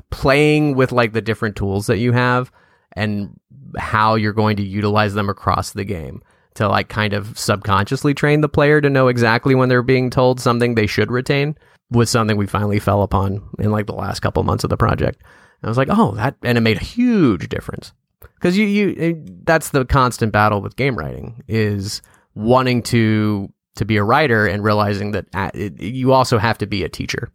playing 0.10 0.76
with 0.76 0.92
like 0.92 1.14
the 1.14 1.22
different 1.22 1.56
tools 1.56 1.88
that 1.88 1.98
you 1.98 2.12
have 2.12 2.52
and 2.94 3.40
how 3.78 4.16
you're 4.16 4.34
going 4.34 4.58
to 4.58 4.64
utilize 4.64 5.14
them 5.14 5.30
across 5.30 5.72
the 5.72 5.84
game 5.84 6.22
to 6.56 6.68
like 6.70 6.88
kind 6.88 7.14
of 7.14 7.38
subconsciously 7.38 8.14
train 8.14 8.42
the 8.42 8.48
player 8.48 8.80
to 8.80 8.90
know 8.90 9.08
exactly 9.08 9.56
when 9.56 9.68
they're 9.68 9.82
being 9.82 10.10
told 10.10 10.40
something 10.40 10.76
they 10.76 10.88
should 10.88 11.12
retain 11.12 11.58
was 11.92 12.10
something 12.10 12.38
we 12.38 12.48
finally 12.48 12.80
fell 12.80 13.04
upon 13.04 13.48
in 13.60 13.72
like 13.72 13.86
the 13.86 13.94
last 13.94 14.22
couple 14.22 14.42
months 14.44 14.64
of 14.64 14.70
the 14.70 14.78
project. 14.78 15.22
And 15.22 15.68
I 15.68 15.70
was 15.70 15.78
like, 15.78 15.90
oh, 15.92 16.16
that 16.16 16.36
and 16.44 16.58
it 16.58 16.62
made 16.62 16.78
a 16.78 16.84
huge 16.84 17.50
difference 17.50 17.94
because 18.36 18.58
you 18.58 18.66
you 18.66 18.90
it- 18.98 19.46
that's 19.46 19.70
the 19.70 19.86
constant 19.86 20.32
battle 20.32 20.62
with 20.62 20.76
game 20.76 20.98
writing 20.98 21.44
is 21.48 22.02
wanting 22.34 22.82
to 22.84 23.52
to 23.76 23.86
be 23.86 23.98
a 23.98 24.04
writer 24.04 24.48
and 24.48 24.64
realizing 24.64 25.12
that 25.12 25.26
uh, 25.34 25.52
it, 25.54 25.82
you 25.82 26.14
also 26.14 26.38
have 26.38 26.58
to 26.58 26.66
be 26.66 26.84
a 26.84 26.90
teacher 26.90 27.30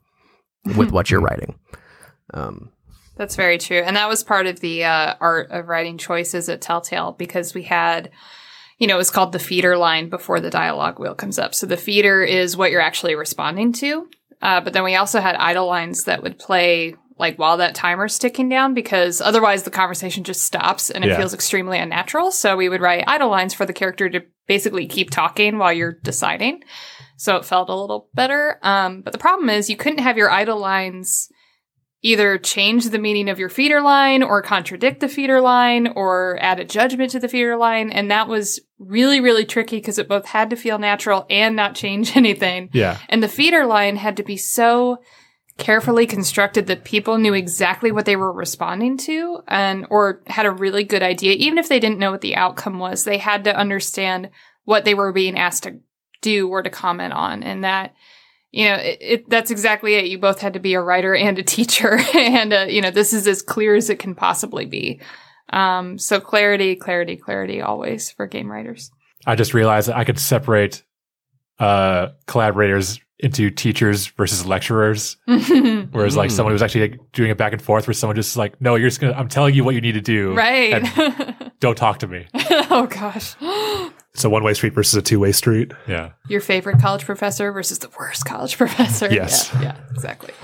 with 0.77 0.91
what 0.91 1.11
you're 1.11 1.21
writing. 1.29 1.59
Um, 2.33 2.71
That's 3.17 3.37
very 3.37 3.59
true. 3.59 3.83
And 3.85 3.97
that 3.97 4.09
was 4.09 4.25
part 4.25 4.47
of 4.47 4.61
the 4.61 4.85
uh, 4.85 5.15
art 5.21 5.51
of 5.51 5.69
writing 5.69 5.99
choices 5.99 6.49
at 6.49 6.61
Telltale 6.63 7.13
because 7.13 7.53
we 7.55 7.65
had, 7.65 8.11
you 8.79 8.87
know, 8.87 8.95
it 8.95 8.99
was 8.99 9.11
called 9.11 9.33
the 9.33 9.39
feeder 9.39 9.77
line 9.77 10.09
before 10.09 10.41
the 10.41 10.49
dialogue 10.51 10.99
wheel 10.99 11.15
comes 11.15 11.39
up. 11.39 11.55
So 11.55 11.67
the 11.67 11.77
feeder 11.77 12.23
is 12.23 12.57
what 12.57 12.71
you're 12.71 12.81
actually 12.81 13.15
responding 13.15 13.73
to. 13.75 14.09
Uh, 14.41 14.61
but 14.63 14.73
then 14.73 14.85
we 14.85 14.95
also 14.97 15.21
had 15.21 15.37
idle 15.37 15.67
lines 15.67 16.05
that 16.05 16.23
would 16.23 16.39
play 16.39 16.95
like 17.21 17.39
while 17.39 17.59
that 17.59 17.77
timer's 17.77 18.19
ticking 18.19 18.49
down 18.49 18.75
because 18.75 19.21
otherwise 19.21 19.63
the 19.63 19.71
conversation 19.71 20.25
just 20.25 20.43
stops 20.43 20.91
and 20.91 21.05
it 21.05 21.09
Yeah. 21.09 21.17
feels 21.19 21.35
extremely 21.35 21.79
unnatural. 21.79 22.33
So 22.33 22.57
we 22.57 22.69
would 22.69 22.81
write 22.81 23.05
idle 23.07 23.29
lines 23.29 23.55
for 23.55 23.65
the 23.67 23.73
character 23.73 24.09
to 24.11 24.23
basically 24.49 24.87
keep 24.89 25.11
talking 25.11 25.59
while 25.59 25.73
you're 25.73 25.99
deciding. 26.03 26.63
So 27.17 27.37
it 27.37 27.45
felt 27.45 27.69
a 27.69 27.75
little 27.75 28.09
better. 28.15 28.59
Um, 28.63 29.03
but 29.03 29.13
the 29.13 29.19
problem 29.19 29.49
is 29.51 29.71
you 29.71 29.77
couldn't 29.77 30.01
have 30.01 30.17
your 30.17 30.31
idle 30.31 30.59
lines 30.59 31.29
either 32.03 32.39
change 32.39 32.89
the 32.89 32.99
meaning 32.99 33.29
of 33.29 33.39
your 33.39 33.51
feeder 33.51 33.83
line 33.83 34.23
or 34.23 34.41
contradict 34.41 35.01
the 35.01 35.09
feeder 35.09 35.39
line 35.43 35.87
or 35.97 36.39
add 36.41 36.59
a 36.59 36.65
judgment 36.65 37.11
to 37.11 37.21
the 37.21 37.29
feeder 37.29 37.59
line. 37.59 37.91
And 37.93 38.11
that 38.11 38.27
was 38.27 38.59
really, 38.79 39.21
really 39.21 39.45
tricky 39.45 39.77
because 39.77 39.99
it 39.99 40.09
both 40.09 40.25
had 40.25 40.49
to 40.49 40.57
feel 40.57 40.79
natural 40.79 41.27
and 41.29 41.55
not 41.55 41.75
change 41.75 42.17
anything. 42.17 42.71
Yeah. 42.73 42.97
And 43.11 43.23
the 43.23 43.29
feeder 43.29 43.67
line 43.67 43.97
had 43.97 44.17
to 44.17 44.23
be 44.23 44.39
so 44.39 44.97
carefully 45.61 46.07
constructed 46.07 46.67
that 46.67 46.83
people 46.83 47.19
knew 47.19 47.35
exactly 47.35 47.93
what 47.93 48.07
they 48.07 48.17
were 48.17 48.33
responding 48.33 48.97
to 48.97 49.41
and 49.47 49.87
or 49.91 50.21
had 50.27 50.47
a 50.47 50.51
really 50.51 50.83
good 50.83 51.03
idea 51.03 51.35
even 51.35 51.59
if 51.59 51.69
they 51.69 51.79
didn't 51.79 51.99
know 51.99 52.11
what 52.11 52.23
the 52.23 52.35
outcome 52.35 52.79
was 52.79 53.05
they 53.05 53.19
had 53.19 53.45
to 53.45 53.57
understand 53.57 54.29
what 54.65 54.85
they 54.85 54.95
were 54.95 55.13
being 55.13 55.39
asked 55.39 55.65
to 55.65 55.79
do 56.21 56.49
or 56.49 56.63
to 56.63 56.71
comment 56.71 57.13
on. 57.13 57.43
And 57.43 57.65
that 57.65 57.95
you 58.51 58.67
know 58.67 58.75
it, 58.75 58.99
it 59.01 59.31
that's 59.31 59.51
exactly 59.51 59.95
it. 59.95 60.07
You 60.07 60.19
both 60.19 60.41
had 60.41 60.55
to 60.55 60.61
be 60.61 60.75
a 60.75 60.81
writer 60.81 61.15
and 61.15 61.39
a 61.39 61.43
teacher 61.43 61.99
and 62.15 62.53
uh, 62.53 62.67
you 62.69 62.81
know 62.81 62.91
this 62.91 63.13
is 63.13 63.27
as 63.27 63.43
clear 63.43 63.75
as 63.75 63.91
it 63.91 63.99
can 63.99 64.15
possibly 64.15 64.67
be. 64.67 65.01
Um 65.53 65.99
so 65.99 66.21
clarity 66.21 66.77
clarity 66.77 67.17
clarity 67.17 67.61
always 67.61 68.11
for 68.11 68.27
game 68.27 68.51
writers. 68.51 68.91
I 69.27 69.35
just 69.35 69.55
realized 69.55 69.89
that 69.89 69.97
I 69.97 70.05
could 70.05 70.19
separate 70.19 70.83
uh, 71.59 72.09
collaborators 72.27 73.01
into 73.23 73.51
teachers 73.51 74.07
versus 74.09 74.45
lecturers. 74.47 75.17
Whereas 75.27 76.17
like 76.17 76.31
Mm. 76.31 76.33
someone 76.33 76.53
who's 76.55 76.63
actually 76.63 76.89
like, 76.91 77.13
doing 77.13 77.31
it 77.31 77.39
back 77.39 77.53
and 77.53 77.61
forth, 77.63 77.87
where 77.87 77.95
someone 77.95 78.17
just 78.17 78.37
like, 78.37 78.61
no, 78.61 78.75
you're 78.77 78.89
just 78.89 79.01
gonna, 79.01 79.13
I'm 79.15 79.29
telling 79.29 79.55
you 79.55 79.63
what 79.65 79.75
you 79.75 79.81
need 79.81 79.93
to 79.93 80.01
do. 80.01 80.35
right 80.35 80.73
and 80.97 81.53
don't 81.61 81.77
talk 81.77 81.99
to 82.01 82.07
me. 82.07 82.27
oh 82.35 82.87
gosh 82.91 83.37
It's 84.13 84.25
a 84.25 84.31
one 84.31 84.43
way 84.43 84.55
street 84.55 84.73
versus 84.73 84.95
a 84.95 85.03
two 85.03 85.21
way 85.21 85.33
street. 85.33 85.73
Yeah. 85.87 86.11
your 86.29 86.41
favorite 86.41 86.81
college 86.81 87.05
professor 87.05 87.53
versus 87.53 87.79
the 87.79 87.89
worst 87.99 88.25
college 88.25 88.57
professor. 88.57 89.09
Yes. 89.13 89.51
Yeah, 89.55 89.63
yeah, 89.63 89.77
exactly. 89.93 90.35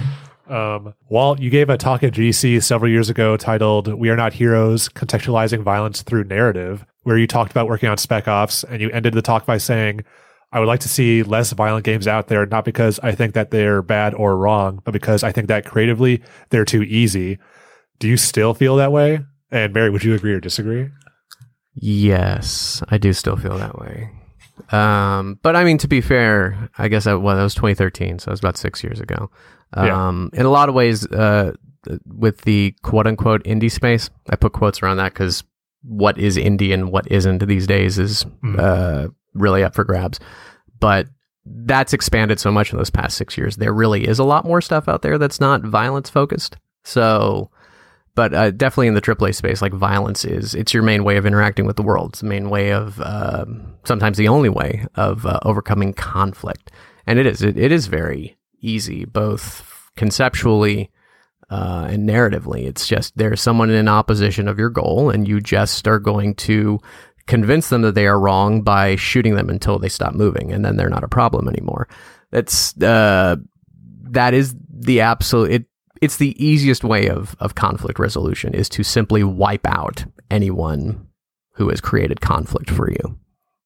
Um, 0.49 0.95
Walt, 1.09 1.41
you 1.41 1.51
gave 1.51 1.69
a 1.71 1.77
talk 1.77 2.05
at 2.05 2.13
GC 2.13 2.63
several 2.63 2.89
years 2.91 3.11
ago 3.11 3.37
titled 3.37 3.93
We 3.93 4.11
Are 4.11 4.17
Not 4.17 4.33
Heroes 4.35 4.89
Contextualizing 4.89 5.63
Violence 5.65 6.03
Through 6.03 6.25
Narrative, 6.25 6.87
where 7.03 7.19
you 7.19 7.27
talked 7.27 7.51
about 7.51 7.67
working 7.67 7.89
on 7.89 7.97
Spec 7.99 8.29
Ops 8.29 8.63
and 8.63 8.81
you 8.81 8.89
ended 8.91 9.15
the 9.15 9.23
talk 9.23 9.45
by 9.45 9.59
saying, 9.59 10.05
I 10.57 10.59
would 10.59 10.69
like 10.69 10.81
to 10.81 10.89
see 10.89 11.23
less 11.23 11.53
violent 11.53 11.85
games 11.85 12.09
out 12.09 12.29
there, 12.29 12.47
not 12.47 12.65
because 12.65 12.99
I 13.03 13.13
think 13.13 13.35
that 13.35 13.51
they're 13.51 13.83
bad 13.83 14.15
or 14.15 14.39
wrong, 14.39 14.81
but 14.85 14.93
because 14.93 15.23
I 15.23 15.31
think 15.31 15.49
that 15.49 15.67
creatively 15.67 16.23
they're 16.49 16.65
too 16.65 16.83
easy. 16.83 17.39
Do 17.99 18.09
you 18.09 18.17
still 18.17 18.55
feel 18.55 18.77
that 18.77 18.91
way? 18.91 19.21
And 19.51 19.75
Mary, 19.75 19.91
would 19.91 20.03
you 20.03 20.15
agree 20.15 20.33
or 20.33 20.41
disagree? 20.41 20.89
Yes, 21.75 22.83
I 22.89 22.97
do 22.97 23.13
still 23.13 23.37
feel 23.37 23.59
that 23.59 23.79
way. 23.79 24.11
Um, 24.73 25.39
but 25.43 25.57
I 25.57 25.65
mean, 25.65 25.77
to 25.79 25.89
be 25.89 26.01
fair, 26.01 26.71
I 26.79 26.89
guess 26.89 27.05
that, 27.05 27.21
well, 27.21 27.37
that 27.37 27.43
was 27.43 27.55
2013, 27.55 28.19
so 28.19 28.29
it 28.29 28.33
was 28.33 28.41
about 28.41 28.57
six 28.57 28.83
years 28.83 28.99
ago. 28.99 29.31
Yeah. 29.77 30.09
Um, 30.09 30.31
in 30.33 30.47
a 30.47 30.51
lot 30.51 30.71
of 30.71 30.75
ways, 30.75 31.07
uh, 31.09 31.53
with 32.07 32.41
the 32.43 32.75
quote 32.83 33.07
unquote 33.07 33.45
indie 33.45 33.71
space, 33.71 34.09
I 34.31 34.37
put 34.37 34.55
quotes 34.55 34.83
around 34.83 34.97
that 34.97 35.13
because 35.13 35.45
what 35.83 36.17
is 36.19 36.39
indie 36.39 36.73
and 36.73 36.91
what 36.91 37.07
isn't 37.13 37.47
these 37.47 37.67
days 37.67 37.99
is 37.99 38.25
Mhm. 38.43 38.59
uh, 38.59 39.09
really 39.37 39.63
up 39.63 39.75
for 39.75 39.85
grabs. 39.85 40.19
But 40.79 41.09
that's 41.45 41.93
expanded 41.93 42.41
so 42.41 42.51
much 42.51 42.73
in 42.73 42.79
those 42.79 42.91
past 42.91 43.17
six 43.17 43.39
years. 43.39 43.57
There 43.57 43.73
really 43.73 44.07
is 44.07 44.19
a 44.19 44.25
lot 44.25 44.45
more 44.45 44.61
stuff 44.61 44.89
out 44.89 45.03
there 45.03 45.19
that's 45.19 45.41
not 45.41 45.63
violence 45.63 46.11
focused. 46.11 46.57
So 46.85 47.51
but 48.17 48.33
uh, 48.33 48.51
definitely 48.51 48.89
in 48.89 48.95
the 48.95 49.03
AAA 49.03 49.35
space, 49.35 49.61
like 49.61 49.75
violence 49.75 50.25
is, 50.25 50.55
it's 50.55 50.73
your 50.73 50.83
main 50.83 51.05
way 51.05 51.19
of 51.19 51.27
interacting 51.27 51.67
with 51.67 51.77
the 51.77 51.83
world. 51.83 52.13
It's 52.13 52.21
the 52.21 52.27
main 52.27 52.49
way 52.49 52.73
of, 52.73 52.99
uh, 52.99 53.45
sometimes 53.85 54.17
the 54.17 54.29
only 54.29 54.49
way 54.49 54.87
of 54.95 55.27
uh, 55.27 55.39
overcoming 55.43 55.93
conflict. 55.93 56.73
And 57.07 57.19
it 57.19 57.27
is, 57.27 57.43
it, 57.43 57.59
it 57.59 57.71
is 57.71 57.89
very 57.89 58.39
easy, 58.63 59.05
both 59.05 59.91
conceptually 59.97 60.91
uh, 61.51 61.89
and 61.91 62.09
narratively. 62.09 62.65
It's 62.67 62.89
just 62.89 63.19
there's 63.19 63.43
someone 63.43 63.69
in 63.69 63.87
opposition 63.87 64.49
of 64.49 64.59
your 64.59 64.71
goal, 64.71 65.11
and 65.11 65.29
you 65.29 65.41
just 65.41 65.87
are 65.87 66.01
going 66.01 66.35
to 66.37 66.81
convince 67.27 67.69
them 67.69 67.83
that 67.83 67.95
they 67.95 68.07
are 68.07 68.21
wrong 68.21 68.63
by 68.63 68.97
shooting 68.97 69.35
them 69.35 69.49
until 69.49 69.79
they 69.79 69.89
stop 69.89 70.15
moving, 70.15 70.53
and 70.53 70.65
then 70.65 70.77
they're 70.77 70.89
not 70.89 71.05
a 71.05 71.09
problem 71.09 71.49
anymore. 71.49 71.89
That's 72.31 72.77
uh, 72.83 73.37
that 74.11 74.35
is 74.35 74.55
the 74.69 75.01
absolute. 75.01 75.53
It, 75.53 75.65
it's 76.03 76.17
the 76.19 76.45
easiest 76.45 76.85
way 76.85 77.09
of 77.09 77.37
of 77.41 77.55
conflict 77.55 77.99
resolution 77.99 78.55
is 78.55 78.69
to 78.71 78.83
simply 78.83 79.25
wipe 79.25 79.67
out 79.67 80.05
anyone 80.31 81.07
who 81.53 81.71
has 81.71 81.81
created 81.81 82.21
conflict 82.21 82.71
for 82.71 82.91
you, 82.91 83.19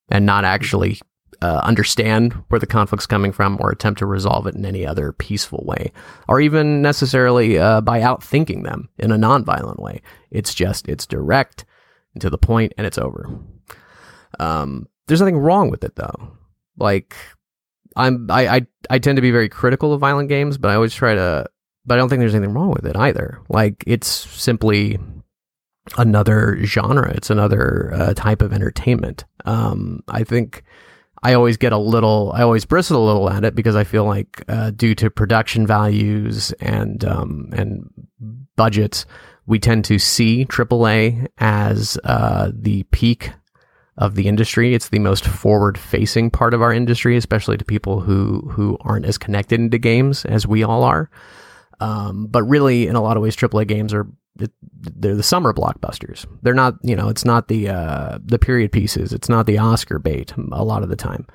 and 0.09 0.25
not 0.25 0.45
actually 0.45 1.01
uh, 1.43 1.61
understand 1.65 2.33
where 2.49 2.61
the 2.61 2.67
conflict's 2.67 3.07
coming 3.07 3.33
from 3.33 3.57
or 3.61 3.71
attempt 3.71 3.99
to 3.99 4.07
resolve 4.07 4.47
it 4.47 4.55
in 4.55 4.65
any 4.65 4.87
other 4.87 5.13
peaceful 5.13 5.65
way, 5.67 5.91
or 6.29 6.41
even 6.41 6.83
necessarily 6.83 7.59
uh, 7.59 7.81
by 7.81 8.01
outthinking 8.01 8.65
them 8.65 8.89
in 8.99 9.11
a 9.11 9.17
nonviolent 9.17 9.81
way. 9.81 10.03
It's 10.31 10.55
just, 10.55 10.89
it's 10.89 11.07
direct 11.07 11.65
and 12.15 12.21
to 12.23 12.31
the 12.31 12.39
point 12.39 12.73
and 12.77 12.87
it's 12.87 12.99
over. 12.99 13.29
Um, 14.39 14.87
there's 15.07 15.21
nothing 15.21 15.39
wrong 15.39 15.71
with 15.71 15.85
it 15.85 15.97
though. 15.97 16.37
Like, 16.77 17.15
I'm, 17.97 18.31
I, 18.31 18.49
I, 18.49 18.67
I 18.89 18.99
tend 18.99 19.17
to 19.17 19.23
be 19.23 19.31
very 19.31 19.49
critical 19.49 19.93
of 19.93 20.01
violent 20.01 20.29
games, 20.29 20.57
but 20.57 20.71
I 20.71 20.75
always 20.75 20.95
try 20.95 21.15
to, 21.15 21.47
but 21.85 21.95
I 21.95 21.97
don't 21.99 22.09
think 22.09 22.21
there's 22.21 22.35
anything 22.35 22.55
wrong 22.55 22.71
with 22.71 22.87
it 22.87 22.97
either. 22.97 23.41
Like, 23.49 23.83
it's 23.87 24.09
simply 24.09 24.99
another 25.99 26.59
genre. 26.65 27.11
It's 27.13 27.31
another 27.31 27.93
uh, 27.95 28.15
type 28.15 28.43
of 28.43 28.53
entertainment. 28.53 29.25
Um, 29.45 30.03
I 30.09 30.25
think 30.25 30.63
I 31.23 31.35
always 31.35 31.57
get 31.57 31.73
a 31.73 31.79
little, 31.79 32.33
I 32.35 32.43
always 32.43 32.65
bristle 32.65 33.03
a 33.03 33.07
little 33.07 33.29
at 33.29 33.45
it 33.45 33.55
because 33.55 33.77
I 33.77 33.85
feel 33.85 34.05
like 34.05 34.45
uh, 34.49 34.71
due 34.71 34.95
to 34.97 35.11
production 35.11 35.67
values 35.67 36.53
and 36.61 37.05
um, 37.05 37.51
and 37.53 37.91
budgets, 38.57 39.05
we 39.51 39.59
tend 39.59 39.85
to 39.87 39.99
see 39.99 40.47
AAA 40.47 41.27
as 41.39 41.99
uh, 42.05 42.53
the 42.55 42.85
peak 42.85 43.33
of 43.99 44.15
the 44.15 44.29
industry. 44.29 44.75
It's 44.75 44.91
the 44.91 45.01
most 45.01 45.27
forward-facing 45.27 46.31
part 46.31 46.55
of 46.55 46.63
our 46.63 46.73
industry, 46.73 47.17
especially 47.17 47.59
to 47.59 47.65
people 47.65 48.01
who 48.01 48.49
who 48.53 48.79
aren't 48.83 49.07
as 49.07 49.19
connected 49.19 49.59
into 49.59 49.77
games 49.77 50.25
as 50.25 50.47
we 50.47 50.63
all 50.63 50.85
are. 50.85 51.11
Um, 51.81 52.29
but 52.29 52.45
really, 52.45 52.87
in 52.87 52.95
a 52.95 53.03
lot 53.03 53.17
of 53.17 53.23
ways, 53.25 53.35
AAA 53.35 53.67
games 53.67 53.93
are 53.93 54.07
they're 54.37 55.17
the 55.17 55.23
summer 55.23 55.53
blockbusters. 55.53 56.25
They're 56.43 56.55
not, 56.55 56.75
you 56.83 56.95
know, 56.95 57.09
it's 57.09 57.25
not 57.25 57.49
the 57.49 57.71
uh, 57.71 58.19
the 58.25 58.39
period 58.39 58.71
pieces. 58.71 59.13
It's 59.13 59.29
not 59.29 59.47
the 59.47 59.59
Oscar 59.59 59.99
bait. 59.99 60.33
A 60.53 60.65
lot 60.65 60.85
of 60.85 60.91
the 60.91 60.97
time, 60.97 61.27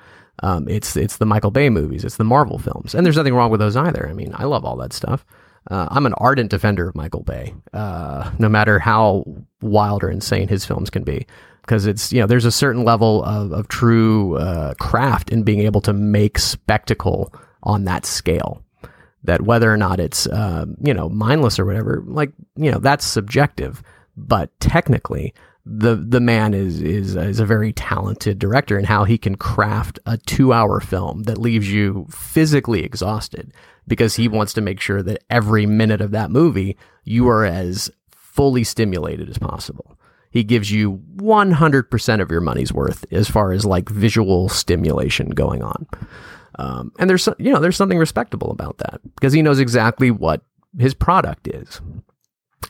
um, 0.42 0.66
it's 0.68 0.96
it's 0.96 1.18
the 1.18 1.26
Michael 1.26 1.50
Bay 1.50 1.68
movies. 1.68 2.02
It's 2.02 2.16
the 2.16 2.24
Marvel 2.24 2.58
films, 2.58 2.94
and 2.94 3.04
there's 3.04 3.16
nothing 3.18 3.34
wrong 3.34 3.50
with 3.50 3.60
those 3.60 3.76
either. 3.76 4.08
I 4.08 4.14
mean, 4.14 4.32
I 4.34 4.44
love 4.44 4.64
all 4.64 4.76
that 4.76 4.94
stuff. 4.94 5.26
Uh, 5.70 5.88
I'm 5.90 6.06
an 6.06 6.14
ardent 6.14 6.50
defender 6.50 6.88
of 6.88 6.94
Michael 6.94 7.22
Bay, 7.22 7.54
uh, 7.72 8.30
no 8.38 8.48
matter 8.48 8.78
how 8.78 9.24
wild 9.60 10.04
or 10.04 10.10
insane 10.10 10.48
his 10.48 10.64
films 10.64 10.90
can 10.90 11.02
be, 11.02 11.26
because 11.62 11.86
it's 11.86 12.12
you 12.12 12.20
know 12.20 12.26
there's 12.26 12.44
a 12.44 12.52
certain 12.52 12.84
level 12.84 13.24
of 13.24 13.52
of 13.52 13.68
true 13.68 14.36
uh, 14.36 14.74
craft 14.74 15.30
in 15.30 15.42
being 15.42 15.60
able 15.60 15.80
to 15.80 15.92
make 15.92 16.38
spectacle 16.38 17.32
on 17.62 17.84
that 17.84 18.06
scale 18.06 18.62
that 19.26 19.42
whether 19.42 19.72
or 19.72 19.76
not 19.76 20.00
it's 20.00 20.26
um, 20.28 20.76
you 20.82 20.94
know 20.94 21.08
mindless 21.08 21.58
or 21.58 21.64
whatever, 21.64 22.02
like 22.06 22.32
you 22.56 22.70
know 22.70 22.78
that's 22.78 23.04
subjective. 23.04 23.82
But 24.16 24.58
technically, 24.60 25.34
the 25.64 25.96
the 25.96 26.20
man 26.20 26.54
is 26.54 26.80
is 26.80 27.16
is 27.16 27.40
a 27.40 27.44
very 27.44 27.72
talented 27.72 28.38
director 28.38 28.78
in 28.78 28.84
how 28.84 29.04
he 29.04 29.18
can 29.18 29.34
craft 29.34 29.98
a 30.06 30.16
two 30.16 30.52
hour 30.52 30.80
film 30.80 31.24
that 31.24 31.38
leaves 31.38 31.70
you 31.70 32.06
physically 32.08 32.82
exhausted 32.82 33.52
because 33.86 34.16
he 34.16 34.28
wants 34.28 34.52
to 34.54 34.60
make 34.60 34.80
sure 34.80 35.02
that 35.02 35.24
every 35.30 35.66
minute 35.66 36.00
of 36.00 36.10
that 36.10 36.30
movie 36.30 36.76
you 37.04 37.28
are 37.28 37.44
as 37.44 37.90
fully 38.10 38.64
stimulated 38.64 39.30
as 39.30 39.38
possible. 39.38 39.98
He 40.30 40.44
gives 40.44 40.70
you 40.70 41.00
100% 41.16 42.20
of 42.20 42.30
your 42.30 42.40
money's 42.42 42.72
worth 42.72 43.06
as 43.10 43.30
far 43.30 43.52
as 43.52 43.64
like 43.64 43.88
visual 43.88 44.48
stimulation 44.50 45.30
going 45.30 45.62
on. 45.62 45.86
Um, 46.58 46.92
and 46.98 47.08
there's 47.08 47.28
you 47.38 47.52
know 47.52 47.60
there's 47.60 47.76
something 47.76 47.98
respectable 47.98 48.50
about 48.50 48.78
that 48.78 49.00
because 49.14 49.32
he 49.32 49.42
knows 49.42 49.58
exactly 49.58 50.10
what 50.10 50.42
his 50.78 50.94
product 50.94 51.48
is, 51.48 51.80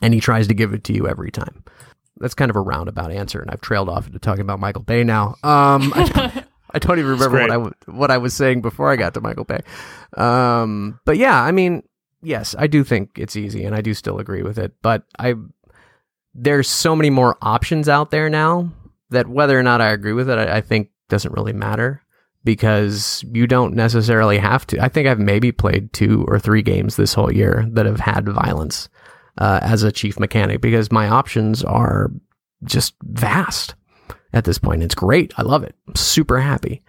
and 0.01 0.13
he 0.13 0.19
tries 0.19 0.47
to 0.47 0.53
give 0.53 0.73
it 0.73 0.83
to 0.85 0.93
you 0.93 1.07
every 1.07 1.31
time. 1.31 1.63
That's 2.17 2.33
kind 2.33 2.49
of 2.49 2.55
a 2.55 2.61
roundabout 2.61 3.11
answer, 3.11 3.39
and 3.39 3.49
I've 3.49 3.61
trailed 3.61 3.89
off 3.89 4.07
into 4.07 4.19
talking 4.19 4.41
about 4.41 4.59
Michael 4.59 4.81
Bay 4.83 5.03
now. 5.03 5.35
Um, 5.43 5.93
I, 5.95 6.43
I, 6.71 6.79
don't, 6.79 6.99
even 6.99 7.11
remember 7.11 7.39
what 7.39 7.51
I 7.51 7.91
what 7.91 8.11
I 8.11 8.17
was 8.17 8.33
saying 8.33 8.61
before 8.61 8.91
I 8.91 8.95
got 8.95 9.13
to 9.13 9.21
Michael 9.21 9.45
Bay. 9.45 9.61
Um, 10.15 10.99
but 11.05 11.17
yeah, 11.17 11.41
I 11.41 11.51
mean, 11.51 11.83
yes, 12.21 12.55
I 12.57 12.67
do 12.67 12.83
think 12.83 13.11
it's 13.17 13.35
easy, 13.35 13.63
and 13.63 13.75
I 13.75 13.81
do 13.81 13.93
still 13.93 14.19
agree 14.19 14.43
with 14.43 14.57
it. 14.57 14.73
But 14.81 15.03
I 15.17 15.35
there's 16.33 16.69
so 16.69 16.95
many 16.95 17.09
more 17.09 17.37
options 17.41 17.89
out 17.89 18.11
there 18.11 18.29
now 18.29 18.71
that 19.09 19.27
whether 19.27 19.57
or 19.57 19.63
not 19.63 19.81
I 19.81 19.91
agree 19.91 20.13
with 20.13 20.29
it, 20.29 20.37
I, 20.37 20.57
I 20.57 20.61
think 20.61 20.89
doesn't 21.09 21.33
really 21.33 21.53
matter 21.53 22.01
because 22.43 23.25
you 23.33 23.47
don't 23.47 23.73
necessarily 23.73 24.37
have 24.37 24.65
to. 24.67 24.79
I 24.79 24.87
think 24.87 25.07
I've 25.07 25.19
maybe 25.19 25.51
played 25.51 25.91
two 25.93 26.25
or 26.27 26.39
three 26.39 26.61
games 26.61 26.95
this 26.95 27.13
whole 27.13 27.33
year 27.33 27.65
that 27.71 27.85
have 27.85 27.99
had 27.99 28.27
violence 28.29 28.89
uh, 29.37 29.59
as 29.61 29.83
a 29.83 29.91
chief 29.91 30.19
mechanic 30.19 30.61
because 30.61 30.91
my 30.91 31.07
options 31.07 31.63
are 31.63 32.11
just 32.63 32.93
vast 33.03 33.75
at 34.37 34.45
this 34.45 34.59
point. 34.59 34.83
It's 34.83 34.95
great. 34.95 35.33
I 35.37 35.41
love 35.41 35.63
it. 35.63 35.75
I'm 35.87 35.95
super 35.95 36.39
happy. 36.39 36.83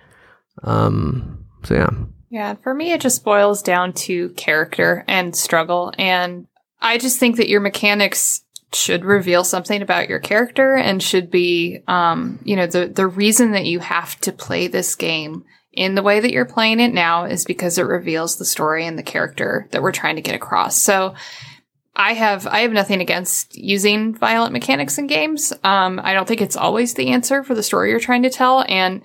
Um, 0.62 1.46
so 1.64 1.74
yeah. 1.74 1.90
Yeah, 2.30 2.55
for 2.62 2.74
me, 2.74 2.92
it 2.92 3.01
just 3.01 3.24
boils 3.24 3.62
down 3.62 3.94
to 3.94 4.28
character 4.30 5.03
and 5.09 5.34
struggle. 5.34 5.92
And 5.99 6.46
I 6.80 6.99
just 6.99 7.18
think 7.18 7.36
that 7.36 7.49
your 7.49 7.61
mechanics 7.61 8.42
should 8.74 9.05
reveal 9.05 9.44
something 9.44 9.80
about 9.80 10.11
your 10.11 10.18
character 10.18 10.76
and 10.76 11.03
should 11.03 11.30
be, 11.30 11.80
um, 11.88 12.38
you 12.44 12.55
know, 12.55 12.66
the, 12.66 12.86
the 12.86 13.07
reason 13.07 13.53
that 13.53 13.64
you 13.64 13.78
have 13.78 14.20
to 14.20 14.32
play 14.32 14.66
this 14.66 14.94
game 14.94 15.44
in 15.72 15.94
the 15.94 16.03
way 16.03 16.20
that 16.20 16.32
you're 16.32 16.44
playing 16.44 16.80
it 16.80 16.92
now 16.92 17.24
is 17.24 17.46
because 17.46 17.78
it 17.78 17.82
reveals 17.82 18.36
the 18.36 18.44
story 18.44 18.86
and 18.86 18.99
the 18.99 19.03
character 19.03 19.66
that 19.70 19.80
we're 19.80 19.92
trying 19.92 20.16
to 20.16 20.22
get 20.22 20.34
across. 20.34 20.76
So 20.76 21.14
I 21.99 22.14
have, 22.14 22.46
I 22.46 22.61
have 22.61 22.72
nothing 22.72 23.01
against 23.01 23.57
using 23.57 24.14
violent 24.14 24.53
mechanics 24.53 24.99
in 24.99 25.09
games. 25.09 25.53
Um, 25.64 26.01
I 26.03 26.14
don't 26.14 26.26
think 26.28 26.40
it's 26.40 26.57
always 26.57 26.94
the 26.94 27.09
answer 27.09 27.42
for 27.42 27.55
the 27.55 27.62
story 27.62 27.90
you're 27.90 28.01
trying 28.01 28.22
to 28.22 28.30
tell. 28.30 28.64
And, 28.68 29.03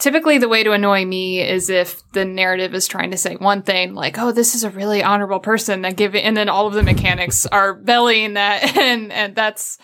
typically 0.00 0.38
the 0.38 0.48
way 0.48 0.64
to 0.64 0.72
annoy 0.72 1.04
me 1.04 1.40
is 1.40 1.70
if 1.70 2.02
the 2.12 2.24
narrative 2.24 2.74
is 2.74 2.88
trying 2.88 3.10
to 3.10 3.16
say 3.16 3.36
one 3.36 3.62
thing 3.62 3.94
like 3.94 4.18
oh 4.18 4.32
this 4.32 4.54
is 4.54 4.64
a 4.64 4.70
really 4.70 5.02
honorable 5.02 5.38
person 5.38 5.82
that 5.82 5.96
give 5.96 6.14
it 6.14 6.24
and 6.24 6.36
then 6.36 6.48
all 6.48 6.66
of 6.66 6.72
the 6.72 6.82
mechanics 6.82 7.46
are 7.46 7.74
bellying 7.74 8.34
that 8.34 8.76
and 8.76 9.12
and 9.12 9.36
that's 9.36 9.78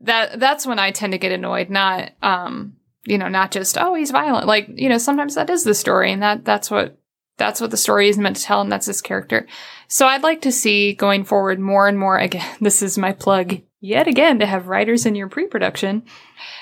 that 0.00 0.38
that's 0.38 0.66
when 0.66 0.78
i 0.78 0.90
tend 0.90 1.12
to 1.12 1.18
get 1.18 1.32
annoyed 1.32 1.68
not 1.68 2.12
um 2.22 2.76
you 3.04 3.18
know 3.18 3.28
not 3.28 3.50
just 3.50 3.76
oh 3.76 3.94
he's 3.94 4.12
violent 4.12 4.46
like 4.46 4.68
you 4.72 4.88
know 4.88 4.98
sometimes 4.98 5.34
that 5.34 5.50
is 5.50 5.64
the 5.64 5.74
story 5.74 6.12
and 6.12 6.22
that 6.22 6.44
that's 6.44 6.70
what 6.70 6.96
that's 7.40 7.60
what 7.60 7.72
the 7.72 7.76
story 7.76 8.08
is 8.08 8.16
meant 8.16 8.36
to 8.36 8.42
tell 8.42 8.60
and 8.60 8.70
that's 8.70 8.86
his 8.86 9.02
character 9.02 9.46
so 9.88 10.06
i'd 10.06 10.22
like 10.22 10.42
to 10.42 10.52
see 10.52 10.92
going 10.94 11.24
forward 11.24 11.58
more 11.58 11.88
and 11.88 11.98
more 11.98 12.16
again 12.18 12.56
this 12.60 12.82
is 12.82 12.96
my 12.96 13.10
plug 13.10 13.60
yet 13.80 14.06
again 14.06 14.38
to 14.38 14.46
have 14.46 14.68
writers 14.68 15.04
in 15.06 15.16
your 15.16 15.28
pre-production 15.28 16.04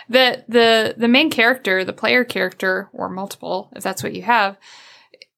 that 0.09 0.49
the 0.49 0.95
the 0.97 1.09
main 1.09 1.31
character, 1.31 1.85
the 1.85 1.93
player 1.93 2.24
character, 2.24 2.89
or 2.93 3.09
multiple, 3.09 3.70
if 3.76 3.83
that's 3.83 4.03
what 4.03 4.14
you 4.14 4.22
have, 4.22 4.57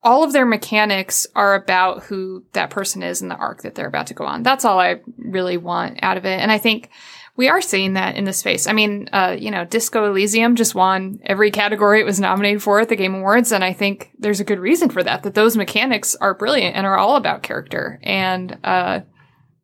all 0.03 0.23
of 0.23 0.33
their 0.33 0.47
mechanics 0.47 1.27
are 1.35 1.55
about 1.55 2.05
who 2.05 2.45
that 2.53 2.71
person 2.71 3.03
is 3.03 3.21
in 3.21 3.29
the 3.29 3.37
arc 3.37 3.63
that 3.63 3.75
they're 3.75 3.89
about 3.89 4.07
to 4.09 4.15
go 4.15 4.25
on. 4.25 4.43
That's 4.43 4.65
all 4.65 4.79
I 4.79 5.01
really 5.19 5.57
want 5.57 5.99
out 6.03 6.17
of 6.17 6.25
it. 6.25 6.41
And 6.41 6.51
I 6.51 6.59
think 6.59 6.91
we 7.37 7.49
are 7.49 7.61
seeing 7.61 7.95
that 7.95 8.17
in 8.17 8.25
the 8.25 8.33
space. 8.33 8.67
I 8.67 8.73
mean, 8.73 9.09
uh, 9.13 9.37
you 9.39 9.51
know, 9.51 9.65
Disco 9.65 10.05
Elysium 10.07 10.57
just 10.57 10.75
won 10.75 11.21
every 11.25 11.51
category 11.51 12.01
it 12.01 12.07
was 12.07 12.21
nominated 12.21 12.63
for 12.63 12.81
at 12.81 12.89
the 12.89 12.97
Game 12.97 13.15
Awards. 13.15 13.53
And 13.53 13.65
I 13.65 13.73
think 13.73 14.11
there's 14.19 14.41
a 14.41 14.45
good 14.45 14.59
reason 14.59 14.91
for 14.91 15.03
that, 15.03 15.23
that 15.23 15.35
those 15.35 15.57
mechanics 15.57 16.15
are 16.17 16.35
brilliant 16.35 16.77
and 16.77 16.87
are 16.87 16.99
all 16.99 17.17
about 17.17 17.43
character. 17.43 17.99
And, 18.03 18.59
uh, 18.65 19.01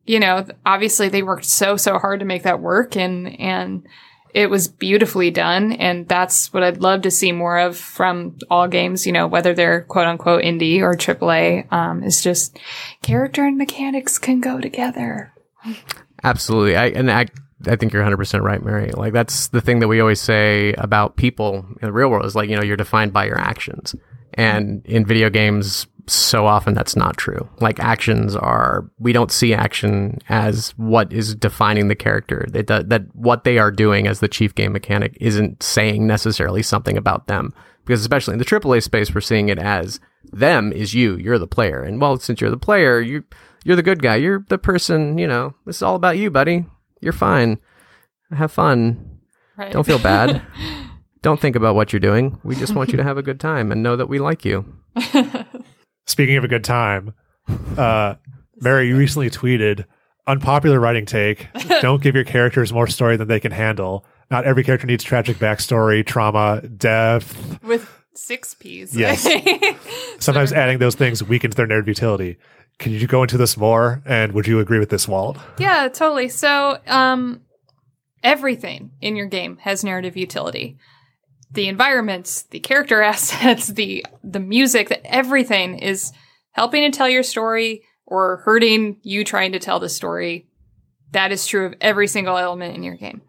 you 0.05 0.19
know, 0.19 0.45
obviously 0.65 1.09
they 1.09 1.23
worked 1.23 1.45
so, 1.45 1.77
so 1.77 1.99
hard 1.99 2.21
to 2.21 2.25
make 2.25 2.43
that 2.43 2.61
work 2.61 2.95
and, 2.95 3.39
and, 3.39 3.87
it 4.33 4.51
was 4.51 4.67
beautifully 4.67 5.31
done. 5.31 5.71
And 5.71 6.07
that's 6.07 6.53
what 6.53 6.61
I'd 6.61 6.81
love 6.81 7.01
to 7.03 7.11
see 7.11 7.31
more 7.31 7.57
of 7.57 7.75
from 7.75 8.37
all 8.51 8.67
games, 8.67 9.07
you 9.07 9.11
know, 9.11 9.25
whether 9.25 9.55
they're 9.55 9.81
quote 9.81 10.05
unquote 10.05 10.43
indie 10.43 10.81
or 10.81 10.93
AAA, 10.93 11.71
um, 11.71 12.03
is 12.03 12.21
just 12.21 12.59
character 13.01 13.43
and 13.43 13.57
mechanics 13.57 14.19
can 14.19 14.39
go 14.39 14.59
together. 14.59 15.33
Absolutely. 16.23 16.75
I, 16.75 16.87
and 16.89 17.09
I, 17.09 17.25
I 17.65 17.75
think 17.75 17.91
you're 17.91 18.03
100% 18.03 18.41
right, 18.41 18.63
Mary. 18.63 18.91
Like, 18.91 19.13
that's 19.13 19.47
the 19.47 19.61
thing 19.61 19.79
that 19.79 19.87
we 19.87 19.99
always 19.99 20.21
say 20.21 20.73
about 20.73 21.15
people 21.15 21.65
in 21.81 21.87
the 21.87 21.91
real 21.91 22.09
world 22.09 22.25
is 22.25 22.35
like, 22.35 22.49
you 22.49 22.55
know, 22.55 22.63
you're 22.63 22.77
defined 22.77 23.13
by 23.13 23.25
your 23.25 23.39
actions. 23.39 23.95
And 24.35 24.85
in 24.85 25.05
video 25.05 25.29
games, 25.29 25.87
so 26.05 26.45
often 26.45 26.73
that's 26.73 26.95
not 26.95 27.17
true. 27.17 27.49
Like 27.59 27.79
actions 27.79 28.35
are, 28.35 28.89
we 28.99 29.11
don't 29.11 29.31
see 29.31 29.53
action 29.53 30.19
as 30.29 30.71
what 30.77 31.11
is 31.11 31.35
defining 31.35 31.87
the 31.87 31.95
character. 31.95 32.45
That, 32.51 32.67
that, 32.67 32.89
that 32.89 33.15
what 33.15 33.43
they 33.43 33.57
are 33.57 33.71
doing 33.71 34.07
as 34.07 34.19
the 34.19 34.27
chief 34.27 34.53
game 34.53 34.71
mechanic 34.71 35.17
isn't 35.19 35.63
saying 35.63 36.05
necessarily 36.05 36.61
something 36.61 36.97
about 36.97 37.27
them. 37.27 37.53
Because 37.83 38.01
especially 38.01 38.33
in 38.33 38.39
the 38.39 38.45
AAA 38.45 38.83
space, 38.83 39.15
we're 39.15 39.21
seeing 39.21 39.49
it 39.49 39.59
as 39.59 39.99
them 40.31 40.71
is 40.73 40.93
you. 40.93 41.15
You're 41.15 41.39
the 41.39 41.47
player, 41.47 41.81
and 41.81 42.01
well, 42.01 42.17
since 42.17 42.41
you're 42.41 42.49
the 42.49 42.57
player, 42.57 42.99
you 42.99 43.23
you're 43.63 43.77
the 43.77 43.83
good 43.83 44.01
guy. 44.01 44.17
You're 44.17 44.45
the 44.49 44.57
person. 44.57 45.17
You 45.17 45.27
know, 45.27 45.55
this 45.65 45.77
is 45.77 45.81
all 45.83 45.95
about 45.95 46.17
you, 46.17 46.29
buddy. 46.29 46.65
You're 47.01 47.13
fine. 47.13 47.59
Have 48.31 48.51
fun. 48.51 49.19
Right. 49.57 49.71
Don't 49.71 49.85
feel 49.85 49.99
bad. 49.99 50.41
Don't 51.21 51.39
think 51.39 51.55
about 51.55 51.75
what 51.75 51.91
you're 51.91 51.99
doing. 51.99 52.39
We 52.43 52.55
just 52.55 52.75
want 52.75 52.91
you 52.91 52.97
to 52.97 53.03
have 53.03 53.17
a 53.17 53.23
good 53.23 53.39
time 53.39 53.71
and 53.71 53.81
know 53.81 53.95
that 53.95 54.07
we 54.07 54.19
like 54.19 54.45
you. 54.45 54.65
Speaking 56.05 56.37
of 56.37 56.43
a 56.43 56.47
good 56.47 56.63
time, 56.63 57.13
uh, 57.77 58.15
Mary, 58.57 58.87
you 58.87 58.97
recently 58.97 59.29
tweeted 59.29 59.85
unpopular 60.27 60.79
writing 60.79 61.05
take. 61.05 61.47
Don't 61.81 62.01
give 62.01 62.15
your 62.15 62.23
characters 62.23 62.71
more 62.71 62.87
story 62.87 63.17
than 63.17 63.27
they 63.27 63.39
can 63.39 63.51
handle. 63.51 64.05
Not 64.29 64.45
every 64.45 64.63
character 64.63 64.87
needs 64.87 65.03
tragic 65.03 65.37
backstory, 65.37 66.05
trauma, 66.05 66.61
death. 66.67 67.61
With 67.63 67.89
six 68.13 68.53
P's. 68.53 68.95
Yes. 68.95 69.27
Sometimes 70.19 70.51
adding 70.51 70.79
those 70.79 70.95
things 70.95 71.23
weakens 71.23 71.55
their 71.55 71.67
narrative 71.67 71.87
utility. 71.87 72.37
Can 72.79 72.91
you 72.91 73.07
go 73.07 73.23
into 73.23 73.37
this 73.37 73.57
more? 73.57 74.01
And 74.05 74.33
would 74.33 74.47
you 74.47 74.59
agree 74.59 74.79
with 74.79 74.89
this, 74.89 75.07
Walt? 75.07 75.37
Yeah, 75.57 75.87
totally. 75.87 76.29
So, 76.29 76.79
um, 76.85 77.41
everything 78.23 78.91
in 79.01 79.15
your 79.15 79.27
game 79.27 79.57
has 79.57 79.83
narrative 79.83 80.17
utility. 80.17 80.77
The 81.51 81.67
environments, 81.67 82.43
the 82.43 82.59
character 82.59 83.01
assets, 83.13 83.67
the 83.67 84.05
the 84.23 84.39
music, 84.39 84.89
that 84.89 85.05
everything 85.05 85.79
is 85.79 86.11
helping 86.51 86.89
to 86.89 86.95
tell 86.95 87.09
your 87.09 87.23
story 87.23 87.83
or 88.05 88.37
hurting 88.37 88.97
you 89.01 89.23
trying 89.23 89.51
to 89.53 89.59
tell 89.59 89.79
the 89.79 89.89
story. 89.89 90.47
That 91.11 91.31
is 91.31 91.47
true 91.47 91.65
of 91.65 91.75
every 91.81 92.07
single 92.07 92.37
element 92.37 92.75
in 92.75 92.83
your 92.83 92.95
game. 92.95 93.21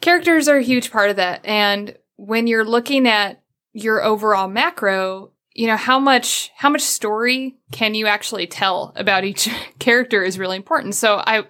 Characters 0.00 0.48
are 0.48 0.58
a 0.58 0.62
huge 0.62 0.90
part 0.90 1.10
of 1.10 1.16
that. 1.16 1.44
And 1.44 1.96
when 2.16 2.46
you're 2.46 2.64
looking 2.64 3.06
at 3.06 3.42
your 3.72 4.02
overall 4.02 4.48
macro, 4.48 5.31
you 5.54 5.66
know, 5.66 5.76
how 5.76 5.98
much, 5.98 6.50
how 6.56 6.68
much 6.68 6.82
story 6.82 7.56
can 7.70 7.94
you 7.94 8.06
actually 8.06 8.46
tell 8.46 8.92
about 8.96 9.24
each 9.24 9.48
character 9.78 10.22
is 10.22 10.38
really 10.38 10.56
important. 10.56 10.94
So 10.94 11.16
I, 11.16 11.38
I 11.38 11.44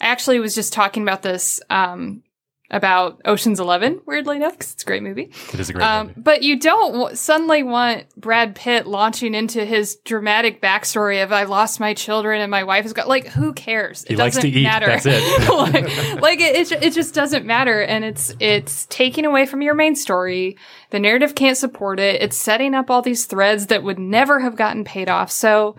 actually 0.00 0.40
was 0.40 0.54
just 0.54 0.72
talking 0.72 1.02
about 1.02 1.22
this, 1.22 1.60
um, 1.70 2.22
about 2.70 3.20
Ocean's 3.24 3.60
Eleven, 3.60 4.00
weirdly 4.06 4.36
enough, 4.36 4.52
because 4.54 4.72
it's 4.72 4.82
a 4.82 4.86
great 4.86 5.02
movie. 5.02 5.30
It 5.52 5.60
is 5.60 5.70
a 5.70 5.72
great 5.72 5.84
Um, 5.84 6.08
movie. 6.08 6.20
but 6.20 6.42
you 6.42 6.58
don't 6.58 6.92
w- 6.94 7.14
suddenly 7.14 7.62
want 7.62 8.06
Brad 8.16 8.56
Pitt 8.56 8.86
launching 8.88 9.34
into 9.34 9.64
his 9.64 9.96
dramatic 10.04 10.60
backstory 10.60 11.22
of 11.22 11.32
I 11.32 11.44
lost 11.44 11.78
my 11.78 11.94
children 11.94 12.40
and 12.40 12.50
my 12.50 12.64
wife 12.64 12.82
has 12.82 12.92
got 12.92 13.06
like 13.06 13.28
who 13.28 13.52
cares? 13.52 14.02
It 14.04 14.10
He 14.10 14.16
likes 14.16 14.34
doesn't 14.36 14.50
to 14.50 14.58
eat, 14.58 14.64
matter. 14.64 14.86
that's 14.86 15.06
it. 15.06 15.48
like 15.48 16.20
like 16.20 16.40
it, 16.40 16.72
it, 16.72 16.82
it 16.82 16.92
just 16.92 17.14
doesn't 17.14 17.46
matter, 17.46 17.82
and 17.82 18.04
it's 18.04 18.34
it's 18.40 18.86
taking 18.86 19.24
away 19.24 19.46
from 19.46 19.62
your 19.62 19.74
main 19.74 19.94
story. 19.94 20.56
The 20.90 20.98
narrative 20.98 21.34
can't 21.34 21.56
support 21.56 22.00
it. 22.00 22.20
It's 22.20 22.36
setting 22.36 22.74
up 22.74 22.90
all 22.90 23.02
these 23.02 23.26
threads 23.26 23.66
that 23.66 23.82
would 23.84 23.98
never 23.98 24.40
have 24.40 24.56
gotten 24.56 24.84
paid 24.84 25.08
off. 25.08 25.30
So 25.30 25.76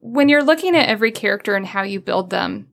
when 0.00 0.28
you're 0.30 0.42
looking 0.42 0.74
at 0.76 0.88
every 0.88 1.12
character 1.12 1.54
and 1.54 1.66
how 1.66 1.82
you 1.82 2.00
build 2.00 2.30
them, 2.30 2.68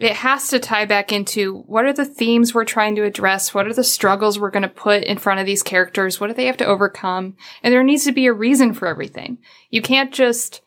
it 0.00 0.16
has 0.16 0.48
to 0.48 0.58
tie 0.58 0.86
back 0.86 1.12
into 1.12 1.58
what 1.66 1.84
are 1.84 1.92
the 1.92 2.06
themes 2.06 2.54
we're 2.54 2.64
trying 2.64 2.96
to 2.96 3.04
address? 3.04 3.52
What 3.52 3.66
are 3.66 3.74
the 3.74 3.84
struggles 3.84 4.38
we're 4.38 4.50
going 4.50 4.62
to 4.62 4.68
put 4.68 5.04
in 5.04 5.18
front 5.18 5.40
of 5.40 5.46
these 5.46 5.62
characters? 5.62 6.18
What 6.18 6.28
do 6.28 6.32
they 6.32 6.46
have 6.46 6.56
to 6.58 6.66
overcome? 6.66 7.36
And 7.62 7.72
there 7.72 7.84
needs 7.84 8.04
to 8.04 8.12
be 8.12 8.24
a 8.26 8.32
reason 8.32 8.72
for 8.72 8.88
everything. 8.88 9.38
You 9.68 9.82
can't 9.82 10.12
just 10.12 10.62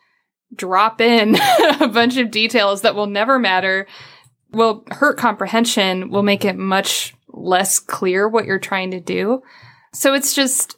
drop 0.56 1.02
in 1.02 1.36
a 1.80 1.88
bunch 1.88 2.18
of 2.18 2.30
details 2.30 2.84
that 2.84 2.94
will 2.94 3.08
never 3.08 3.40
matter, 3.40 3.88
will 4.52 4.84
hurt 4.92 5.18
comprehension, 5.18 6.12
will 6.12 6.22
make 6.22 6.46
it 6.46 6.56
much 6.56 7.16
less 7.30 7.80
clear 7.80 8.30
what 8.30 8.46
you're 8.46 8.60
trying 8.60 8.92
to 8.92 9.00
do. 9.00 9.42
So 9.94 10.14
it's 10.14 10.36
just 10.36 10.78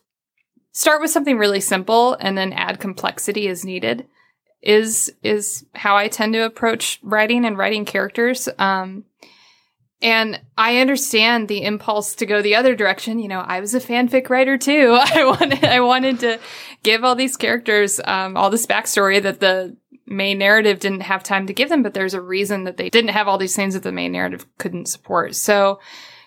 start 0.71 1.01
with 1.01 1.11
something 1.11 1.37
really 1.37 1.59
simple 1.59 2.13
and 2.21 2.37
then 2.37 2.53
add 2.53 2.79
complexity 2.79 3.49
as 3.49 3.65
needed 3.65 4.07
is 4.65 5.13
is 5.23 5.65
how 5.75 5.95
I 5.95 6.07
tend 6.07 6.33
to 6.33 6.39
approach 6.39 6.99
writing 7.03 7.45
and 7.45 7.57
writing 7.57 7.85
characters. 7.85 8.49
Um, 8.57 9.05
and 10.01 10.41
I 10.57 10.79
understand 10.79 11.47
the 11.47 11.63
impulse 11.63 12.15
to 12.15 12.25
go 12.25 12.41
the 12.41 12.55
other 12.55 12.75
direction. 12.75 13.19
You 13.19 13.29
know, 13.29 13.39
I 13.39 13.59
was 13.59 13.73
a 13.73 13.79
fanfic 13.79 14.29
writer 14.29 14.57
too. 14.57 14.97
I 15.15 15.23
wanted 15.25 15.63
I 15.63 15.79
wanted 15.79 16.19
to 16.21 16.39
give 16.83 17.03
all 17.03 17.15
these 17.15 17.37
characters 17.37 18.01
um, 18.03 18.35
all 18.35 18.49
this 18.49 18.65
backstory 18.65 19.21
that 19.21 19.39
the 19.39 19.77
main 20.07 20.37
narrative 20.37 20.79
didn't 20.79 21.01
have 21.01 21.23
time 21.23 21.47
to 21.47 21.53
give 21.53 21.69
them, 21.69 21.81
but 21.81 21.93
there's 21.93 22.13
a 22.13 22.21
reason 22.21 22.63
that 22.65 22.77
they 22.77 22.89
didn't 22.89 23.09
have 23.11 23.27
all 23.27 23.37
these 23.37 23.55
things 23.55 23.73
that 23.73 23.83
the 23.83 23.91
main 23.91 24.11
narrative 24.11 24.45
couldn't 24.57 24.87
support. 24.87 25.35
So 25.35 25.79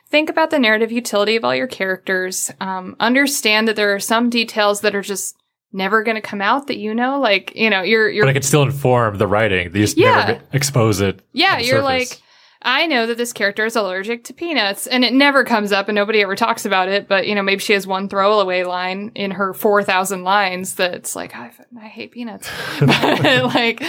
think 0.09 0.28
about 0.28 0.51
the 0.51 0.59
narrative 0.59 0.91
utility 0.91 1.36
of 1.36 1.45
all 1.45 1.55
your 1.55 1.68
characters. 1.68 2.51
Um, 2.61 2.97
understand 2.99 3.68
that 3.68 3.76
there 3.76 3.95
are 3.95 4.01
some 4.01 4.30
details 4.30 4.80
that 4.80 4.97
are 4.97 5.03
just 5.03 5.36
never 5.73 6.03
going 6.03 6.14
to 6.16 6.21
come 6.21 6.41
out 6.41 6.66
that 6.69 6.79
you 6.79 6.95
know, 6.95 7.21
like 7.21 7.53
you 7.55 7.71
know, 7.71 7.83
you're 7.83 8.09
you're 8.09 8.25
But 8.25 8.31
I 8.31 8.33
can 8.35 8.43
still 8.43 8.62
inform 8.62 9.19
the 9.19 9.27
writing. 9.27 9.71
They 9.73 9.81
just 9.81 9.97
Yeah. 9.97 10.14
never 10.27 10.41
expose 10.53 11.01
it. 11.01 11.21
yeah, 11.33 11.59
you're 11.59 11.83
surface. 11.83 12.11
like, 12.11 12.23
I 12.61 12.87
know 12.87 13.07
that 13.07 13.16
this 13.16 13.33
character 13.33 13.64
is 13.66 13.77
allergic 13.77 14.25
to 14.25 14.33
peanuts, 14.35 14.89
and 14.89 15.05
it 15.05 15.12
never 15.12 15.45
comes 15.45 15.71
up, 15.71 15.89
and 15.89 15.95
nobody 15.95 16.23
ever 16.23 16.35
talks 16.35 16.64
about 16.66 16.89
it. 16.89 17.07
But 17.07 17.29
you 17.29 17.35
know, 17.37 17.43
maybe 17.43 17.61
she 17.61 17.73
has 17.75 17.87
one 17.87 18.09
throwaway 18.09 18.64
line 18.64 19.12
in 19.14 19.31
her 19.33 19.55
four 19.55 19.85
thousand 19.85 20.25
lines 20.25 20.75
that's 20.75 21.14
like, 21.14 21.37
I, 21.37 21.53
I 21.81 21.87
hate 21.87 22.11
peanuts. 22.12 22.51
but 22.81 23.55
like, 23.55 23.81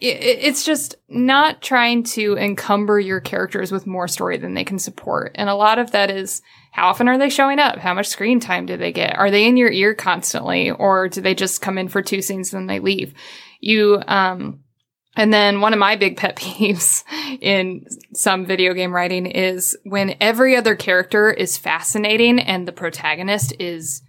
it's 0.00 0.64
just 0.64 0.96
not 1.08 1.62
trying 1.62 2.02
to 2.04 2.36
encumber 2.36 3.00
your 3.00 3.20
characters 3.20 3.72
with 3.72 3.86
more 3.86 4.08
story 4.08 4.36
than 4.36 4.54
they 4.54 4.64
can 4.64 4.78
support, 4.78 5.32
and 5.34 5.48
a 5.48 5.54
lot 5.54 5.78
of 5.78 5.92
that 5.92 6.10
is 6.10 6.42
how 6.72 6.88
often 6.88 7.08
are 7.08 7.18
they 7.18 7.30
showing 7.30 7.58
up? 7.58 7.78
How 7.78 7.94
much 7.94 8.08
screen 8.08 8.38
time 8.38 8.66
do 8.66 8.76
they 8.76 8.92
get? 8.92 9.16
Are 9.16 9.30
they 9.30 9.46
in 9.46 9.56
your 9.56 9.70
ear 9.70 9.94
constantly, 9.94 10.70
or 10.70 11.08
do 11.08 11.20
they 11.20 11.34
just 11.34 11.62
come 11.62 11.78
in 11.78 11.88
for 11.88 12.02
two 12.02 12.20
scenes 12.20 12.52
and 12.52 12.60
then 12.60 12.66
they 12.66 12.80
leave? 12.80 13.14
You 13.60 14.02
um 14.06 14.60
and 15.16 15.32
then 15.32 15.62
one 15.62 15.72
of 15.72 15.78
my 15.78 15.96
big 15.96 16.16
pet 16.16 16.36
peeves 16.36 17.02
in 17.40 17.86
some 18.14 18.44
video 18.44 18.74
game 18.74 18.92
writing 18.92 19.26
is 19.26 19.76
when 19.84 20.16
every 20.20 20.54
other 20.54 20.76
character 20.76 21.30
is 21.30 21.56
fascinating 21.56 22.38
and 22.38 22.68
the 22.68 22.72
protagonist 22.72 23.54
is 23.58 24.02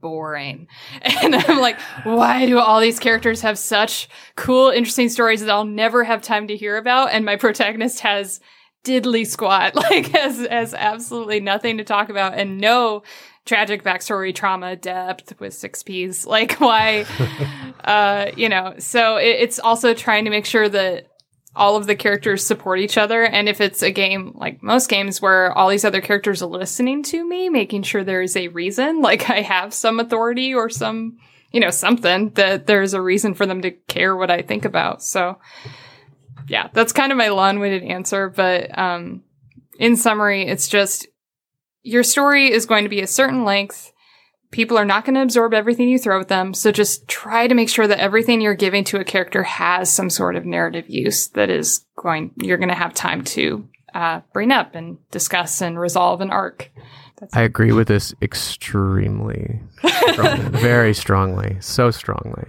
boring. 0.00 0.68
And 1.22 1.34
I'm 1.34 1.58
like, 1.58 1.80
why 2.04 2.46
do 2.46 2.58
all 2.58 2.80
these 2.80 2.98
characters 2.98 3.40
have 3.42 3.58
such 3.58 4.08
cool, 4.36 4.70
interesting 4.70 5.08
stories 5.08 5.40
that 5.40 5.50
I'll 5.50 5.64
never 5.64 6.04
have 6.04 6.22
time 6.22 6.48
to 6.48 6.56
hear 6.56 6.76
about? 6.76 7.10
And 7.12 7.24
my 7.24 7.36
protagonist 7.36 8.00
has 8.00 8.40
diddly 8.84 9.26
squat, 9.26 9.74
like 9.74 10.06
has, 10.08 10.46
has 10.46 10.74
absolutely 10.74 11.40
nothing 11.40 11.78
to 11.78 11.84
talk 11.84 12.08
about 12.08 12.34
and 12.34 12.58
no 12.58 13.02
tragic 13.44 13.82
backstory, 13.82 14.34
trauma, 14.34 14.76
depth 14.76 15.38
with 15.40 15.54
six 15.54 15.82
P's. 15.82 16.26
Like 16.38 16.60
why, 16.60 17.06
uh, 17.84 18.30
you 18.36 18.48
know, 18.48 18.74
so 18.78 19.16
it, 19.16 19.36
it's 19.40 19.58
also 19.58 19.94
trying 19.94 20.24
to 20.24 20.30
make 20.30 20.46
sure 20.46 20.68
that 20.68 21.08
all 21.58 21.76
of 21.76 21.86
the 21.86 21.96
characters 21.96 22.46
support 22.46 22.78
each 22.78 22.96
other. 22.96 23.24
And 23.24 23.48
if 23.48 23.60
it's 23.60 23.82
a 23.82 23.90
game 23.90 24.32
like 24.34 24.62
most 24.62 24.88
games 24.88 25.20
where 25.20 25.52
all 25.52 25.68
these 25.68 25.84
other 25.84 26.00
characters 26.00 26.42
are 26.42 26.48
listening 26.48 27.02
to 27.04 27.28
me, 27.28 27.48
making 27.48 27.82
sure 27.82 28.04
there 28.04 28.22
is 28.22 28.36
a 28.36 28.48
reason, 28.48 29.00
like 29.02 29.28
I 29.28 29.42
have 29.42 29.74
some 29.74 30.00
authority 30.00 30.54
or 30.54 30.70
some, 30.70 31.18
you 31.52 31.60
know, 31.60 31.70
something 31.70 32.30
that 32.30 32.66
there's 32.66 32.94
a 32.94 33.02
reason 33.02 33.34
for 33.34 33.44
them 33.44 33.62
to 33.62 33.72
care 33.72 34.16
what 34.16 34.30
I 34.30 34.42
think 34.42 34.64
about. 34.64 35.02
So 35.02 35.38
yeah, 36.48 36.68
that's 36.72 36.92
kind 36.92 37.12
of 37.12 37.18
my 37.18 37.28
long-winded 37.28 37.82
answer. 37.82 38.30
But, 38.30 38.76
um, 38.78 39.22
in 39.78 39.96
summary, 39.96 40.46
it's 40.46 40.68
just 40.68 41.06
your 41.82 42.02
story 42.02 42.50
is 42.50 42.66
going 42.66 42.84
to 42.84 42.90
be 42.90 43.00
a 43.00 43.06
certain 43.06 43.44
length. 43.44 43.92
People 44.50 44.78
are 44.78 44.84
not 44.84 45.04
going 45.04 45.14
to 45.14 45.22
absorb 45.22 45.52
everything 45.52 45.88
you 45.88 45.98
throw 45.98 46.20
at 46.20 46.28
them. 46.28 46.54
So 46.54 46.72
just 46.72 47.06
try 47.06 47.46
to 47.46 47.54
make 47.54 47.68
sure 47.68 47.86
that 47.86 47.98
everything 47.98 48.40
you're 48.40 48.54
giving 48.54 48.84
to 48.84 48.98
a 48.98 49.04
character 49.04 49.42
has 49.42 49.92
some 49.92 50.08
sort 50.08 50.36
of 50.36 50.46
narrative 50.46 50.88
use 50.88 51.28
that 51.28 51.50
is 51.50 51.84
going, 51.96 52.32
you're 52.36 52.56
going 52.56 52.70
to 52.70 52.74
have 52.74 52.94
time 52.94 53.24
to 53.24 53.68
uh, 53.94 54.20
bring 54.32 54.50
up 54.50 54.74
and 54.74 54.98
discuss 55.10 55.60
and 55.60 55.78
resolve 55.78 56.20
an 56.20 56.30
arc. 56.30 56.70
I 57.32 57.42
agree 57.42 57.72
with 57.72 57.88
this 57.88 58.14
extremely, 58.22 59.60
strongly, 60.12 60.48
very 60.60 60.94
strongly, 60.94 61.56
so 61.60 61.90
strongly. 61.90 62.44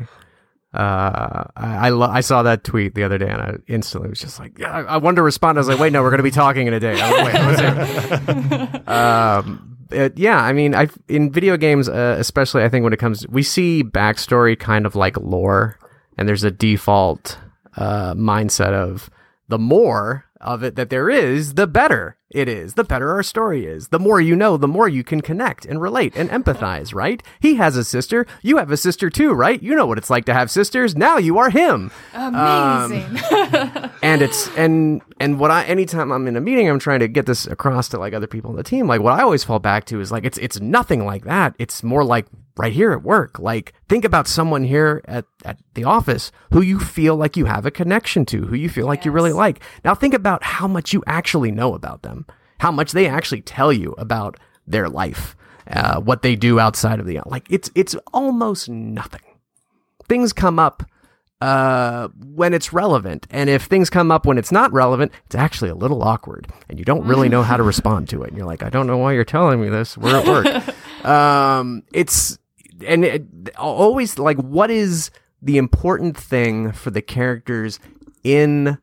Uh, 0.73 1.45
I 1.55 1.87
I, 1.87 1.89
lo- 1.89 2.09
I 2.09 2.21
saw 2.21 2.43
that 2.43 2.63
tweet 2.63 2.93
the 2.93 3.03
other 3.03 3.17
day 3.17 3.27
and 3.27 3.41
I 3.41 3.55
instantly 3.67 4.09
was 4.09 4.19
just 4.19 4.39
like, 4.39 4.59
yeah, 4.59 4.71
I, 4.71 4.81
I 4.81 4.97
wanted 4.97 5.15
to 5.15 5.23
respond. 5.23 5.57
I 5.57 5.61
was 5.61 5.67
like, 5.67 5.79
wait, 5.79 5.91
no, 5.91 6.03
we're 6.03 6.11
going 6.11 6.19
to 6.19 6.23
be 6.23 6.29
talking 6.31 6.67
in 6.67 6.73
a 6.73 6.79
day. 6.79 7.01
I 7.01 7.11
was 7.11 7.59
like, 7.59 8.73
wait, 8.75 8.87
um, 8.87 9.68
it- 9.91 10.17
yeah, 10.17 10.41
I 10.41 10.53
mean, 10.53 10.75
I 10.75 10.87
in 11.07 11.31
video 11.31 11.57
games, 11.57 11.87
uh, 11.89 12.15
especially, 12.19 12.63
I 12.63 12.69
think 12.69 12.83
when 12.83 12.93
it 12.93 12.99
comes, 12.99 13.27
we 13.27 13.43
see 13.43 13.83
backstory 13.83 14.57
kind 14.57 14.85
of 14.85 14.95
like 14.95 15.17
lore, 15.17 15.77
and 16.17 16.27
there's 16.27 16.43
a 16.43 16.51
default 16.51 17.37
uh, 17.77 18.13
mindset 18.13 18.73
of 18.73 19.09
the 19.47 19.59
more 19.59 20.25
of 20.41 20.63
it 20.63 20.75
that 20.75 20.89
there 20.89 21.09
is, 21.09 21.55
the 21.55 21.67
better. 21.67 22.15
It 22.31 22.47
is, 22.47 22.75
the 22.75 22.83
better 22.83 23.09
our 23.11 23.23
story 23.23 23.65
is. 23.65 23.87
The 23.87 23.99
more 23.99 24.21
you 24.21 24.35
know, 24.35 24.55
the 24.55 24.67
more 24.67 24.87
you 24.87 25.03
can 25.03 25.21
connect 25.21 25.65
and 25.65 25.81
relate 25.81 26.15
and 26.15 26.29
empathize, 26.29 26.93
right? 26.93 27.23
He 27.39 27.55
has 27.55 27.75
a 27.75 27.83
sister. 27.83 28.27
You 28.43 28.57
have 28.57 28.71
a 28.71 28.77
sister 28.77 29.09
too, 29.09 29.31
right? 29.33 29.61
You 29.61 29.75
know 29.75 29.87
what 29.87 29.97
it's 29.97 30.11
like 30.11 30.25
to 30.25 30.33
have 30.33 30.51
sisters. 30.51 30.95
Now 30.95 31.17
you 31.17 31.39
are 31.39 31.49
him. 31.49 31.91
Amazing. 32.13 33.03
Um, 33.31 33.91
and 34.03 34.21
it's 34.21 34.47
and 34.55 35.01
and 35.19 35.39
what 35.39 35.49
I 35.49 35.63
anytime 35.65 36.11
I'm 36.11 36.27
in 36.27 36.35
a 36.35 36.41
meeting, 36.41 36.69
I'm 36.69 36.79
trying 36.79 36.99
to 36.99 37.07
get 37.07 37.25
this 37.25 37.47
across 37.47 37.89
to 37.89 37.99
like 37.99 38.13
other 38.13 38.27
people 38.27 38.51
on 38.51 38.57
the 38.57 38.63
team. 38.63 38.87
Like 38.87 39.01
what 39.01 39.13
I 39.13 39.23
always 39.23 39.43
fall 39.43 39.59
back 39.59 39.85
to 39.85 39.99
is 39.99 40.11
like 40.11 40.23
it's 40.23 40.37
it's 40.37 40.59
nothing 40.59 41.05
like 41.05 41.25
that. 41.25 41.55
It's 41.57 41.83
more 41.83 42.03
like 42.03 42.27
right 42.59 42.73
here 42.73 42.91
at 42.91 43.03
work. 43.03 43.39
Like 43.39 43.73
think 43.87 44.05
about 44.05 44.27
someone 44.27 44.65
here 44.65 45.01
at 45.05 45.25
at 45.45 45.57
the 45.73 45.85
office 45.85 46.31
who 46.51 46.61
you 46.61 46.79
feel 46.79 47.15
like 47.15 47.37
you 47.37 47.45
have 47.45 47.65
a 47.65 47.71
connection 47.71 48.25
to, 48.27 48.45
who 48.45 48.55
you 48.55 48.69
feel 48.69 48.85
like 48.85 49.05
you 49.05 49.11
really 49.11 49.33
like. 49.33 49.61
Now 49.83 49.95
think 49.95 50.13
about 50.13 50.43
how 50.43 50.67
much 50.67 50.93
you 50.93 51.01
actually 51.07 51.51
know 51.51 51.73
about 51.73 52.01
them, 52.01 52.18
how 52.59 52.71
much 52.71 52.91
they 52.91 53.07
actually 53.07 53.41
tell 53.41 53.73
you 53.73 53.93
about 53.97 54.39
their 54.67 54.87
life, 54.87 55.35
uh, 55.67 55.99
what 55.99 56.21
they 56.21 56.35
do 56.35 56.59
outside 56.59 56.99
of 56.99 57.05
the 57.05 57.19
like. 57.25 57.45
It's 57.49 57.71
it's 57.75 57.95
almost 58.13 58.69
nothing. 58.69 59.21
Things 60.07 60.33
come 60.33 60.59
up 60.59 60.83
uh, 61.41 62.09
when 62.33 62.53
it's 62.53 62.73
relevant. 62.73 63.25
And 63.29 63.49
if 63.49 63.63
things 63.63 63.89
come 63.89 64.11
up 64.11 64.25
when 64.25 64.37
it's 64.37 64.51
not 64.51 64.71
relevant, 64.73 65.11
it's 65.25 65.35
actually 65.35 65.69
a 65.69 65.75
little 65.75 66.03
awkward 66.03 66.47
and 66.69 66.77
you 66.77 66.85
don't 66.85 67.05
really 67.05 67.29
know 67.29 67.43
how 67.43 67.57
to 67.57 67.63
respond 67.63 68.09
to 68.09 68.23
it. 68.23 68.29
And 68.29 68.37
you're 68.37 68.47
like, 68.47 68.63
I 68.63 68.69
don't 68.69 68.87
know 68.87 68.97
why 68.97 69.13
you're 69.13 69.23
telling 69.23 69.61
me 69.61 69.69
this. 69.69 69.97
We're 69.97 70.17
at 70.17 70.27
work. 70.27 71.05
um, 71.05 71.83
it's, 71.93 72.37
and 72.85 73.05
it, 73.05 73.25
always 73.57 74.19
like, 74.19 74.37
what 74.37 74.69
is 74.69 75.11
the 75.41 75.57
important 75.57 76.17
thing 76.17 76.71
for 76.73 76.91
the 76.91 77.01
characters 77.01 77.79
in 78.23 78.77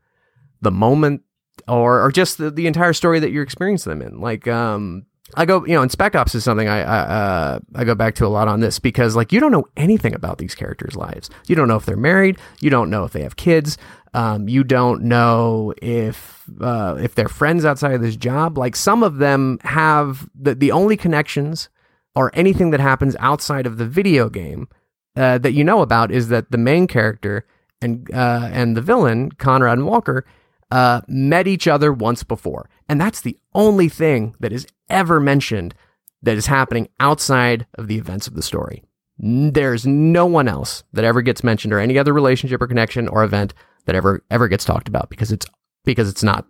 the 0.63 0.71
moment 0.71 1.23
or, 1.69 2.03
or 2.03 2.13
just 2.13 2.39
the, 2.39 2.51
the 2.51 2.67
entire 2.67 2.93
story 2.93 3.21
that 3.21 3.31
you're 3.31 3.43
experiencing 3.43 3.91
them 3.91 4.03
in? 4.03 4.21
Like, 4.21 4.47
um, 4.49 5.07
I 5.35 5.45
go, 5.45 5.65
you 5.67 5.75
know, 5.75 5.83
and 5.83 5.91
Spec 5.91 6.15
Ops 6.15 6.35
is 6.35 6.45
something 6.45 6.69
I 6.69 6.83
I, 6.83 6.99
uh, 6.99 7.59
I 7.75 7.85
go 7.85 7.95
back 7.95 8.15
to 8.17 8.27
a 8.27 8.29
lot 8.29 8.47
on 8.47 8.61
this 8.61 8.79
because 8.79 9.17
like 9.17 9.33
you 9.33 9.41
don't 9.41 9.51
know 9.51 9.67
anything 9.77 10.15
about 10.15 10.39
these 10.39 10.55
characters' 10.55 10.95
lives. 10.95 11.31
You 11.49 11.57
don't 11.57 11.67
know 11.67 11.77
if 11.77 11.85
they're 11.85 11.97
married. 11.97 12.39
You 12.61 12.71
don't 12.71 12.91
know 12.91 13.05
if 13.05 13.13
they 13.13 13.23
have 13.23 13.37
kids. 13.37 13.77
Um, 14.15 14.49
you 14.49 14.63
don't 14.63 15.03
know 15.03 15.75
if 15.83 16.49
uh, 16.61 16.97
if 17.01 17.15
they're 17.17 17.29
friends 17.29 17.65
outside 17.65 17.95
of 17.95 18.03
this 18.03 18.17
job. 18.17 18.57
Like 18.57 18.77
some 18.77 19.03
of 19.03 19.17
them 19.17 19.59
have 19.63 20.29
the 20.35 20.55
the 20.55 20.71
only 20.71 20.97
connections 20.97 21.69
or 22.15 22.31
anything 22.35 22.71
that 22.71 22.81
happens 22.81 23.17
outside 23.19 23.67
of 23.67 23.79
the 23.79 23.87
video 23.87 24.29
game 24.29 24.69
uh, 25.17 25.39
that 25.39 25.53
you 25.53 25.65
know 25.65 25.83
about 25.83 26.13
is 26.13 26.29
that 26.29 26.51
the 26.51 26.59
main 26.59 26.87
character 26.87 27.45
and 27.83 28.09
uh, 28.15 28.49
and 28.53 28.77
the 28.77 28.81
villain 28.81 29.33
Conrad 29.33 29.79
and 29.79 29.87
Walker 29.87 30.25
uh, 30.71 31.01
met 31.09 31.47
each 31.47 31.69
other 31.69 31.93
once 31.93 32.23
before, 32.23 32.69
and 32.89 33.01
that's 33.01 33.21
the 33.21 33.39
only 33.55 33.89
thing 33.89 34.35
that 34.41 34.53
is 34.53 34.67
ever 34.89 35.21
mentioned 35.21 35.75
that 36.23 36.37
is 36.37 36.47
happening 36.47 36.89
outside 37.01 37.67
of 37.75 37.89
the 37.89 37.97
events 37.99 38.27
of 38.27 38.35
the 38.35 38.43
story. 38.43 38.83
There's 39.19 39.87
no 39.87 40.27
one 40.27 40.49
else 40.49 40.83
that 40.93 41.05
ever 41.05 41.23
gets 41.23 41.45
mentioned, 41.45 41.73
or 41.73 41.79
any 41.79 41.99
other 41.99 42.13
relationship 42.13 42.61
or 42.61 42.67
connection 42.67 43.09
or 43.09 43.25
event 43.25 43.55
that 43.87 43.95
ever 43.95 44.25
ever 44.31 44.49
gets 44.49 44.65
talked 44.65 44.89
about 44.89 45.09
because 45.09 45.33
it's 45.33 45.47
because 45.85 46.09
it's 46.09 46.23
not 46.23 46.47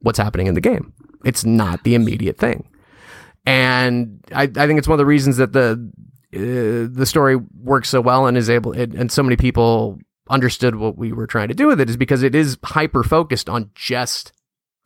what's 0.00 0.18
happening 0.18 0.46
in 0.46 0.54
the 0.54 0.60
game. 0.60 0.92
It's 1.24 1.44
not 1.44 1.82
the 1.84 1.94
immediate 1.94 2.38
thing, 2.38 2.68
and 3.44 4.24
I, 4.32 4.44
I 4.44 4.66
think 4.66 4.78
it's 4.78 4.88
one 4.88 4.94
of 4.94 4.98
the 4.98 5.06
reasons 5.06 5.36
that 5.38 5.52
the 5.52 5.90
uh, 6.34 6.88
the 6.90 7.06
story 7.06 7.36
works 7.36 7.88
so 7.88 8.00
well 8.00 8.26
and 8.26 8.36
is 8.36 8.48
able 8.48 8.72
it, 8.72 8.94
and 8.94 9.10
so 9.10 9.22
many 9.22 9.36
people 9.36 9.98
understood 10.28 10.76
what 10.76 10.96
we 10.96 11.12
were 11.12 11.26
trying 11.26 11.48
to 11.48 11.54
do 11.54 11.66
with 11.66 11.80
it 11.80 11.90
is 11.90 11.96
because 11.96 12.22
it 12.22 12.34
is 12.34 12.58
hyper 12.64 13.02
focused 13.02 13.48
on 13.48 13.70
just 13.74 14.32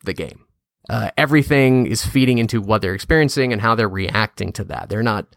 the 0.03 0.13
game. 0.13 0.45
Uh, 0.89 1.11
everything 1.17 1.85
is 1.85 2.05
feeding 2.05 2.37
into 2.37 2.61
what 2.61 2.81
they're 2.81 2.93
experiencing 2.93 3.53
and 3.53 3.61
how 3.61 3.75
they're 3.75 3.89
reacting 3.89 4.51
to 4.51 4.63
that. 4.63 4.89
They're 4.89 5.03
not 5.03 5.27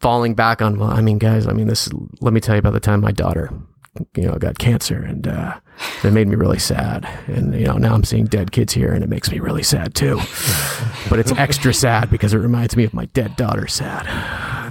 falling 0.00 0.34
back 0.34 0.62
on. 0.62 0.78
Well, 0.78 0.90
I 0.90 1.00
mean, 1.00 1.18
guys, 1.18 1.46
I 1.46 1.52
mean, 1.52 1.66
this. 1.66 1.90
Let 2.20 2.32
me 2.32 2.40
tell 2.40 2.54
you 2.54 2.60
about 2.60 2.72
the 2.72 2.80
time 2.80 3.00
my 3.00 3.12
daughter, 3.12 3.52
you 4.14 4.26
know, 4.26 4.36
got 4.36 4.58
cancer, 4.58 5.02
and 5.02 5.26
uh, 5.26 5.58
it 6.02 6.12
made 6.12 6.28
me 6.28 6.36
really 6.36 6.58
sad. 6.58 7.08
And 7.26 7.54
you 7.54 7.66
know, 7.66 7.76
now 7.76 7.94
I'm 7.94 8.04
seeing 8.04 8.24
dead 8.26 8.52
kids 8.52 8.72
here, 8.72 8.92
and 8.92 9.02
it 9.02 9.08
makes 9.08 9.30
me 9.30 9.40
really 9.40 9.62
sad 9.62 9.94
too. 9.94 10.16
but 11.08 11.18
it's 11.18 11.32
extra 11.32 11.72
sad 11.74 12.10
because 12.10 12.34
it 12.34 12.38
reminds 12.38 12.76
me 12.76 12.84
of 12.84 12.94
my 12.94 13.06
dead 13.06 13.36
daughter. 13.36 13.66
Sad. 13.66 14.06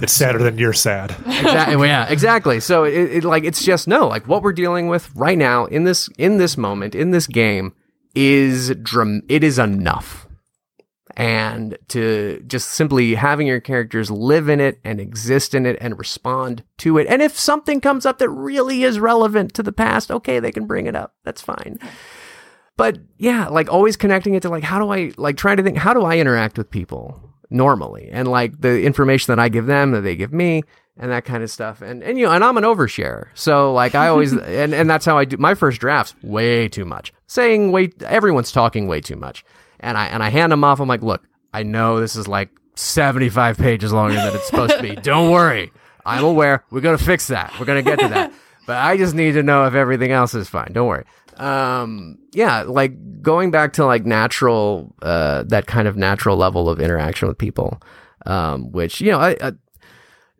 It's 0.02 0.12
sadder 0.12 0.38
than 0.38 0.58
you're 0.58 0.72
sad. 0.72 1.16
exactly. 1.26 1.86
yeah, 1.86 2.06
exactly. 2.08 2.60
So 2.60 2.84
it, 2.84 2.92
it 2.92 3.24
like 3.24 3.44
it's 3.44 3.64
just 3.64 3.88
no, 3.88 4.08
like 4.08 4.28
what 4.28 4.42
we're 4.42 4.52
dealing 4.52 4.88
with 4.88 5.10
right 5.14 5.38
now 5.38 5.66
in 5.66 5.84
this 5.84 6.08
in 6.18 6.38
this 6.38 6.56
moment 6.56 6.94
in 6.94 7.10
this 7.10 7.26
game 7.26 7.72
is 8.14 8.74
dram- 8.76 9.22
it 9.28 9.44
is 9.44 9.58
enough. 9.58 10.25
And 11.16 11.78
to 11.88 12.42
just 12.46 12.68
simply 12.68 13.14
having 13.14 13.46
your 13.46 13.60
characters 13.60 14.10
live 14.10 14.50
in 14.50 14.60
it 14.60 14.78
and 14.84 15.00
exist 15.00 15.54
in 15.54 15.64
it 15.64 15.78
and 15.80 15.98
respond 15.98 16.62
to 16.78 16.98
it. 16.98 17.06
And 17.08 17.22
if 17.22 17.38
something 17.38 17.80
comes 17.80 18.04
up 18.04 18.18
that 18.18 18.28
really 18.28 18.82
is 18.82 19.00
relevant 19.00 19.54
to 19.54 19.62
the 19.62 19.72
past, 19.72 20.10
okay, 20.10 20.40
they 20.40 20.52
can 20.52 20.66
bring 20.66 20.86
it 20.86 20.94
up. 20.94 21.14
That's 21.24 21.40
fine. 21.40 21.78
But 22.76 22.98
yeah, 23.16 23.48
like 23.48 23.72
always 23.72 23.96
connecting 23.96 24.34
it 24.34 24.42
to 24.42 24.50
like 24.50 24.62
how 24.62 24.78
do 24.78 24.90
I 24.90 25.12
like 25.16 25.36
try 25.36 25.54
to 25.54 25.62
think 25.62 25.78
how 25.78 25.94
do 25.94 26.02
I 26.02 26.18
interact 26.18 26.58
with 26.58 26.70
people 26.70 27.22
normally 27.48 28.08
and 28.10 28.28
like 28.28 28.60
the 28.60 28.82
information 28.82 29.32
that 29.32 29.38
I 29.38 29.48
give 29.48 29.66
them 29.66 29.92
that 29.92 30.02
they 30.02 30.16
give 30.16 30.32
me 30.32 30.62
and 30.98 31.10
that 31.10 31.24
kind 31.24 31.42
of 31.42 31.50
stuff. 31.50 31.80
And 31.80 32.02
and 32.02 32.18
you 32.18 32.26
know, 32.26 32.32
and 32.32 32.44
I'm 32.44 32.56
an 32.56 32.64
oversharer. 32.64 33.28
So 33.34 33.72
like 33.72 33.94
I 33.94 34.08
always 34.08 34.32
and 34.36 34.74
and 34.74 34.88
that's 34.88 35.04
how 35.04 35.16
I 35.16 35.24
do 35.24 35.36
my 35.38 35.54
first 35.54 35.80
drafts 35.80 36.14
way 36.22 36.68
too 36.68 36.84
much. 36.84 37.12
Saying 37.26 37.72
way 37.72 37.90
everyone's 38.04 38.52
talking 38.52 38.86
way 38.86 39.00
too 39.00 39.16
much. 39.16 39.44
And 39.80 39.96
I 39.96 40.06
and 40.06 40.22
I 40.22 40.30
hand 40.30 40.52
them 40.52 40.64
off. 40.64 40.80
I'm 40.80 40.88
like, 40.88 41.02
"Look, 41.02 41.26
I 41.52 41.62
know 41.62 42.00
this 42.00 42.16
is 42.16 42.28
like 42.28 42.50
75 42.76 43.58
pages 43.58 43.92
longer 43.92 44.14
than 44.14 44.34
it's 44.34 44.46
supposed 44.46 44.76
to 44.76 44.82
be. 44.82 44.94
Don't 45.02 45.30
worry. 45.30 45.72
I'm 46.04 46.24
aware. 46.24 46.64
We're 46.70 46.82
going 46.82 46.96
to 46.96 47.02
fix 47.02 47.28
that. 47.28 47.52
We're 47.58 47.66
going 47.66 47.82
to 47.82 47.90
get 47.90 47.98
to 48.00 48.08
that. 48.08 48.32
But 48.66 48.78
I 48.78 48.96
just 48.96 49.14
need 49.14 49.34
to 49.34 49.44
know 49.44 49.64
if 49.66 49.74
everything 49.74 50.10
else 50.10 50.34
is 50.34 50.48
fine. 50.48 50.72
Don't 50.72 50.88
worry. 50.88 51.04
Um, 51.36 52.18
yeah, 52.32 52.62
like 52.62 53.22
going 53.22 53.52
back 53.52 53.74
to 53.74 53.86
like 53.86 54.04
natural, 54.04 54.92
uh, 55.02 55.44
that 55.44 55.68
kind 55.68 55.86
of 55.86 55.96
natural 55.96 56.36
level 56.36 56.68
of 56.68 56.80
interaction 56.80 57.28
with 57.28 57.38
people, 57.38 57.80
um, 58.26 58.72
which, 58.72 59.00
you 59.00 59.12
know, 59.12 59.20
I, 59.20 59.36
I, 59.40 59.52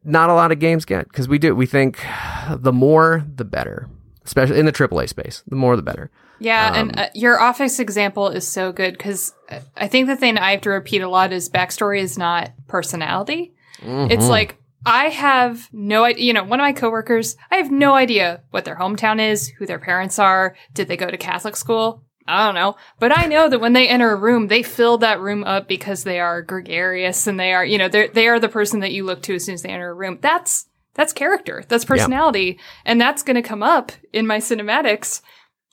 not 0.03 0.29
a 0.29 0.35
lot 0.35 0.51
of 0.51 0.59
games 0.59 0.85
get 0.85 1.05
because 1.07 1.29
we 1.29 1.39
do, 1.39 1.55
we 1.55 1.67
think 1.67 2.05
the 2.51 2.73
more, 2.73 3.25
the 3.33 3.45
better, 3.45 3.89
especially 4.25 4.59
in 4.59 4.67
the 4.67 4.73
AAA 4.73 5.09
space, 5.09 5.45
the 5.47 5.55
more, 5.55 5.77
the 5.77 5.83
better. 5.83 6.11
Yeah, 6.39 6.69
Um, 6.69 6.75
and 6.75 6.99
uh, 6.99 7.09
your 7.15 7.41
office 7.41 7.79
example 7.79 8.29
is 8.29 8.47
so 8.47 8.73
good 8.73 8.93
because 8.97 9.33
I 9.77 9.89
think 9.89 10.07
the 10.07 10.17
thing 10.17 10.39
I 10.39 10.53
have 10.53 10.61
to 10.63 10.71
repeat 10.71 11.03
a 11.03 11.09
lot 11.09 11.33
is 11.33 11.49
backstory 11.49 12.01
is 12.01 12.19
not 12.19 12.53
personality. 12.67 13.55
Mm-hmm. 13.81 14.11
It's 14.11 14.29
like 14.29 14.57
I 14.85 15.09
have 15.09 15.69
no 15.73 16.05
idea. 16.05 16.25
You 16.25 16.33
know, 16.35 16.45
one 16.45 16.61
of 16.61 16.65
my 16.65 16.73
coworkers, 16.73 17.37
I 17.51 17.57
have 17.57 17.71
no 17.71 17.95
idea 17.95 18.43
what 18.51 18.65
their 18.65 18.77
hometown 18.77 19.21
is, 19.21 19.49
who 19.49 19.67
their 19.67 19.79
parents 19.79 20.19
are, 20.19 20.57
did 20.75 20.89
they 20.89 20.97
go 20.97 21.11
to 21.11 21.17
Catholic 21.17 21.57
school? 21.57 22.03
I 22.29 22.45
don't 22.45 22.57
know, 22.57 22.75
but 22.99 23.17
I 23.17 23.27
know 23.27 23.49
that 23.49 23.61
when 23.61 23.73
they 23.73 23.89
enter 23.89 24.11
a 24.11 24.17
room, 24.17 24.49
they 24.49 24.65
fill 24.65 24.99
that 24.99 25.21
room 25.21 25.45
up 25.45 25.69
because 25.69 26.03
they 26.03 26.19
are 26.19 26.43
gregarious 26.43 27.29
and 27.29 27.39
they 27.39 27.53
are, 27.53 27.65
you 27.65 27.79
know, 27.79 27.89
they 27.89 28.09
they 28.09 28.27
are 28.27 28.41
the 28.41 28.49
person 28.49 28.81
that 28.81 28.93
you 28.93 29.05
look 29.05 29.23
to 29.23 29.37
as 29.37 29.45
soon 29.45 29.55
as 29.55 29.63
they 29.63 29.69
enter 29.69 29.91
a 29.91 29.95
room. 29.95 30.19
That's 30.21 30.67
that's 30.95 31.13
character, 31.13 31.63
that's 31.69 31.85
personality, 31.85 32.59
and 32.85 33.01
that's 33.01 33.23
going 33.23 33.37
to 33.37 33.43
come 33.43 33.63
up 33.63 33.93
in 34.13 34.27
my 34.27 34.39
cinematics. 34.39 35.21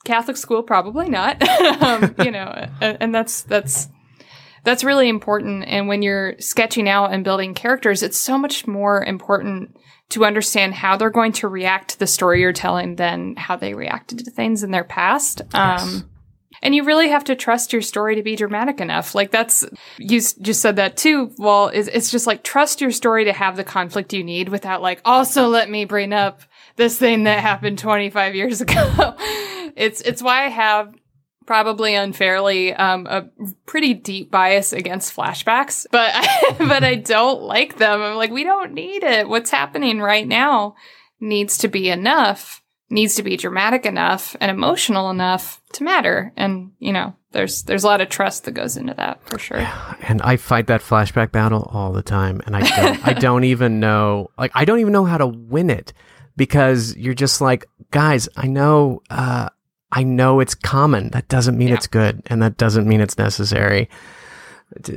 Catholic 0.05 0.37
school, 0.37 0.63
probably 0.63 1.09
not. 1.09 1.41
um, 1.81 2.15
you 2.23 2.31
know, 2.31 2.67
and, 2.81 3.13
that's 3.15 3.43
that's 3.43 3.87
that's 4.63 4.83
really 4.83 5.09
important. 5.09 5.65
And 5.67 5.87
when 5.87 6.01
you're 6.01 6.35
sketching 6.39 6.89
out 6.89 7.13
and 7.13 7.23
building 7.23 7.53
characters, 7.53 8.03
it's 8.03 8.17
so 8.17 8.37
much 8.37 8.67
more 8.67 9.03
important 9.03 9.77
to 10.09 10.25
understand 10.25 10.73
how 10.73 10.97
they're 10.97 11.09
going 11.09 11.31
to 11.33 11.47
react 11.47 11.91
to 11.91 11.99
the 11.99 12.07
story 12.07 12.41
you're 12.41 12.53
telling 12.53 12.95
than 12.95 13.35
how 13.35 13.55
they 13.55 13.73
reacted 13.73 14.19
to 14.19 14.31
things 14.31 14.63
in 14.63 14.71
their 14.71 14.83
past. 14.83 15.41
Um, 15.53 16.09
and 16.61 16.75
you 16.75 16.83
really 16.83 17.09
have 17.09 17.23
to 17.25 17.35
trust 17.35 17.73
your 17.73 17.81
story 17.81 18.15
to 18.15 18.23
be 18.23 18.35
dramatic 18.35 18.79
enough. 18.79 19.15
Like 19.15 19.31
that's, 19.31 19.65
you 19.97 20.17
s- 20.17 20.33
just 20.33 20.61
said 20.61 20.75
that 20.75 20.97
too. 20.97 21.31
Well, 21.37 21.67
it's, 21.69 21.89
it's 21.89 22.11
just 22.11 22.27
like 22.27 22.43
trust 22.43 22.79
your 22.79 22.91
story 22.91 23.25
to 23.25 23.33
have 23.33 23.57
the 23.57 23.63
conflict 23.63 24.13
you 24.13 24.23
need 24.23 24.49
without 24.49 24.81
like, 24.81 25.01
also 25.03 25.47
let 25.47 25.69
me 25.69 25.85
bring 25.85 26.13
up 26.13 26.41
this 26.75 26.97
thing 26.97 27.23
that 27.23 27.39
happened 27.39 27.79
25 27.79 28.35
years 28.35 28.61
ago. 28.61 29.15
it's, 29.75 30.01
it's 30.01 30.21
why 30.21 30.45
I 30.45 30.49
have 30.49 30.93
probably 31.45 31.95
unfairly 31.95 32.73
um, 32.73 33.07
a 33.07 33.29
pretty 33.65 33.93
deep 33.93 34.31
bias 34.31 34.73
against 34.73 35.15
flashbacks, 35.15 35.85
but 35.91 36.11
I, 36.13 36.55
but 36.57 36.83
I 36.83 36.95
don't 36.95 37.43
like 37.43 37.77
them. 37.77 38.01
I'm 38.01 38.15
like, 38.15 38.31
we 38.31 38.43
don't 38.43 38.73
need 38.73 39.03
it. 39.03 39.27
What's 39.27 39.51
happening 39.51 39.99
right 39.99 40.27
now 40.27 40.75
needs 41.19 41.57
to 41.59 41.67
be 41.67 41.89
enough, 41.89 42.61
needs 42.89 43.15
to 43.15 43.23
be 43.23 43.37
dramatic 43.37 43.85
enough 43.85 44.35
and 44.39 44.51
emotional 44.51 45.09
enough 45.09 45.61
to 45.73 45.83
matter. 45.83 46.33
And 46.35 46.71
you 46.79 46.93
know, 46.93 47.15
there's 47.31 47.63
there's 47.63 47.83
a 47.83 47.87
lot 47.87 48.01
of 48.01 48.09
trust 48.09 48.45
that 48.45 48.51
goes 48.51 48.77
into 48.77 48.93
that 48.95 49.27
for 49.27 49.39
sure. 49.39 49.57
and 50.01 50.21
I 50.21 50.37
fight 50.37 50.67
that 50.67 50.81
flashback 50.81 51.31
battle 51.31 51.67
all 51.71 51.91
the 51.91 52.03
time, 52.03 52.41
and 52.45 52.55
I 52.55 52.61
don't, 52.61 53.07
I 53.07 53.13
don't 53.13 53.43
even 53.45 53.79
know, 53.79 54.29
like, 54.37 54.51
I 54.53 54.65
don't 54.65 54.79
even 54.79 54.93
know 54.93 55.05
how 55.05 55.17
to 55.17 55.27
win 55.27 55.69
it 55.69 55.93
because 56.35 56.95
you're 56.95 57.13
just 57.13 57.41
like, 57.41 57.65
guys, 57.91 58.27
I 58.35 58.47
know, 58.47 59.01
uh, 59.09 59.49
I 59.95 60.03
know 60.03 60.39
it's 60.39 60.55
common. 60.55 61.09
That 61.11 61.27
doesn't 61.27 61.57
mean 61.57 61.67
Yeah. 61.69 61.75
it's 61.75 61.87
good, 61.87 62.21
and 62.25 62.41
that 62.41 62.57
doesn't 62.57 62.87
mean 62.87 62.99
it's 62.99 63.17
necessary. 63.17 63.89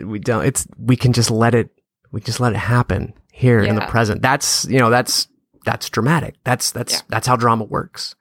We 0.05 0.18
don't. 0.18 0.44
It's 0.47 0.66
we 0.78 0.97
can 0.97 1.12
just 1.12 1.31
let 1.31 1.55
it. 1.55 1.68
We 2.12 2.20
just 2.23 2.40
let 2.40 2.52
it 2.55 2.59
happen 2.59 3.12
here 3.31 3.60
in 3.60 3.74
the 3.74 3.82
present. 3.82 4.23
That's 4.23 4.64
you 4.66 4.78
know 4.78 4.89
that's 4.90 5.28
that's 5.66 5.90
dramatic. 5.90 6.36
That's 6.44 6.70
that's 6.70 6.94
Yeah. 6.94 7.01
that's 7.09 7.27
how 7.27 7.36
drama 7.36 7.64
works. 7.64 8.14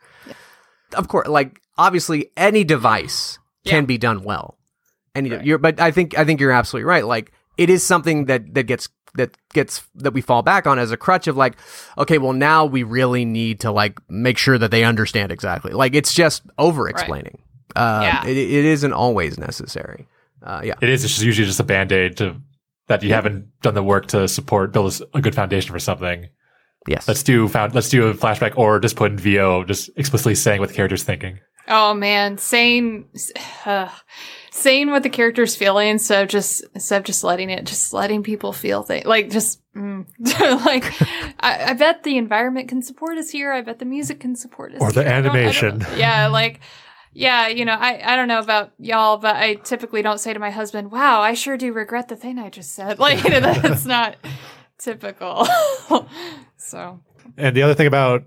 Of 0.94 1.08
course, 1.08 1.28
like 1.28 1.62
obviously 1.78 2.32
any 2.36 2.64
device 2.66 3.40
can 3.66 3.84
Yeah. 3.84 3.88
be 3.88 3.98
done 3.98 4.24
well. 4.24 4.58
And 5.14 5.32
Right. 5.32 5.46
you're, 5.46 5.58
but 5.58 5.80
I 5.80 5.92
think 5.92 6.18
I 6.18 6.26
think 6.26 6.42
you're 6.42 6.52
absolutely 6.52 6.86
right. 6.86 7.06
Like 7.06 7.32
it 7.58 7.70
is 7.70 7.84
something 7.84 8.26
that 8.26 8.54
that 8.54 8.64
gets 8.64 8.90
that 9.16 9.36
gets 9.54 9.84
that 9.96 10.14
we 10.14 10.22
fall 10.22 10.42
back 10.42 10.68
on 10.68 10.78
as 10.80 10.92
a 10.92 10.98
crutch 10.98 11.28
of 11.28 11.38
like, 11.38 11.56
okay, 11.98 12.18
well 12.18 12.34
now 12.34 12.66
we 12.66 12.84
really 12.84 13.26
need 13.26 13.60
to 13.62 13.72
like 13.72 14.00
make 14.10 14.38
sure 14.38 14.58
that 14.58 14.72
they 14.72 14.84
understand 14.84 15.32
exactly. 15.32 15.72
Like 15.74 15.96
it's 15.96 16.14
just 16.14 16.44
over 16.58 16.88
explaining. 16.90 17.40
Uh, 17.76 18.02
Yeah. 18.04 18.26
it, 18.26 18.38
it 18.38 18.66
isn't 18.66 18.94
always 18.94 19.38
necessary. 19.38 20.08
Uh, 20.44 20.62
yeah. 20.64 20.76
It 20.82 20.90
is 20.90 21.04
it's 21.04 21.22
usually 21.22 21.48
just 21.48 21.60
a 21.60 21.64
band 21.64 21.92
aid 21.92 22.18
to 22.18 22.36
that 22.88 23.02
you 23.04 23.14
haven't 23.14 23.48
done 23.62 23.74
the 23.74 23.82
work 23.84 24.08
to 24.08 24.28
support 24.28 24.72
build 24.72 25.02
a 25.14 25.22
good 25.22 25.34
foundation 25.34 25.72
for 25.72 25.80
something. 25.80 26.28
Yes. 26.88 27.08
Let's 27.08 27.24
do 27.24 27.48
found 27.48 27.74
let's 27.74 27.90
do 27.90 28.08
a 28.08 28.14
flashback 28.14 28.58
or 28.58 28.80
just 28.80 28.96
put 28.96 29.12
in 29.12 29.18
VO, 29.18 29.64
just 29.64 29.90
explicitly 29.96 30.36
saying 30.36 30.60
what 30.60 30.70
the 30.70 30.76
character's 30.76 31.04
thinking. 31.04 31.40
Oh 31.68 31.96
man, 31.96 32.38
saying 32.38 33.06
uh, 33.66 33.90
saying 34.56 34.90
what 34.90 35.04
the 35.04 35.10
character's 35.10 35.54
feeling 35.56 35.90
instead 35.90 36.24
of 36.24 36.30
just 36.30 36.64
instead 36.74 37.00
of 37.00 37.04
just 37.04 37.24
letting 37.24 37.50
it, 37.50 37.66
just 37.66 37.92
letting 37.94 38.24
people 38.24 38.54
feel 38.54 38.84
things. 38.84 39.06
Like 39.06 39.30
just 39.30 39.62
mm. 39.76 40.06
like 40.66 40.86
I, 41.42 41.72
I 41.72 41.74
bet 41.74 42.04
the 42.04 42.18
environment 42.18 42.70
can 42.70 42.82
support 42.82 43.18
us 43.18 43.30
here. 43.30 43.52
I 43.52 43.62
bet 43.62 43.80
the 43.80 43.86
music 43.86 44.22
can 44.22 44.36
support 44.36 44.74
us. 44.74 44.82
Or 44.82 44.92
the 44.92 45.04
here. 45.04 45.12
I 45.12 45.22
don't- 45.22 45.36
I 45.36 45.42
don't 45.42 45.60
animation. 45.60 45.86
yeah, 45.98 46.28
like 46.28 46.62
yeah, 47.12 47.48
you 47.48 47.66
know, 47.66 47.74
I 47.74 48.14
I 48.14 48.16
don't 48.16 48.28
know 48.30 48.40
about 48.40 48.72
y'all, 48.78 49.18
but 49.18 49.36
I 49.36 49.56
typically 49.56 50.02
don't 50.02 50.20
say 50.20 50.34
to 50.34 50.40
my 50.40 50.52
husband, 50.52 50.92
"Wow, 50.92 51.22
I 51.22 51.34
sure 51.34 51.58
do 51.58 51.74
regret 51.74 52.08
the 52.08 52.16
thing 52.16 52.40
I 52.40 52.50
just 52.50 52.74
said." 52.74 52.98
Like 53.06 53.24
you 53.24 53.30
know, 53.32 53.40
that's 53.42 53.86
not 53.98 54.16
typical. 54.78 55.48
so 56.58 57.02
And 57.38 57.56
the 57.56 57.64
other 57.64 57.74
thing 57.74 57.88
about 57.88 58.24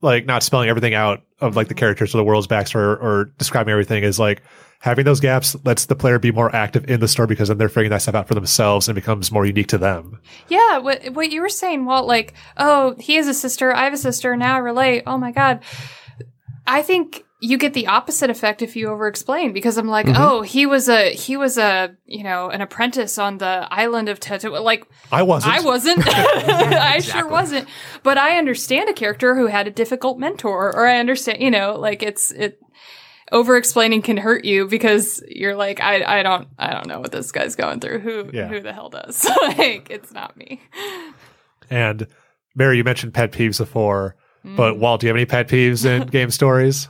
like 0.00 0.26
not 0.26 0.42
spelling 0.42 0.68
everything 0.68 0.94
out 0.94 1.22
of 1.40 1.56
like 1.56 1.68
the 1.68 1.74
characters 1.74 2.14
or 2.14 2.18
the 2.18 2.24
world's 2.24 2.46
backstory 2.46 2.82
or, 2.82 2.96
or 2.96 3.24
describing 3.38 3.72
everything 3.72 4.02
is 4.02 4.18
like 4.18 4.42
having 4.82 5.04
those 5.04 5.20
gaps 5.20 5.54
lets 5.64 5.86
the 5.86 5.94
player 5.94 6.18
be 6.18 6.32
more 6.32 6.54
active 6.54 6.90
in 6.90 6.98
the 6.98 7.06
story 7.06 7.28
because 7.28 7.46
then 7.46 7.56
they're 7.56 7.68
figuring 7.68 7.90
that 7.90 8.02
stuff 8.02 8.16
out 8.16 8.26
for 8.26 8.34
themselves 8.34 8.88
and 8.88 8.96
becomes 8.96 9.30
more 9.30 9.46
unique 9.46 9.68
to 9.68 9.78
them. 9.78 10.20
Yeah, 10.48 10.78
what 10.78 11.04
what 11.14 11.30
you 11.30 11.40
were 11.40 11.48
saying, 11.48 11.84
Walt, 11.84 12.06
like, 12.06 12.34
oh, 12.56 12.96
he 12.98 13.14
has 13.14 13.28
a 13.28 13.34
sister, 13.34 13.72
I 13.72 13.84
have 13.84 13.92
a 13.92 13.96
sister, 13.96 14.36
now 14.36 14.56
I 14.56 14.58
relate. 14.58 15.04
Oh 15.06 15.16
my 15.16 15.30
god. 15.30 15.62
I 16.66 16.82
think 16.82 17.24
you 17.38 17.58
get 17.58 17.74
the 17.74 17.86
opposite 17.86 18.28
effect 18.28 18.60
if 18.60 18.74
you 18.74 18.88
over 18.88 19.06
explain 19.06 19.52
because 19.52 19.76
I'm 19.76 19.88
like, 19.88 20.06
mm-hmm. 20.06 20.20
oh, 20.20 20.42
he 20.42 20.66
was 20.66 20.88
a 20.88 21.12
he 21.12 21.36
was 21.36 21.58
a 21.58 21.96
you 22.04 22.24
know 22.24 22.50
an 22.50 22.60
apprentice 22.60 23.18
on 23.18 23.38
the 23.38 23.68
island 23.70 24.08
of 24.08 24.18
Tetu. 24.18 24.60
Like 24.62 24.84
I 25.12 25.22
wasn't. 25.22 25.54
I 25.54 25.60
wasn't, 25.60 26.02
I 26.08 26.98
sure 26.98 27.28
wasn't. 27.28 27.68
But 28.02 28.18
I 28.18 28.36
understand 28.36 28.88
a 28.88 28.94
character 28.94 29.36
who 29.36 29.46
had 29.46 29.68
a 29.68 29.70
difficult 29.70 30.18
mentor, 30.18 30.74
or 30.74 30.88
I 30.88 30.98
understand, 30.98 31.40
you 31.40 31.52
know, 31.52 31.76
like 31.76 32.02
it's 32.02 32.32
it 32.32 32.60
over 33.32 33.56
explaining 33.56 34.02
can 34.02 34.16
hurt 34.16 34.44
you 34.44 34.68
because 34.68 35.20
you're 35.28 35.56
like, 35.56 35.80
I 35.80 36.20
I 36.20 36.22
don't 36.22 36.46
I 36.58 36.72
don't 36.72 36.86
know 36.86 37.00
what 37.00 37.10
this 37.10 37.32
guy's 37.32 37.56
going 37.56 37.80
through. 37.80 37.98
Who 38.00 38.30
Yeah. 38.32 38.46
who 38.46 38.60
the 38.60 38.72
hell 38.72 38.90
does? 38.90 39.24
like 39.42 39.90
it's 39.90 40.12
not 40.12 40.36
me. 40.36 40.60
And 41.70 42.06
Mary, 42.54 42.76
you 42.76 42.84
mentioned 42.84 43.14
pet 43.14 43.32
peeves 43.32 43.58
before, 43.58 44.14
Mm. 44.44 44.56
but 44.56 44.76
Walt, 44.78 45.00
do 45.00 45.06
you 45.06 45.08
have 45.08 45.16
any 45.16 45.24
pet 45.26 45.48
peeves 45.48 45.84
in 45.86 46.06
game 46.10 46.30
stories? 46.30 46.88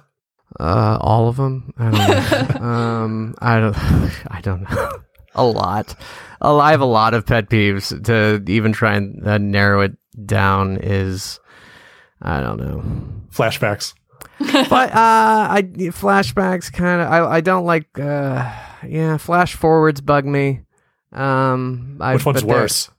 Uh, 0.59 0.99
all 1.01 1.29
of 1.29 1.37
them. 1.37 1.73
I 1.79 1.91
don't 1.91 2.61
know. 2.61 2.67
um, 2.67 3.35
I 3.39 3.61
don't. 3.61 3.77
I 4.29 4.41
don't 4.43 4.63
know. 4.71 4.91
a 5.35 5.45
lot. 5.45 5.95
I 6.41 6.71
have 6.73 6.81
a 6.81 6.87
lot 6.87 7.15
of 7.15 7.25
pet 7.27 7.49
peeves. 7.49 8.05
To 8.05 8.43
even 8.53 8.73
try 8.73 8.95
and 8.97 9.27
uh, 9.27 9.39
narrow 9.39 9.83
it 9.83 9.93
down 10.27 10.79
is, 10.83 11.41
I 12.21 12.41
don't 12.41 12.59
know. 12.59 12.83
Flashbacks. 13.31 13.95
but 14.39 14.91
uh, 14.93 15.49
I 15.51 15.63
flashbacks 15.93 16.73
kind 16.73 17.01
of. 17.03 17.09
I 17.09 17.37
I 17.37 17.41
don't 17.41 17.65
like. 17.65 17.99
Uh, 17.99 18.53
yeah, 18.87 19.17
flash 19.17 19.55
forwards 19.55 20.01
bug 20.01 20.25
me. 20.25 20.63
Um, 21.13 21.99
I, 22.01 22.15
Which 22.15 22.25
one's 22.27 22.45
worse? 22.45 22.91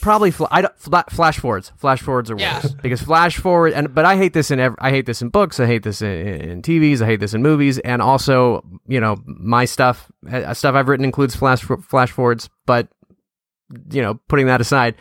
Probably 0.00 0.30
fl- 0.30 0.44
I 0.50 0.62
don't, 0.62 0.78
fla- 0.78 1.04
flash 1.10 1.38
forwards. 1.40 1.72
Flash 1.76 2.00
forwards 2.02 2.30
are 2.30 2.34
worse 2.34 2.42
Yeah. 2.42 2.62
because 2.82 3.02
flash 3.02 3.36
forward 3.38 3.72
and 3.72 3.92
but 3.92 4.04
I 4.04 4.16
hate 4.16 4.32
this 4.32 4.50
in 4.52 4.60
ev- 4.60 4.76
I 4.78 4.90
hate 4.90 5.06
this 5.06 5.22
in 5.22 5.28
books. 5.28 5.58
I 5.58 5.66
hate 5.66 5.82
this 5.82 6.02
in, 6.02 6.10
in 6.10 6.62
TVs. 6.62 7.00
I 7.02 7.06
hate 7.06 7.20
this 7.20 7.34
in 7.34 7.42
movies, 7.42 7.78
and 7.80 8.00
also 8.00 8.64
you 8.86 9.00
know 9.00 9.16
my 9.26 9.64
stuff 9.64 10.10
uh, 10.30 10.54
stuff 10.54 10.74
I've 10.76 10.86
written 10.88 11.04
includes 11.04 11.34
flash 11.34 11.62
flash 11.62 12.10
forwards. 12.12 12.48
But 12.64 12.88
you 13.90 14.00
know, 14.00 14.14
putting 14.28 14.46
that 14.46 14.60
aside, 14.60 14.94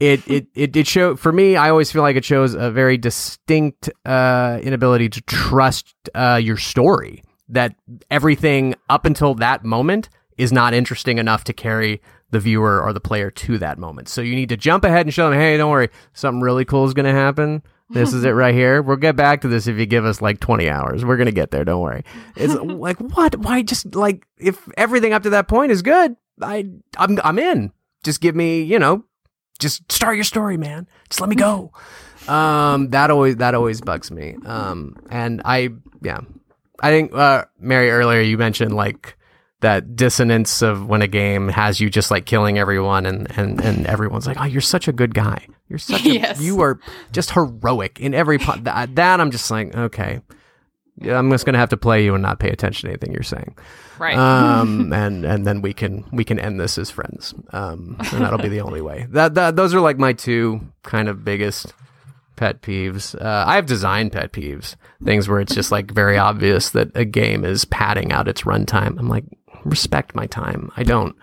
it 0.00 0.26
it 0.26 0.46
it, 0.54 0.76
it 0.76 0.86
show 0.86 1.14
for 1.14 1.30
me. 1.30 1.56
I 1.56 1.70
always 1.70 1.92
feel 1.92 2.02
like 2.02 2.16
it 2.16 2.24
shows 2.24 2.54
a 2.54 2.70
very 2.70 2.96
distinct 2.96 3.90
uh, 4.04 4.58
inability 4.62 5.08
to 5.10 5.20
trust 5.22 5.94
uh, 6.14 6.40
your 6.42 6.56
story. 6.56 7.22
That 7.48 7.74
everything 8.10 8.74
up 8.88 9.04
until 9.04 9.34
that 9.36 9.64
moment 9.64 10.08
is 10.38 10.52
not 10.52 10.72
interesting 10.72 11.18
enough 11.18 11.44
to 11.44 11.52
carry 11.52 12.00
the 12.30 12.40
viewer 12.40 12.80
or 12.80 12.92
the 12.92 13.00
player 13.00 13.30
to 13.30 13.58
that 13.58 13.76
moment. 13.76 14.08
So 14.08 14.22
you 14.22 14.34
need 14.34 14.48
to 14.50 14.56
jump 14.56 14.84
ahead 14.84 15.04
and 15.04 15.12
show 15.12 15.28
them, 15.28 15.38
hey, 15.38 15.56
don't 15.56 15.70
worry, 15.70 15.90
something 16.12 16.40
really 16.40 16.64
cool 16.64 16.86
is 16.86 16.94
going 16.94 17.06
to 17.06 17.12
happen. 17.12 17.62
This 17.92 18.12
is 18.12 18.22
it 18.22 18.30
right 18.30 18.54
here. 18.54 18.82
We'll 18.82 18.96
get 18.96 19.16
back 19.16 19.40
to 19.40 19.48
this 19.48 19.66
if 19.66 19.76
you 19.76 19.84
give 19.84 20.04
us 20.04 20.22
like 20.22 20.38
20 20.38 20.70
hours. 20.70 21.04
We're 21.04 21.16
going 21.16 21.26
to 21.26 21.32
get 21.32 21.50
there. 21.50 21.64
Don't 21.64 21.82
worry. 21.82 22.04
It's 22.36 22.54
like, 22.62 22.98
what? 22.98 23.36
Why 23.36 23.62
just 23.62 23.96
like, 23.96 24.24
if 24.38 24.68
everything 24.76 25.12
up 25.12 25.24
to 25.24 25.30
that 25.30 25.48
point 25.48 25.72
is 25.72 25.82
good, 25.82 26.14
I, 26.40 26.70
I'm, 26.96 27.18
I'm 27.24 27.38
in. 27.40 27.72
Just 28.04 28.20
give 28.20 28.36
me, 28.36 28.62
you 28.62 28.78
know, 28.78 29.04
just 29.60 29.90
start 29.92 30.16
your 30.16 30.24
story, 30.24 30.56
man. 30.56 30.88
Just 31.08 31.20
let 31.20 31.30
me 31.30 31.36
go. 31.36 31.72
Um, 32.28 32.90
that 32.90 33.10
always, 33.10 33.36
that 33.36 33.54
always 33.54 33.80
bugs 33.80 34.10
me. 34.10 34.36
Um, 34.44 34.94
and 35.10 35.40
I, 35.44 35.70
yeah, 36.02 36.20
I 36.80 36.90
think, 36.90 37.12
uh, 37.14 37.46
Mary, 37.58 37.90
earlier 37.90 38.20
you 38.20 38.36
mentioned 38.36 38.76
like, 38.76 39.16
that 39.60 39.96
dissonance 39.96 40.62
of 40.62 40.86
when 40.86 41.02
a 41.02 41.08
game 41.08 41.48
has 41.48 41.80
you 41.80 41.88
just 41.90 42.10
like 42.10 42.26
killing 42.26 42.58
everyone 42.58 43.04
and 43.06 43.26
and 43.38 43.60
and 43.62 43.86
everyone's 43.86 44.26
like 44.26 44.38
oh 44.40 44.44
you're 44.44 44.60
such 44.62 44.88
a 44.88 44.92
good 44.92 45.14
guy 45.14 45.46
you're 45.68 45.78
such 45.78 46.04
a 46.06 46.10
Yes. 46.14 46.40
you 46.40 46.60
are 46.62 46.80
just 47.12 47.32
heroic 47.32 48.00
in 48.00 48.14
every 48.14 48.38
po- 48.38 48.56
that, 48.60 48.94
that 48.96 49.20
i'm 49.20 49.30
just 49.30 49.50
like 49.50 49.74
okay 49.76 50.14
yeah, 50.14 50.36
i'm 51.08 51.30
just 51.30 51.46
gonna 51.46 51.58
have 51.58 51.70
to 51.70 51.76
play 51.76 52.04
you 52.04 52.14
and 52.14 52.22
not 52.22 52.38
pay 52.38 52.50
attention 52.50 52.88
to 52.88 52.92
anything 52.92 53.12
you're 53.12 53.22
saying. 53.22 53.56
Right. 53.98 54.16
um 54.16 54.92
and 54.94 55.24
and 55.24 55.46
then 55.46 55.62
we 55.62 55.72
can 55.72 56.04
we 56.12 56.24
can 56.24 56.38
end 56.38 56.60
this 56.60 56.78
as 56.78 56.90
friends. 56.90 57.34
Um 57.52 57.96
and 58.12 58.22
that'll 58.22 58.38
be 58.38 58.48
the 58.48 58.60
only 58.60 58.80
way. 58.80 59.06
That, 59.10 59.34
that 59.34 59.56
those 59.56 59.74
are 59.74 59.80
like 59.80 59.98
my 59.98 60.12
two 60.12 60.60
kind 60.82 61.08
of 61.08 61.24
biggest 61.24 61.72
pet 62.36 62.62
peeves. 62.62 63.14
Uh, 63.20 63.44
i 63.46 63.56
have 63.56 63.66
design 63.66 64.08
pet 64.08 64.32
peeves 64.32 64.76
things 65.04 65.28
where 65.28 65.40
it's 65.40 65.54
just 65.54 65.70
like 65.70 65.90
very 65.90 66.16
obvious 66.16 66.70
that 66.70 66.88
a 66.94 67.04
game 67.04 67.44
is 67.44 67.64
padding 67.66 68.12
out 68.12 68.28
its 68.28 68.42
runtime. 68.42 68.98
I'm 68.98 69.08
like 69.08 69.24
respect 69.64 70.14
my 70.14 70.26
time. 70.26 70.70
I 70.76 70.82
don't 70.82 71.14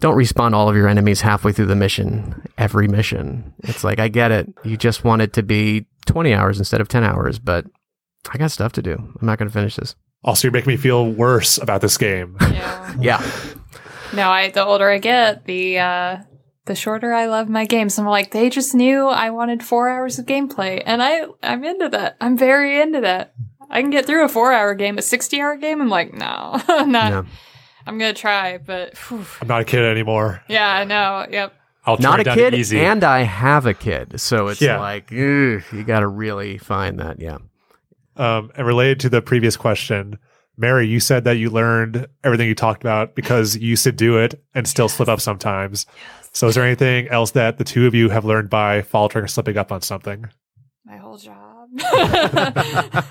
don't 0.00 0.16
respawn 0.16 0.52
all 0.52 0.68
of 0.68 0.76
your 0.76 0.88
enemies 0.88 1.22
halfway 1.22 1.52
through 1.52 1.66
the 1.66 1.76
mission 1.76 2.46
every 2.58 2.88
mission. 2.88 3.54
It's 3.64 3.84
like 3.84 3.98
i 3.98 4.08
get 4.08 4.30
it. 4.32 4.48
You 4.64 4.76
just 4.76 5.04
want 5.04 5.22
it 5.22 5.32
to 5.34 5.42
be 5.42 5.86
20 6.06 6.34
hours 6.34 6.58
instead 6.58 6.80
of 6.80 6.88
10 6.88 7.02
hours 7.02 7.38
but 7.38 7.66
i 8.32 8.38
got 8.38 8.50
stuff 8.50 8.72
to 8.72 8.82
do 8.82 8.94
i'm 8.94 9.26
not 9.26 9.38
going 9.38 9.48
to 9.48 9.52
finish 9.52 9.76
this 9.76 9.94
Also, 10.24 10.46
you're 10.48 10.52
making 10.52 10.72
me 10.72 10.76
feel 10.76 11.06
worse 11.10 11.58
about 11.58 11.80
this 11.80 11.96
game. 11.98 12.36
yeah. 12.40 12.94
yeah 13.00 13.30
No, 14.14 14.30
I 14.30 14.50
the 14.50 14.64
older 14.64 14.88
I 14.90 14.98
get, 14.98 15.44
the 15.44 15.78
uh 15.78 16.16
the 16.64 16.74
shorter 16.74 17.12
I 17.12 17.26
love 17.26 17.48
my 17.48 17.64
games. 17.64 17.96
I'm 17.96 18.06
like, 18.06 18.32
they 18.32 18.50
just 18.50 18.74
knew 18.74 19.06
I 19.06 19.30
wanted 19.30 19.62
four 19.62 19.88
hours 19.88 20.18
of 20.18 20.26
gameplay. 20.26 20.82
And 20.84 21.00
I 21.00 21.26
I'm 21.42 21.62
into 21.62 21.88
that. 21.90 22.16
I'm 22.20 22.36
very 22.36 22.80
into 22.80 23.00
that. 23.02 23.34
I 23.70 23.80
can 23.82 23.90
get 23.90 24.04
through 24.06 24.24
a 24.24 24.28
four 24.28 24.52
hour 24.52 24.74
game. 24.74 24.98
A 24.98 25.02
sixty 25.02 25.40
hour 25.40 25.56
game, 25.56 25.80
I'm 25.80 25.88
like, 25.88 26.12
no. 26.12 26.60
I'm 26.68 26.90
not 26.90 27.10
Yeah. 27.12 27.22
I'm 27.86 27.98
gonna 27.98 28.14
try, 28.14 28.58
but 28.58 28.96
phew. 28.98 29.24
I'm 29.40 29.46
not 29.46 29.60
a 29.60 29.64
kid 29.64 29.84
anymore. 29.84 30.42
yeah, 30.48 30.68
I 30.68 30.82
know. 30.84 31.24
Yep. 31.30 31.52
I'll 31.84 31.98
not 31.98 32.18
a 32.18 32.24
kid 32.24 32.52
easy. 32.54 32.80
and 32.80 33.04
i 33.04 33.20
have 33.22 33.64
a 33.64 33.74
kid 33.74 34.18
so 34.20 34.48
it's 34.48 34.60
Yeah. 34.60 34.80
like 34.80 35.04
ugh, 35.12 35.62
you 35.72 35.84
gotta 35.86 36.08
really 36.08 36.58
find 36.58 36.98
that 36.98 37.20
yeah 37.20 37.38
Um, 38.16 38.50
and 38.54 38.66
related 38.66 39.00
to 39.00 39.08
the 39.08 39.20
previous 39.20 39.56
question, 39.56 40.18
Mary, 40.56 40.88
you 40.88 41.00
said 41.00 41.24
that 41.24 41.36
you 41.36 41.50
learned 41.50 42.06
everything 42.24 42.48
you 42.48 42.54
talked 42.54 42.82
about 42.82 43.14
because 43.14 43.56
you 43.56 43.68
used 43.68 43.84
to 43.84 43.92
do 43.92 44.16
it 44.16 44.42
and 44.54 44.66
still 44.66 44.88
slip 44.88 45.08
up 45.08 45.20
sometimes. 45.20 45.84
So, 46.32 46.48
is 46.48 46.54
there 46.54 46.64
anything 46.64 47.08
else 47.08 47.32
that 47.32 47.58
the 47.58 47.64
two 47.64 47.86
of 47.86 47.94
you 47.94 48.08
have 48.08 48.24
learned 48.24 48.50
by 48.50 48.82
faltering 48.82 49.24
or 49.24 49.28
slipping 49.28 49.58
up 49.58 49.70
on 49.70 49.82
something? 49.82 50.26
My 50.84 50.96
whole 50.96 51.18
job. 51.18 51.68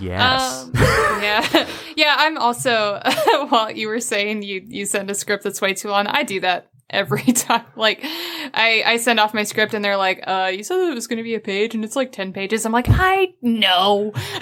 yes 0.00 0.64
Um, 0.64 0.72
yeah, 0.74 1.68
yeah. 1.96 2.14
I'm 2.18 2.38
also 2.38 3.00
while 3.48 3.70
you 3.70 3.88
were 3.88 4.00
saying 4.00 4.42
you 4.42 4.62
you 4.66 4.86
send 4.86 5.10
a 5.10 5.14
script 5.14 5.44
that's 5.44 5.60
way 5.60 5.74
too 5.74 5.88
long. 5.88 6.06
I 6.06 6.22
do 6.22 6.40
that 6.40 6.68
every 6.90 7.22
time. 7.32 7.64
Like, 7.76 8.00
I 8.02 8.82
I 8.86 8.96
send 8.98 9.20
off 9.20 9.34
my 9.34 9.42
script 9.44 9.74
and 9.74 9.84
they're 9.84 9.96
like, 9.96 10.22
"Uh, 10.26 10.50
you 10.54 10.62
said 10.62 10.78
it 10.78 10.94
was 10.94 11.06
going 11.06 11.18
to 11.18 11.22
be 11.22 11.34
a 11.34 11.40
page 11.40 11.74
and 11.74 11.84
it's 11.84 11.96
like 11.96 12.12
ten 12.12 12.32
pages." 12.32 12.64
I'm 12.66 12.72
like, 12.72 12.86
I 12.88 13.34
know. 13.42 14.12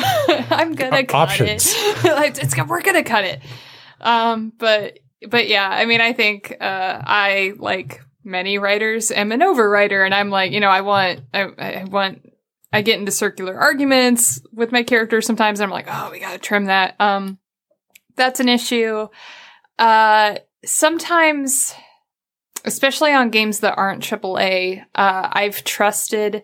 I'm 0.50 0.74
gonna 0.74 1.00
Op- 1.00 1.08
cut 1.08 1.30
options. 1.30 1.72
it. 1.76 2.04
like, 2.04 2.38
it's 2.38 2.56
we're 2.56 2.82
gonna 2.82 3.04
cut 3.04 3.24
it. 3.24 3.40
Um, 4.00 4.52
but 4.58 4.98
but 5.28 5.48
yeah, 5.48 5.68
I 5.68 5.84
mean, 5.86 6.00
I 6.00 6.12
think 6.12 6.56
uh, 6.60 7.00
I 7.04 7.52
like 7.58 8.00
many 8.24 8.58
writers 8.58 9.10
am 9.10 9.32
an 9.32 9.40
overwriter, 9.40 10.04
and 10.04 10.14
I'm 10.14 10.30
like, 10.30 10.52
you 10.52 10.60
know, 10.60 10.70
I 10.70 10.80
want 10.82 11.20
I, 11.32 11.42
I 11.58 11.84
want 11.84 12.30
I 12.72 12.82
get 12.82 12.98
into 12.98 13.12
circular 13.12 13.56
arguments 13.58 14.40
with 14.52 14.72
my 14.72 14.82
characters 14.82 15.26
sometimes. 15.26 15.60
And 15.60 15.66
I'm 15.66 15.72
like, 15.72 15.86
oh, 15.88 16.10
we 16.10 16.18
gotta 16.20 16.38
trim 16.38 16.64
that. 16.66 16.96
Um, 17.00 17.38
that's 18.16 18.40
an 18.40 18.48
issue. 18.48 19.08
Uh, 19.78 20.36
sometimes, 20.64 21.74
especially 22.64 23.12
on 23.12 23.30
games 23.30 23.60
that 23.60 23.76
aren't 23.76 24.02
AAA, 24.02 24.82
uh, 24.94 25.28
I've 25.32 25.64
trusted 25.64 26.42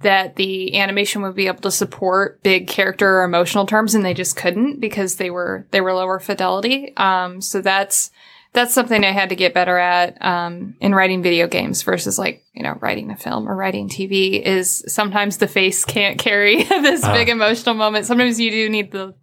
that 0.00 0.36
the 0.36 0.78
animation 0.78 1.22
would 1.22 1.34
be 1.34 1.46
able 1.46 1.60
to 1.62 1.70
support 1.70 2.42
big 2.42 2.66
character 2.68 3.18
or 3.20 3.24
emotional 3.24 3.64
terms 3.64 3.94
and 3.94 4.04
they 4.04 4.12
just 4.12 4.36
couldn't 4.36 4.78
because 4.78 5.16
they 5.16 5.30
were 5.30 5.66
they 5.70 5.80
were 5.80 5.94
lower 5.94 6.20
fidelity. 6.20 6.92
Um 6.98 7.40
so 7.40 7.62
that's 7.62 8.10
that's 8.52 8.72
something 8.74 9.04
i 9.04 9.10
had 9.10 9.28
to 9.30 9.36
get 9.36 9.52
better 9.54 9.76
at 9.78 10.16
um 10.24 10.76
in 10.80 10.94
writing 10.94 11.22
video 11.22 11.46
games 11.46 11.82
versus 11.82 12.18
like 12.18 12.42
you 12.54 12.62
know 12.62 12.76
writing 12.80 13.10
a 13.10 13.16
film 13.16 13.46
or 13.48 13.54
writing 13.56 13.86
tv 13.88 14.40
is 14.40 14.82
sometimes 14.86 15.36
the 15.38 15.48
face 15.48 15.84
can't 15.84 16.18
carry 16.18 16.62
this 16.64 17.02
Ah. 17.04 17.12
big 17.14 17.28
emotional 17.30 17.74
moment. 17.74 18.04
Sometimes 18.06 18.38
you 18.38 18.50
do 18.50 18.68
need 18.68 18.92
the 18.92 19.14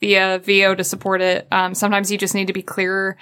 the 0.00 0.18
uh, 0.18 0.38
vo 0.38 0.74
to 0.74 0.82
support 0.82 1.20
it. 1.20 1.46
Um 1.52 1.74
sometimes 1.74 2.10
you 2.10 2.18
just 2.18 2.34
need 2.34 2.48
to 2.48 2.52
be 2.52 2.62
clearer. 2.62 3.16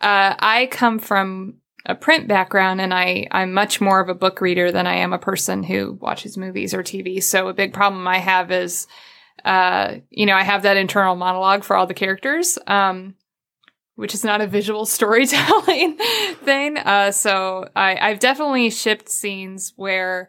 Uh 0.00 0.34
i 0.38 0.66
come 0.70 1.00
from 1.00 1.54
a 1.86 1.94
print 1.94 2.26
background 2.26 2.80
and 2.80 2.92
I, 2.92 3.28
I'm 3.30 3.52
much 3.52 3.80
more 3.80 4.00
of 4.00 4.08
a 4.08 4.14
book 4.14 4.40
reader 4.40 4.72
than 4.72 4.86
I 4.86 4.96
am 4.96 5.12
a 5.12 5.18
person 5.18 5.62
who 5.62 5.92
watches 6.00 6.36
movies 6.36 6.74
or 6.74 6.82
TV. 6.82 7.22
So 7.22 7.48
a 7.48 7.54
big 7.54 7.72
problem 7.72 8.06
I 8.08 8.18
have 8.18 8.50
is, 8.50 8.88
uh, 9.44 9.96
you 10.10 10.26
know, 10.26 10.34
I 10.34 10.42
have 10.42 10.62
that 10.62 10.76
internal 10.76 11.14
monologue 11.14 11.62
for 11.62 11.76
all 11.76 11.86
the 11.86 11.94
characters, 11.94 12.58
um, 12.66 13.14
which 13.94 14.14
is 14.14 14.24
not 14.24 14.40
a 14.40 14.48
visual 14.48 14.84
storytelling 14.86 15.96
thing. 16.44 16.76
Uh, 16.76 17.12
so 17.12 17.68
I, 17.76 17.96
I've 17.96 18.18
definitely 18.18 18.70
shipped 18.70 19.08
scenes 19.08 19.72
where 19.76 20.28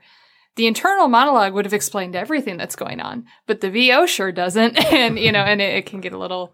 the 0.57 0.67
internal 0.67 1.07
monologue 1.07 1.53
would 1.53 1.65
have 1.65 1.73
explained 1.73 2.15
everything 2.15 2.57
that's 2.57 2.75
going 2.75 2.99
on, 2.99 3.25
but 3.47 3.61
the 3.61 3.69
VO 3.69 4.05
sure 4.05 4.31
doesn't. 4.31 4.77
And, 4.93 5.17
you 5.17 5.31
know, 5.31 5.41
and 5.41 5.61
it, 5.61 5.75
it 5.75 5.85
can 5.87 6.01
get 6.01 6.13
a 6.13 6.17
little, 6.17 6.53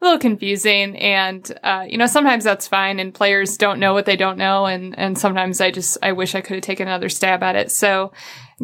a 0.00 0.04
little 0.04 0.18
confusing 0.18 0.96
and 0.96 1.58
uh, 1.62 1.84
you 1.88 1.96
know 1.96 2.06
sometimes 2.06 2.44
that's 2.44 2.68
fine 2.68 3.00
and 3.00 3.14
players 3.14 3.56
don't 3.56 3.80
know 3.80 3.94
what 3.94 4.04
they 4.04 4.16
don't 4.16 4.36
know 4.36 4.66
and 4.66 4.98
and 4.98 5.18
sometimes 5.18 5.60
i 5.60 5.70
just 5.70 5.96
i 6.02 6.12
wish 6.12 6.34
i 6.34 6.40
could 6.40 6.56
have 6.56 6.62
taken 6.62 6.86
another 6.86 7.08
stab 7.08 7.42
at 7.42 7.56
it. 7.56 7.70
So 7.70 8.12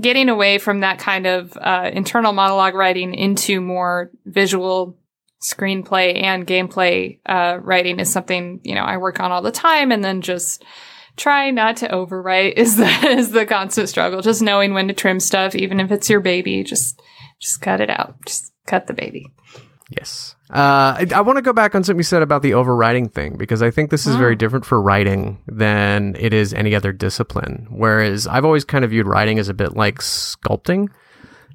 getting 0.01 0.29
away 0.29 0.59
from 0.59 0.81
that 0.81 0.99
kind 0.99 1.27
of 1.27 1.57
uh, 1.57 1.91
internal 1.93 2.33
monologue 2.33 2.75
writing 2.75 3.15
into 3.15 3.61
more 3.61 4.11
visual 4.25 4.99
screenplay 5.43 6.23
and 6.23 6.47
gameplay 6.47 7.19
uh, 7.27 7.59
writing 7.61 7.99
is 7.99 8.13
something 8.13 8.61
you 8.63 8.75
know 8.75 8.85
i 8.85 8.97
work 8.97 9.19
on 9.19 9.33
all 9.33 9.43
the 9.43 9.51
time 9.51 9.91
and 9.91 10.05
then 10.05 10.21
just 10.21 10.65
try 11.17 11.51
not 11.51 11.77
to 11.79 11.89
overwrite 11.89 12.53
is 12.57 12.77
the 12.77 12.89
is 13.09 13.31
the 13.31 13.47
constant 13.47 13.89
struggle. 13.89 14.23
Just 14.23 14.43
knowing 14.43 14.75
when 14.75 14.89
to 14.89 14.95
trim 14.95 15.21
stuff 15.21 15.55
even 15.55 15.81
if 15.81 15.91
it's 15.91 16.11
your 16.11 16.21
baby 16.21 16.63
just 16.63 17.01
just 17.39 17.61
cut 17.61 17.81
it 17.81 17.91
out. 17.91 18.17
Just 18.27 18.53
cut 18.67 18.87
the 18.87 18.95
baby. 18.95 19.33
Yes. 19.91 20.37
Uh, 20.53 20.97
I, 20.99 21.07
I 21.15 21.21
want 21.23 21.39
to 21.39 21.43
go 21.43 21.53
back 21.55 21.75
on 21.75 21.83
something 21.83 21.99
you 21.99 22.03
said 22.05 22.21
about 22.21 22.43
the 22.43 22.53
overriding 22.53 23.09
thing 23.09 23.37
because 23.39 23.63
I 23.63 23.71
think 23.71 23.91
this 23.91 24.07
is 24.07 24.17
very 24.17 24.37
different 24.37 24.67
for 24.67 24.81
writing 24.83 25.39
than 25.47 26.15
it 26.19 26.35
is 26.35 26.53
any 26.53 26.75
other 26.75 26.93
discipline. 26.93 27.67
Whereas 27.71 28.27
I've 28.27 28.45
always 28.45 28.65
kind 28.65 28.85
of 28.85 28.91
viewed 28.91 29.07
writing 29.07 29.39
as 29.39 29.49
a 29.49 29.55
bit 29.55 29.75
like 29.77 29.99
sculpting, 30.01 30.89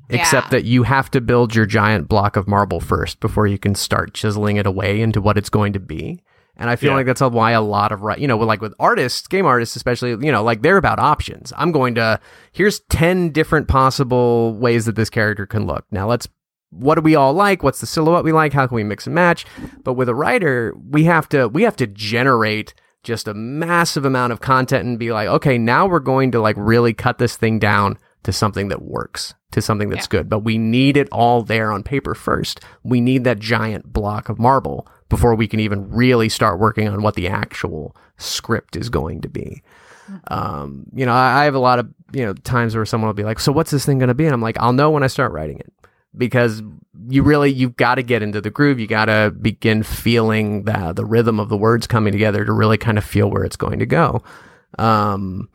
except 0.09 0.49
that 0.49 0.63
you 0.63 0.81
have 0.83 1.11
to 1.11 1.21
build 1.21 1.53
your 1.53 1.67
giant 1.67 2.07
block 2.07 2.35
of 2.37 2.47
marble 2.47 2.79
first 2.79 3.19
before 3.19 3.45
you 3.45 3.59
can 3.59 3.75
start 3.75 4.15
chiseling 4.15 4.57
it 4.57 4.65
away 4.65 4.99
into 4.99 5.21
what 5.21 5.37
it's 5.37 5.49
going 5.49 5.73
to 5.73 5.79
be. 5.79 6.23
And 6.59 6.71
I 6.71 6.75
feel 6.75 6.89
Yeah. 6.89 6.95
like 6.95 7.05
that's 7.05 7.21
why 7.21 7.51
a 7.51 7.61
lot 7.61 7.91
of 7.91 7.99
wri- 7.99 8.17
you 8.17 8.27
know, 8.27 8.35
like 8.39 8.61
with 8.61 8.73
artists, 8.79 9.27
game 9.27 9.45
artists 9.45 9.75
especially, 9.75 10.09
you 10.25 10.31
know, 10.31 10.41
like 10.43 10.63
they're 10.63 10.77
about 10.77 10.97
options. 10.97 11.53
I'm 11.55 11.71
going 11.71 11.93
to 11.95 12.19
here's 12.51 12.79
10 12.89 13.29
different 13.29 13.67
possible 13.67 14.55
ways 14.55 14.85
that 14.85 14.95
this 14.95 15.11
character 15.11 15.45
can 15.45 15.67
look. 15.67 15.85
Now 15.91 16.07
let's 16.09 16.27
what 16.69 16.95
do 16.95 17.01
we 17.01 17.15
all 17.15 17.33
like? 17.33 17.63
What's 17.63 17.79
the 17.79 17.85
silhouette 17.85 18.23
we 18.23 18.31
like? 18.31 18.53
How 18.53 18.67
can 18.67 18.75
we 18.75 18.83
mix 18.83 19.05
and 19.05 19.15
match? 19.15 19.45
But 19.83 19.93
with 19.93 20.09
a 20.09 20.15
writer, 20.15 20.73
we 20.89 21.05
have 21.05 21.29
to 21.29 21.47
we 21.47 21.63
have 21.63 21.75
to 21.77 21.87
generate 21.87 22.73
just 23.03 23.27
a 23.27 23.33
massive 23.33 24.05
amount 24.05 24.33
of 24.33 24.41
content 24.41 24.85
and 24.85 24.99
be 24.99 25.11
like, 25.11 25.27
okay, 25.29 25.57
now 25.57 25.87
we're 25.87 25.99
going 25.99 26.31
to 26.31 26.41
like 26.41 26.55
really 26.57 26.93
cut 26.93 27.17
this 27.17 27.37
thing 27.37 27.57
down 27.57 27.97
to 28.23 28.33
something 28.33 28.67
that 28.67 28.81
works, 28.81 29.33
to 29.51 29.61
something 29.61 29.89
that's 29.89 30.07
good. 30.07 30.27
But 30.27 30.39
we 30.39 30.57
need 30.57 30.97
it 30.97 31.07
all 31.11 31.41
there 31.41 31.71
on 31.71 31.83
paper 31.83 32.13
first. 32.13 32.59
We 32.83 32.99
need 32.99 33.23
that 33.23 33.39
giant 33.39 33.93
block 33.93 34.27
of 34.27 34.37
marble 34.37 34.87
before 35.07 35.35
we 35.35 35.47
can 35.47 35.61
even 35.61 35.89
really 35.89 36.27
start 36.27 36.59
working 36.59 36.89
on 36.89 37.01
what 37.01 37.15
the 37.15 37.29
actual 37.29 37.95
script 38.17 38.75
is 38.75 38.89
going 38.89 39.21
to 39.21 39.29
be. 39.29 39.63
Um, 40.27 40.87
you 40.93 41.05
know, 41.05 41.13
I, 41.13 41.41
I 41.41 41.43
have 41.45 41.55
a 41.55 41.59
lot 41.59 41.79
of 41.79 41.89
you 42.11 42.25
know 42.25 42.33
times 42.33 42.75
where 42.75 42.85
someone 42.85 43.07
will 43.07 43.13
be 43.13 43.23
like, 43.23 43.39
"So 43.39 43.51
what's 43.51 43.71
this 43.71 43.85
thing 43.85 43.99
going 43.99 44.07
to 44.07 44.13
be?" 44.13 44.25
And 44.25 44.33
I'm 44.33 44.41
like, 44.41 44.57
"I'll 44.59 44.73
know 44.73 44.91
when 44.91 45.03
I 45.03 45.07
start 45.07 45.31
writing 45.31 45.59
it." 45.59 45.71
Because 46.17 46.61
you 47.09 47.23
really 47.23 47.51
you've 47.51 47.75
got 47.75 47.95
to 47.95 48.03
get 48.03 48.21
into 48.21 48.41
the 48.41 48.49
groove. 48.49 48.79
You 48.79 48.87
got 48.87 49.05
to 49.05 49.33
begin 49.39 49.83
feeling 49.83 50.63
the 50.63 50.93
the 50.93 51.05
rhythm 51.05 51.39
of 51.39 51.49
the 51.49 51.57
words 51.57 51.87
coming 51.87 52.11
together 52.11 52.43
to 52.43 52.51
really 52.51 52.77
kind 52.77 52.97
of 52.97 53.03
feel 53.03 53.29
where 53.29 53.43
it's 53.43 53.55
going 53.55 53.79
to 53.79 53.85
go. 53.85 54.23
Um, 54.77 55.49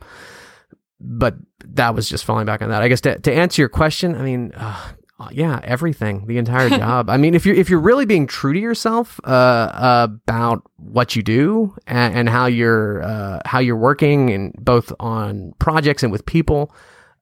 but 0.99 1.35
that 1.65 1.95
was 1.95 2.07
just 2.09 2.25
falling 2.25 2.45
back 2.45 2.61
on 2.61 2.69
that. 2.69 2.81
I 2.81 2.87
guess 2.87 3.01
to, 3.01 3.19
to 3.19 3.33
answer 3.33 3.61
your 3.61 3.69
question, 3.69 4.15
I 4.15 4.21
mean, 4.21 4.51
uh, 4.55 4.93
yeah, 5.31 5.59
everything, 5.63 6.25
the 6.27 6.37
entire 6.37 6.69
job. 6.77 7.09
I 7.09 7.17
mean, 7.17 7.33
if 7.35 7.45
you're 7.45 7.55
if 7.55 7.69
you're 7.69 7.79
really 7.79 8.05
being 8.05 8.27
true 8.27 8.53
to 8.53 8.59
yourself 8.59 9.19
uh, 9.23 10.07
about 10.09 10.63
what 10.77 11.15
you 11.15 11.23
do 11.23 11.75
and, 11.87 12.15
and 12.15 12.29
how 12.29 12.45
you're 12.45 13.03
uh, 13.03 13.41
how 13.45 13.59
you're 13.59 13.77
working, 13.77 14.31
and 14.31 14.53
both 14.59 14.91
on 14.99 15.53
projects 15.59 16.03
and 16.03 16.11
with 16.11 16.25
people, 16.25 16.73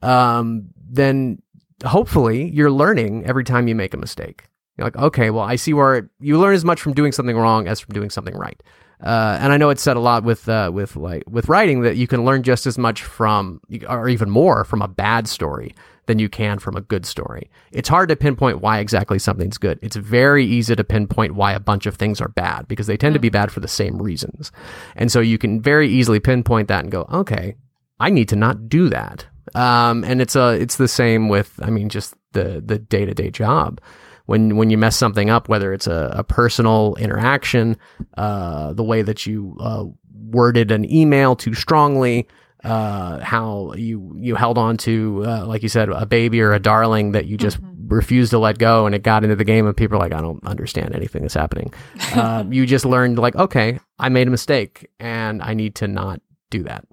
um, 0.02 0.70
then 0.90 1.42
hopefully 1.86 2.50
you're 2.50 2.72
learning 2.72 3.26
every 3.26 3.44
time 3.44 3.68
you 3.68 3.76
make 3.76 3.94
a 3.94 3.98
mistake. 3.98 4.46
You're 4.78 4.88
like, 4.88 4.98
okay, 4.98 5.30
well, 5.30 5.44
I 5.44 5.58
see 5.58 5.74
where 5.74 6.10
you 6.20 6.40
learn 6.40 6.56
as 6.56 6.66
much 6.66 6.82
from 6.82 6.94
doing 6.94 7.12
something 7.12 7.36
wrong 7.36 7.68
as 7.68 7.80
from 7.80 7.94
doing 7.94 8.10
something 8.10 8.36
right. 8.36 8.62
Uh, 9.04 9.38
and 9.42 9.52
I 9.52 9.58
know 9.58 9.70
it's 9.70 9.82
said 9.82 9.98
a 9.98 10.00
lot 10.00 10.24
with 10.24 10.48
uh, 10.48 10.70
with 10.72 10.96
like 10.96 11.24
with 11.28 11.50
writing 11.50 11.82
that 11.82 11.98
you 11.98 12.08
can 12.08 12.24
learn 12.24 12.44
just 12.44 12.68
as 12.68 12.78
much 12.78 13.02
from, 13.02 13.60
or 13.90 14.08
even 14.08 14.30
more, 14.30 14.64
from 14.64 14.82
a 14.82 14.88
bad 14.88 15.28
story 15.28 15.74
than 16.06 16.20
you 16.20 16.30
can 16.30 16.60
from 16.60 16.76
a 16.76 16.82
good 16.82 17.06
story. 17.06 17.50
It's 17.72 17.90
hard 17.90 18.10
to 18.10 18.16
pinpoint 18.16 18.62
why 18.62 18.80
exactly 18.80 19.18
something's 19.18 19.58
good. 19.58 19.80
It's 19.82 19.96
very 19.96 20.46
easy 20.46 20.76
to 20.76 20.84
pinpoint 20.84 21.36
why 21.36 21.54
a 21.54 21.60
bunch 21.60 21.86
of 21.86 21.96
things 21.96 22.22
are 22.22 22.28
bad 22.28 22.68
because 22.68 22.88
they 22.88 22.98
tend 22.98 23.14
to 23.14 23.20
be 23.20 23.30
bad 23.30 23.52
for 23.52 23.60
the 23.60 23.68
same 23.68 24.02
reasons. 24.02 24.52
And 24.96 25.12
so 25.12 25.20
you 25.20 25.38
can 25.38 25.62
very 25.62 25.88
easily 25.90 26.20
pinpoint 26.20 26.68
that 26.68 26.84
and 26.84 26.92
go, 26.92 27.08
okay, 27.12 27.56
I 28.00 28.10
need 28.10 28.30
to 28.30 28.36
not 28.36 28.68
do 28.68 28.90
that. 28.90 29.26
Um, 29.56 30.04
and 30.04 30.22
it's 30.22 30.36
a 30.36 30.52
it's 30.54 30.78
the 30.78 30.88
same 30.88 31.30
with 31.30 31.60
I 31.62 31.70
mean 31.70 31.90
just 31.90 32.16
the 32.34 32.62
the 32.66 32.80
day 32.80 33.06
to 33.06 33.14
day 33.14 33.30
job. 33.30 33.82
When 34.26 34.56
when 34.56 34.70
you 34.70 34.78
mess 34.78 34.96
something 34.96 35.30
up, 35.30 35.50
whether 35.50 35.74
it's 35.74 35.88
a, 35.88 36.14
a 36.18 36.24
personal 36.24 36.96
interaction, 37.00 37.78
uh, 38.18 38.74
the 38.74 38.84
way 38.84 39.02
that 39.02 39.26
you 39.26 39.58
uh, 39.60 39.86
worded 40.14 40.72
an 40.72 40.90
email 40.92 41.36
too 41.36 41.54
strongly, 41.54 42.28
uh, 42.64 43.20
how 43.20 43.74
you 43.74 44.16
you 44.18 44.36
held 44.36 44.58
on 44.58 44.78
to 44.78 45.24
uh, 45.26 45.46
like 45.46 45.64
you 45.64 45.70
said 45.70 45.90
a 45.90 46.06
baby 46.06 46.40
or 46.42 46.54
a 46.54 46.60
darling 46.60 47.12
that 47.12 47.26
you 47.26 47.36
just 47.36 47.58
refused 47.92 48.32
to 48.32 48.40
let 48.40 48.58
go, 48.58 48.86
and 48.86 48.96
it 48.96 49.04
got 49.04 49.24
into 49.24 49.36
the 49.36 49.44
game, 49.44 49.68
and 49.68 49.76
people 49.76 49.98
are 49.98 50.00
like, 50.00 50.14
I 50.14 50.22
don't 50.22 50.44
understand 50.46 50.96
anything 50.96 51.24
that's 51.24 51.34
happening. 51.34 51.74
uh, 52.14 52.44
you 52.50 52.66
just 52.66 52.86
learned 52.86 53.20
like, 53.20 53.36
okay, 53.36 53.80
I 54.00 54.10
made 54.10 54.28
a 54.28 54.32
mistake, 54.32 54.90
and 55.00 55.42
I 55.42 55.54
need 55.54 55.76
to 55.76 55.88
not 55.88 56.22
do 56.50 56.64
that 56.64 56.86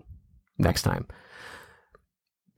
next 0.58 0.82
time. 0.82 1.06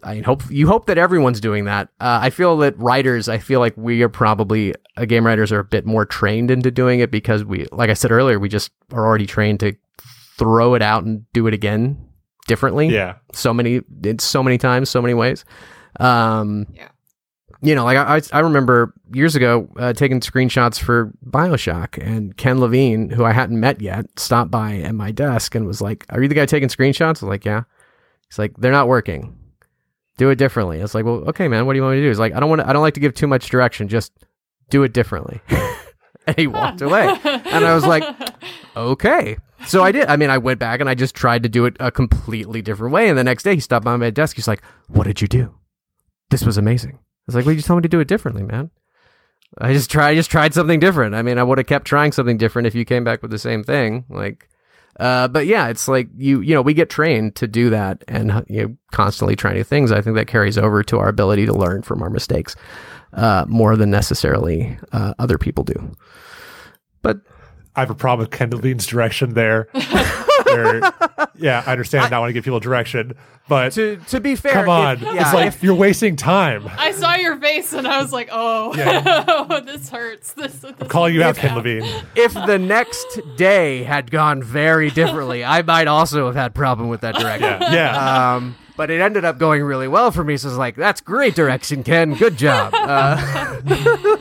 I 0.03 0.21
hope 0.21 0.43
you 0.51 0.67
hope 0.67 0.87
that 0.87 0.97
everyone's 0.99 1.41
doing 1.41 1.65
that. 1.67 1.89
Uh, 2.01 2.21
I 2.23 2.31
feel 2.31 2.57
that 2.59 2.79
writers, 2.79 3.29
I 3.29 3.39
feel 3.39 3.61
like 3.61 3.75
we 3.77 4.03
are 4.03 4.09
probably 4.09 4.75
uh, 4.97 5.05
game 5.05 5.27
writers 5.27 5.53
are 5.53 5.59
a 5.61 5.65
bit 5.65 5.85
more 5.87 6.05
trained 6.07 6.51
into 6.51 6.71
doing 6.71 7.01
it 7.01 7.11
because 7.11 7.45
we, 7.45 7.67
like 7.73 7.91
I 7.91 7.95
said 7.95 8.11
earlier, 8.11 8.39
we 8.39 8.49
just 8.49 8.71
are 8.93 9.05
already 9.07 9.27
trained 9.27 9.61
to 9.61 9.75
throw 10.39 10.75
it 10.75 10.83
out 10.83 11.05
and 11.05 11.31
do 11.33 11.47
it 11.47 11.55
again 11.55 12.03
differently. 12.49 12.89
Yeah. 12.89 13.17
so 13.35 13.53
many, 13.53 13.83
it's 14.03 14.25
so 14.25 14.43
many 14.43 14.57
times, 14.59 14.89
so 14.89 15.03
many 15.03 15.15
ways. 15.15 15.45
Um, 15.99 16.67
Yeah. 16.75 16.89
You 17.63 17.75
know, 17.75 17.85
like 17.85 17.99
I, 17.99 18.17
I- 18.17 18.39
I 18.39 18.41
remember 18.41 18.95
years 19.13 19.37
ago 19.37 19.69
uh, 19.77 19.93
taking 19.93 20.21
screenshots 20.21 20.81
for 20.81 21.13
Bioshock, 21.27 21.99
and 22.03 22.35
Ken 22.39 22.59
Levine, 22.59 23.11
who 23.11 23.23
I 23.27 23.33
hadn't 23.33 23.61
met 23.61 23.83
yet, 23.83 24.07
stopped 24.17 24.51
by 24.51 24.77
at 24.79 24.95
my 24.95 25.11
desk 25.11 25.55
and 25.55 25.67
was 25.67 25.83
like, 25.83 26.07
"Are 26.09 26.23
you 26.23 26.29
the 26.29 26.35
guy 26.35 26.47
taking 26.47 26.71
screenshots?" 26.71 27.07
I 27.07 27.11
was 27.11 27.23
like, 27.25 27.45
"Yeah." 27.45 27.65
He's 28.31 28.39
like, 28.39 28.55
"They're 28.57 28.73
not 28.73 28.89
working. 28.89 29.37
Do 30.21 30.29
it 30.29 30.37
differently." 30.37 30.81
It's 30.81 30.95
like, 30.95 31.07
"Well, 31.07 31.25
okay, 31.29 31.49
man. 31.49 31.65
What 31.65 31.73
do 31.73 31.79
you 31.79 31.83
want 31.83 31.95
me 31.95 32.01
to 32.01 32.05
do?" 32.05 32.09
He's 32.09 32.19
like, 32.19 32.35
"I 32.35 32.41
don't 32.41 32.51
want. 32.51 32.61
to 32.61 32.69
I 32.69 32.75
don't 32.75 32.83
like 32.83 32.93
to 32.93 33.01
give 33.01 33.15
too 33.15 33.27
much 33.27 33.49
direction. 33.49 33.89
Just 33.89 34.13
do 34.69 34.83
it 34.83 34.93
differently." 34.93 35.41
and 36.27 36.37
he 36.37 36.47
walked 36.47 36.83
away, 36.83 37.09
and 37.25 37.65
I 37.65 37.75
was 37.75 37.87
like, 37.87 38.05
"Okay." 38.77 39.39
So 39.65 39.83
I 39.83 39.93
did. 39.93 40.09
I 40.09 40.17
mean, 40.17 40.29
I 40.29 40.37
went 40.37 40.61
back 40.61 40.81
and 40.81 40.91
I 40.91 40.95
just 40.95 41.15
tried 41.15 41.43
to 41.45 41.49
do 41.49 41.65
it 41.65 41.75
a 41.81 41.91
completely 41.91 42.61
different 42.61 42.93
way. 42.93 43.09
And 43.09 43.17
the 43.17 43.25
next 43.25 43.45
day, 43.45 43.55
he 43.55 43.61
stopped 43.61 43.87
by 43.87 43.97
my 43.97 44.11
desk. 44.11 44.37
He's 44.37 44.47
like, 44.47 44.63
"What 44.89 45.07
did 45.07 45.23
you 45.23 45.27
do? 45.27 45.55
This 46.29 46.45
was 46.45 46.59
amazing." 46.59 46.99
I 46.99 47.25
was 47.25 47.35
like, 47.35 47.47
"Well, 47.47 47.53
you 47.53 47.57
just 47.59 47.69
told 47.69 47.79
me 47.79 47.83
to 47.83 47.89
do 47.89 48.01
it 48.01 48.09
differently, 48.09 48.43
man." 48.43 48.71
I 49.59 49.73
just 49.73 49.91
tried, 49.91 50.11
I 50.11 50.15
just 50.15 50.31
tried 50.31 50.55
something 50.55 50.79
different. 50.79 51.15
I 51.15 51.23
mean, 51.23 51.39
I 51.39 51.43
would 51.43 51.59
have 51.59 51.67
kept 51.67 51.87
trying 51.87 52.13
something 52.13 52.37
different 52.37 52.67
if 52.67 52.75
you 52.75 52.85
came 52.85 53.05
back 53.05 53.23
with 53.23 53.31
the 53.31 53.39
same 53.39 53.65
thing. 53.65 54.05
Like 54.09 54.49
uh, 55.01 55.29
but 55.29 55.47
yeah, 55.47 55.69
it's 55.69 55.89
like 55.89 56.09
you 56.17 56.41
you 56.43 56.55
know 56.55 56.61
we 56.61 56.75
get 56.75 56.91
trained 56.91 57.35
to 57.37 57.49
do 57.49 57.71
that 57.71 58.05
and 58.07 58.45
you 58.49 58.63
know 58.63 58.77
constantly 58.93 59.35
try 59.35 59.55
new 59.55 59.65
things. 59.65 59.91
I 59.91 60.03
think 60.03 60.15
that 60.17 60.27
carries 60.27 60.59
over 60.59 60.83
to 60.85 60.99
our 60.99 61.09
ability 61.09 61.47
to 61.47 61.55
learn 61.55 61.81
from 61.81 62.03
our 62.03 62.11
mistakes 62.11 62.55
uh, 63.15 63.47
more 63.49 63.77
than 63.77 63.91
necessarily 63.91 64.79
uh, 64.93 65.15
other 65.19 65.39
people 65.39 65.65
do. 65.65 65.93
But 67.01 67.23
I 67.75 67.81
have 67.81 67.91
a 67.91 67.95
problem 67.95 68.27
with 68.27 68.37
Ken 68.37 68.51
Levine's 68.51 68.87
direction 68.87 69.33
there. 69.33 69.69
Where, 70.55 70.93
yeah, 71.37 71.63
I 71.67 71.73
understand 71.73 72.11
not 72.11 72.21
want 72.21 72.31
to 72.31 72.33
give 72.35 72.45
people 72.45 72.61
direction, 72.61 73.15
but 73.49 73.73
to 73.73 73.97
to 74.09 74.21
be 74.21 74.37
fair, 74.37 74.53
come 74.53 74.69
on, 74.69 74.97
if- 74.97 75.03
yeah, 75.03 75.23
it's 75.23 75.35
like 75.35 75.47
if- 75.49 75.63
you're 75.63 75.75
wasting 75.75 76.17
time. 76.17 76.69
I 76.79 76.93
saw 76.93 77.15
your 77.15 77.37
face 77.39 77.73
and 77.73 77.87
I 77.87 78.01
was 78.03 78.13
like, 78.13 78.29
oh, 78.33 78.75
Yeah. 78.77 79.61
this 79.65 79.89
hurts. 79.89 80.33
This, 80.35 80.53
this 80.61 80.75
Calling 80.89 81.15
you 81.15 81.23
out, 81.23 81.35
this- 81.35 81.43
Ken 81.43 81.55
Levine. 81.57 81.85
if 82.15 82.35
the 82.35 82.59
next 82.59 83.21
day 83.37 83.83
had 83.85 84.11
gone 84.11 84.43
very 84.43 84.91
differently, 84.91 85.45
I 85.45 85.63
might 85.63 85.89
also 85.89 86.27
have 86.27 86.37
had 86.37 86.55
problem 86.55 86.89
with 86.89 87.01
that 87.03 87.15
direction. 87.17 87.61
Yeah, 87.63 87.73
yeah. 87.73 88.35
Um, 88.37 88.57
but 88.77 88.91
it 88.91 89.01
ended 89.01 89.25
up 89.27 89.39
going 89.39 89.63
really 89.63 89.89
well 89.89 90.11
for 90.11 90.25
me. 90.25 90.37
So 90.39 90.49
it's 90.49 90.57
like, 90.57 90.75
that's 90.75 91.01
great 91.03 91.35
direction, 91.35 91.83
Ken. 91.83 92.15
Good 92.15 92.39
job. 92.39 92.73
Uh, 92.75 94.17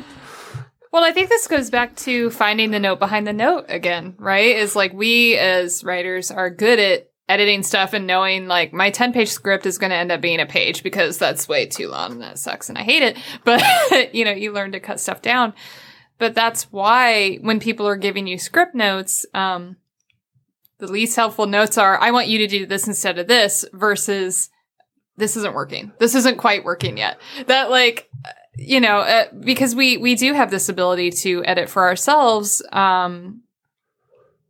Well, 0.91 1.03
I 1.03 1.11
think 1.11 1.29
this 1.29 1.47
goes 1.47 1.69
back 1.69 1.95
to 1.97 2.31
finding 2.31 2.71
the 2.71 2.79
note 2.79 2.99
behind 2.99 3.27
the 3.27 3.33
note 3.33 3.65
again, 3.69 4.15
right? 4.17 4.55
Is 4.55 4.75
like 4.75 4.91
we 4.91 5.37
as 5.37 5.83
writers 5.83 6.31
are 6.31 6.49
good 6.49 6.79
at 6.79 7.09
editing 7.27 7.61
stuff 7.61 7.93
and 7.93 8.07
knowing 8.07 8.47
like 8.47 8.73
my 8.73 8.89
10 8.89 9.13
page 9.13 9.29
script 9.29 9.67
is 9.67 9.77
going 9.77 9.91
to 9.91 9.95
end 9.95 10.11
up 10.11 10.19
being 10.19 10.39
a 10.39 10.47
page 10.47 10.81
because 10.81 11.19
that's 11.19 11.47
way 11.47 11.67
too 11.67 11.87
long 11.87 12.13
and 12.13 12.21
that 12.21 12.39
sucks 12.39 12.69
and 12.69 12.77
I 12.77 12.81
hate 12.81 13.03
it. 13.03 13.17
But, 13.45 14.15
you 14.15 14.25
know, 14.25 14.31
you 14.31 14.51
learn 14.51 14.71
to 14.71 14.79
cut 14.79 14.99
stuff 14.99 15.21
down. 15.21 15.53
But 16.17 16.33
that's 16.33 16.63
why 16.71 17.35
when 17.41 17.59
people 17.59 17.87
are 17.87 17.95
giving 17.95 18.25
you 18.25 18.39
script 18.39 18.73
notes, 18.73 19.25
um, 19.33 19.77
the 20.79 20.91
least 20.91 21.15
helpful 21.15 21.45
notes 21.45 21.77
are, 21.77 21.99
I 21.99 22.11
want 22.11 22.27
you 22.27 22.39
to 22.39 22.47
do 22.47 22.65
this 22.65 22.87
instead 22.87 23.19
of 23.19 23.27
this 23.27 23.63
versus 23.73 24.49
this 25.17 25.37
isn't 25.37 25.53
working. 25.53 25.91
This 25.99 26.15
isn't 26.15 26.37
quite 26.37 26.63
working 26.63 26.97
yet. 26.97 27.19
That 27.47 27.69
like, 27.69 28.09
you 28.55 28.79
know, 28.79 28.99
uh, 28.99 29.25
because 29.39 29.75
we 29.75 29.97
we 29.97 30.15
do 30.15 30.33
have 30.33 30.51
this 30.51 30.69
ability 30.69 31.11
to 31.11 31.43
edit 31.45 31.69
for 31.69 31.83
ourselves, 31.83 32.61
um, 32.71 33.41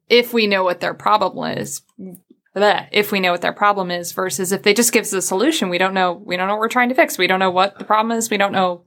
if 0.10 0.34
we 0.34 0.48
know 0.48 0.64
what 0.64 0.80
their 0.80 0.94
problem 0.94 1.58
is. 1.58 1.82
Bleh, 2.56 2.88
If 2.92 3.12
we 3.12 3.20
know 3.20 3.32
what 3.32 3.42
their 3.42 3.54
problem 3.54 3.92
is, 3.92 4.12
versus 4.12 4.52
if 4.52 4.64
they 4.64 4.74
just 4.74 4.92
give 4.92 5.04
us 5.04 5.14
a 5.14 5.22
solution, 5.22 5.70
we 5.70 5.78
don't 5.78 5.94
know. 5.94 6.14
We 6.14 6.36
don't 6.36 6.48
know 6.48 6.56
what 6.56 6.62
we're 6.62 6.68
trying 6.70 6.90
to 6.90 6.96
fix. 6.96 7.18
We 7.18 7.28
don't 7.28 7.40
know 7.40 7.52
what 7.52 7.78
the 7.78 7.86
problem 7.86 8.18
is. 8.18 8.30
We 8.30 8.38
don't 8.38 8.52
know. 8.52 8.86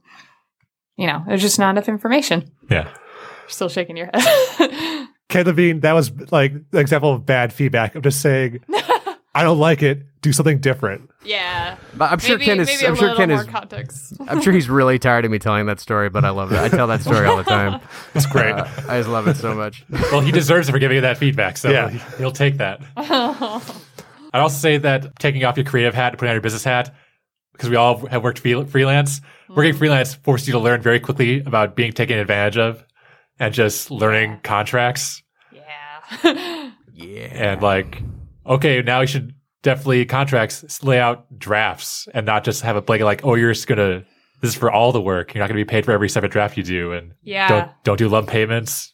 You 0.97 1.07
know, 1.07 1.23
there's 1.25 1.41
just 1.41 1.57
not 1.57 1.71
enough 1.71 1.87
information. 1.87 2.51
Yeah. 2.69 2.83
You're 2.83 3.49
still 3.49 3.69
shaking 3.69 3.97
your 3.97 4.09
head. 4.13 5.07
Ken 5.29 5.45
Levine, 5.45 5.79
that 5.79 5.93
was 5.93 6.11
like 6.31 6.51
an 6.51 6.65
example 6.73 7.13
of 7.13 7.25
bad 7.25 7.51
feedback. 7.51 7.95
I'm 7.95 8.03
just 8.03 8.21
saying, 8.21 8.59
I 9.35 9.43
don't 9.43 9.59
like 9.59 9.81
it. 9.83 10.03
Do 10.21 10.31
something 10.31 10.59
different. 10.59 11.09
yeah, 11.25 11.75
but 11.95 12.09
I'm 12.11 12.19
sure 12.19 12.37
maybe 12.37 12.45
Ken 12.45 12.59
is. 12.61 12.67
maybe 12.67 12.87
I'm 12.87 12.93
a 12.93 12.95
sure 12.95 13.15
Ken 13.15 13.29
more 13.29 13.41
is. 13.41 13.47
context. 13.47 14.13
I'm 14.27 14.41
sure 14.41 14.53
he's 14.53 14.69
really 14.69 14.97
tired 14.99 15.25
of 15.25 15.31
me 15.31 15.37
telling 15.39 15.65
that 15.65 15.81
story, 15.81 16.09
but 16.09 16.23
I 16.23 16.29
love 16.29 16.51
it. 16.53 16.59
I 16.59 16.69
tell 16.69 16.87
that 16.87 17.01
story 17.01 17.25
all 17.25 17.35
the 17.37 17.43
time. 17.43 17.81
It's 18.15 18.25
great. 18.27 18.53
Uh, 18.53 18.65
I 18.87 18.99
just 18.99 19.09
love 19.09 19.27
it 19.27 19.35
so 19.35 19.53
much. 19.53 19.83
Well, 19.89 20.21
he 20.21 20.31
deserves 20.31 20.69
it 20.69 20.71
for 20.71 20.79
giving 20.79 20.95
you 20.95 21.01
that 21.01 21.17
feedback, 21.17 21.57
so 21.57 21.69
Yeah. 21.71 21.89
he'll 22.17 22.31
take 22.31 22.57
that. 22.57 22.79
I'd 22.95 24.39
also 24.39 24.55
say 24.57 24.77
that 24.77 25.17
taking 25.19 25.43
off 25.43 25.57
your 25.57 25.65
creative 25.65 25.93
hat 25.93 26.13
and 26.13 26.19
putting 26.19 26.29
on 26.29 26.35
your 26.35 26.41
business 26.41 26.63
hat, 26.63 26.93
because 27.51 27.69
we 27.69 27.75
all 27.75 28.05
have 28.07 28.23
worked 28.23 28.39
free- 28.39 28.63
freelance, 28.65 29.19
working 29.49 29.73
freelance 29.73 30.13
forced 30.13 30.47
you 30.47 30.53
to 30.53 30.59
learn 30.59 30.81
very 30.81 30.99
quickly 30.99 31.39
about 31.41 31.75
being 31.75 31.91
taken 31.91 32.17
advantage 32.17 32.57
of 32.57 32.83
and 33.39 33.53
just 33.53 33.91
learning 33.91 34.39
contracts 34.43 35.21
yeah. 35.51 36.71
Yeah. 36.93 37.51
and 37.53 37.61
like, 37.61 38.01
okay, 38.45 38.81
now 38.81 39.01
you 39.01 39.07
should 39.07 39.33
definitely 39.61 40.05
contracts 40.05 40.83
lay 40.83 40.99
out 40.99 41.25
drafts 41.39 42.07
and 42.13 42.25
not 42.25 42.43
just 42.43 42.61
have 42.63 42.75
a 42.75 42.81
blanket 42.81 43.05
like, 43.05 43.25
oh, 43.25 43.35
you're 43.35 43.53
just 43.53 43.67
gonna 43.67 44.03
this 44.41 44.51
is 44.51 44.55
for 44.57 44.69
all 44.71 44.91
the 44.91 45.01
work. 45.01 45.33
You're 45.33 45.41
not 45.41 45.47
gonna 45.47 45.59
be 45.59 45.65
paid 45.65 45.85
for 45.85 45.91
every 45.91 46.09
separate 46.09 46.31
draft 46.31 46.57
you 46.57 46.63
do, 46.63 46.91
and 46.93 47.13
Yeah. 47.23 47.47
don't 47.47 47.71
don't 47.83 47.97
do 47.97 48.09
lump 48.09 48.27
payments. 48.27 48.91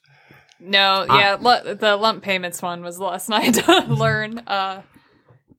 No, 0.60 1.06
yeah, 1.10 1.38
lu- 1.40 1.74
the 1.76 1.96
lump 1.96 2.22
payments 2.22 2.62
one 2.62 2.84
was 2.84 2.98
the 2.98 3.06
lesson 3.06 3.34
I 3.34 3.42
had 3.46 3.54
to 3.56 3.84
learn. 3.94 4.40
Uh, 4.40 4.82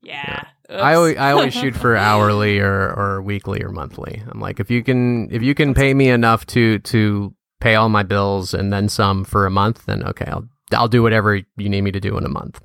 yeah. 0.03 0.45
I 0.69 0.95
always, 0.95 1.17
I 1.17 1.33
always 1.33 1.53
shoot 1.55 1.75
for 1.75 1.97
hourly 1.97 2.61
or, 2.61 2.93
or 2.97 3.23
weekly 3.23 3.63
or 3.63 3.71
monthly. 3.71 4.23
I'm 4.29 4.39
like, 4.41 4.61
if 4.61 4.71
you 4.71 4.85
can 4.85 5.29
if 5.33 5.43
you 5.43 5.55
can 5.55 5.75
pay 5.75 5.95
me 5.95 6.09
enough 6.09 6.47
to 6.47 6.79
to 6.81 7.35
pay 7.61 7.75
all 7.75 7.89
my 7.89 8.03
bills 8.03 8.55
and 8.55 8.73
then 8.73 8.89
some 8.89 9.25
for 9.25 9.47
a 9.47 9.51
month, 9.51 9.87
then 9.87 10.05
okay, 10.05 10.27
I'll 10.27 10.47
I'll 10.73 10.87
do 10.89 11.03
whatever 11.03 11.35
you 11.57 11.69
need 11.69 11.81
me 11.83 11.91
to 11.93 12.01
do 12.01 12.17
in 12.17 12.25
a 12.25 12.29
month. 12.29 12.61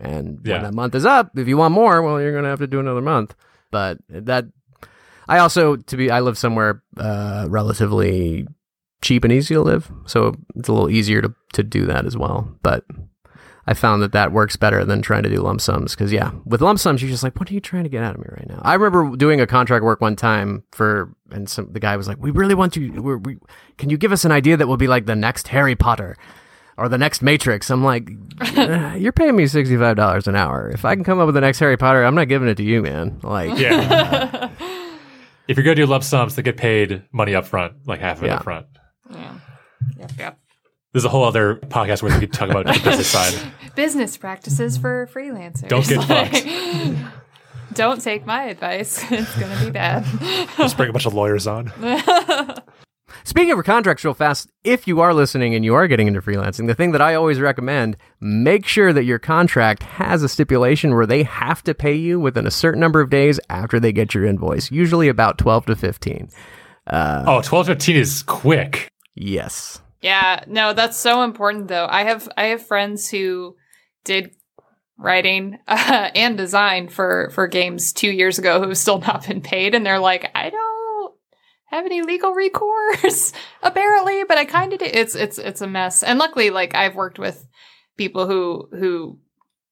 And 0.00 0.40
Yeah. 0.44 0.54
when 0.54 0.62
that 0.62 0.74
month 0.74 0.94
is 0.94 1.04
up, 1.04 1.36
if 1.38 1.48
you 1.48 1.56
want 1.56 1.74
more, 1.74 2.02
well, 2.02 2.20
you're 2.20 2.34
gonna 2.34 2.48
have 2.48 2.58
to 2.60 2.66
do 2.66 2.80
another 2.80 3.00
month. 3.02 3.34
But 3.70 3.98
that 4.08 4.46
I 5.28 5.38
also 5.38 5.76
to 5.76 5.96
be 5.96 6.10
I 6.10 6.20
live 6.20 6.38
somewhere 6.38 6.82
uh, 6.96 7.46
relatively 7.48 8.46
cheap 9.02 9.24
and 9.24 9.32
easy 9.32 9.54
to 9.54 9.60
live, 9.62 9.90
so 10.06 10.34
it's 10.56 10.68
a 10.68 10.72
little 10.72 10.90
easier 10.90 11.20
to 11.22 11.34
to 11.54 11.62
do 11.62 11.84
that 11.86 12.04
as 12.06 12.16
well. 12.16 12.50
But 12.62 12.84
I 13.66 13.74
found 13.74 14.00
that 14.02 14.12
that 14.12 14.32
works 14.32 14.56
better 14.56 14.82
than 14.84 15.02
trying 15.02 15.24
to 15.24 15.28
do 15.28 15.42
lump 15.42 15.60
sums 15.60 15.94
because 15.94 16.10
yeah, 16.10 16.30
with 16.46 16.62
lump 16.62 16.78
sums 16.78 17.02
you're 17.02 17.10
just 17.10 17.22
like, 17.22 17.38
what 17.38 17.50
are 17.50 17.54
you 17.54 17.60
trying 17.60 17.82
to 17.82 17.90
get 17.90 18.02
out 18.02 18.14
of 18.14 18.20
me 18.22 18.26
right 18.30 18.48
now? 18.48 18.60
I 18.64 18.72
remember 18.74 19.14
doing 19.16 19.40
a 19.42 19.46
contract 19.46 19.84
work 19.84 20.00
one 20.00 20.16
time 20.16 20.64
for, 20.72 21.14
and 21.30 21.48
some 21.50 21.70
the 21.72 21.80
guy 21.80 21.96
was 21.98 22.08
like, 22.08 22.16
we 22.18 22.30
really 22.30 22.54
want 22.54 22.76
you. 22.76 23.02
We're, 23.02 23.18
we 23.18 23.36
can 23.76 23.90
you 23.90 23.98
give 23.98 24.10
us 24.12 24.24
an 24.24 24.32
idea 24.32 24.56
that 24.56 24.66
will 24.66 24.78
be 24.78 24.88
like 24.88 25.04
the 25.04 25.14
next 25.16 25.48
Harry 25.48 25.76
Potter? 25.76 26.16
Or 26.78 26.88
the 26.88 26.96
next 26.98 27.22
Matrix. 27.22 27.70
I'm 27.70 27.82
like, 27.82 28.08
"Uh, 28.40 28.94
you're 28.96 29.10
paying 29.12 29.34
me 29.34 29.46
sixty 29.48 29.76
five 29.76 29.96
dollars 29.96 30.28
an 30.28 30.36
hour. 30.36 30.70
If 30.72 30.84
I 30.84 30.94
can 30.94 31.02
come 31.02 31.18
up 31.18 31.26
with 31.26 31.34
the 31.34 31.40
next 31.40 31.58
Harry 31.58 31.76
Potter, 31.76 32.04
I'm 32.04 32.14
not 32.14 32.28
giving 32.28 32.48
it 32.48 32.54
to 32.58 32.62
you, 32.62 32.82
man. 32.82 33.18
Like, 33.24 33.58
Yeah. 33.58 34.50
if 35.48 35.56
you're 35.56 35.64
gonna 35.64 35.74
do 35.74 35.86
lump 35.86 36.04
sums, 36.04 36.36
they 36.36 36.42
get 36.42 36.56
paid 36.56 37.02
money 37.12 37.34
up 37.34 37.46
front, 37.46 37.74
like 37.88 37.98
half 38.00 38.18
of 38.18 38.24
it 38.24 38.26
Yeah. 38.28 38.36
up 38.36 38.44
front. 38.44 38.66
Yeah. 39.12 39.34
Yep, 39.98 40.12
yep. 40.18 40.38
There's 40.92 41.04
a 41.04 41.08
whole 41.08 41.24
other 41.24 41.56
podcast 41.56 42.02
where 42.02 42.14
we 42.14 42.20
could 42.20 42.32
talk 42.32 42.48
about 42.48 42.66
the 42.66 42.72
business 42.84 43.08
side. 43.08 43.34
Business 43.74 44.16
practices 44.16 44.78
for 44.78 45.08
freelancers. 45.12 45.68
Don't 45.68 45.86
get 45.86 46.08
Like, 46.08 46.96
Don't 47.74 48.00
take 48.00 48.24
my 48.24 48.44
advice. 48.44 49.04
It's 49.12 49.38
going 49.38 49.56
to 49.58 49.64
be 49.66 49.70
bad. 49.70 50.04
Just 50.56 50.76
bring 50.76 50.88
a 50.88 50.92
bunch 50.92 51.06
of 51.06 51.14
lawyers 51.14 51.46
on. 51.46 51.72
Speaking 53.28 53.58
of 53.58 53.62
contracts, 53.66 54.06
real 54.06 54.14
fast, 54.14 54.50
if 54.64 54.88
you 54.88 55.02
are 55.02 55.12
listening 55.12 55.54
and 55.54 55.62
you 55.62 55.74
are 55.74 55.86
getting 55.86 56.06
into 56.06 56.22
freelancing, 56.22 56.66
the 56.66 56.74
thing 56.74 56.92
that 56.92 57.02
I 57.02 57.14
always 57.14 57.40
recommend, 57.40 57.98
make 58.22 58.64
sure 58.64 58.90
that 58.90 59.04
your 59.04 59.18
contract 59.18 59.82
has 59.82 60.22
a 60.22 60.30
stipulation 60.30 60.94
where 60.94 61.04
they 61.04 61.24
have 61.24 61.62
to 61.64 61.74
pay 61.74 61.92
you 61.92 62.18
within 62.18 62.46
a 62.46 62.50
certain 62.50 62.80
number 62.80 63.02
of 63.02 63.10
days 63.10 63.38
after 63.50 63.78
they 63.78 63.92
get 63.92 64.14
your 64.14 64.24
invoice, 64.24 64.70
usually 64.70 65.08
about 65.08 65.36
12 65.36 65.66
to 65.66 65.76
15. 65.76 66.30
Oh, 66.90 67.42
12 67.44 67.66
to 67.66 67.72
15 67.74 67.96
is 67.96 68.22
quick. 68.22 68.88
Yes. 69.14 69.82
Yeah, 70.00 70.42
no, 70.46 70.72
that's 70.72 70.96
so 70.96 71.20
important 71.22 71.68
though. 71.68 71.86
I 71.86 72.04
have 72.04 72.30
I 72.34 72.44
have 72.44 72.66
friends 72.66 73.10
who 73.10 73.56
did 74.04 74.34
writing 74.96 75.58
uh, 75.68 76.08
and 76.14 76.38
design 76.38 76.88
for 76.88 77.30
for 77.34 77.46
games 77.46 77.92
2 77.92 78.10
years 78.10 78.38
ago 78.38 78.58
who 78.58 78.68
have 78.68 78.78
still 78.78 79.00
not 79.00 79.26
been 79.26 79.42
paid 79.42 79.74
and 79.74 79.84
they're 79.84 79.98
like, 79.98 80.30
"I 80.34 80.48
don't 80.48 80.77
have 81.70 81.86
any 81.86 82.02
legal 82.02 82.32
recourse 82.32 83.32
apparently, 83.62 84.24
but 84.24 84.38
I 84.38 84.44
kind 84.44 84.72
of 84.72 84.78
do." 84.78 84.86
It's 84.86 85.14
it's 85.14 85.38
it's 85.38 85.60
a 85.60 85.66
mess. 85.66 86.02
And 86.02 86.18
luckily 86.18 86.50
like 86.50 86.74
I've 86.74 86.94
worked 86.94 87.18
with 87.18 87.46
people 87.96 88.26
who 88.26 88.68
who 88.70 89.18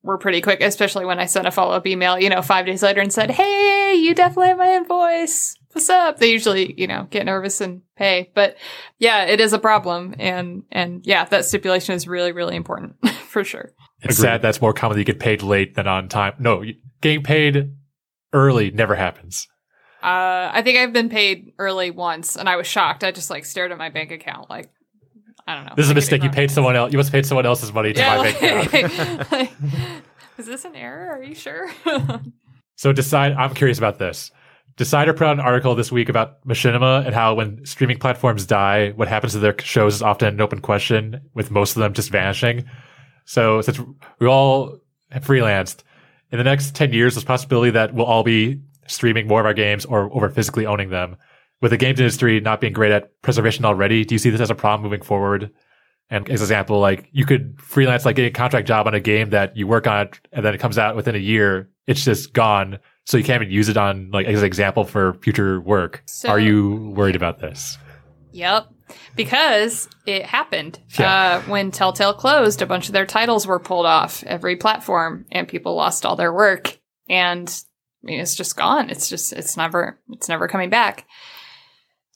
were 0.06 0.18
pretty 0.18 0.40
quick, 0.40 0.62
especially 0.62 1.04
when 1.04 1.18
I 1.18 1.26
sent 1.26 1.46
a 1.46 1.50
follow 1.50 1.74
up 1.74 1.86
email, 1.86 2.18
you 2.18 2.30
know, 2.30 2.40
five 2.40 2.64
days 2.64 2.82
later 2.82 3.00
and 3.00 3.12
said, 3.12 3.30
mm-hmm. 3.30 3.42
Hey, 3.42 3.94
you 3.96 4.14
definitely 4.14 4.48
have 4.48 4.58
my 4.58 4.74
invoice. 4.74 5.56
What's 5.72 5.90
up? 5.90 6.18
They 6.18 6.30
usually, 6.30 6.78
you 6.80 6.86
know, 6.86 7.06
get 7.10 7.26
nervous 7.26 7.60
and 7.60 7.82
pay. 7.96 8.30
But 8.34 8.56
yeah, 8.98 9.24
it 9.24 9.40
is 9.40 9.52
a 9.52 9.58
problem. 9.58 10.14
And 10.18 10.62
and 10.70 11.04
yeah, 11.04 11.24
that 11.26 11.44
stipulation 11.44 11.94
is 11.94 12.08
really, 12.08 12.32
really 12.32 12.56
important 12.56 12.96
for 13.28 13.44
sure. 13.44 13.72
It's 14.02 14.16
sad 14.16 14.40
that's 14.40 14.60
more 14.60 14.72
common 14.72 14.94
that 14.96 15.00
you 15.00 15.04
get 15.04 15.20
paid 15.20 15.42
late 15.42 15.74
than 15.74 15.86
on 15.86 16.08
time. 16.08 16.34
No, 16.38 16.64
getting 17.00 17.22
paid 17.22 17.74
early 18.32 18.70
never 18.70 18.94
happens. 18.94 19.48
Uh 20.06 20.50
I 20.52 20.62
think 20.62 20.78
I've 20.78 20.92
been 20.92 21.08
paid 21.08 21.52
early 21.58 21.90
once 21.90 22.36
and 22.36 22.48
I 22.48 22.56
was 22.56 22.66
shocked. 22.66 23.02
I 23.04 23.10
just 23.10 23.28
like 23.28 23.44
stared 23.44 23.72
at 23.72 23.78
my 23.78 23.88
bank 23.90 24.10
account 24.12 24.48
like 24.48 24.70
I 25.48 25.54
don't 25.54 25.64
know. 25.66 25.72
This 25.76 25.84
is 25.86 25.90
a 25.90 25.94
mistake. 25.94 26.22
You 26.22 26.30
paid 26.30 26.50
someone 26.50 26.74
else. 26.76 26.92
You 26.92 26.98
must 26.98 27.08
have 27.08 27.12
paid 27.12 27.26
someone 27.26 27.46
else's 27.46 27.72
money 27.72 27.92
to 27.92 28.00
Yeah, 28.00 28.16
my 28.16 28.32
bank 28.32 28.74
account. 28.74 29.32
like, 29.32 29.32
like, 29.32 29.52
is 30.38 30.46
this 30.46 30.64
an 30.64 30.74
error? 30.76 31.10
Are 31.18 31.22
you 31.22 31.34
sure? 31.34 31.70
So 32.78 32.92
decide. 32.92 33.32
I'm 33.32 33.54
curious 33.54 33.78
about 33.78 33.98
this. 33.98 34.30
Decider 34.76 35.14
put 35.14 35.26
out 35.26 35.32
an 35.38 35.40
article 35.40 35.74
this 35.74 35.90
week 35.90 36.10
about 36.10 36.46
machinima 36.46 37.06
and 37.06 37.14
how 37.14 37.32
when 37.34 37.64
streaming 37.64 37.98
platforms 37.98 38.44
die, 38.44 38.90
what 38.90 39.08
happens 39.08 39.32
to 39.32 39.38
their 39.38 39.54
shows 39.60 39.94
is 39.94 40.02
often 40.02 40.28
an 40.34 40.40
open 40.42 40.60
question, 40.60 41.22
with 41.32 41.50
most 41.50 41.74
of 41.74 41.80
them 41.80 41.94
just 41.94 42.10
vanishing. 42.10 42.66
So 43.24 43.62
since 43.62 43.80
we 44.18 44.26
all 44.26 44.76
have 45.10 45.24
freelanced, 45.24 45.84
in 46.30 46.36
the 46.36 46.44
next 46.44 46.74
ten 46.74 46.92
years, 46.92 47.14
there's 47.14 47.24
possibility 47.24 47.70
that 47.70 47.94
we'll 47.94 48.04
all 48.04 48.22
be 48.24 48.60
streaming 48.86 49.26
more 49.26 49.40
of 49.40 49.46
our 49.46 49.54
games 49.54 49.84
or 49.84 50.12
over 50.14 50.28
physically 50.30 50.66
owning 50.66 50.90
them. 50.90 51.16
with 51.62 51.70
the 51.70 51.76
games 51.78 51.98
industry 51.98 52.38
not 52.40 52.60
being 52.60 52.72
great 52.74 52.92
at 52.92 53.20
preservation 53.22 53.64
already, 53.64 54.04
do 54.04 54.14
you 54.14 54.18
see 54.18 54.28
this 54.30 54.40
as 54.42 54.50
a 54.50 54.54
problem 54.54 54.82
moving 54.82 55.02
forward? 55.04 55.50
And 56.10 56.28
as 56.30 56.40
an 56.40 56.44
example, 56.44 56.78
like 56.80 57.08
you 57.12 57.24
could 57.24 57.58
freelance, 57.60 58.04
like 58.04 58.16
get 58.16 58.26
a 58.26 58.30
contract 58.30 58.68
job 58.68 58.86
on 58.86 58.94
a 58.94 59.00
game 59.00 59.30
that 59.30 59.56
you 59.56 59.66
work 59.66 59.86
on, 59.86 60.10
and 60.32 60.44
then 60.44 60.54
it 60.54 60.58
comes 60.58 60.76
out 60.78 60.94
within 60.96 61.14
a 61.14 61.18
year. 61.18 61.70
It's 61.86 62.04
just 62.04 62.32
gone, 62.32 62.78
so 63.04 63.16
you 63.16 63.24
can't 63.24 63.42
even 63.42 63.52
use 63.52 63.68
it 63.68 63.76
on 63.76 64.10
like 64.12 64.26
as 64.26 64.40
an 64.40 64.46
example 64.46 64.84
for 64.84 65.14
future 65.14 65.60
work. 65.60 66.02
So- 66.06 66.28
Are 66.28 66.38
you 66.38 66.92
worried 66.94 67.16
about 67.16 67.38
this? 67.40 67.78
Yep. 68.32 68.66
Because 69.16 69.88
it 70.04 70.26
happened. 70.26 70.78
Yeah. 70.98 71.10
Uh, 71.10 71.40
when 71.50 71.70
Telltale 71.70 72.12
closed, 72.14 72.60
a 72.62 72.66
bunch 72.66 72.86
of 72.86 72.92
their 72.92 73.06
titles 73.06 73.46
were 73.46 73.58
pulled 73.58 73.86
off 73.86 74.22
every 74.24 74.56
platform 74.56 75.24
and 75.32 75.48
people 75.48 75.74
lost 75.74 76.04
all 76.06 76.16
their 76.16 76.32
work. 76.32 76.78
And 77.08 77.48
I 78.06 78.10
mean, 78.10 78.20
it's 78.20 78.36
just 78.36 78.56
gone. 78.56 78.88
It's 78.88 79.08
just, 79.08 79.32
it's 79.32 79.56
never, 79.56 79.98
it's 80.10 80.28
never 80.28 80.48
coming 80.48 80.70
back. 80.70 81.06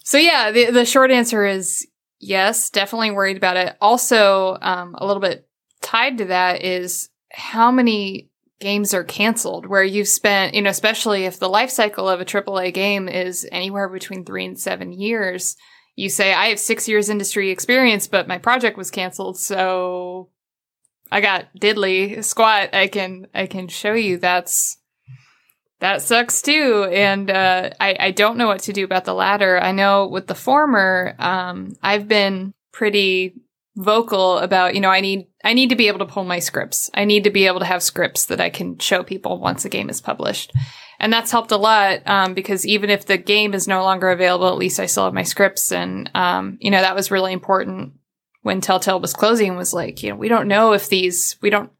So 0.04 0.18
yeah, 0.18 0.50
the, 0.50 0.70
the 0.70 0.84
short 0.84 1.10
answer 1.10 1.44
is 1.44 1.86
yes, 2.20 2.70
definitely 2.70 3.10
worried 3.10 3.36
about 3.36 3.56
it. 3.56 3.76
Also, 3.80 4.56
um, 4.60 4.94
a 4.96 5.06
little 5.06 5.20
bit 5.20 5.48
tied 5.80 6.18
to 6.18 6.26
that 6.26 6.62
is 6.62 7.08
how 7.32 7.70
many 7.70 8.28
games 8.60 8.92
are 8.94 9.04
canceled 9.04 9.66
where 9.66 9.82
you've 9.82 10.08
spent, 10.08 10.54
you 10.54 10.62
know, 10.62 10.70
especially 10.70 11.24
if 11.24 11.38
the 11.38 11.48
life 11.48 11.70
cycle 11.70 12.08
of 12.08 12.20
a 12.20 12.24
AAA 12.24 12.74
game 12.74 13.08
is 13.08 13.48
anywhere 13.50 13.88
between 13.88 14.24
three 14.24 14.44
and 14.44 14.58
seven 14.58 14.92
years 14.92 15.56
you 16.00 16.08
say 16.08 16.32
I 16.32 16.46
have 16.46 16.58
six 16.58 16.88
years 16.88 17.10
industry 17.10 17.50
experience, 17.50 18.06
but 18.06 18.26
my 18.26 18.38
project 18.38 18.78
was 18.78 18.90
canceled, 18.90 19.38
so 19.38 20.30
I 21.12 21.20
got 21.20 21.54
diddly 21.60 22.24
squat. 22.24 22.74
I 22.74 22.88
can 22.88 23.26
I 23.34 23.46
can 23.46 23.68
show 23.68 23.92
you 23.92 24.16
that's 24.16 24.78
that 25.80 26.02
sucks 26.02 26.42
too, 26.42 26.88
and 26.90 27.30
uh, 27.30 27.70
I 27.80 27.96
I 27.98 28.10
don't 28.10 28.36
know 28.36 28.46
what 28.46 28.62
to 28.62 28.72
do 28.72 28.84
about 28.84 29.04
the 29.04 29.14
latter. 29.14 29.60
I 29.60 29.72
know 29.72 30.06
with 30.06 30.26
the 30.26 30.34
former, 30.34 31.14
um, 31.18 31.74
I've 31.82 32.08
been 32.08 32.52
pretty 32.72 33.34
vocal 33.76 34.38
about 34.38 34.74
you 34.74 34.80
know 34.80 34.90
I 34.90 35.00
need 35.00 35.26
I 35.44 35.52
need 35.52 35.70
to 35.70 35.76
be 35.76 35.88
able 35.88 36.00
to 36.00 36.06
pull 36.06 36.24
my 36.24 36.38
scripts. 36.38 36.90
I 36.94 37.04
need 37.04 37.24
to 37.24 37.30
be 37.30 37.46
able 37.46 37.60
to 37.60 37.66
have 37.66 37.82
scripts 37.82 38.26
that 38.26 38.40
I 38.40 38.50
can 38.50 38.78
show 38.78 39.02
people 39.02 39.38
once 39.38 39.64
a 39.64 39.68
game 39.68 39.90
is 39.90 40.00
published 40.00 40.52
and 41.00 41.10
that's 41.10 41.30
helped 41.30 41.50
a 41.50 41.56
lot 41.56 42.02
um, 42.06 42.34
because 42.34 42.66
even 42.66 42.90
if 42.90 43.06
the 43.06 43.16
game 43.16 43.54
is 43.54 43.66
no 43.66 43.82
longer 43.82 44.10
available, 44.10 44.48
at 44.48 44.58
least 44.58 44.78
I 44.78 44.86
still 44.86 45.04
have 45.04 45.14
my 45.14 45.22
scripts, 45.22 45.72
and 45.72 46.10
um, 46.14 46.58
you 46.60 46.70
know 46.70 46.82
that 46.82 46.94
was 46.94 47.10
really 47.10 47.32
important 47.32 47.94
when 48.42 48.60
Telltale 48.60 49.00
was 49.00 49.14
closing. 49.14 49.56
Was 49.56 49.72
like, 49.72 50.02
you 50.02 50.10
know, 50.10 50.16
we 50.16 50.28
don't 50.28 50.46
know 50.46 50.72
if 50.74 50.88
these 50.88 51.36
we 51.40 51.48
don't 51.48 51.72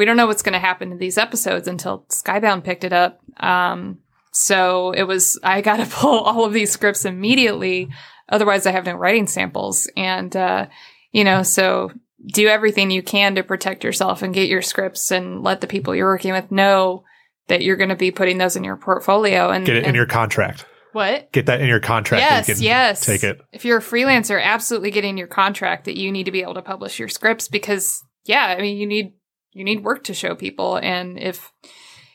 we 0.00 0.06
don't 0.06 0.16
know 0.16 0.26
what's 0.26 0.40
going 0.40 0.54
to 0.54 0.58
happen 0.58 0.88
to 0.90 0.96
these 0.96 1.18
episodes 1.18 1.68
until 1.68 2.06
Skybound 2.08 2.64
picked 2.64 2.84
it 2.84 2.92
up. 2.94 3.20
Um, 3.38 3.98
so 4.32 4.92
it 4.92 5.02
was 5.02 5.38
I 5.42 5.60
got 5.60 5.76
to 5.76 5.84
pull 5.90 6.20
all 6.20 6.46
of 6.46 6.54
these 6.54 6.72
scripts 6.72 7.04
immediately, 7.04 7.90
otherwise 8.30 8.64
I 8.66 8.70
have 8.72 8.86
no 8.86 8.94
writing 8.94 9.26
samples, 9.26 9.90
and 9.98 10.34
uh, 10.34 10.66
you 11.12 11.22
know, 11.24 11.42
so 11.42 11.90
do 12.32 12.48
everything 12.48 12.90
you 12.90 13.02
can 13.02 13.34
to 13.34 13.42
protect 13.42 13.84
yourself 13.84 14.22
and 14.22 14.32
get 14.32 14.48
your 14.48 14.62
scripts 14.62 15.10
and 15.10 15.42
let 15.42 15.60
the 15.60 15.66
people 15.66 15.94
you're 15.94 16.08
working 16.08 16.32
with 16.32 16.50
know 16.50 17.04
that 17.48 17.60
you're 17.62 17.76
going 17.76 17.88
to 17.90 17.96
be 17.96 18.10
putting 18.10 18.38
those 18.38 18.56
in 18.56 18.64
your 18.64 18.76
portfolio 18.76 19.50
and 19.50 19.66
Get 19.66 19.76
it 19.76 19.84
in 19.86 19.94
your 19.94 20.06
contract. 20.06 20.64
what 20.92 21.30
Get 21.32 21.46
that 21.46 21.60
in 21.60 21.66
your 21.68 21.80
contract. 21.80 22.22
yes 22.22 22.48
and 22.48 22.58
yes 22.60 23.04
Take 23.04 23.24
it. 23.24 23.40
if 23.52 23.64
you're 23.66 23.78
a 23.78 23.82
freelancer 23.82 24.40
absolutely 24.42 24.90
get 24.90 25.04
in 25.04 25.16
your 25.18 25.26
contract 25.26 25.84
that 25.86 25.96
you 25.98 26.10
need 26.12 26.24
to 26.24 26.30
be 26.30 26.42
able 26.42 26.54
to 26.54 26.62
publish 26.62 26.98
your 26.98 27.08
scripts 27.08 27.48
because 27.48 28.02
yeah 28.26 28.54
i 28.56 28.60
mean 28.60 28.76
you 28.76 28.86
need 28.86 29.14
you 29.52 29.64
need 29.64 29.82
work 29.84 30.04
to 30.04 30.14
show 30.14 30.34
people 30.34 30.76
and 30.76 31.18
if 31.18 31.52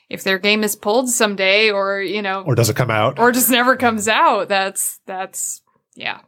if 0.08 0.22
their 0.22 0.38
game 0.38 0.62
is 0.62 0.76
pulled 0.76 1.08
someday 1.08 1.70
or 1.70 2.00
you 2.00 2.22
know 2.22 2.42
Or 2.46 2.54
does 2.54 2.70
it 2.70 2.76
come 2.76 2.90
out? 2.90 3.18
or 3.18 3.32
just 3.32 3.50
never 3.50 3.76
comes 3.76 4.08
out 4.08 4.48
that's 4.48 5.00
that's 5.06 5.62
yeah 5.94 6.20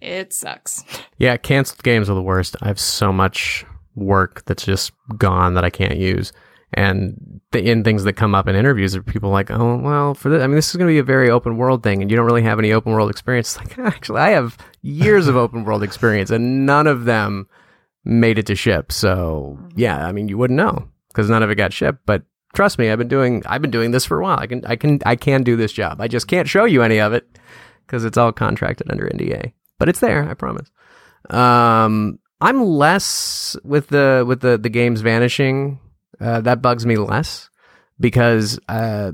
it 0.00 0.32
sucks 0.32 0.82
Yeah, 1.18 1.36
canceled 1.36 1.82
games 1.82 2.08
are 2.08 2.14
the 2.14 2.22
worst. 2.22 2.56
I 2.62 2.68
have 2.68 2.80
so 2.80 3.12
much 3.12 3.66
work 3.94 4.42
that's 4.46 4.64
just 4.64 4.92
gone 5.18 5.52
that 5.54 5.64
I 5.64 5.68
can't 5.70 5.98
use. 5.98 6.32
And 6.72 7.40
the 7.50 7.62
in 7.68 7.84
things 7.84 8.04
that 8.04 8.14
come 8.14 8.34
up 8.34 8.48
in 8.48 8.54
interviews 8.56 8.96
are 8.96 9.02
people 9.02 9.28
like, 9.28 9.50
oh, 9.50 9.76
well, 9.76 10.14
for 10.14 10.30
this, 10.30 10.42
I 10.42 10.46
mean, 10.46 10.54
this 10.56 10.70
is 10.70 10.76
going 10.76 10.86
to 10.88 10.92
be 10.94 10.98
a 11.00 11.02
very 11.02 11.28
open 11.28 11.56
world 11.58 11.82
thing, 11.82 12.00
and 12.00 12.10
you 12.10 12.16
don't 12.16 12.24
really 12.24 12.44
have 12.44 12.58
any 12.60 12.72
open 12.72 12.92
world 12.92 13.10
experience. 13.10 13.56
It's 13.56 13.58
like, 13.76 13.78
actually, 13.86 14.20
I 14.20 14.30
have 14.30 14.56
years 14.80 15.26
of 15.26 15.36
open 15.36 15.64
world 15.64 15.82
experience, 15.82 16.30
and 16.30 16.64
none 16.64 16.86
of 16.86 17.04
them 17.04 17.48
made 18.04 18.38
it 18.38 18.46
to 18.46 18.54
ship. 18.54 18.92
So, 18.92 19.58
yeah, 19.74 20.06
I 20.06 20.12
mean, 20.12 20.28
you 20.28 20.38
wouldn't 20.38 20.56
know 20.56 20.88
because 21.08 21.28
none 21.28 21.42
of 21.42 21.50
it 21.50 21.56
got 21.56 21.72
shipped. 21.72 22.00
But 22.06 22.22
trust 22.54 22.78
me, 22.78 22.90
I've 22.90 22.98
been 22.98 23.08
doing, 23.08 23.42
I've 23.46 23.62
been 23.62 23.70
doing 23.70 23.90
this 23.90 24.04
for 24.04 24.18
a 24.18 24.22
while. 24.22 24.38
I 24.38 24.46
can, 24.46 24.64
I 24.64 24.76
can, 24.76 25.00
I 25.04 25.16
can 25.16 25.42
do 25.42 25.56
this 25.56 25.72
job. 25.72 26.00
I 26.00 26.08
just 26.08 26.28
can't 26.28 26.48
show 26.48 26.64
you 26.64 26.82
any 26.82 27.00
of 27.00 27.12
it 27.12 27.38
because 27.86 28.04
it's 28.04 28.16
all 28.16 28.32
contracted 28.32 28.90
under 28.90 29.08
NDA. 29.08 29.52
But 29.78 29.88
it's 29.88 30.00
there, 30.00 30.28
I 30.28 30.34
promise. 30.34 30.70
Um, 31.28 32.18
I'm 32.40 32.62
less 32.62 33.56
with 33.64 33.88
the 33.88 34.24
with 34.26 34.40
the 34.40 34.56
the 34.56 34.68
games 34.68 35.00
vanishing. 35.02 35.78
Uh, 36.20 36.40
that 36.42 36.62
bugs 36.62 36.86
me 36.86 36.96
less 36.96 37.50
because 37.98 38.58
uh, 38.68 39.12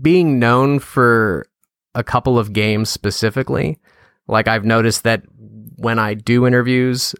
being 0.00 0.38
known 0.38 0.78
for 0.78 1.46
a 1.94 2.04
couple 2.04 2.38
of 2.38 2.52
games 2.52 2.88
specifically, 2.88 3.78
like 4.26 4.48
I've 4.48 4.64
noticed 4.64 5.04
that 5.04 5.22
when 5.76 5.98
I 5.98 6.14
do 6.14 6.46
interviews, 6.46 7.14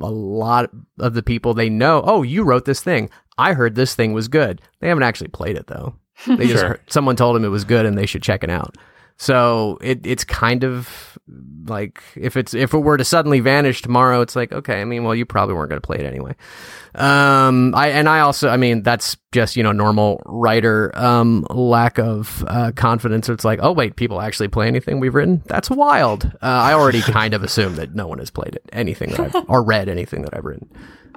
a 0.00 0.10
lot 0.10 0.70
of 0.98 1.14
the 1.14 1.22
people 1.22 1.54
they 1.54 1.68
know, 1.70 2.02
oh, 2.04 2.22
you 2.22 2.42
wrote 2.44 2.64
this 2.64 2.80
thing. 2.82 3.10
I 3.38 3.52
heard 3.52 3.74
this 3.74 3.94
thing 3.94 4.12
was 4.12 4.28
good. 4.28 4.60
They 4.80 4.88
haven't 4.88 5.02
actually 5.02 5.28
played 5.28 5.56
it 5.56 5.66
though. 5.66 5.94
They 6.26 6.46
just 6.46 6.60
Sure. 6.60 6.68
heard, 6.70 6.80
someone 6.88 7.16
told 7.16 7.34
them 7.36 7.44
it 7.44 7.48
was 7.48 7.64
good 7.64 7.86
and 7.86 7.98
they 7.98 8.06
should 8.06 8.22
check 8.22 8.44
it 8.44 8.50
out. 8.50 8.76
So 9.16 9.78
it 9.80 10.04
it's 10.04 10.24
kind 10.24 10.64
of 10.64 11.18
like 11.66 12.02
if 12.16 12.36
it's 12.36 12.52
if 12.52 12.74
it 12.74 12.78
were 12.78 12.96
to 12.96 13.04
suddenly 13.04 13.40
vanish 13.40 13.80
tomorrow, 13.80 14.20
it's 14.20 14.34
like 14.34 14.52
okay. 14.52 14.80
I 14.80 14.84
mean, 14.84 15.04
well, 15.04 15.14
you 15.14 15.24
probably 15.24 15.54
weren't 15.54 15.70
going 15.70 15.80
to 15.80 15.86
play 15.86 15.98
it 15.98 16.04
anyway. 16.04 16.34
Um, 16.96 17.74
I 17.74 17.88
and 17.88 18.08
I 18.08 18.20
also, 18.20 18.48
I 18.48 18.56
mean, 18.56 18.82
that's 18.82 19.16
just 19.32 19.56
you 19.56 19.62
know 19.62 19.72
normal 19.72 20.20
writer 20.26 20.90
um 20.94 21.46
lack 21.50 21.98
of 21.98 22.44
uh, 22.48 22.72
confidence. 22.74 23.28
It's 23.28 23.44
like, 23.44 23.60
oh 23.62 23.72
wait, 23.72 23.96
people 23.96 24.20
actually 24.20 24.48
play 24.48 24.66
anything 24.66 25.00
we've 25.00 25.14
written? 25.14 25.42
That's 25.46 25.70
wild. 25.70 26.26
Uh, 26.42 26.46
I 26.46 26.74
already 26.74 27.00
kind 27.12 27.34
of 27.34 27.42
assume 27.44 27.76
that 27.76 27.94
no 27.94 28.06
one 28.08 28.18
has 28.18 28.30
played 28.30 28.56
it, 28.56 28.68
anything 28.72 29.10
that 29.10 29.20
I've 29.20 29.48
or 29.48 29.62
read 29.62 29.88
anything 29.88 30.22
that 30.22 30.36
I've 30.36 30.44
written. 30.44 30.70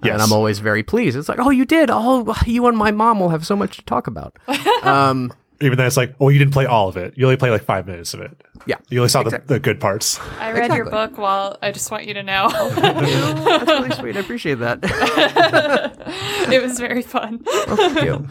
Yes. 0.03 0.13
And 0.13 0.21
I'm 0.21 0.31
always 0.31 0.59
very 0.59 0.83
pleased. 0.83 1.17
It's 1.17 1.27
like, 1.27 1.39
oh, 1.39 1.49
you 1.49 1.65
did. 1.65 1.89
Oh, 1.91 2.35
you 2.45 2.67
and 2.67 2.77
my 2.77 2.91
mom 2.91 3.19
will 3.19 3.29
have 3.29 3.47
so 3.47 3.55
much 3.55 3.77
to 3.77 3.85
talk 3.85 4.07
about. 4.07 4.37
Um, 4.83 5.33
Even 5.61 5.77
though 5.77 5.85
it's 5.85 5.97
like, 5.97 6.13
oh, 6.19 6.29
you 6.29 6.37
didn't 6.39 6.53
play 6.53 6.65
all 6.65 6.87
of 6.87 6.97
it. 6.97 7.13
You 7.17 7.25
only 7.25 7.37
played 7.37 7.49
like 7.51 7.63
five 7.63 7.87
minutes 7.87 8.13
of 8.13 8.21
it. 8.21 8.31
Yeah. 8.67 8.75
You 8.89 8.99
only 8.99 9.09
saw 9.09 9.21
Exactly. 9.21 9.47
the, 9.47 9.53
the 9.55 9.59
good 9.59 9.79
parts. 9.79 10.19
i 10.39 10.51
read 10.51 10.73
your 10.73 10.89
book 10.89 11.17
while 11.17 11.57
i 11.61 11.71
just 11.71 11.89
want 11.89 12.05
you 12.05 12.13
to 12.13 12.21
know 12.23 12.49
that's 12.75 13.67
really 13.67 13.91
sweet. 13.91 14.17
I 14.17 14.19
appreciate 14.19 14.55
that. 14.59 14.79
it 16.51 16.61
was 16.61 16.79
very 16.79 17.01
fun 17.01 17.39
Thank 17.43 18.01
you. 18.03 18.27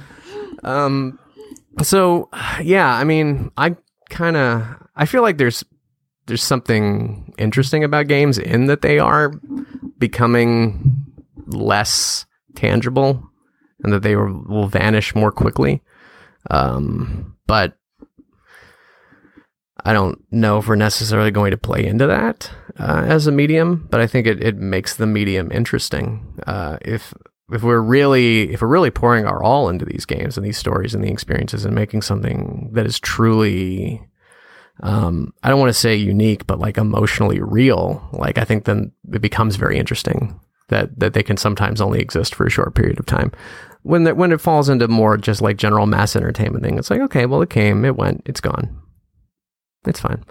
Um, 0.62 1.19
so 1.82 2.28
yeah, 2.62 2.94
I 2.94 3.05
mean, 3.05 3.51
I 3.57 3.77
kind 4.09 4.36
of 4.36 4.65
I 4.94 5.05
feel 5.07 5.23
like 5.23 5.36
there's 5.39 5.65
there's 6.27 6.43
something 6.43 7.35
interesting 7.39 7.85
about 7.85 8.09
games 8.09 8.39
in 8.39 8.66
that 8.66 8.82
they 8.82 8.98
are 8.98 9.32
becoming 9.98 11.05
less 11.47 12.27
tangible 12.55 13.23
and 13.82 13.93
that 13.93 14.03
they 14.03 14.16
will, 14.16 14.43
will 14.48 14.69
vanish 14.69 15.15
more 15.15 15.31
quickly. 15.31 15.82
Um, 16.51 17.36
but 17.47 17.77
I 19.85 19.93
don't 19.93 20.20
know 20.31 20.59
if 20.59 20.66
we're 20.66 20.77
necessarily 20.77 21.31
going 21.31 21.52
to 21.52 21.56
play 21.56 21.85
into 21.86 22.06
that 22.06 22.51
uh, 22.78 23.05
as 23.06 23.27
a 23.27 23.32
medium, 23.32 23.86
but 23.90 24.01
I 24.01 24.06
think 24.06 24.27
it, 24.27 24.43
it 24.43 24.56
makes 24.56 24.97
the 24.97 25.06
medium 25.06 25.51
interesting. 25.52 26.40
Uh, 26.47 26.78
if 26.82 27.14
if 27.52 27.62
we're 27.62 27.81
really 27.81 28.52
if 28.52 28.62
we're 28.62 28.68
really 28.68 28.90
pouring 28.90 29.27
our 29.27 29.43
all 29.43 29.68
into 29.68 29.85
these 29.85 30.05
games 30.05 30.36
and 30.36 30.44
these 30.44 30.59
stories 30.59 30.94
and 30.94 31.05
the 31.05 31.12
experiences 31.12 31.64
and 31.64 31.74
making 31.74 32.02
something 32.02 32.70
that 32.73 32.86
is 32.86 32.98
truly 32.98 34.02
um, 34.81 35.32
I 35.43 35.48
don't 35.48 35.60
want 35.60 35.70
to 35.70 35.81
say 35.81 35.97
unique, 35.97 36.47
but 36.47 36.59
like 36.59 36.77
emotionally 36.77 37.40
real, 37.40 38.06
like 38.12 38.39
I 38.39 38.44
think 38.44 38.64
then 38.64 38.93
it 39.12 39.23
becomes 39.23 39.56
very 39.56 39.78
interesting 39.78 40.39
that 40.68 40.98
that 40.98 41.12
they 41.14 41.23
can 41.23 41.36
sometimes 41.36 41.81
only 41.81 42.01
exist 42.01 42.35
for 42.35 42.47
a 42.47 42.51
short 42.51 42.74
period 42.74 42.98
of 42.98 43.06
time. 43.06 43.32
When 43.86 44.02
the, 44.02 44.14
when 44.16 44.32
it 44.32 44.40
falls 44.40 44.68
into 44.68 44.88
more 44.88 45.16
just 45.16 45.40
like 45.40 45.58
general 45.58 45.86
mass 45.86 46.16
entertainment 46.16 46.64
thing, 46.64 46.76
it's 46.76 46.90
like 46.90 47.00
okay, 47.02 47.24
well 47.24 47.40
it 47.42 47.50
came, 47.50 47.84
it 47.84 47.96
went, 47.96 48.22
it's 48.26 48.40
gone, 48.40 48.76
it's 49.86 50.00
fine. 50.00 50.24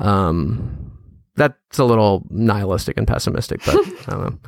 Um, 0.00 0.92
that's 1.36 1.78
a 1.78 1.84
little 1.84 2.26
nihilistic 2.28 2.98
and 2.98 3.06
pessimistic, 3.06 3.64
but 3.64 3.76
I 3.76 4.10
don't 4.10 4.20
know. 4.20 4.38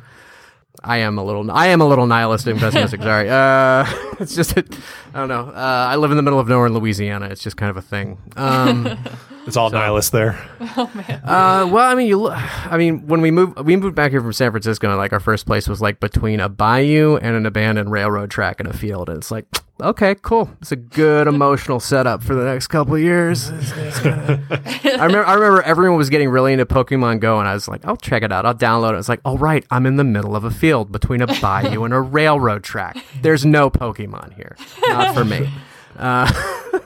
I 0.83 0.97
am 0.97 1.17
a 1.17 1.23
little. 1.23 1.51
I 1.51 1.67
am 1.67 1.81
a 1.81 1.87
little 1.87 2.07
nihilistic 2.07 2.53
and 2.53 2.59
pessimistic. 2.59 3.01
Sorry. 3.01 3.29
Uh, 3.29 3.85
it's 4.19 4.35
just. 4.35 4.57
I 4.57 5.19
don't 5.19 5.27
know. 5.27 5.49
Uh, 5.49 5.87
I 5.89 5.95
live 5.97 6.11
in 6.11 6.17
the 6.17 6.23
middle 6.23 6.39
of 6.39 6.47
nowhere 6.47 6.67
in 6.67 6.73
Louisiana. 6.73 7.27
It's 7.27 7.43
just 7.43 7.57
kind 7.57 7.69
of 7.69 7.77
a 7.77 7.81
thing. 7.81 8.17
Um, 8.35 8.97
It's 9.47 9.57
all 9.57 9.71
nihilist 9.71 10.11
there. 10.11 10.39
Oh 10.77 10.83
uh, 10.83 11.67
well, 11.71 11.91
I 11.91 11.95
mean, 11.95 12.07
you. 12.07 12.21
Look, 12.21 12.33
I 12.35 12.77
mean, 12.77 13.07
when 13.07 13.21
we 13.21 13.31
moved, 13.31 13.59
we 13.59 13.75
moved 13.75 13.95
back 13.95 14.11
here 14.11 14.21
from 14.21 14.31
San 14.31 14.51
Francisco, 14.51 14.87
and 14.87 14.97
like 14.97 15.11
our 15.11 15.19
first 15.19 15.45
place 15.45 15.67
was 15.67 15.81
like 15.81 15.99
between 15.99 16.39
a 16.39 16.47
bayou 16.47 17.17
and 17.17 17.35
an 17.35 17.45
abandoned 17.45 17.91
railroad 17.91 18.29
track 18.29 18.59
in 18.59 18.67
a 18.67 18.73
field, 18.73 19.09
and 19.09 19.17
it's 19.17 19.31
like 19.31 19.45
okay, 19.81 20.15
cool. 20.21 20.49
It's 20.61 20.71
a 20.71 20.75
good 20.75 21.27
emotional 21.27 21.79
setup 21.79 22.23
for 22.23 22.35
the 22.35 22.43
next 22.45 22.67
couple 22.67 22.95
of 22.95 23.01
years. 23.01 23.49
It's- 23.49 23.73
it's 23.77 23.99
gonna- 23.99 24.39
I 24.51 25.05
remember, 25.05 25.25
I 25.25 25.33
remember 25.33 25.61
everyone 25.63 25.97
was 25.97 26.09
getting 26.09 26.29
really 26.29 26.53
into 26.53 26.65
Pokemon 26.65 27.19
Go, 27.19 27.39
and 27.39 27.47
I 27.47 27.53
was 27.53 27.67
like, 27.67 27.85
I'll 27.85 27.97
check 27.97 28.23
it 28.23 28.31
out. 28.31 28.45
I'll 28.45 28.53
download 28.55 28.93
it. 28.95 28.99
It's 28.99 29.09
like, 29.09 29.21
all 29.25 29.37
right, 29.37 29.65
I'm 29.71 29.85
in 29.85 29.95
the 29.97 30.03
middle 30.03 30.35
of 30.35 30.43
a 30.43 30.51
field 30.51 30.91
between 30.91 31.21
a 31.21 31.27
bayou 31.41 31.83
and 31.83 31.93
a 31.93 31.99
railroad 32.01 32.63
track. 32.63 32.97
There's 33.21 33.45
no 33.45 33.69
Pokemon 33.69 34.33
here. 34.33 34.55
Not 34.87 35.13
for 35.15 35.25
me. 35.25 35.49
Uh, 35.97 36.31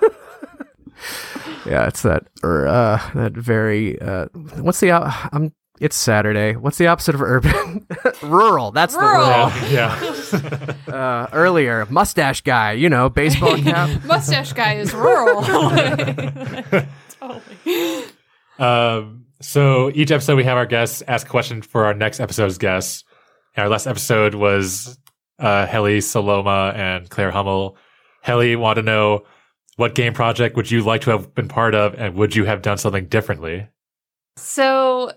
yeah, 1.66 1.88
it's 1.88 2.02
that, 2.04 2.24
or, 2.44 2.68
uh, 2.68 3.00
that 3.16 3.34
very, 3.34 4.00
uh, 4.02 4.26
what's 4.60 4.80
the, 4.80 4.92
op- 4.92 5.34
I'm, 5.34 5.54
it's 5.80 5.96
Saturday. 5.96 6.56
What's 6.56 6.78
the 6.78 6.88
opposite 6.88 7.16
of 7.16 7.22
urban? 7.22 7.86
Rural. 8.24 8.72
That's 8.72 8.96
Rural. 8.96 9.26
the 9.50 9.52
rural. 9.60 9.72
yeah. 9.72 10.02
word. 10.02 10.15
Uh, 10.34 11.28
earlier, 11.34 11.86
mustache 11.90 12.42
guy, 12.42 12.74
you 12.74 12.90
know, 12.90 13.10
baseball 13.10 13.58
cap. 13.62 14.04
Mustache 14.06 14.54
guy 14.54 14.76
is 14.76 14.94
rural. 14.94 15.42
totally. 17.10 18.06
Um, 18.58 19.26
so 19.42 19.92
each 19.94 20.12
episode 20.12 20.38
we 20.38 20.44
have 20.46 20.58
our 20.58 20.66
guests 20.66 21.04
ask 21.08 21.28
a 21.28 21.30
question 21.30 21.62
for 21.62 21.86
our 21.86 21.94
next 21.94 22.20
episode's 22.20 22.58
guests. 22.58 23.04
And 23.56 23.64
our 23.64 23.70
last 23.70 23.88
episode 23.88 24.36
was 24.36 24.98
uh, 25.40 25.66
Helly 25.66 26.00
Saloma 26.00 26.74
and 26.76 27.10
Claire 27.10 27.32
Hummel. 27.32 27.78
Helly 28.22 28.56
want 28.56 28.78
to 28.78 28.82
know 28.82 29.26
what 29.78 29.96
game 29.96 30.14
project 30.14 30.56
would 30.56 30.72
you 30.72 30.82
like 30.82 31.02
to 31.02 31.12
have 31.12 31.34
been 31.36 31.48
part 31.48 31.76
of, 31.76 31.94
and 31.96 32.16
would 32.16 32.36
you 32.36 32.46
have 32.46 32.62
done 32.62 32.78
something 32.78 33.08
differently? 33.08 33.68
So 34.38 35.12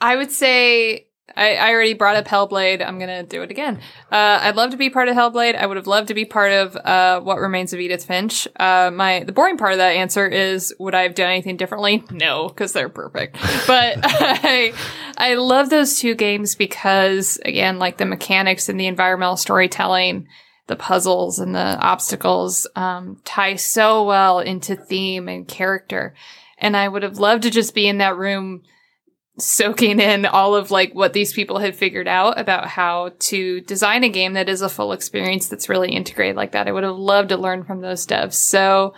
I 0.00 0.16
would 0.16 0.32
say 0.32 1.06
I, 1.36 1.54
I 1.56 1.70
already 1.70 1.94
brought 1.94 2.16
up 2.16 2.26
Hellblade. 2.26 2.86
I'm 2.86 2.98
gonna 2.98 3.22
do 3.22 3.42
it 3.42 3.50
again. 3.50 3.76
Uh, 4.10 4.40
I'd 4.42 4.56
love 4.56 4.70
to 4.70 4.76
be 4.76 4.90
part 4.90 5.08
of 5.08 5.16
Hellblade. 5.16 5.54
I 5.54 5.66
would 5.66 5.76
have 5.76 5.86
loved 5.86 6.08
to 6.08 6.14
be 6.14 6.24
part 6.24 6.52
of 6.52 6.76
uh, 6.76 7.20
What 7.20 7.38
Remains 7.38 7.72
of 7.72 7.80
Edith 7.80 8.04
Finch. 8.04 8.46
Uh, 8.56 8.90
my 8.92 9.24
the 9.24 9.32
boring 9.32 9.56
part 9.56 9.72
of 9.72 9.78
that 9.78 9.96
answer 9.96 10.26
is 10.26 10.74
would 10.78 10.94
I 10.94 11.02
have 11.02 11.14
done 11.14 11.30
anything 11.30 11.56
differently? 11.56 12.04
No, 12.10 12.48
because 12.48 12.72
they're 12.72 12.88
perfect. 12.88 13.36
But 13.66 13.98
I 14.02 14.74
I 15.16 15.34
love 15.34 15.70
those 15.70 15.98
two 15.98 16.14
games 16.14 16.54
because 16.54 17.38
again, 17.44 17.78
like 17.78 17.96
the 17.96 18.04
mechanics 18.04 18.68
and 18.68 18.78
the 18.78 18.86
environmental 18.86 19.36
storytelling. 19.36 20.28
The 20.68 20.76
puzzles 20.76 21.40
and 21.40 21.54
the 21.54 21.76
obstacles 21.80 22.68
um, 22.76 23.20
tie 23.24 23.56
so 23.56 24.04
well 24.04 24.38
into 24.38 24.76
theme 24.76 25.28
and 25.28 25.46
character, 25.46 26.14
and 26.56 26.76
I 26.76 26.88
would 26.88 27.02
have 27.02 27.18
loved 27.18 27.42
to 27.42 27.50
just 27.50 27.74
be 27.74 27.88
in 27.88 27.98
that 27.98 28.16
room 28.16 28.62
soaking 29.38 29.98
in 29.98 30.26
all 30.26 30.54
of 30.54 30.70
like 30.70 30.94
what 30.94 31.12
these 31.12 31.32
people 31.32 31.58
had 31.58 31.74
figured 31.74 32.06
out 32.06 32.38
about 32.38 32.66
how 32.66 33.12
to 33.18 33.60
design 33.62 34.04
a 34.04 34.08
game 34.08 34.34
that 34.34 34.48
is 34.48 34.60
a 34.60 34.68
full 34.68 34.92
experience 34.92 35.48
that's 35.48 35.68
really 35.68 35.90
integrated 35.90 36.36
like 36.36 36.52
that. 36.52 36.68
I 36.68 36.72
would 36.72 36.84
have 36.84 36.96
loved 36.96 37.30
to 37.30 37.36
learn 37.36 37.64
from 37.64 37.80
those 37.80 38.06
devs. 38.06 38.34
So 38.34 38.94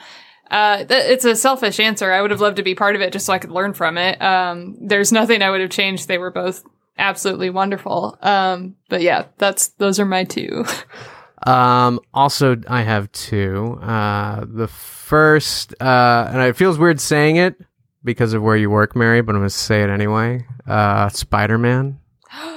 uh, 0.50 0.78
th- 0.78 0.90
it's 0.90 1.24
a 1.24 1.36
selfish 1.36 1.78
answer. 1.78 2.12
I 2.12 2.20
would 2.20 2.32
have 2.32 2.40
loved 2.40 2.56
to 2.56 2.62
be 2.62 2.74
part 2.74 2.96
of 2.96 3.02
it 3.02 3.12
just 3.12 3.26
so 3.26 3.32
I 3.32 3.38
could 3.38 3.52
learn 3.52 3.74
from 3.74 3.96
it. 3.96 4.20
Um, 4.20 4.76
there's 4.80 5.12
nothing 5.12 5.40
I 5.40 5.50
would 5.50 5.60
have 5.60 5.70
changed. 5.70 6.08
They 6.08 6.18
were 6.18 6.32
both 6.32 6.64
absolutely 6.98 7.50
wonderful. 7.50 8.18
Um, 8.20 8.76
but 8.88 9.02
yeah, 9.02 9.26
that's 9.38 9.68
those 9.68 10.00
are 10.00 10.04
my 10.06 10.24
two. 10.24 10.64
Um, 11.46 12.00
also, 12.14 12.56
I 12.68 12.82
have 12.82 13.12
two. 13.12 13.78
Uh, 13.82 14.46
the 14.48 14.66
first, 14.66 15.74
uh, 15.78 16.30
and 16.32 16.40
it 16.40 16.56
feels 16.56 16.78
weird 16.78 17.00
saying 17.00 17.36
it 17.36 17.56
because 18.04 18.34
of 18.34 18.42
where 18.42 18.56
you 18.56 18.70
work, 18.70 18.94
Mary, 18.94 19.22
but 19.22 19.34
I'm 19.34 19.40
going 19.40 19.48
to 19.48 19.54
say 19.54 19.82
it 19.82 19.90
anyway. 19.90 20.46
Uh, 20.66 21.08
Spider 21.08 21.58
Man. 21.58 22.00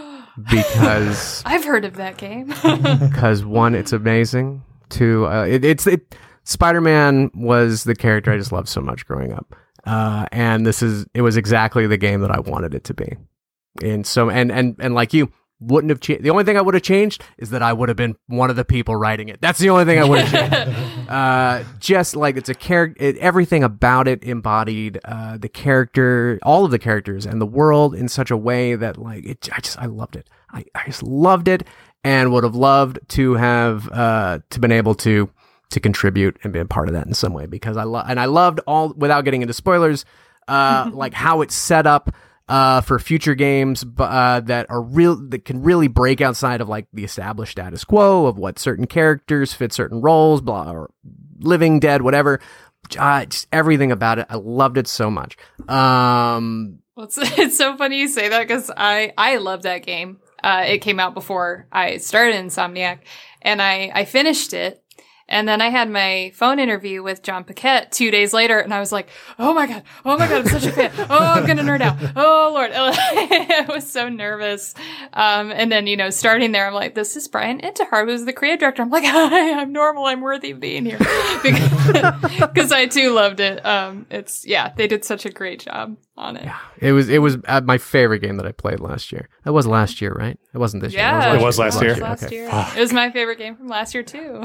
Because, 0.51 1.41
I've 1.47 1.65
heard 1.65 1.83
of 1.83 1.95
that 1.95 2.17
game. 2.17 2.53
because 2.99 3.43
one, 3.43 3.73
it's 3.73 3.91
amazing. 3.91 4.61
Two, 4.87 5.25
uh, 5.25 5.45
it, 5.45 5.65
it's, 5.65 5.87
it, 5.87 6.13
Spider 6.43 6.79
Man 6.79 7.31
was 7.33 7.85
the 7.85 7.95
character 7.95 8.31
I 8.31 8.37
just 8.37 8.51
loved 8.51 8.67
so 8.67 8.79
much 8.79 9.07
growing 9.07 9.33
up. 9.33 9.55
Uh, 9.83 10.27
and 10.31 10.63
this 10.63 10.83
is, 10.83 11.07
it 11.15 11.23
was 11.23 11.37
exactly 11.37 11.87
the 11.87 11.97
game 11.97 12.21
that 12.21 12.29
I 12.29 12.39
wanted 12.39 12.75
it 12.75 12.83
to 12.83 12.93
be. 12.93 13.17
And 13.81 14.05
so, 14.05 14.29
and, 14.29 14.51
and, 14.51 14.75
and 14.77 14.93
like 14.93 15.11
you, 15.11 15.31
wouldn't 15.59 15.89
have 15.89 15.99
changed. 15.99 16.23
The 16.23 16.29
only 16.29 16.43
thing 16.43 16.57
I 16.57 16.61
would 16.61 16.73
have 16.73 16.83
changed 16.83 17.23
is 17.37 17.49
that 17.49 17.63
I 17.63 17.73
would 17.73 17.89
have 17.89 17.95
been 17.95 18.15
one 18.27 18.49
of 18.49 18.55
the 18.55 18.65
people 18.65 18.95
writing 18.95 19.29
it. 19.29 19.41
That's 19.41 19.59
the 19.59 19.69
only 19.69 19.85
thing 19.85 19.99
I 19.99 20.03
would 20.03 20.19
have 20.19 20.51
changed. 20.51 21.09
uh, 21.09 21.63
just 21.79 22.15
like 22.15 22.37
it's 22.37 22.49
a 22.49 22.53
character, 22.53 23.03
it, 23.03 23.17
everything 23.17 23.63
about 23.63 24.07
it 24.07 24.23
embodied 24.23 24.99
uh, 25.03 25.37
the 25.37 25.49
character, 25.49 26.39
all 26.43 26.65
of 26.65 26.71
the 26.71 26.79
characters, 26.79 27.25
and 27.25 27.41
the 27.41 27.45
world 27.45 27.95
in 27.95 28.07
such 28.07 28.29
a 28.29 28.37
way 28.37 28.75
that 28.75 28.97
like 28.97 29.25
it. 29.25 29.49
I 29.51 29.59
just 29.59 29.79
I 29.79 29.85
loved 29.85 30.15
it. 30.15 30.29
I, 30.51 30.65
I 30.75 30.85
just 30.85 31.03
loved 31.03 31.47
it, 31.47 31.63
and 32.03 32.31
would 32.31 32.43
have 32.43 32.55
loved 32.55 32.99
to 33.09 33.33
have 33.33 33.89
uh, 33.91 34.39
to 34.49 34.59
been 34.59 34.71
able 34.71 34.95
to 34.95 35.29
to 35.69 35.79
contribute 35.79 36.37
and 36.43 36.53
be 36.53 36.59
a 36.59 36.65
part 36.65 36.87
of 36.87 36.93
that 36.93 37.07
in 37.07 37.13
some 37.13 37.33
way 37.33 37.45
because 37.45 37.77
I 37.77 37.83
love 37.83 38.05
and 38.07 38.19
I 38.19 38.25
loved 38.25 38.59
all 38.67 38.93
without 38.93 39.25
getting 39.25 39.41
into 39.41 39.53
spoilers, 39.53 40.05
uh, 40.47 40.91
like 40.93 41.13
how 41.13 41.41
it's 41.41 41.55
set 41.55 41.87
up 41.87 42.11
uh, 42.49 42.81
for 42.81 42.97
future 42.99 43.35
games 43.35 43.85
uh, 43.97 44.39
that 44.41 44.69
are 44.69 44.81
real 44.81 45.15
that 45.29 45.45
can 45.45 45.61
really 45.61 45.87
break 45.87 46.21
outside 46.21 46.61
of 46.61 46.69
like 46.69 46.87
the 46.93 47.03
established 47.03 47.51
status 47.51 47.83
quo 47.83 48.25
of 48.25 48.37
what 48.37 48.57
certain 48.59 48.87
characters 48.87 49.53
fit 49.53 49.73
certain 49.73 50.01
roles, 50.01 50.41
blah, 50.41 50.71
or 50.71 50.89
living, 51.39 51.79
dead, 51.79 52.01
whatever. 52.01 52.39
Uh, 52.97 53.25
just 53.25 53.47
everything 53.51 53.91
about 53.91 54.19
it, 54.19 54.27
I 54.29 54.35
loved 54.35 54.77
it 54.77 54.87
so 54.87 55.11
much. 55.11 55.35
Um, 55.67 56.79
Well, 56.95 57.05
it's, 57.07 57.17
it's 57.37 57.57
so 57.57 57.75
funny 57.75 57.99
you 57.99 58.07
say 58.07 58.29
that 58.29 58.47
because 58.47 58.71
I 58.75 59.13
I 59.17 59.37
love 59.37 59.63
that 59.63 59.85
game. 59.85 60.19
Uh, 60.43 60.63
it 60.67 60.79
came 60.79 60.99
out 60.99 61.13
before 61.13 61.67
I 61.71 61.97
started 61.97 62.35
Insomniac, 62.35 62.99
and 63.41 63.61
I 63.61 63.91
I 63.93 64.05
finished 64.05 64.53
it. 64.53 64.83
And 65.29 65.47
then 65.47 65.59
I 65.61 65.69
had 65.69 65.89
my 65.89 66.31
phone 66.35 66.57
interview 66.57 67.03
with 67.03 67.21
Jon 67.21 67.43
Paquette 67.43 67.91
two 67.91 68.11
days 68.11 68.33
later, 68.33 68.59
and 68.59 68.73
I 68.73 68.79
was 68.79 68.91
like, 68.93 69.09
"Oh 69.37 69.53
my 69.53 69.67
god, 69.67 69.83
oh 70.05 70.17
my 70.17 70.27
god, 70.27 70.41
I'm 70.41 70.47
such 70.47 70.65
a 70.65 70.71
fan! 70.71 70.91
Oh, 71.09 71.17
I'm 71.33 71.45
gonna 71.45 71.63
nerd 71.63 71.81
out! 71.81 71.97
Oh 72.15 72.51
lord!" 72.53 72.71
I 72.75 73.65
was 73.67 73.91
so 73.91 74.07
nervous. 74.07 74.73
Um, 75.11 75.51
and 75.51 75.69
then 75.71 75.85
you 75.85 75.97
know, 75.97 76.09
starting 76.11 76.53
there, 76.53 76.65
I'm 76.65 76.73
like, 76.73 76.95
"This 76.95 77.17
is 77.17 77.27
Bryan 77.27 77.59
Intihar, 77.59 78.05
who's 78.07 78.23
the 78.23 78.31
creative 78.31 78.59
director." 78.61 78.81
I'm 78.83 78.89
like, 78.89 79.03
"Hi, 79.03 79.59
I'm 79.61 79.73
normal. 79.73 80.05
I'm 80.05 80.21
worthy 80.21 80.51
of 80.51 80.59
being 80.61 80.85
here," 80.85 80.97
because 81.43 82.71
I 82.71 82.87
too 82.89 83.11
loved 83.11 83.39
it. 83.39 83.65
Um, 83.65 84.05
it's 84.09 84.45
yeah, 84.45 84.71
they 84.75 84.87
did 84.87 85.03
such 85.03 85.25
a 85.25 85.29
great 85.29 85.59
job 85.59 85.97
on 86.15 86.37
it. 86.37 86.45
Yeah, 86.45 86.57
it 86.79 86.91
was 86.93 87.09
it 87.09 87.19
was 87.19 87.37
uh, 87.47 87.61
my 87.61 87.77
favorite 87.77 88.19
game 88.19 88.37
that 88.37 88.45
I 88.45 88.51
played 88.53 88.79
last 88.79 89.11
year. 89.11 89.27
That 89.43 89.53
was 89.53 89.67
last 89.67 90.01
year, 90.01 90.13
right? 90.13 90.39
It 90.53 90.57
wasn't 90.57 90.83
this 90.83 90.93
Yeah, 90.93 91.31
year. 91.31 91.35
It 91.35 91.41
was 91.43 91.59
last 91.59 91.81
year. 91.81 91.95
Last 91.95 92.23
Okay. 92.23 92.35
year. 92.35 92.49
It 92.75 92.79
was 92.79 92.93
my 92.93 93.11
favorite 93.11 93.37
game 93.37 93.55
from 93.55 93.67
last 93.67 93.93
year 93.93 94.03
too. 94.03 94.43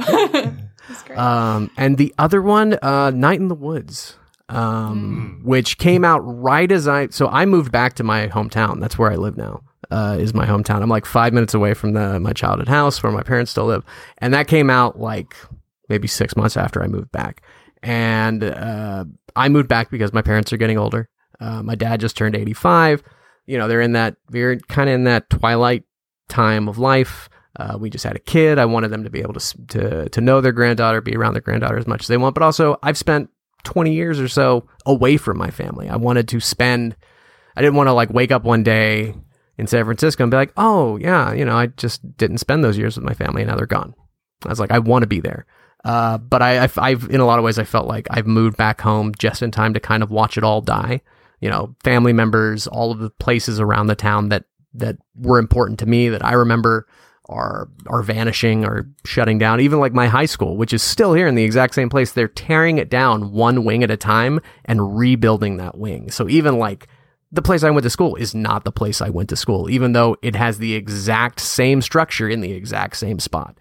It 0.85 0.89
was 0.89 1.03
great. 1.03 1.19
Um, 1.19 1.71
and 1.77 1.99
the 1.99 2.15
other 2.19 2.43
one, 2.43 2.79
uh, 2.83 3.11
Night 3.11 3.41
in 3.41 3.49
the 3.49 3.55
Woods, 3.55 4.17
um, 4.49 5.41
which 5.45 5.79
came 5.79 6.05
out 6.05 6.21
right 6.21 6.71
as 6.71 6.87
I. 6.89 7.09
So 7.09 7.29
I 7.29 7.47
moved 7.47 7.73
back 7.73 7.95
to 7.95 8.05
my 8.05 8.29
hometown. 8.29 8.81
That's 8.81 8.99
where 8.99 9.11
I 9.11 9.17
live 9.17 9.37
now. 9.37 9.63
Uh, 9.91 10.17
is 10.19 10.33
my 10.33 10.47
hometown. 10.47 10.83
I'm 10.83 10.89
like 10.89 11.05
five 11.05 11.33
minutes 11.33 11.53
away 11.55 11.75
from 11.75 11.93
the 11.93 12.19
my 12.19 12.33
childhood 12.33 12.69
house 12.69 13.03
where 13.03 13.13
my 13.13 13.23
parents 13.23 13.51
still 13.51 13.67
live, 13.67 13.85
and 14.19 14.33
that 14.33 14.49
came 14.49 14.71
out 14.71 14.99
like 14.99 15.37
maybe 15.89 16.09
six 16.09 16.37
months 16.37 16.57
after 16.57 16.83
I 16.83 16.87
moved 16.87 17.13
back. 17.13 17.43
And 17.83 18.45
uh, 18.45 19.05
I 19.37 19.49
moved 19.49 19.69
back 19.69 19.91
because 19.91 20.13
my 20.13 20.23
parents 20.23 20.53
are 20.53 20.57
getting 20.57 20.79
older. 20.79 21.09
Uh, 21.41 21.63
my 21.63 21.75
dad 21.75 22.01
just 22.01 22.17
turned 22.17 22.37
85. 22.37 23.03
You 23.47 23.59
know, 23.59 23.67
they're 23.67 23.81
in 23.81 23.93
that 23.93 24.17
they're 24.29 24.57
kind 24.57 24.89
of 24.89 24.95
in 24.95 25.05
that 25.05 25.29
twilight 25.29 25.85
time 26.29 26.69
of 26.69 26.79
life. 26.79 27.29
Uh, 27.57 27.77
we 27.79 27.91
just 27.91 28.05
had 28.05 28.17
a 28.17 28.21
kid. 28.21 28.59
I 28.59 28.65
wanted 28.65 28.89
them 28.89 29.05
to 29.05 29.11
be 29.11 29.21
able 29.21 29.35
to, 29.35 29.67
to 29.69 30.09
to 30.09 30.21
know 30.21 30.41
their 30.41 30.53
granddaughter, 30.53 31.01
be 31.01 31.17
around 31.17 31.35
their 31.35 31.43
granddaughter 31.43 31.79
as 31.79 31.87
much 31.87 32.03
as 32.03 32.09
they 32.09 32.17
want. 32.17 32.35
But 32.35 32.43
also, 32.43 32.79
I've 32.83 32.97
spent 32.97 33.31
20 33.65 33.93
years 33.93 34.19
or 34.19 34.29
so 34.29 34.67
away 34.87 35.17
from 35.17 35.39
my 35.39 35.51
family. 35.51 35.89
I 35.89 35.97
wanted 35.97 36.29
to 36.29 36.41
spend. 36.41 36.97
I 37.55 37.61
didn't 37.61 37.77
want 37.77 37.89
to 37.89 37.93
like 37.93 38.11
wake 38.11 38.33
up 38.33 38.45
one 38.45 38.63
day 38.63 39.15
in 39.59 39.67
San 39.67 39.85
Francisco 39.85 40.25
and 40.25 40.31
be 40.31 40.37
like, 40.37 40.53
oh 40.57 40.97
yeah, 40.97 41.33
you 41.33 41.45
know, 41.45 41.57
I 41.57 41.67
just 41.67 42.17
didn't 42.17 42.39
spend 42.39 42.65
those 42.65 42.79
years 42.79 42.97
with 42.97 43.05
my 43.05 43.15
family, 43.15 43.43
and 43.43 43.51
now 43.51 43.57
they're 43.57 43.67
gone. 43.67 43.95
I 44.45 44.49
was 44.49 44.61
like, 44.61 44.73
I 44.73 44.79
want 44.79 45.03
to 45.03 45.07
be 45.07 45.21
there. 45.21 45.47
Uh, 45.85 46.19
but 46.19 46.43
I, 46.43 46.63
I've, 46.63 46.79
I've, 46.79 47.11
in 47.11 47.21
a 47.21 47.27
lot 47.27 47.39
of 47.39 47.45
ways, 47.45 47.59
I 47.59 47.65
felt 47.65 47.87
like 47.87 48.07
I've 48.11 48.27
moved 48.27 48.57
back 48.57 48.81
home 48.81 49.13
just 49.19 49.43
in 49.43 49.51
time 49.51 49.75
to 49.75 49.81
kind 49.81 50.03
of 50.03 50.11
watch 50.11 50.37
it 50.37 50.45
all 50.45 50.61
die. 50.61 51.01
You 51.41 51.51
know, 51.51 51.75
family 51.83 52.13
members, 52.13 52.67
all 52.69 52.93
of 52.93 53.01
the 53.01 53.11
places 53.11 53.59
around 53.59 53.89
the 53.89 53.97
town 53.97 54.29
that 54.29 54.45
that 54.75 54.97
were 55.15 55.39
important 55.39 55.79
to 55.81 55.87
me 55.87 56.09
that 56.09 56.25
I 56.25 56.33
remember 56.33 56.87
are 57.33 57.69
are 57.87 58.03
vanishing 58.03 58.65
or 58.65 58.89
shutting 59.05 59.39
down. 59.39 59.61
Even 59.61 59.81
like 59.81 59.93
my 59.93 60.07
high 60.07 60.27
school, 60.27 60.57
which 60.57 60.73
is 60.73 60.83
still 60.83 61.15
here 61.15 61.27
in 61.27 61.35
the 61.35 61.45
exact 61.45 61.75
same 61.75 61.89
place, 61.89 62.13
they're 62.13 62.29
tearing 62.29 62.79
it 62.79 62.91
down 62.91 63.33
one 63.33 63.65
wing 63.65 63.83
at 63.83 63.91
a 63.91 63.97
time 63.97 64.41
and 64.65 64.97
rebuilding 64.97 65.57
that 65.57 65.79
wing. 65.79 66.11
So 66.11 66.29
even 66.29 66.59
like 66.59 66.89
the 67.33 67.43
place 67.43 67.63
I 67.63 67.71
went 67.71 67.85
to 67.85 67.91
school 67.91 68.15
is 68.17 68.35
not 68.35 68.65
the 68.65 68.73
place 68.73 69.01
I 69.01 69.09
went 69.09 69.31
to 69.31 69.37
school, 69.37 69.71
even 69.71 69.93
though 69.93 70.17
it 70.23 70.37
has 70.37 70.59
the 70.59 70.75
exact 70.75 71.41
same 71.41 71.81
structure 71.81 72.29
in 72.29 72.43
the 72.43 72.53
exact 72.53 72.97
same 72.99 73.19
spot. 73.19 73.57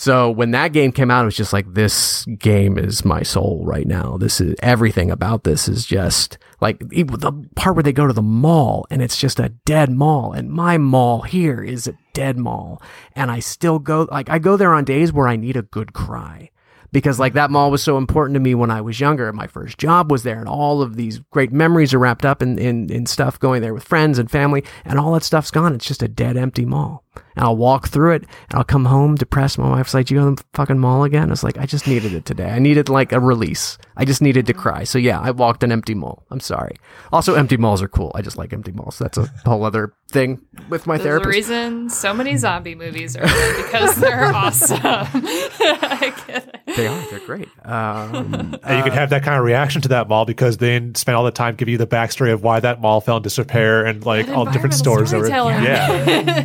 So 0.00 0.30
when 0.30 0.52
that 0.52 0.72
game 0.72 0.92
came 0.92 1.10
out, 1.10 1.24
it 1.24 1.24
was 1.26 1.36
just 1.36 1.52
like, 1.52 1.74
this 1.74 2.24
game 2.38 2.78
is 2.78 3.04
my 3.04 3.22
soul 3.22 3.62
right 3.66 3.86
now. 3.86 4.16
This 4.16 4.40
is 4.40 4.56
everything 4.62 5.10
about 5.10 5.44
this 5.44 5.68
is 5.68 5.84
just 5.84 6.38
like 6.62 6.78
the 6.78 7.46
part 7.54 7.76
where 7.76 7.82
they 7.82 7.92
go 7.92 8.06
to 8.06 8.14
the 8.14 8.22
mall 8.22 8.86
and 8.90 9.02
it's 9.02 9.18
just 9.18 9.38
a 9.38 9.50
dead 9.66 9.90
mall. 9.90 10.32
And 10.32 10.50
my 10.50 10.78
mall 10.78 11.20
here 11.20 11.62
is 11.62 11.86
a 11.86 11.98
dead 12.14 12.38
mall. 12.38 12.80
And 13.14 13.30
I 13.30 13.40
still 13.40 13.78
go, 13.78 14.08
like, 14.10 14.30
I 14.30 14.38
go 14.38 14.56
there 14.56 14.72
on 14.72 14.84
days 14.84 15.12
where 15.12 15.28
I 15.28 15.36
need 15.36 15.58
a 15.58 15.62
good 15.62 15.92
cry 15.92 16.48
because 16.92 17.20
like 17.20 17.34
that 17.34 17.50
mall 17.50 17.70
was 17.70 17.82
so 17.82 17.98
important 17.98 18.36
to 18.36 18.40
me 18.40 18.54
when 18.54 18.70
I 18.70 18.80
was 18.80 19.00
younger. 19.00 19.28
and 19.28 19.36
My 19.36 19.48
first 19.48 19.76
job 19.76 20.10
was 20.10 20.22
there 20.22 20.38
and 20.38 20.48
all 20.48 20.80
of 20.80 20.96
these 20.96 21.18
great 21.30 21.52
memories 21.52 21.92
are 21.92 21.98
wrapped 21.98 22.24
up 22.24 22.40
in, 22.40 22.58
in, 22.58 22.90
in 22.90 23.04
stuff 23.04 23.38
going 23.38 23.60
there 23.60 23.74
with 23.74 23.84
friends 23.84 24.18
and 24.18 24.30
family 24.30 24.64
and 24.82 24.98
all 24.98 25.12
that 25.12 25.24
stuff's 25.24 25.50
gone. 25.50 25.74
It's 25.74 25.86
just 25.86 26.02
a 26.02 26.08
dead 26.08 26.38
empty 26.38 26.64
mall. 26.64 27.04
And 27.36 27.44
I'll 27.44 27.56
walk 27.56 27.88
through 27.88 28.12
it 28.14 28.22
and 28.22 28.54
I'll 28.58 28.64
come 28.64 28.84
home 28.84 29.14
depressed. 29.16 29.58
My 29.58 29.68
wife's 29.70 29.94
like, 29.94 30.06
Do 30.06 30.14
you 30.14 30.20
go 30.20 30.30
to 30.30 30.36
the 30.36 30.44
fucking 30.54 30.78
mall 30.78 31.04
again? 31.04 31.28
I 31.28 31.30
was 31.30 31.42
like, 31.44 31.58
I 31.58 31.66
just 31.66 31.86
needed 31.86 32.12
it 32.12 32.24
today. 32.24 32.50
I 32.50 32.58
needed 32.58 32.88
like 32.88 33.12
a 33.12 33.20
release. 33.20 33.78
I 33.96 34.04
just 34.04 34.20
needed 34.22 34.46
to 34.46 34.54
cry. 34.54 34.84
So 34.84 34.98
yeah, 34.98 35.20
I 35.20 35.30
walked 35.30 35.62
an 35.62 35.72
empty 35.72 35.94
mall. 35.94 36.24
I'm 36.30 36.40
sorry. 36.40 36.76
Also, 37.12 37.34
empty 37.34 37.56
malls 37.56 37.82
are 37.82 37.88
cool. 37.88 38.12
I 38.14 38.22
just 38.22 38.36
like 38.36 38.52
empty 38.52 38.72
malls. 38.72 38.98
That's 38.98 39.18
a 39.18 39.26
whole 39.44 39.64
other 39.64 39.92
thing 40.10 40.40
with 40.68 40.86
my 40.88 40.96
There's 40.96 41.06
a 41.06 41.08
therapist. 41.08 41.28
reason 41.34 41.88
so 41.88 42.12
many 42.12 42.36
zombie 42.36 42.74
movies 42.74 43.16
are 43.16 43.22
because 43.62 43.94
they're 43.96 44.24
awesome. 44.34 44.80
I 44.84 46.12
get 46.26 46.46
it. 46.66 46.76
They 46.76 46.86
are. 46.86 47.10
They're 47.10 47.20
great. 47.26 47.48
Um, 47.64 48.56
And 48.62 48.76
you 48.78 48.82
can 48.84 48.92
have 48.92 49.10
that 49.10 49.22
kind 49.22 49.38
of 49.38 49.44
reaction 49.44 49.82
to 49.82 49.88
that 49.88 50.08
mall 50.08 50.24
because 50.24 50.56
they 50.58 50.70
didn't 50.70 50.96
spend 50.96 51.16
all 51.16 51.24
the 51.24 51.30
time 51.30 51.54
giving 51.56 51.72
you 51.72 51.78
the 51.78 51.86
backstory 51.86 52.32
of 52.32 52.42
why 52.42 52.60
that 52.60 52.80
mall 52.80 53.00
fell 53.00 53.16
into 53.18 53.28
disrepair 53.28 53.84
and 53.84 54.04
like 54.04 54.28
all 54.28 54.44
the 54.44 54.50
different 54.52 54.74
Environmental 54.74 55.06
stores. 55.06 55.10
That 55.10 55.18
were, 55.18 55.26
storytelling. 55.26 55.64
yeah. 55.64 56.44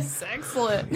excellent. 0.56 0.92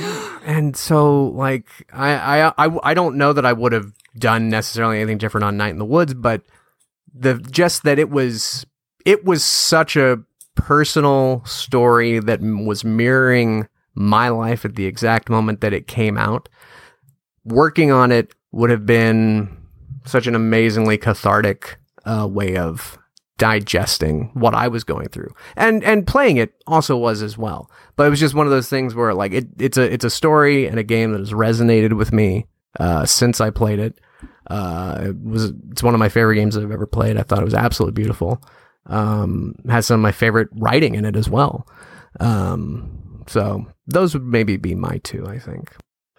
and 0.47 0.77
so 0.77 1.27
like 1.27 1.67
I, 1.93 2.49
I 2.49 2.67
I 2.67 2.79
I 2.83 2.95
don't 2.95 3.17
know 3.17 3.33
that 3.33 3.45
I 3.47 3.53
would 3.53 3.73
have 3.73 3.93
done 4.19 4.49
necessarily 4.49 4.99
anything 4.99 5.19
different 5.19 5.45
on 5.45 5.57
Night 5.57 5.71
in 5.71 5.79
the 5.79 5.85
Woods, 5.85 6.15
but 6.15 6.43
the 7.15 7.35
just 7.35 7.83
that 7.85 7.99
it 7.99 8.11
was 8.11 8.67
it 9.05 9.25
was 9.25 9.45
such 9.45 9.97
a 9.97 10.23
personal 10.55 11.43
story 11.45 12.19
that 12.19 12.41
was 12.41 12.85
mirroring 12.85 13.69
my 13.95 14.29
life 14.29 14.65
at 14.65 14.77
the 14.77 14.87
exact 14.87 15.29
moment 15.29 15.61
that 15.61 15.73
it 15.73 15.87
came 15.87 16.17
out. 16.17 16.49
Working 17.45 17.91
on 17.91 18.13
it 18.13 18.35
would 18.53 18.71
have 18.71 18.87
been 18.87 19.57
such 20.05 20.27
an 20.27 20.35
amazingly 20.35 20.99
cathartic 20.99 21.79
uh, 22.05 22.27
way 22.31 22.57
of 22.57 22.99
digesting 23.41 24.31
what 24.35 24.55
I 24.55 24.69
was 24.69 24.85
going 24.85 25.09
through, 25.09 25.35
and 25.57 25.83
and 25.83 26.07
playing 26.07 26.37
it 26.37 26.53
also 26.67 26.97
was 26.97 27.23
as 27.23 27.37
well. 27.39 27.71
But 27.97 28.07
it 28.07 28.11
was 28.11 28.21
just 28.21 28.35
one 28.35 28.47
of 28.47 28.53
those 28.53 28.69
things 28.69 28.95
where 28.95 29.15
like 29.15 29.33
it, 29.33 29.49
it's 29.59 29.79
a 29.79 29.93
it's 29.93 30.05
a 30.05 30.11
story 30.11 30.67
and 30.67 30.79
a 30.79 30.85
game 30.85 31.13
that 31.13 31.19
has 31.19 31.33
resonated 31.33 31.97
with 31.97 32.13
me 32.13 32.47
uh, 32.79 33.07
since 33.07 33.41
I 33.41 33.49
played 33.49 33.79
it. 33.79 33.99
Uh, 34.49 34.99
it 35.07 35.21
was 35.21 35.53
it's 35.71 35.83
one 35.83 35.95
of 35.95 35.99
my 35.99 36.11
favorite 36.11 36.37
games 36.37 36.57
I've 36.57 36.71
ever 36.71 36.87
played. 36.87 37.17
I 37.17 37.23
thought 37.23 37.41
it 37.41 37.45
was 37.45 37.55
absolutely 37.55 38.01
beautiful. 38.01 38.43
Um, 38.87 39.55
has 39.69 39.87
some 39.87 40.01
of 40.01 40.03
my 40.03 40.13
favorite 40.13 40.49
writing 40.53 40.95
in 40.95 41.07
it 41.07 41.17
as 41.17 41.29
well. 41.29 41.67
Um, 42.21 43.25
so 43.27 43.65
those 43.87 44.13
would 44.15 44.25
maybe 44.25 44.59
be 44.59 44.75
my 44.75 45.01
two. 45.03 45.27
I 45.27 45.39
think. 45.39 45.75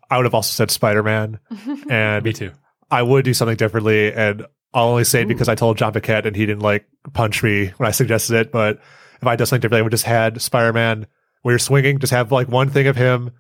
I 0.09 0.17
would 0.17 0.25
have 0.25 0.33
also 0.33 0.51
said 0.51 0.71
Spider 0.71 1.03
Man, 1.03 1.39
and 1.89 2.25
Me 2.25 2.33
too. 2.33 2.51
I 2.89 3.03
would 3.03 3.25
do 3.25 3.33
something 3.33 3.55
differently. 3.57 4.11
And 4.11 4.45
I'll 4.73 4.89
only 4.89 5.03
say 5.03 5.21
it 5.21 5.27
because 5.27 5.49
I 5.49 5.55
told 5.55 5.77
Jon 5.77 5.91
Paquette 5.91 6.25
and 6.25 6.35
he 6.35 6.45
didn't 6.45 6.61
like 6.61 6.85
punch 7.13 7.43
me 7.43 7.67
when 7.77 7.87
I 7.87 7.91
suggested 7.91 8.35
it. 8.35 8.51
But 8.51 8.79
if 9.21 9.27
I 9.27 9.35
did 9.35 9.45
something 9.45 9.61
different, 9.61 9.79
I 9.79 9.83
would 9.83 9.91
just 9.91 10.05
had 10.05 10.41
Spider 10.41 10.71
Man 10.71 11.07
where 11.41 11.53
you're 11.53 11.59
swinging, 11.59 11.99
just 11.99 12.13
have 12.13 12.31
like 12.31 12.47
one 12.47 12.69
thing 12.69 12.87
of 12.87 12.95
him 12.95 13.31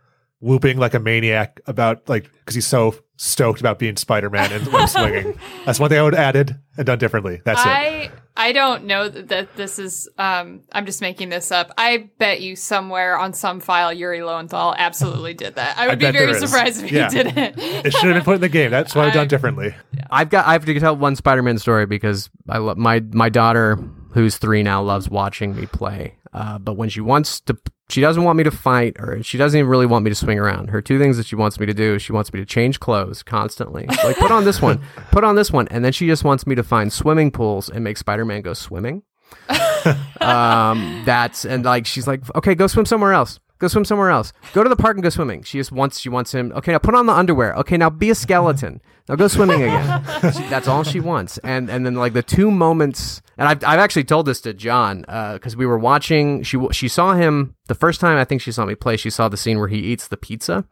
whooping 0.41 0.77
like 0.77 0.93
a 0.93 0.99
maniac 0.99 1.61
about 1.67 2.09
like 2.09 2.29
because 2.39 2.55
he's 2.55 2.67
so 2.67 2.95
stoked 3.23 3.59
about 3.59 3.77
being 3.77 3.95
Spider 3.97 4.29
Man 4.31 4.51
and 4.51 4.67
when 4.73 4.87
swinging. 4.87 5.37
That's 5.65 5.79
one 5.79 5.89
thing 5.89 5.99
I 5.99 6.01
would 6.01 6.15
have 6.15 6.23
added 6.35 6.55
and 6.75 6.85
done 6.87 6.97
differently. 6.97 7.39
That's 7.45 7.61
it. 7.61 7.67
I 7.67 8.11
I 8.35 8.51
don't 8.53 8.85
know 8.85 9.07
that, 9.09 9.27
that 9.27 9.55
this 9.55 9.77
is. 9.77 10.09
Um, 10.17 10.61
I'm 10.71 10.85
just 10.87 11.01
making 11.01 11.29
this 11.29 11.51
up. 11.51 11.71
I 11.77 12.09
bet 12.17 12.41
you 12.41 12.55
somewhere 12.55 13.17
on 13.19 13.33
some 13.33 13.59
file 13.59 13.93
Yuri 13.93 14.23
Lowenthal 14.23 14.73
absolutely 14.77 15.33
did 15.35 15.55
that. 15.55 15.77
I 15.77 15.87
would 15.87 15.99
be 15.99 16.09
very 16.11 16.33
surprised 16.35 16.83
if 16.83 16.91
Yeah. 16.91 17.09
he 17.11 17.23
didn't. 17.23 17.59
It 17.59 17.93
should 17.93 18.05
have 18.05 18.15
been 18.15 18.23
put 18.23 18.35
in 18.35 18.41
the 18.41 18.49
game. 18.49 18.71
That's 18.71 18.95
what 18.95 19.05
I've 19.05 19.13
done 19.13 19.23
I- 19.25 19.27
differently. 19.27 19.75
I've 20.09 20.29
got 20.29 20.47
I 20.47 20.53
have 20.53 20.65
to 20.65 20.79
tell 20.79 20.95
one 20.95 21.15
Spider-Man 21.15 21.59
story 21.59 21.85
because 21.85 22.29
I 22.49 22.57
love 22.57 22.77
my 22.77 23.01
my 23.11 23.29
daughter 23.29 23.77
who's 24.13 24.37
three 24.37 24.63
now 24.63 24.81
loves 24.81 25.09
watching 25.09 25.55
me 25.55 25.67
play. 25.67 26.15
Uh, 26.33 26.57
but 26.57 26.73
when 26.73 26.87
she 26.89 27.01
wants 27.01 27.41
to, 27.41 27.57
she 27.91 28.01
doesn't 28.01 28.23
want 28.23 28.37
me 28.37 28.43
to 28.43 28.51
fight, 28.51 28.95
or 28.99 29.21
she 29.23 29.37
doesn't 29.37 29.57
even 29.57 29.69
really 29.69 29.85
want 29.85 30.03
me 30.03 30.11
to 30.11 30.15
swing 30.15 30.39
around. 30.39 30.69
Her 30.69 30.81
two 30.81 30.97
things 30.97 31.17
that 31.17 31.25
she 31.25 31.35
wants 31.35 31.59
me 31.59 31.65
to 31.65 31.73
do 31.73 31.95
is 31.95 32.01
she 32.01 32.13
wants 32.13 32.33
me 32.33 32.39
to 32.39 32.45
change 32.45 32.79
clothes 32.79 33.23
constantly. 33.23 33.85
Like, 34.03 34.17
put 34.17 34.31
on 34.31 34.45
this 34.45 34.61
one, 34.61 34.81
put 35.11 35.23
on 35.23 35.35
this 35.35 35.51
one, 35.51 35.67
and 35.69 35.83
then 35.83 35.91
she 35.91 36.07
just 36.07 36.23
wants 36.23 36.47
me 36.47 36.55
to 36.55 36.63
find 36.63 36.91
swimming 36.91 37.31
pools 37.31 37.69
and 37.69 37.83
make 37.83 37.97
Spider-Man 37.97 38.41
go 38.41 38.53
swimming. 38.53 39.03
um, 40.21 41.03
that's 41.05 41.45
and 41.45 41.63
like 41.63 41.85
she's 41.85 42.07
like, 42.07 42.23
okay, 42.35 42.55
go 42.55 42.67
swim 42.67 42.85
somewhere 42.85 43.13
else. 43.13 43.39
Go 43.61 43.67
swim 43.67 43.85
somewhere 43.85 44.09
else. 44.09 44.33
Go 44.53 44.63
to 44.63 44.69
the 44.69 44.75
park 44.75 44.95
and 44.97 45.03
go 45.03 45.09
swimming. 45.09 45.43
She 45.43 45.57
just 45.59 45.71
wants 45.71 45.99
she 45.99 46.09
wants 46.09 46.33
him. 46.33 46.51
Okay, 46.55 46.71
now 46.71 46.79
put 46.79 46.95
on 46.95 47.05
the 47.05 47.13
underwear. 47.13 47.53
Okay, 47.57 47.77
now 47.77 47.89
be 47.91 48.09
a 48.09 48.15
skeleton. 48.15 48.81
Now 49.07 49.15
go 49.15 49.27
swimming 49.27 49.61
again. 49.61 50.03
She- 50.33 50.47
that's 50.49 50.67
all 50.67 50.83
she 50.83 50.99
wants. 50.99 51.37
And 51.39 51.69
and 51.69 51.85
then 51.85 51.93
like 51.95 52.13
the 52.13 52.23
two 52.23 52.49
moments, 52.49 53.21
and 53.37 53.47
I've 53.47 53.63
I've 53.63 53.79
actually 53.79 54.05
told 54.05 54.25
this 54.25 54.41
to 54.41 54.53
Jon 54.53 55.01
because 55.33 55.55
we 55.55 55.65
were 55.67 55.77
watching. 55.77 56.41
She 56.43 56.57
she 56.71 56.87
saw 56.87 57.13
him 57.13 57.55
the 57.67 57.75
first 57.75 58.01
time. 58.01 58.17
I 58.17 58.25
think 58.25 58.41
she 58.41 58.51
saw 58.51 58.65
me 58.65 58.73
play. 58.75 58.97
She 58.97 59.11
saw 59.11 59.29
the 59.29 59.37
scene 59.37 59.59
where 59.59 59.67
he 59.67 59.77
eats 59.77 60.07
the 60.07 60.17
pizza 60.17 60.65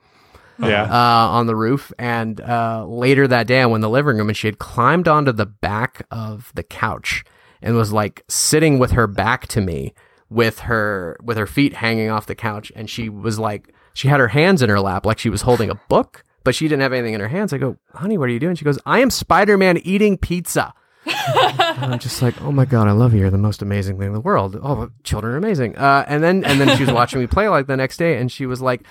Yeah. 0.59 0.83
uh, 0.83 1.29
on 1.29 1.45
the 1.45 1.55
roof. 1.55 1.93
And 1.99 2.41
uh, 2.41 2.85
later 2.87 3.27
that 3.27 3.45
day, 3.47 3.61
I 3.61 3.65
went 3.67 3.75
in 3.77 3.81
the 3.81 3.89
living 3.89 4.17
room 4.17 4.29
and 4.29 4.35
she 4.35 4.47
had 4.47 4.57
climbed 4.57 5.07
onto 5.07 5.31
the 5.31 5.45
back 5.45 6.05
of 6.09 6.51
the 6.55 6.63
couch 6.63 7.23
and 7.61 7.75
was 7.75 7.91
like 7.93 8.23
sitting 8.27 8.79
with 8.79 8.91
her 8.91 9.05
back 9.05 9.45
to 9.49 9.61
me 9.61 9.93
with 10.29 10.59
her 10.59 11.17
with 11.23 11.37
her 11.37 11.47
feet 11.47 11.73
hanging 11.73 12.09
off 12.09 12.25
the 12.25 12.35
couch. 12.35 12.71
And 12.75 12.89
she 12.89 13.09
was 13.09 13.39
like, 13.39 13.73
she 13.93 14.07
had 14.07 14.19
her 14.19 14.29
hands 14.29 14.61
in 14.61 14.69
her 14.69 14.79
lap 14.79 15.05
like 15.05 15.19
she 15.19 15.29
was 15.29 15.41
holding 15.41 15.69
a 15.69 15.75
book, 15.89 16.23
but 16.43 16.55
she 16.55 16.67
didn't 16.67 16.81
have 16.81 16.93
anything 16.93 17.13
in 17.13 17.19
her 17.19 17.27
hands. 17.27 17.53
I 17.53 17.57
go, 17.57 17.77
honey, 17.93 18.17
what 18.17 18.29
are 18.29 18.31
you 18.31 18.39
doing? 18.39 18.55
She 18.55 18.65
goes, 18.65 18.79
I 18.85 18.99
am 18.99 19.09
Spider 19.09 19.57
Man 19.57 19.77
eating 19.77 20.17
pizza. 20.17 20.73
and 21.05 21.93
I'm 21.93 21.99
just 21.99 22.21
like, 22.21 22.39
oh 22.41 22.51
my 22.51 22.65
god, 22.65 22.87
I 22.87 22.91
love 22.91 23.13
you. 23.13 23.21
You're 23.21 23.31
the 23.31 23.37
most 23.37 23.61
amazing 23.61 23.97
thing 23.97 24.07
in 24.07 24.13
the 24.13 24.19
world. 24.19 24.59
Oh, 24.61 24.89
children 25.03 25.33
are 25.33 25.37
amazing. 25.37 25.77
Uh, 25.77 26.05
and 26.07 26.23
then 26.23 26.43
and 26.43 26.59
then 26.59 26.77
she 26.77 26.83
was 26.83 26.93
watching 26.93 27.19
me 27.19 27.27
play 27.27 27.47
like 27.49 27.67
the 27.67 27.77
next 27.77 27.97
day, 27.97 28.17
and 28.17 28.31
she 28.31 28.45
was 28.45 28.61
like, 28.61 28.83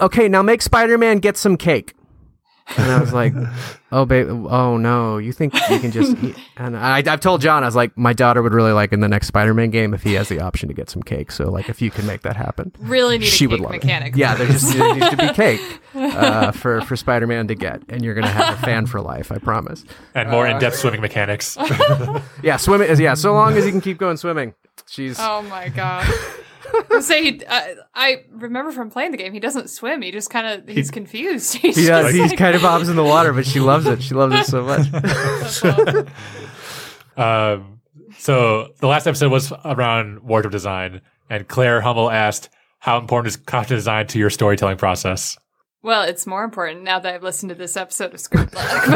okay, 0.00 0.28
now 0.28 0.42
make 0.42 0.62
Spider 0.62 0.98
Man 0.98 1.18
get 1.18 1.36
some 1.36 1.56
cake. 1.56 1.94
And 2.78 2.90
I 2.90 2.98
was 2.98 3.12
like, 3.12 3.34
oh, 3.92 4.04
babe, 4.06 4.26
oh 4.28 4.76
no, 4.78 5.18
you 5.18 5.32
think 5.32 5.54
you 5.68 5.78
can 5.80 5.90
just 5.90 6.16
eat? 6.22 6.36
And 6.56 6.76
I, 6.76 6.98
I've 6.98 7.20
told 7.20 7.40
Jon, 7.40 7.64
I 7.64 7.66
was 7.66 7.74
like, 7.74 7.98
my 7.98 8.12
daughter 8.12 8.40
would 8.40 8.54
really 8.54 8.70
like 8.72 8.92
in 8.92 9.00
the 9.00 9.08
next 9.08 9.26
Spider 9.26 9.52
Man 9.52 9.70
game 9.70 9.92
if 9.92 10.04
he 10.04 10.14
has 10.14 10.28
the 10.28 10.38
option 10.40 10.68
to 10.68 10.74
get 10.74 10.88
some 10.88 11.02
cake. 11.02 11.32
So, 11.32 11.50
like, 11.50 11.68
if 11.68 11.82
you 11.82 11.90
can 11.90 12.06
make 12.06 12.22
that 12.22 12.36
happen, 12.36 12.72
really 12.78 13.18
need 13.18 13.26
a 13.26 13.28
she 13.28 13.44
cake 13.46 13.50
would 13.50 13.60
love 13.60 13.72
mechanic. 13.72 14.14
it. 14.14 14.18
Yeah, 14.18 14.36
there 14.36 14.46
just 14.46 14.72
there 14.72 14.94
needs 14.94 15.10
to 15.10 15.16
be 15.16 15.28
cake 15.34 15.60
uh, 15.94 16.52
for 16.52 16.80
for 16.82 16.94
Spider 16.96 17.26
Man 17.26 17.48
to 17.48 17.54
get, 17.56 17.82
and 17.88 18.04
you're 18.04 18.14
gonna 18.14 18.28
have 18.28 18.54
a 18.56 18.62
fan 18.62 18.86
for 18.86 19.00
life. 19.00 19.32
I 19.32 19.38
promise. 19.38 19.84
And 20.14 20.30
more 20.30 20.46
in 20.46 20.58
depth 20.60 20.76
swimming 20.76 21.00
mechanics. 21.00 21.56
Yeah, 22.42 22.56
swimming 22.56 22.88
is 22.88 23.00
yeah. 23.00 23.14
So 23.14 23.32
long 23.34 23.56
as 23.56 23.66
you 23.66 23.72
can 23.72 23.80
keep 23.80 23.98
going 23.98 24.16
swimming, 24.16 24.54
she's 24.88 25.16
Oh 25.18 25.42
my 25.42 25.68
god. 25.70 26.06
I 26.90 27.00
say 27.00 27.22
he, 27.24 27.44
uh, 27.44 27.62
I 27.94 28.24
remember 28.30 28.72
from 28.72 28.90
playing 28.90 29.10
the 29.12 29.16
game, 29.16 29.32
he 29.32 29.40
doesn't 29.40 29.68
swim. 29.70 30.02
He 30.02 30.10
just 30.10 30.30
kind 30.30 30.46
of 30.46 30.68
he's 30.68 30.90
confused. 30.90 31.54
He's 31.58 31.76
he 31.76 31.86
does. 31.86 32.06
just 32.06 32.14
He's 32.16 32.30
like- 32.30 32.38
kind 32.38 32.56
of 32.56 32.62
bobs 32.62 32.88
in 32.88 32.96
the 32.96 33.04
water, 33.04 33.32
but 33.32 33.46
she 33.46 33.60
loves 33.60 33.86
it. 33.86 34.02
She 34.02 34.14
loves 34.14 34.34
it 34.34 34.44
so 34.46 34.62
much. 34.62 36.06
Um, 37.16 37.80
so 38.18 38.72
the 38.80 38.88
last 38.88 39.06
episode 39.06 39.30
was 39.30 39.52
around 39.64 40.20
wardrobe 40.24 40.50
design, 40.52 41.00
and 41.30 41.46
Claire 41.46 41.80
Hummel 41.80 42.10
asked, 42.10 42.48
"How 42.80 42.98
important 42.98 43.28
is 43.28 43.36
costume 43.36 43.76
design 43.76 44.06
to 44.08 44.18
your 44.18 44.30
storytelling 44.30 44.78
process?" 44.78 45.36
Well, 45.82 46.02
it's 46.02 46.26
more 46.26 46.44
important 46.44 46.82
now 46.82 46.98
that 46.98 47.14
I've 47.14 47.22
listened 47.22 47.50
to 47.50 47.54
this 47.54 47.76
episode 47.76 48.14
of 48.14 48.20
Script 48.20 48.52
Black. 48.52 48.88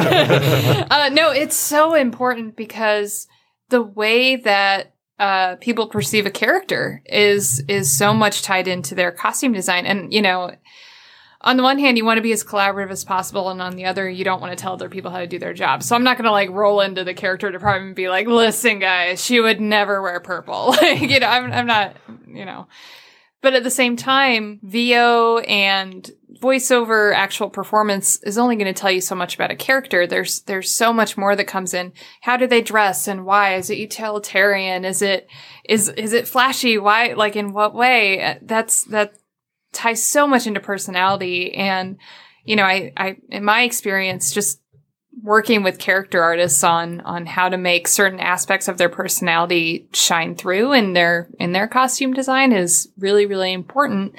uh, 0.91 1.11
no, 1.13 1.31
it's 1.31 1.57
so 1.57 1.95
important 1.95 2.57
because 2.57 3.29
the 3.69 3.83
way 3.83 4.37
that 4.37 4.95
uh, 5.19 5.57
people 5.57 5.89
perceive 5.89 6.27
a 6.27 6.31
character 6.31 7.03
is 7.07 7.65
is 7.69 7.97
so 7.97 8.15
much 8.15 8.43
tied 8.43 8.69
into 8.69 8.95
their 8.95 9.13
costume 9.13 9.53
design, 9.53 9.87
and 9.87 10.13
you 10.13 10.23
know. 10.23 10.53
On 11.43 11.57
the 11.57 11.63
one 11.63 11.79
hand, 11.79 11.97
you 11.97 12.05
want 12.05 12.19
to 12.19 12.23
be 12.23 12.33
as 12.33 12.43
collaborative 12.43 12.91
as 12.91 13.05
possible, 13.05 13.49
and 13.49 13.63
on 13.63 13.77
the 13.77 13.85
other, 13.85 14.11
you 14.11 14.25
don't 14.25 14.41
want 14.41 14.51
to 14.51 14.61
tell 14.61 14.73
other 14.73 14.89
people 14.89 15.13
how 15.13 15.21
to 15.21 15.27
do 15.29 15.39
their 15.39 15.55
job. 15.55 15.85
So 15.85 15.95
I'm 15.95 16.03
not 16.03 16.17
going 16.17 16.25
to 16.25 16.33
like 16.33 16.51
roll 16.51 16.81
into 16.81 17.05
the 17.05 17.15
character 17.15 17.53
department 17.53 17.87
and 17.87 17.95
be 17.95 18.09
like, 18.09 18.27
"Listen, 18.27 18.81
guys, 18.81 19.25
she 19.25 19.39
would 19.39 19.61
never 19.61 20.03
wear 20.03 20.19
purple." 20.19 20.71
like, 20.83 21.01
you 21.01 21.21
know, 21.21 21.29
I'm, 21.29 21.53
I'm 21.53 21.67
not, 21.69 21.97
you 22.27 22.45
know. 22.45 22.67
But 23.41 23.55
at 23.55 23.63
the 23.63 23.71
same 23.71 23.97
time, 23.97 24.59
VO 24.63 25.39
and 25.39 26.11
voiceover 26.41 27.15
actual 27.15 27.51
performance 27.51 28.21
is 28.23 28.39
only 28.39 28.57
going 28.57 28.73
to 28.73 28.79
tell 28.79 28.91
you 28.91 29.01
so 29.01 29.15
much 29.15 29.35
about 29.35 29.51
a 29.51 29.57
character. 29.57 30.07
There's 30.07 30.43
there's 30.43 30.73
so 30.73 30.93
much 30.93 31.17
more 31.17 31.37
that 31.37 31.47
comes 31.47 31.75
in. 31.75 31.93
How 32.21 32.37
do 32.37 32.47
they 32.47 32.63
dress 32.63 33.09
and 33.09 33.25
why? 33.25 33.55
Is 33.55 33.71
it 33.71 33.79
utilitarian? 33.79 34.85
Is 34.85 35.03
it 35.03 35.29
is 35.69 35.89
is 35.89 36.13
it 36.13 36.29
flashy? 36.29 36.79
Why 36.79 37.15
like 37.15 37.37
in 37.37 37.53
what 37.53 37.75
way? 37.75 38.39
That's 38.43 38.85
that 38.85 39.15
ties 39.73 40.03
so 40.03 40.27
much 40.27 40.47
into 40.47 40.61
personality 40.61 41.55
and 41.55 41.99
you 42.45 42.57
know, 42.57 42.65
I 42.65 42.93
I 42.97 43.17
in 43.29 43.45
my 43.45 43.63
experience 43.63 44.33
just 44.33 44.61
working 45.23 45.63
with 45.63 45.79
character 45.79 46.23
artists 46.23 46.63
on 46.63 47.01
on 47.01 47.27
how 47.27 47.49
to 47.49 47.57
make 47.57 47.89
certain 47.89 48.21
aspects 48.21 48.69
of 48.69 48.79
their 48.79 48.89
personality 48.89 49.89
shine 49.93 50.35
through 50.35 50.73
in 50.73 50.93
their 50.93 51.29
in 51.39 51.53
their 51.53 51.69
costume 51.69 52.13
design 52.13 52.53
is 52.53 52.89
really 52.99 53.27
really 53.27 53.53
important. 53.53 54.15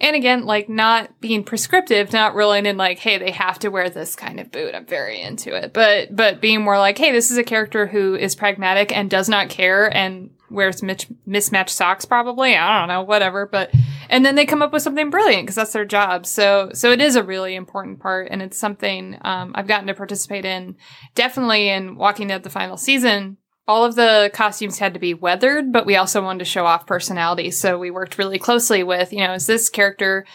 And 0.00 0.16
again 0.16 0.46
like 0.46 0.68
not 0.68 1.20
being 1.20 1.44
prescriptive 1.44 2.12
not 2.12 2.34
rolling 2.34 2.66
in 2.66 2.76
like 2.76 2.98
hey 2.98 3.18
they 3.18 3.30
have 3.30 3.58
to 3.60 3.68
wear 3.68 3.90
this 3.90 4.16
kind 4.16 4.40
of 4.40 4.50
boot. 4.50 4.74
I'm 4.74 4.86
very 4.86 5.20
into 5.20 5.54
it. 5.54 5.72
But 5.72 6.14
but 6.14 6.40
being 6.40 6.62
more 6.62 6.78
like 6.78 6.98
hey 6.98 7.12
this 7.12 7.30
is 7.30 7.38
a 7.38 7.44
character 7.44 7.86
who 7.86 8.14
is 8.14 8.34
pragmatic 8.34 8.96
and 8.96 9.10
does 9.10 9.28
not 9.28 9.50
care 9.50 9.94
and 9.94 10.30
wears 10.50 10.82
mitch- 10.82 11.08
mismatched 11.26 11.70
socks 11.70 12.04
probably. 12.04 12.56
I 12.56 12.78
don't 12.78 12.88
know 12.88 13.02
whatever 13.02 13.46
but 13.46 13.70
and 14.08 14.24
then 14.24 14.34
they 14.34 14.46
come 14.46 14.62
up 14.62 14.72
with 14.72 14.82
something 14.82 15.10
brilliant 15.10 15.44
because 15.44 15.56
that's 15.56 15.72
their 15.72 15.84
job. 15.84 16.26
So 16.26 16.70
so 16.74 16.90
it 16.90 17.00
is 17.00 17.16
a 17.16 17.22
really 17.22 17.54
important 17.54 18.00
part 18.00 18.28
and 18.30 18.42
it's 18.42 18.58
something 18.58 19.16
um, 19.22 19.52
i've 19.54 19.68
gotten 19.68 19.86
to 19.86 19.94
participate 19.94 20.44
in 20.44 20.76
definitely 21.14 21.68
in 21.68 21.96
walking 21.96 22.28
dead 22.28 22.42
the 22.42 22.50
final 22.50 22.76
season. 22.76 23.36
All 23.68 23.84
of 23.84 23.94
the 23.94 24.30
costumes 24.34 24.78
had 24.78 24.94
to 24.94 25.00
be 25.00 25.14
weathered 25.14 25.72
but 25.72 25.86
we 25.86 25.96
also 25.96 26.22
wanted 26.22 26.40
to 26.40 26.44
show 26.44 26.66
off 26.66 26.86
personality. 26.86 27.50
So 27.50 27.78
we 27.78 27.90
worked 27.90 28.18
really 28.18 28.38
closely 28.38 28.82
with 28.82 29.12
you 29.12 29.20
know 29.20 29.34
is 29.34 29.46
this 29.46 29.68
character 29.68 30.26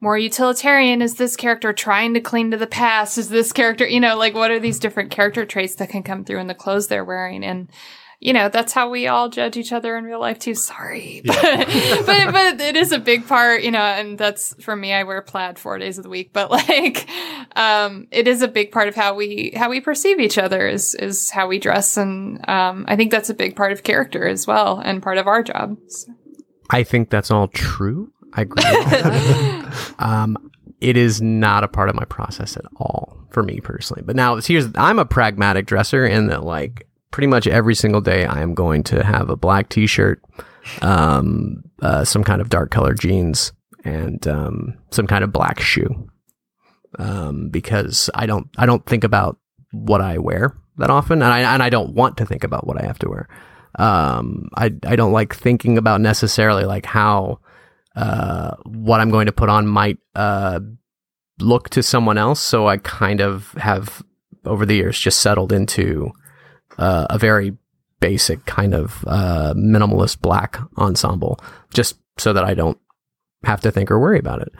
more 0.00 0.18
utilitarian? 0.18 1.00
Is 1.00 1.14
this 1.14 1.34
character 1.34 1.72
trying 1.72 2.12
to 2.14 2.20
cling 2.20 2.50
to 2.50 2.58
the 2.58 2.66
past? 2.66 3.16
Is 3.16 3.30
this 3.30 3.52
character 3.52 3.86
you 3.86 4.00
know 4.00 4.16
like 4.16 4.34
what 4.34 4.50
are 4.50 4.60
these 4.60 4.78
different 4.78 5.10
character 5.10 5.44
traits 5.44 5.76
that 5.76 5.88
can 5.88 6.02
come 6.02 6.24
through 6.24 6.40
in 6.40 6.46
the 6.46 6.54
clothes 6.54 6.86
they're 6.86 7.04
wearing? 7.04 7.42
And 7.42 7.70
you 8.24 8.32
know 8.32 8.48
that's 8.48 8.72
how 8.72 8.88
we 8.90 9.06
all 9.06 9.28
judge 9.28 9.56
each 9.56 9.72
other 9.72 9.96
in 9.96 10.04
real 10.04 10.18
life 10.18 10.38
too. 10.38 10.54
Sorry. 10.54 11.22
But, 11.34 11.68
but 12.06 12.32
but 12.32 12.60
it 12.60 12.76
is 12.76 12.90
a 12.90 12.98
big 12.98 13.28
part 13.28 13.62
you 13.62 13.70
know 13.70 13.78
and 13.78 14.18
that's 14.18 14.54
for 14.62 14.74
me 14.74 14.92
i 14.92 15.04
wear 15.04 15.20
plaid 15.22 15.58
four 15.58 15.78
days 15.78 15.98
of 15.98 16.04
the 16.04 16.10
week. 16.10 16.32
But 16.32 16.50
like 16.58 17.08
um 17.54 18.08
it 18.10 18.26
is 18.26 18.42
a 18.42 18.48
big 18.48 18.72
part 18.72 18.88
of 18.88 18.94
how 18.94 19.14
we 19.14 19.52
how 19.54 19.70
we 19.70 19.80
perceive 19.80 20.18
each 20.18 20.38
other 20.38 20.66
is 20.66 20.94
is 20.94 21.30
how 21.30 21.46
we 21.46 21.58
dress. 21.58 21.96
And 21.96 22.48
um 22.48 22.86
i 22.88 22.96
think 22.96 23.10
that's 23.10 23.30
a 23.30 23.34
big 23.34 23.54
part 23.54 23.72
of 23.72 23.82
character 23.82 24.26
as 24.26 24.46
well 24.46 24.78
and 24.78 25.02
part 25.02 25.18
of 25.18 25.26
our 25.26 25.42
job. 25.42 25.76
So- 25.88 26.12
I 26.70 26.82
think 26.82 27.10
that's 27.10 27.30
all 27.30 27.48
true. 27.48 28.10
I 28.32 28.42
agree. 28.42 28.64
um, 29.98 30.50
it 30.80 30.96
is 30.96 31.22
not 31.22 31.62
a 31.62 31.68
part 31.68 31.88
of 31.88 31.94
my 31.94 32.04
process 32.06 32.56
at 32.56 32.64
all 32.76 33.16
for 33.30 33.42
me 33.42 33.60
personally. 33.60 34.02
But 34.04 34.16
now 34.16 34.36
here's 34.36 34.68
I'm 34.74 34.98
a 34.98 35.04
pragmatic 35.04 35.66
dresser 35.66 36.04
in 36.06 36.28
that 36.28 36.42
like 36.42 36.88
pretty 37.14 37.28
much 37.28 37.46
every 37.46 37.76
single 37.76 38.00
day 38.00 38.26
I 38.26 38.42
am 38.42 38.54
going 38.54 38.82
to 38.84 39.04
have 39.04 39.30
a 39.30 39.36
black 39.36 39.68
t-shirt, 39.68 40.20
um, 40.82 41.62
uh, 41.80 42.04
some 42.04 42.24
kind 42.24 42.40
of 42.40 42.48
dark 42.48 42.72
colored 42.72 42.98
jeans, 42.98 43.52
and 43.84 44.26
um, 44.26 44.74
some 44.90 45.06
kind 45.06 45.22
of 45.22 45.30
black 45.30 45.60
shoe. 45.60 46.08
Um, 46.98 47.50
because 47.50 48.10
I 48.16 48.26
don't 48.26 48.48
I 48.58 48.66
don't 48.66 48.84
think 48.84 49.04
about 49.04 49.38
what 49.70 50.00
I 50.00 50.18
wear 50.18 50.56
that 50.78 50.90
often, 50.90 51.22
and 51.22 51.32
I 51.32 51.54
and 51.54 51.62
I 51.62 51.70
don't 51.70 51.94
want 51.94 52.16
to 52.16 52.26
think 52.26 52.42
about 52.42 52.66
what 52.66 52.82
I 52.82 52.84
have 52.84 52.98
to 52.98 53.08
wear. 53.08 53.28
Um, 53.78 54.48
I 54.56 54.74
I 54.84 54.96
don't 54.96 55.12
like 55.12 55.36
thinking 55.36 55.78
about 55.78 56.00
necessarily 56.00 56.64
like 56.64 56.84
how 56.84 57.38
uh, 57.94 58.56
what 58.64 59.00
I'm 59.00 59.10
going 59.10 59.26
to 59.26 59.32
put 59.32 59.48
on 59.48 59.68
might 59.68 59.98
uh, 60.16 60.58
look 61.38 61.68
to 61.70 61.82
someone 61.84 62.18
else. 62.18 62.40
So 62.40 62.66
I 62.66 62.78
kind 62.78 63.20
of 63.20 63.52
have 63.52 64.02
over 64.44 64.66
the 64.66 64.74
years 64.74 64.98
just 64.98 65.20
settled 65.20 65.52
into 65.52 66.12
uh, 66.78 67.06
a 67.10 67.18
very 67.18 67.56
basic 68.00 68.44
kind 68.44 68.74
of 68.74 69.04
uh, 69.06 69.54
minimalist 69.56 70.20
black 70.20 70.58
ensemble, 70.76 71.40
just 71.72 71.96
so 72.18 72.32
that 72.32 72.44
I 72.44 72.54
don't 72.54 72.78
have 73.44 73.60
to 73.62 73.70
think 73.70 73.90
or 73.90 73.98
worry 73.98 74.18
about 74.18 74.42
it. 74.42 74.52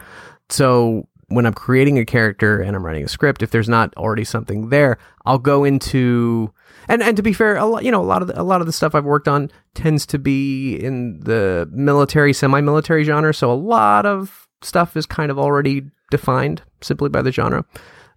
So 0.48 1.08
when 1.28 1.46
I'm 1.46 1.54
creating 1.54 1.98
a 1.98 2.04
character 2.04 2.60
and 2.60 2.76
I'm 2.76 2.84
writing 2.84 3.04
a 3.04 3.08
script, 3.08 3.42
if 3.42 3.50
there's 3.50 3.68
not 3.68 3.94
already 3.96 4.24
something 4.24 4.68
there, 4.68 4.98
I'll 5.24 5.38
go 5.38 5.64
into 5.64 6.52
and 6.88 7.02
and 7.02 7.16
to 7.16 7.22
be 7.22 7.32
fair, 7.32 7.56
a 7.56 7.64
lot, 7.64 7.84
you 7.84 7.90
know, 7.90 8.02
a 8.02 8.04
lot 8.04 8.22
of 8.22 8.28
the, 8.28 8.40
a 8.40 8.42
lot 8.42 8.60
of 8.60 8.66
the 8.66 8.72
stuff 8.72 8.94
I've 8.94 9.04
worked 9.04 9.28
on 9.28 9.50
tends 9.74 10.06
to 10.06 10.18
be 10.18 10.76
in 10.76 11.20
the 11.20 11.68
military, 11.72 12.32
semi-military 12.32 13.04
genre. 13.04 13.32
So 13.32 13.50
a 13.50 13.54
lot 13.54 14.06
of 14.06 14.48
stuff 14.62 14.96
is 14.96 15.06
kind 15.06 15.30
of 15.30 15.38
already 15.38 15.82
defined 16.10 16.62
simply 16.82 17.08
by 17.08 17.22
the 17.22 17.32
genre. 17.32 17.64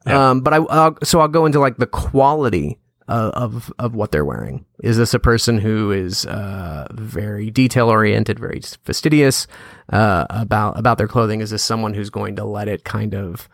Yeah. 0.05 0.29
Um, 0.29 0.41
but 0.41 0.53
I 0.53 0.57
I'll, 0.57 0.97
so 1.03 1.19
I'll 1.19 1.27
go 1.27 1.45
into 1.45 1.59
like 1.59 1.77
the 1.77 1.87
quality 1.87 2.79
of 3.07 3.71
of 3.79 3.95
what 3.95 4.11
they're 4.11 4.25
wearing. 4.25 4.65
Is 4.83 4.97
this 4.97 5.13
a 5.13 5.19
person 5.19 5.57
who 5.57 5.91
is 5.91 6.25
uh, 6.25 6.87
very 6.91 7.49
detail 7.49 7.89
oriented, 7.89 8.39
very 8.39 8.61
fastidious 8.83 9.47
uh, 9.91 10.25
about 10.29 10.77
about 10.77 10.97
their 10.97 11.07
clothing? 11.07 11.41
Is 11.41 11.49
this 11.51 11.63
someone 11.63 11.93
who's 11.93 12.09
going 12.09 12.35
to 12.35 12.45
let 12.45 12.67
it 12.67 12.83
kind 12.83 13.15
of 13.15 13.47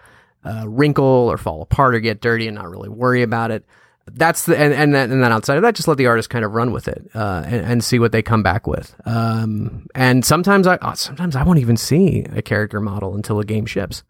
uh, 0.43 0.65
wrinkle 0.67 1.03
or 1.05 1.37
fall 1.37 1.61
apart 1.61 1.95
or 1.95 1.99
get 1.99 2.21
dirty 2.21 2.47
and 2.47 2.55
not 2.55 2.69
really 2.69 2.89
worry 2.89 3.21
about 3.21 3.51
it? 3.51 3.65
That's 4.05 4.45
the 4.45 4.57
and 4.57 4.73
and 4.73 4.93
then, 4.93 5.11
and 5.11 5.23
then 5.23 5.31
outside 5.31 5.55
of 5.55 5.61
that, 5.63 5.75
just 5.75 5.87
let 5.87 5.97
the 5.97 6.07
artist 6.07 6.29
kind 6.29 6.43
of 6.43 6.53
run 6.53 6.73
with 6.73 6.89
it 6.89 7.09
uh, 7.15 7.43
and, 7.45 7.65
and 7.65 7.83
see 7.83 7.99
what 7.99 8.11
they 8.11 8.21
come 8.21 8.43
back 8.43 8.67
with. 8.67 8.93
Um, 9.05 9.87
and 9.95 10.25
sometimes 10.25 10.67
I 10.67 10.77
sometimes 10.95 11.35
I 11.37 11.43
won't 11.43 11.59
even 11.59 11.77
see 11.77 12.25
a 12.31 12.41
character 12.41 12.81
model 12.81 13.15
until 13.15 13.39
a 13.39 13.45
game 13.45 13.65
ships. 13.65 14.03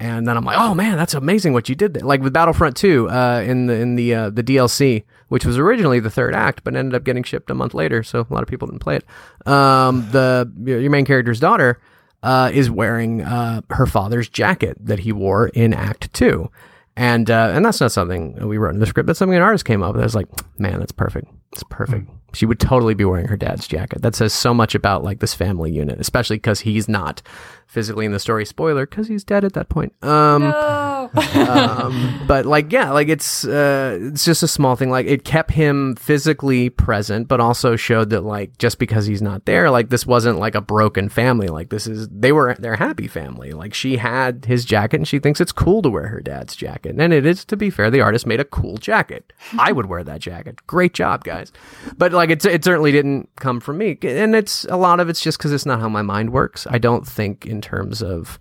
And 0.00 0.26
then 0.26 0.34
I'm 0.34 0.44
like, 0.44 0.56
oh 0.58 0.74
man, 0.74 0.96
that's 0.96 1.12
amazing 1.12 1.52
what 1.52 1.68
you 1.68 1.74
did 1.74 1.92
there. 1.92 2.02
Like 2.02 2.22
with 2.22 2.32
Battlefront 2.32 2.74
2 2.74 3.10
uh, 3.10 3.42
in 3.46 3.66
the 3.66 3.74
in 3.74 3.96
the 3.96 4.14
uh, 4.14 4.30
the 4.30 4.42
DLC, 4.42 5.04
which 5.28 5.44
was 5.44 5.58
originally 5.58 6.00
the 6.00 6.08
third 6.08 6.34
act, 6.34 6.64
but 6.64 6.74
ended 6.74 6.94
up 6.94 7.04
getting 7.04 7.22
shipped 7.22 7.50
a 7.50 7.54
month 7.54 7.74
later, 7.74 8.02
so 8.02 8.26
a 8.28 8.32
lot 8.32 8.42
of 8.42 8.48
people 8.48 8.66
didn't 8.66 8.80
play 8.80 8.96
it. 8.96 9.46
Um, 9.46 10.08
the 10.10 10.50
your 10.64 10.90
main 10.90 11.04
character's 11.04 11.38
daughter 11.38 11.82
uh, 12.22 12.50
is 12.52 12.70
wearing 12.70 13.20
uh, 13.20 13.60
her 13.68 13.84
father's 13.84 14.30
jacket 14.30 14.78
that 14.80 15.00
he 15.00 15.12
wore 15.12 15.48
in 15.48 15.74
Act 15.74 16.10
Two, 16.14 16.50
and 16.96 17.30
uh, 17.30 17.50
and 17.52 17.62
that's 17.62 17.80
not 17.80 17.92
something 17.92 18.48
we 18.48 18.56
wrote 18.56 18.72
in 18.72 18.80
the 18.80 18.86
script. 18.86 19.06
That's 19.06 19.18
something 19.18 19.36
an 19.36 19.42
artist 19.42 19.66
came 19.66 19.82
up 19.82 19.92
with. 19.92 20.00
I 20.00 20.04
was 20.04 20.14
like, 20.14 20.28
man, 20.58 20.78
that's 20.78 20.92
perfect. 20.92 21.28
It's 21.52 21.62
perfect. 21.64 22.08
She 22.32 22.46
would 22.46 22.60
totally 22.60 22.94
be 22.94 23.04
wearing 23.04 23.28
her 23.28 23.36
dad's 23.36 23.66
jacket. 23.66 24.02
That 24.02 24.14
says 24.14 24.32
so 24.32 24.54
much 24.54 24.74
about 24.74 25.04
like 25.04 25.20
this 25.20 25.34
family 25.34 25.70
unit, 25.70 26.00
especially 26.00 26.36
because 26.36 26.60
he's 26.60 26.88
not 26.88 27.22
physically 27.66 28.06
in 28.06 28.12
the 28.12 28.18
story. 28.18 28.44
Spoiler, 28.44 28.86
because 28.86 29.08
he's 29.08 29.24
dead 29.24 29.44
at 29.44 29.52
that 29.54 29.68
point. 29.68 29.92
Um, 30.04 30.42
no. 30.42 30.90
um, 31.34 32.20
but 32.26 32.44
like 32.46 32.70
yeah 32.72 32.90
like 32.90 33.08
it's 33.08 33.44
uh 33.44 33.98
it's 34.00 34.24
just 34.24 34.42
a 34.42 34.48
small 34.48 34.76
thing 34.76 34.90
like 34.90 35.06
it 35.06 35.24
kept 35.24 35.52
him 35.52 35.96
physically 35.96 36.68
present 36.68 37.26
but 37.26 37.40
also 37.40 37.74
showed 37.76 38.10
that 38.10 38.20
like 38.20 38.56
just 38.58 38.78
because 38.78 39.06
he's 39.06 39.22
not 39.22 39.44
there 39.46 39.70
like 39.70 39.88
this 39.88 40.06
wasn't 40.06 40.38
like 40.38 40.54
a 40.54 40.60
broken 40.60 41.08
family 41.08 41.48
like 41.48 41.70
this 41.70 41.86
is 41.86 42.08
they 42.08 42.32
were 42.32 42.54
their 42.58 42.76
happy 42.76 43.08
family 43.08 43.52
like 43.52 43.72
she 43.72 43.96
had 43.96 44.44
his 44.44 44.64
jacket 44.64 44.96
and 44.96 45.08
she 45.08 45.18
thinks 45.18 45.40
it's 45.40 45.52
cool 45.52 45.80
to 45.80 45.88
wear 45.88 46.08
her 46.08 46.20
dad's 46.20 46.54
jacket 46.54 46.94
and 46.98 47.12
it 47.12 47.24
is 47.24 47.44
to 47.44 47.56
be 47.56 47.70
fair 47.70 47.90
the 47.90 48.00
artist 48.00 48.26
made 48.26 48.40
a 48.40 48.44
cool 48.44 48.76
jacket 48.76 49.32
i 49.58 49.72
would 49.72 49.86
wear 49.86 50.04
that 50.04 50.20
jacket 50.20 50.64
great 50.66 50.92
job 50.92 51.24
guys 51.24 51.50
but 51.96 52.12
like 52.12 52.19
it, 52.28 52.44
it 52.44 52.62
certainly 52.62 52.92
didn't 52.92 53.30
come 53.36 53.60
from 53.60 53.78
me 53.78 53.96
and 54.02 54.34
it's 54.34 54.66
a 54.68 54.76
lot 54.76 55.00
of 55.00 55.08
it's 55.08 55.22
just 55.22 55.38
because 55.38 55.52
it's 55.52 55.64
not 55.64 55.80
how 55.80 55.88
my 55.88 56.02
mind 56.02 56.30
works 56.30 56.66
i 56.68 56.76
don't 56.76 57.06
think 57.06 57.46
in 57.46 57.62
terms 57.62 58.02
of 58.02 58.38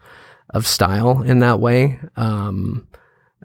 of 0.51 0.65
style 0.65 1.21
in 1.21 1.39
that 1.39 1.59
way. 1.59 1.99
Um, 2.15 2.87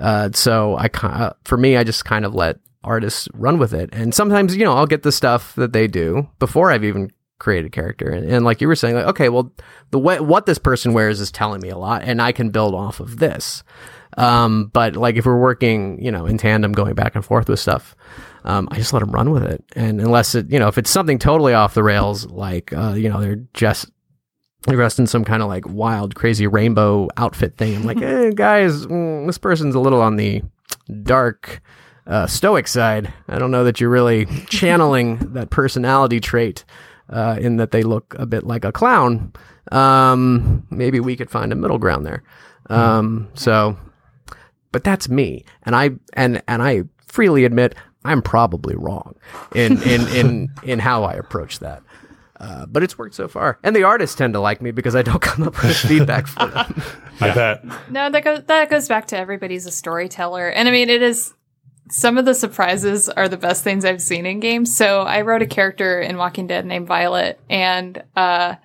uh, 0.01 0.31
so 0.33 0.77
I 0.77 0.89
kind 0.89 1.33
for 1.45 1.57
me, 1.57 1.77
I 1.77 1.85
just 1.85 2.05
kind 2.05 2.25
of 2.25 2.35
let 2.35 2.59
artists 2.83 3.29
run 3.35 3.59
with 3.59 3.73
it. 3.73 3.91
And 3.93 4.15
sometimes, 4.15 4.57
you 4.57 4.65
know, 4.65 4.75
I'll 4.75 4.87
get 4.87 5.03
the 5.03 5.13
stuff 5.13 5.55
that 5.55 5.73
they 5.73 5.87
do 5.87 6.29
before 6.39 6.71
I've 6.71 6.85
even 6.85 7.11
created 7.39 7.73
character. 7.73 8.09
And, 8.09 8.31
and 8.31 8.45
like 8.45 8.61
you 8.61 8.69
were 8.69 8.77
saying, 8.77 8.95
like, 8.95 9.07
okay, 9.07 9.29
well, 9.29 9.53
the 9.91 9.99
way, 9.99 10.21
what 10.21 10.47
this 10.47 10.59
person 10.59 10.93
wears 10.93 11.21
is 11.21 11.31
telling 11.31 11.61
me 11.61 11.69
a 11.69 11.79
lot 11.79 12.03
and 12.03 12.21
I 12.21 12.33
can 12.33 12.51
build 12.51 12.75
off 12.75 13.01
of 13.01 13.19
this. 13.19 13.63
Um, 14.17 14.71
but 14.73 14.97
like 14.97 15.17
if 15.17 15.27
we're 15.27 15.39
working, 15.39 16.03
you 16.03 16.11
know, 16.11 16.27
in 16.27 16.39
tandem, 16.39 16.73
going 16.73 16.95
back 16.95 17.15
and 17.15 17.25
forth 17.25 17.49
with 17.49 17.61
stuff, 17.61 17.97
um, 18.45 18.69
I 18.71 18.77
just 18.77 18.93
let 18.93 19.01
them 19.01 19.11
run 19.11 19.31
with 19.31 19.43
it. 19.43 19.65
And 19.75 20.01
unless 20.01 20.35
it, 20.35 20.51
you 20.51 20.59
know, 20.59 20.69
if 20.69 20.79
it's 20.79 20.91
something 20.91 21.19
totally 21.19 21.55
off 21.55 21.75
the 21.75 21.83
rails, 21.83 22.27
like, 22.27 22.73
uh, 22.73 22.93
you 22.93 23.09
know, 23.09 23.21
they're 23.21 23.43
just 23.55 23.91
dressed 24.69 24.99
in 24.99 25.07
some 25.07 25.25
kind 25.25 25.43
of 25.43 25.49
like 25.49 25.67
wild, 25.69 26.15
crazy 26.15 26.47
rainbow 26.47 27.09
outfit 27.17 27.57
thing. 27.57 27.77
I'm 27.77 27.85
like, 27.85 28.01
eh, 28.03 28.31
guys, 28.35 28.87
mm, 28.87 29.27
this 29.27 29.39
person's 29.39 29.75
a 29.75 29.81
little 29.81 30.01
on 30.01 30.17
the 30.17 30.43
dark, 31.03 31.61
uh, 32.07 32.27
stoic 32.27 32.69
side. 32.69 33.13
I 33.29 33.39
don't 33.39 33.51
know 33.51 33.65
that 33.65 33.81
you're 33.81 33.91
really 33.91 34.27
channeling 34.49 35.17
that 35.35 35.51
personality 35.51 36.21
trait 36.21 36.65
uh, 37.09 37.37
in 37.41 37.57
that 37.57 37.71
they 37.71 37.83
look 37.83 38.15
a 38.19 38.27
bit 38.27 38.45
like 38.45 38.65
a 38.65 38.73
clown. 38.73 39.33
Um, 39.73 40.67
maybe 40.71 41.01
we 41.01 41.17
could 41.17 41.31
find 41.31 41.53
a 41.53 41.57
middle 41.57 41.79
ground 41.79 42.07
there. 42.07 42.23
Um, 42.71 43.29
so, 43.35 43.77
but 44.75 44.83
that's 44.83 45.09
me, 45.09 45.45
and 45.63 45.77
I 45.77 45.91
and 46.15 46.43
and 46.49 46.61
I 46.61 46.83
freely 47.07 47.45
admit 47.45 47.77
I'm 48.05 48.23
probably 48.23 48.75
wrong 48.75 49.15
in 49.55 49.81
in 49.85 50.09
in 50.09 50.49
in 50.65 50.79
how 50.81 51.05
I 51.05 51.13
approach 51.13 51.61
that. 51.61 51.81
Uh, 52.41 52.67
but 52.67 52.83
it's 52.83 52.99
worked 52.99 53.15
so 53.15 53.29
far, 53.29 53.61
and 53.63 53.77
the 53.77 53.85
artists 53.85 54.17
tend 54.17 54.35
to 54.35 54.41
like 54.41 54.61
me 54.61 54.73
because 54.73 54.97
I 54.97 55.03
don't 55.03 55.23
come 55.23 55.47
up 55.47 55.63
with 55.63 55.77
feedback 55.77 56.27
for 56.27 56.47
them. 56.47 56.83
I 57.21 57.33
bet. 57.33 57.65
No, 57.89 58.11
that 58.11 58.25
goes 58.25 58.43
that 58.47 58.69
goes 58.69 58.89
back 58.89 59.07
to 59.07 59.17
everybody's 59.17 59.65
a 59.65 59.71
storyteller, 59.71 60.49
and 60.49 60.69
I 60.69 60.73
mean 60.73 60.91
it 60.91 61.03
is. 61.03 61.33
Some 61.91 62.19
of 62.19 62.25
the 62.25 62.35
surprises 62.35 63.09
are 63.09 63.29
the 63.29 63.37
best 63.37 63.63
things 63.63 63.85
I've 63.85 64.03
seen 64.03 64.27
in 64.27 64.41
games. 64.41 64.77
So 64.77 65.03
I 65.03 65.21
wrote 65.21 65.43
a 65.43 65.47
character 65.47 66.01
in 66.01 66.17
Walking 66.17 66.49
Dead 66.49 66.67
named 66.67 66.89
Violet, 66.89 67.39
and 67.49 68.03
uh, 68.17 68.57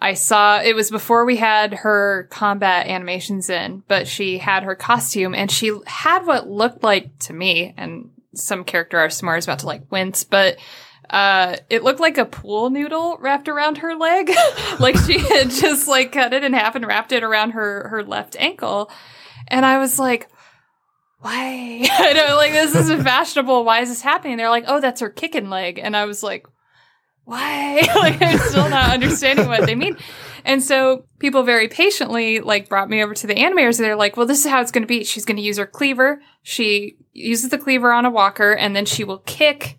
I 0.00 0.14
saw 0.14 0.60
it 0.60 0.74
was 0.74 0.90
before 0.90 1.24
we 1.24 1.36
had 1.36 1.74
her 1.74 2.26
combat 2.30 2.86
animations 2.86 3.50
in, 3.50 3.82
but 3.86 4.08
she 4.08 4.38
had 4.38 4.62
her 4.62 4.74
costume 4.74 5.34
and 5.34 5.50
she 5.50 5.72
had 5.86 6.24
what 6.26 6.48
looked 6.48 6.82
like 6.82 7.18
to 7.20 7.32
me, 7.34 7.74
and 7.76 8.10
some 8.34 8.64
character 8.64 8.98
artist 8.98 9.22
is 9.22 9.44
about 9.44 9.58
to 9.58 9.66
like 9.66 9.90
wince, 9.90 10.24
but 10.24 10.58
uh, 11.10 11.56
it 11.68 11.82
looked 11.82 12.00
like 12.00 12.18
a 12.18 12.24
pool 12.24 12.70
noodle 12.70 13.18
wrapped 13.18 13.48
around 13.48 13.78
her 13.78 13.94
leg. 13.96 14.30
like 14.78 14.96
she 14.96 15.18
had 15.18 15.50
just 15.50 15.88
like 15.88 16.12
cut 16.12 16.32
it 16.32 16.44
in 16.44 16.52
half 16.52 16.76
and 16.76 16.86
wrapped 16.86 17.12
it 17.12 17.24
around 17.24 17.50
her, 17.50 17.88
her 17.88 18.04
left 18.04 18.36
ankle. 18.38 18.90
And 19.48 19.66
I 19.66 19.78
was 19.78 19.98
like, 19.98 20.28
why? 21.18 21.86
I 21.90 22.12
know, 22.12 22.36
like, 22.36 22.52
this 22.52 22.74
isn't 22.74 23.02
fashionable. 23.02 23.64
Why 23.64 23.80
is 23.80 23.88
this 23.88 24.00
happening? 24.00 24.36
They're 24.36 24.48
like, 24.48 24.64
oh, 24.66 24.80
that's 24.80 25.00
her 25.00 25.10
kicking 25.10 25.50
leg. 25.50 25.78
And 25.78 25.96
I 25.96 26.06
was 26.06 26.22
like, 26.22 26.46
why? 27.30 27.88
like, 27.94 28.20
I'm 28.20 28.38
still 28.38 28.68
not 28.68 28.90
understanding 28.90 29.46
what 29.46 29.64
they 29.64 29.76
mean. 29.76 29.96
And 30.44 30.60
so 30.60 31.04
people 31.20 31.44
very 31.44 31.68
patiently, 31.68 32.40
like, 32.40 32.68
brought 32.68 32.90
me 32.90 33.04
over 33.04 33.14
to 33.14 33.26
the 33.28 33.36
animators. 33.36 33.78
They're 33.78 33.94
like, 33.94 34.16
well, 34.16 34.26
this 34.26 34.44
is 34.44 34.50
how 34.50 34.60
it's 34.60 34.72
going 34.72 34.82
to 34.82 34.88
be. 34.88 35.04
She's 35.04 35.24
going 35.24 35.36
to 35.36 35.42
use 35.42 35.56
her 35.56 35.66
cleaver. 35.66 36.20
She 36.42 36.96
uses 37.12 37.50
the 37.50 37.58
cleaver 37.58 37.92
on 37.92 38.04
a 38.04 38.10
walker 38.10 38.52
and 38.52 38.74
then 38.74 38.84
she 38.84 39.04
will 39.04 39.18
kick 39.18 39.78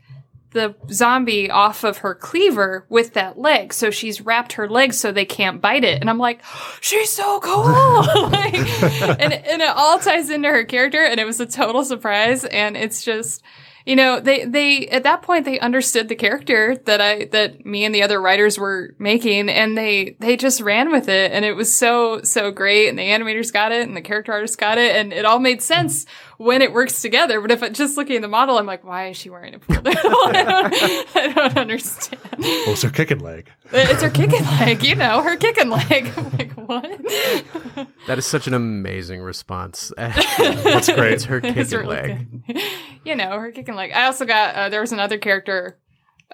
the 0.52 0.76
zombie 0.92 1.52
off 1.52 1.84
of 1.84 2.00
her 2.00 2.16
cleaver 2.16 2.86
with 2.88 3.16
that 3.16 3.38
leg. 3.38 3.74
So 3.74 3.92
she's 3.92 4.22
wrapped 4.22 4.54
her 4.54 4.70
legs 4.70 4.98
so 4.98 5.12
they 5.12 5.26
can't 5.26 5.62
bite 5.62 5.84
it. 5.84 6.00
And 6.00 6.10
I'm 6.10 6.20
like, 6.20 6.42
she's 6.80 7.10
so 7.10 7.42
cool. 7.42 7.66
like, 8.30 8.54
and, 9.20 9.34
and 9.34 9.62
it 9.62 9.76
all 9.76 10.00
ties 10.00 10.30
into 10.30 10.48
her 10.48 10.64
character. 10.64 11.04
And 11.04 11.20
it 11.20 11.26
was 11.26 11.42
a 11.42 11.46
total 11.46 11.84
surprise. 11.84 12.46
And 12.46 12.78
it's 12.78 13.04
just, 13.04 13.44
you 13.86 13.96
know, 13.96 14.20
they, 14.20 14.46
they, 14.46 14.88
at 14.88 15.04
that 15.04 15.22
point, 15.22 15.46
they 15.46 15.60
understood 15.60 16.08
the 16.08 16.16
character 16.16 16.76
that 16.86 17.02
I, 17.02 17.26
that 17.26 17.66
me 17.66 17.84
and 17.86 17.94
the 17.94 18.04
other 18.04 18.22
writers 18.22 18.60
were 18.60 18.94
making 19.00 19.50
and 19.50 19.78
they, 19.78 20.16
they 20.20 20.38
just 20.38 20.62
ran 20.62 20.92
with 20.92 21.10
it. 21.10 21.32
And 21.32 21.44
it 21.44 21.56
was 21.56 21.74
so, 21.74 22.22
so 22.22 22.52
great. 22.52 22.90
And 22.90 23.00
the 23.00 23.04
animators 23.04 23.52
got 23.52 23.72
it 23.72 23.88
and 23.88 23.98
the 23.98 24.02
character 24.02 24.32
artists 24.32 24.56
got 24.56 24.78
it. 24.78 24.96
And 24.96 25.12
it 25.12 25.26
all 25.26 25.40
made 25.40 25.62
sense 25.62 26.06
when 26.42 26.62
it 26.64 26.74
works 26.74 27.02
together. 27.02 27.40
But 27.40 27.52
if 27.52 27.62
it, 27.64 27.74
just 27.74 27.98
looking 27.98 28.16
at 28.16 28.22
the 28.24 28.28
model, 28.28 28.58
I'm 28.58 28.66
like, 28.66 28.84
why 28.84 29.10
is 29.10 29.18
she 29.18 29.30
wearing 29.30 29.54
a 29.54 29.60
pool 29.60 29.76
noodle? 29.76 29.92
I, 29.96 30.32
don't, 31.14 31.16
I 31.16 31.34
don't 31.34 31.58
understand. 31.58 32.20
Well, 32.40 32.72
it's 32.72 32.82
her 32.82 32.90
kicking 32.90 33.20
leg. 33.20 33.50
It's 33.72 34.02
her 34.02 34.10
kicking 34.10 34.44
leg, 34.44 34.84
you 34.84 34.96
know, 34.96 35.22
her 35.22 35.38
kicking 35.38 35.70
leg. 35.70 36.12
I'm 36.18 36.32
like, 36.32 36.52
what? 36.54 37.88
That 38.08 38.18
is 38.18 38.26
such 38.26 38.48
an 38.48 38.54
amazing 38.56 39.22
response. 39.22 39.94
That's 39.98 40.92
great. 40.92 41.14
it's 41.14 41.26
her 41.26 41.42
kicking 41.42 41.62
It's 41.62 41.74
really 41.74 41.88
leg. 41.96 42.46
good. 42.48 42.62
you 43.06 43.16
know, 43.16 43.38
her 43.40 43.52
kicking 43.52 43.76
leg. 43.76 43.92
I 43.92 44.06
also 44.06 44.26
got 44.26 44.56
uh, 44.56 44.70
there 44.70 44.82
was 44.82 44.92
another 44.92 45.18
character 45.20 45.78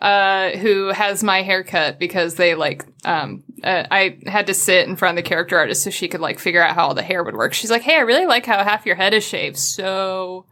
uh, 0.02 0.52
who 0.52 0.88
has 0.88 1.24
my 1.24 1.42
haircut 1.42 1.98
because 2.00 2.36
they 2.36 2.56
like 2.56 2.86
um 3.06 3.44
uh, 3.64 3.84
I 3.90 4.20
had 4.26 4.48
to 4.48 4.54
sit 4.54 4.88
in 4.88 4.96
front 4.96 5.18
of 5.18 5.24
the 5.24 5.28
character 5.28 5.58
artist 5.58 5.84
so 5.84 5.90
she 5.90 6.08
could 6.08 6.22
like 6.22 6.40
figure 6.40 6.62
out 6.62 6.76
how 6.76 6.88
all 6.88 6.94
the 6.94 7.02
hair 7.02 7.24
would 7.24 7.36
work. 7.36 7.54
She's 7.54 7.72
like, 7.72 7.82
"Hey, 7.82 7.96
I 7.96 8.02
really 8.02 8.26
like 8.26 8.46
how 8.46 8.64
half 8.64 8.86
your 8.86 8.96
head 8.96 9.14
is 9.14 9.24
shaved. 9.24 9.58
So, 9.58 10.46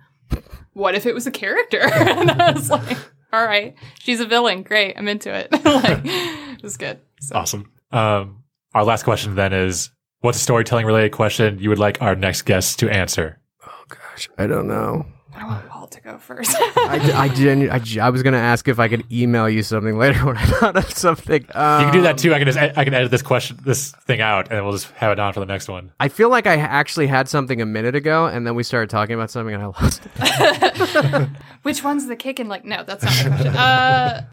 what 0.74 0.96
if 0.96 1.06
it 1.06 1.14
was 1.14 1.28
a 1.28 1.32
character?" 1.32 1.82
and 1.94 2.32
I 2.32 2.52
was 2.52 2.70
like, 2.70 2.98
"All 3.32 3.46
right, 3.46 3.76
she's 4.00 4.20
a 4.20 4.26
villain. 4.26 4.64
Great, 4.64 4.96
I'm 4.98 5.08
into 5.08 5.34
it. 5.34 5.52
like, 5.66 6.02
it 6.04 6.64
was 6.64 6.78
good." 6.78 7.00
So. 7.22 7.36
Awesome. 7.36 7.72
Um, 7.92 8.44
our 8.74 8.84
last 8.84 9.04
question 9.04 9.36
then 9.36 9.54
is 9.54 9.92
what's 10.22 10.38
a 10.38 10.42
storytelling 10.42 10.86
related 10.86 11.12
question 11.12 11.60
you 11.60 11.70
would 11.70 11.80
like 11.80 12.02
our 12.02 12.16
next 12.16 12.44
guest 12.44 12.80
to 12.80 12.90
answer? 12.90 13.40
Oh 13.66 13.84
gosh, 13.88 14.30
I 14.38 14.48
don't 14.48 14.68
know. 14.68 15.06
I 15.38 15.46
want 15.46 15.68
Paul 15.70 15.88
to 15.88 16.02
go 16.02 16.18
first. 16.18 16.56
I, 16.60 17.12
I, 17.14 17.28
genu- 17.30 17.70
I, 17.70 17.82
I 18.02 18.10
was 18.10 18.24
going 18.24 18.34
to 18.34 18.40
ask 18.40 18.68
if 18.68 18.80
I 18.80 18.88
could 18.88 19.12
email 19.12 19.50
you 19.50 19.64
something 19.64 19.98
later 20.04 20.26
when 20.26 20.38
I 20.38 20.46
thought 20.46 20.78
of 20.78 20.90
something. 20.92 21.46
Um, 21.54 21.82
You 21.82 21.86
can 21.88 21.94
do 21.94 22.02
that 22.04 22.18
too. 22.18 22.34
I 22.34 22.38
can 22.40 22.48
just 22.48 22.58
I 22.58 22.84
can 22.84 22.94
edit 22.94 23.12
this 23.12 23.22
question 23.22 23.58
this 23.66 23.92
thing 23.92 24.22
out 24.22 24.52
and 24.52 24.64
we'll 24.64 24.74
just 24.74 24.90
have 24.92 25.12
it 25.12 25.20
on 25.20 25.34
for 25.34 25.40
the 25.42 25.46
next 25.46 25.68
one. 25.68 25.92
I 26.00 26.08
feel 26.08 26.30
like 26.30 26.48
I 26.48 26.56
actually 26.58 27.08
had 27.08 27.28
something 27.28 27.62
a 27.62 27.66
minute 27.66 27.96
ago, 27.96 28.26
and 28.28 28.48
then 28.48 28.56
we 28.56 28.64
started 28.64 28.90
talking 28.90 29.16
about 29.16 29.30
something, 29.30 29.54
and 29.54 29.64
I 29.64 29.68
lost 29.68 30.02
it. 30.06 31.30
Which 31.64 31.84
one's 31.84 32.08
the 32.08 32.16
kick? 32.16 32.40
And 32.40 32.50
Like, 32.50 32.66
no, 32.66 32.84
that's 32.84 33.04
not 33.04 33.16
my 33.16 33.30
question. 33.30 33.56
Uh, 33.56 34.26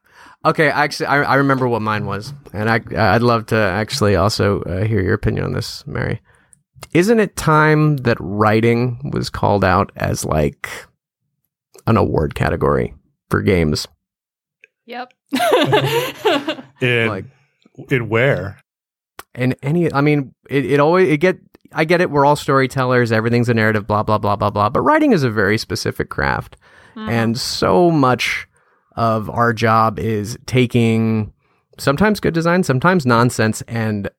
Okay, 0.45 0.69
actually, 0.71 1.07
I, 1.07 1.23
I 1.23 1.35
remember 1.37 1.69
what 1.69 1.83
mine 1.83 2.05
was, 2.05 2.35
and 2.53 2.69
I 2.69 2.81
I'd 3.15 3.23
love 3.23 3.47
to 3.47 3.57
actually 3.57 4.17
also 4.17 4.61
uh, 4.63 4.83
hear 4.83 5.01
your 5.01 5.15
opinion 5.15 5.45
on 5.45 5.53
this, 5.53 5.87
Mary. 5.87 6.21
Isn't 6.93 7.21
it 7.21 7.37
time 7.37 7.99
that 7.99 8.17
writing 8.19 9.13
was 9.15 9.31
called 9.31 9.65
out 9.65 9.93
as 9.95 10.25
like 10.25 10.69
an 11.87 11.97
award 11.97 12.35
category 12.35 12.95
for 13.31 13.43
games? 13.43 13.87
yep. 14.87 15.13
In 16.81 17.09
Like- 17.09 17.25
in 17.91 18.09
where? 18.09 18.59
And 19.35 19.57
any, 19.63 19.91
I 19.93 20.03
mean, 20.03 20.35
it, 20.51 20.67
it 20.73 20.81
always 20.81 21.09
it 21.09 21.17
get. 21.19 21.39
I 21.73 21.87
get 21.87 22.03
it. 22.03 22.11
We're 22.11 22.27
all 22.27 22.37
storytellers. 22.37 23.11
Everything's 23.11 23.49
a 23.49 23.55
narrative. 23.55 23.87
Blah 23.87 24.03
blah 24.03 24.19
blah 24.19 24.37
blah 24.37 24.51
blah. 24.51 24.69
But 24.69 24.83
writing 24.83 25.13
is 25.13 25.23
a 25.23 25.31
very 25.31 25.57
specific 25.57 26.11
craft, 26.11 26.59
and 26.97 27.39
so 27.39 27.91
much 27.91 28.47
of 28.95 29.31
our 29.31 29.55
job 29.55 29.99
is 29.99 30.37
taking 30.45 31.33
sometimes 31.79 32.21
good 32.21 32.35
design, 32.35 32.63
sometimes 32.63 33.07
nonsense, 33.07 33.63
and 33.63 34.11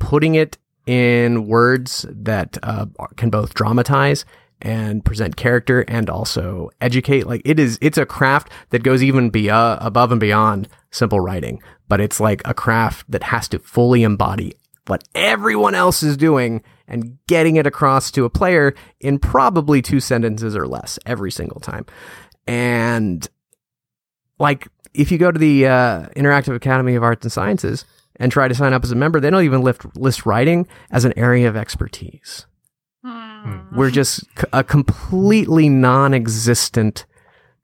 putting 0.00 0.34
it 0.34 0.56
in 0.86 1.46
words 1.46 2.06
that 2.08 2.56
uh, 2.62 2.86
can 3.16 3.28
both 3.28 3.52
dramatize 3.52 4.24
and 4.62 5.04
present 5.04 5.36
character 5.36 5.82
and 5.88 6.08
also 6.08 6.70
educate. 6.80 7.26
Like 7.26 7.42
it 7.44 7.58
is, 7.58 7.78
it's 7.80 7.98
a 7.98 8.06
craft 8.06 8.50
that 8.70 8.82
goes 8.82 9.02
even 9.02 9.30
be 9.30 9.50
uh, 9.50 9.78
above 9.80 10.10
and 10.12 10.20
beyond 10.20 10.68
simple 10.90 11.20
writing, 11.20 11.62
but 11.88 12.00
it's 12.00 12.20
like 12.20 12.42
a 12.44 12.54
craft 12.54 13.10
that 13.10 13.24
has 13.24 13.48
to 13.48 13.58
fully 13.58 14.02
embody 14.02 14.54
what 14.86 15.04
everyone 15.14 15.74
else 15.74 16.02
is 16.02 16.16
doing 16.16 16.62
and 16.86 17.18
getting 17.26 17.56
it 17.56 17.66
across 17.66 18.10
to 18.10 18.24
a 18.24 18.30
player 18.30 18.74
in 19.00 19.18
probably 19.18 19.80
two 19.80 20.00
sentences 20.00 20.54
or 20.54 20.66
less 20.66 20.98
every 21.06 21.30
single 21.30 21.60
time. 21.60 21.86
And 22.46 23.26
like 24.38 24.68
if 24.92 25.10
you 25.10 25.18
go 25.18 25.30
to 25.30 25.38
the 25.38 25.66
uh, 25.66 26.08
Interactive 26.10 26.54
Academy 26.54 26.94
of 26.94 27.02
Arts 27.02 27.24
and 27.24 27.32
Sciences 27.32 27.84
and 28.16 28.30
try 28.30 28.46
to 28.46 28.54
sign 28.54 28.72
up 28.72 28.84
as 28.84 28.92
a 28.92 28.96
member, 28.96 29.20
they 29.20 29.30
don't 29.30 29.44
even 29.44 29.62
lift, 29.62 29.84
list 29.96 30.24
writing 30.24 30.68
as 30.90 31.04
an 31.04 31.12
area 31.16 31.48
of 31.48 31.56
expertise. 31.56 32.46
Hmm. 33.44 33.76
We're 33.76 33.90
just 33.90 34.20
c- 34.38 34.46
a 34.52 34.64
completely 34.64 35.68
non-existent 35.68 37.04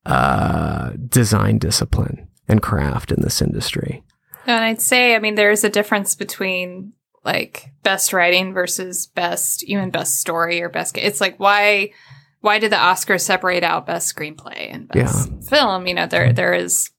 uh, 0.07 0.91
design 1.09 1.59
discipline 1.59 2.29
and 2.49 2.61
craft 2.63 3.11
in 3.13 3.23
this 3.23 3.41
industry. 3.41 4.05
And 4.47 4.63
I'd 4.65 4.81
say, 4.81 5.15
I 5.15 5.19
mean, 5.19 5.35
there's 5.37 5.65
a 5.65 5.69
difference 5.71 6.15
between 6.15 6.93
like 7.25 7.71
best 7.83 8.13
writing 8.13 8.53
versus 8.53 9.07
best, 9.07 9.63
even 9.65 9.91
best 9.91 10.21
story 10.21 10.63
or 10.63 10.69
best. 10.69 10.97
It's 10.97 11.21
like 11.21 11.37
why, 11.39 11.93
why 12.41 12.59
did 12.59 12.73
the 12.73 12.77
Oscars 12.77 13.21
separate 13.21 13.63
out 13.63 13.87
best 13.87 14.15
screenplay 14.15 14.73
and 14.73 14.89
best 14.89 15.31
film? 15.49 15.87
You 15.87 15.95
know, 15.95 16.07
there 16.07 16.33
there 16.33 16.55
is, 16.55 16.91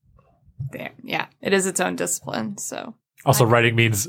there, 0.72 0.92
yeah, 1.04 1.26
it 1.42 1.54
is 1.54 1.66
its 1.66 1.80
own 1.80 1.96
discipline. 1.96 2.58
So 2.60 2.96
Also, 3.26 3.46
writing 3.46 3.76
means 3.76 4.08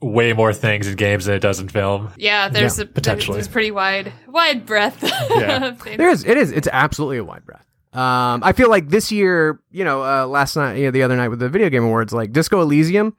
way 0.00 0.32
more 0.32 0.52
things 0.52 0.86
in 0.86 0.94
games 0.96 1.24
than 1.24 1.34
it 1.34 1.40
does 1.40 1.58
in 1.60 1.68
film. 1.68 2.10
yeah, 2.16 2.48
there's 2.48 2.78
Yeah, 2.78 2.84
a 2.84 2.86
potentially. 2.86 3.36
there's 3.36 3.48
pretty 3.48 3.70
wide 3.70 4.12
wide 4.28 4.66
breadth. 4.66 5.02
Yeah. 5.30 5.74
There 5.96 6.10
is. 6.10 6.24
It 6.24 6.36
is. 6.36 6.52
It's 6.52 6.68
absolutely 6.72 7.18
a 7.18 7.24
wide 7.24 7.44
breadth. 7.44 7.64
Um, 7.92 8.42
I 8.44 8.52
feel 8.52 8.68
like 8.68 8.90
this 8.90 9.10
year, 9.10 9.58
you 9.70 9.82
know, 9.84 10.02
uh, 10.04 10.26
last 10.26 10.54
night, 10.56 10.76
you 10.76 10.84
know, 10.84 10.90
the 10.90 11.02
other 11.02 11.16
night 11.16 11.28
with 11.28 11.38
the 11.38 11.48
video 11.48 11.70
game 11.70 11.84
awards, 11.84 12.12
like 12.12 12.30
Disco 12.32 12.60
Elysium 12.60 13.16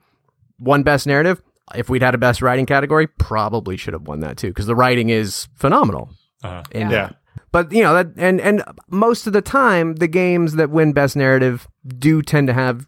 won 0.60 0.82
best 0.84 1.06
narrative. 1.06 1.42
If 1.74 1.88
we'd 1.88 2.02
had 2.02 2.14
a 2.14 2.18
best 2.18 2.40
writing 2.42 2.64
category, 2.64 3.06
probably 3.08 3.76
should 3.76 3.92
have 3.92 4.06
won 4.06 4.20
that 4.20 4.36
too 4.36 4.48
because 4.48 4.66
the 4.66 4.76
writing 4.76 5.08
is 5.10 5.48
phenomenal. 5.56 6.10
Uh, 6.44 6.62
in 6.70 6.82
Yeah. 6.82 6.88
that. 6.90 7.16
But 7.50 7.72
you 7.72 7.82
know 7.82 7.94
that, 7.94 8.08
and 8.16 8.40
and 8.40 8.62
most 8.88 9.26
of 9.26 9.32
the 9.32 9.42
time, 9.42 9.96
the 9.96 10.06
games 10.08 10.54
that 10.54 10.70
win 10.70 10.92
best 10.92 11.16
narrative 11.16 11.66
do 11.98 12.22
tend 12.22 12.46
to 12.46 12.52
have 12.52 12.86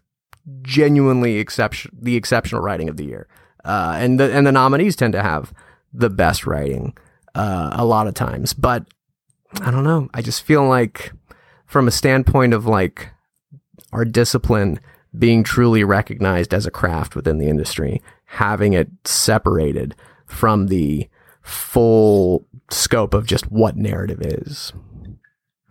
genuinely 0.61 1.37
exception 1.37 1.91
the 1.99 2.15
exceptional 2.15 2.61
writing 2.61 2.87
of 2.89 2.97
the 2.97 3.05
year, 3.05 3.27
uh, 3.65 3.95
and 3.97 4.19
the 4.19 4.31
and 4.31 4.45
the 4.45 4.51
nominees 4.51 4.95
tend 4.95 5.13
to 5.13 5.21
have 5.21 5.53
the 5.93 6.09
best 6.09 6.45
writing 6.45 6.95
uh, 7.35 7.69
a 7.73 7.85
lot 7.85 8.07
of 8.07 8.13
times. 8.13 8.53
But 8.53 8.85
I 9.61 9.71
don't 9.71 9.83
know. 9.83 10.09
I 10.13 10.21
just 10.21 10.43
feel 10.43 10.67
like, 10.67 11.11
from 11.65 11.87
a 11.87 11.91
standpoint 11.91 12.53
of 12.53 12.65
like 12.65 13.09
our 13.91 14.05
discipline 14.05 14.79
being 15.17 15.43
truly 15.43 15.83
recognized 15.83 16.53
as 16.53 16.65
a 16.65 16.71
craft 16.71 17.15
within 17.15 17.37
the 17.37 17.49
industry, 17.49 18.01
having 18.25 18.73
it 18.73 18.89
separated 19.03 19.95
from 20.25 20.67
the 20.67 21.09
full 21.41 22.45
scope 22.69 23.13
of 23.13 23.25
just 23.25 23.51
what 23.51 23.75
narrative 23.75 24.21
is. 24.21 24.71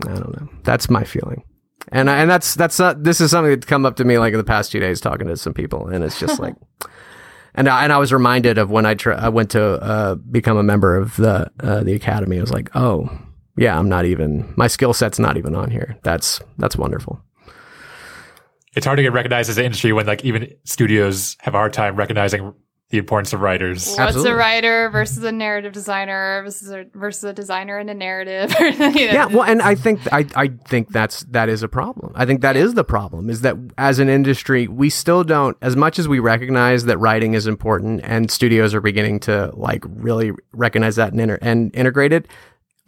I 0.06 0.14
don't 0.14 0.36
know. 0.40 0.48
That's 0.64 0.90
my 0.90 1.04
feeling. 1.04 1.44
And 1.88 2.10
I, 2.10 2.18
and 2.18 2.30
that's 2.30 2.54
that's 2.54 2.78
not 2.78 3.02
this 3.02 3.20
is 3.20 3.30
something 3.30 3.52
that's 3.52 3.66
come 3.66 3.86
up 3.86 3.96
to 3.96 4.04
me 4.04 4.18
like 4.18 4.32
in 4.32 4.38
the 4.38 4.44
past 4.44 4.70
two 4.70 4.80
days 4.80 5.00
talking 5.00 5.26
to 5.26 5.36
some 5.36 5.54
people 5.54 5.88
and 5.88 6.04
it's 6.04 6.20
just 6.20 6.38
like 6.38 6.54
and 7.54 7.68
I, 7.68 7.84
and 7.84 7.92
I 7.92 7.98
was 7.98 8.12
reminded 8.12 8.58
of 8.58 8.70
when 8.70 8.86
I 8.86 8.94
tr- 8.94 9.12
I 9.12 9.28
went 9.28 9.50
to 9.52 9.62
uh, 9.82 10.14
become 10.14 10.56
a 10.56 10.62
member 10.62 10.96
of 10.96 11.16
the 11.16 11.50
uh, 11.60 11.82
the 11.82 11.94
academy. 11.94 12.38
I 12.38 12.40
was 12.40 12.52
like, 12.52 12.70
"Oh, 12.74 13.08
yeah, 13.56 13.78
I'm 13.78 13.88
not 13.88 14.04
even 14.04 14.52
my 14.56 14.66
skill 14.68 14.92
set's 14.94 15.18
not 15.18 15.36
even 15.36 15.54
on 15.54 15.70
here." 15.70 15.98
That's 16.02 16.40
that's 16.58 16.76
wonderful. 16.76 17.20
it's 18.76 18.86
hard 18.86 18.96
to 18.98 19.02
get 19.02 19.12
recognized 19.12 19.50
as 19.50 19.58
an 19.58 19.64
industry 19.64 19.92
when 19.92 20.06
like 20.06 20.24
even 20.24 20.52
studios 20.64 21.36
have 21.40 21.54
a 21.54 21.58
hard 21.58 21.72
time 21.72 21.96
recognizing 21.96 22.54
the 22.90 22.98
importance 22.98 23.32
of 23.32 23.40
writers. 23.40 23.86
What's 23.86 23.98
Absolutely. 24.00 24.32
a 24.32 24.36
writer 24.36 24.90
versus 24.90 25.22
a 25.22 25.30
narrative 25.30 25.72
designer 25.72 26.42
versus 26.44 26.70
a, 26.70 26.86
versus 26.92 27.22
a 27.24 27.32
designer 27.32 27.78
and 27.78 27.88
a 27.88 27.94
narrative? 27.94 28.52
You 28.60 28.76
know, 28.78 28.88
yeah 28.94 29.26
well 29.26 29.44
and 29.44 29.62
i 29.62 29.74
think 29.74 30.00
i 30.12 30.26
i 30.36 30.48
think 30.68 30.88
that's 30.90 31.20
that 31.30 31.48
is 31.48 31.62
a 31.62 31.68
problem 31.68 32.12
i 32.16 32.24
think 32.26 32.40
that 32.40 32.56
is 32.56 32.74
the 32.74 32.84
problem 32.84 33.30
is 33.30 33.40
that 33.42 33.56
as 33.78 33.98
an 33.98 34.08
industry 34.08 34.66
we 34.68 34.90
still 34.90 35.22
don't 35.24 35.56
as 35.62 35.76
much 35.76 35.98
as 35.98 36.08
we 36.08 36.18
recognize 36.18 36.84
that 36.86 36.98
writing 36.98 37.34
is 37.34 37.46
important 37.46 38.00
and 38.04 38.30
studios 38.30 38.74
are 38.74 38.80
beginning 38.80 39.20
to 39.20 39.50
like 39.54 39.84
really 39.86 40.32
recognize 40.52 40.96
that 40.96 41.12
and, 41.12 41.20
inter- 41.20 41.38
and 41.42 41.74
integrate 41.74 42.12
it 42.12 42.26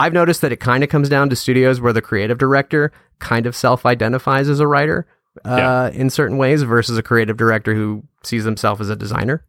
i've 0.00 0.12
noticed 0.12 0.40
that 0.40 0.52
it 0.52 0.60
kind 0.60 0.82
of 0.84 0.90
comes 0.90 1.08
down 1.08 1.28
to 1.30 1.36
studios 1.36 1.80
where 1.80 1.92
the 1.92 2.02
creative 2.02 2.38
director 2.38 2.90
kind 3.18 3.46
of 3.46 3.54
self-identifies 3.54 4.48
as 4.48 4.60
a 4.60 4.66
writer 4.66 5.06
uh, 5.44 5.56
Yeah. 5.56 5.88
in 5.90 6.10
certain 6.10 6.36
ways 6.38 6.62
versus 6.62 6.98
a 6.98 7.02
creative 7.02 7.36
director 7.36 7.74
who 7.74 8.02
sees 8.22 8.44
himself 8.44 8.80
as 8.80 8.90
a 8.90 8.96
designer 8.96 9.44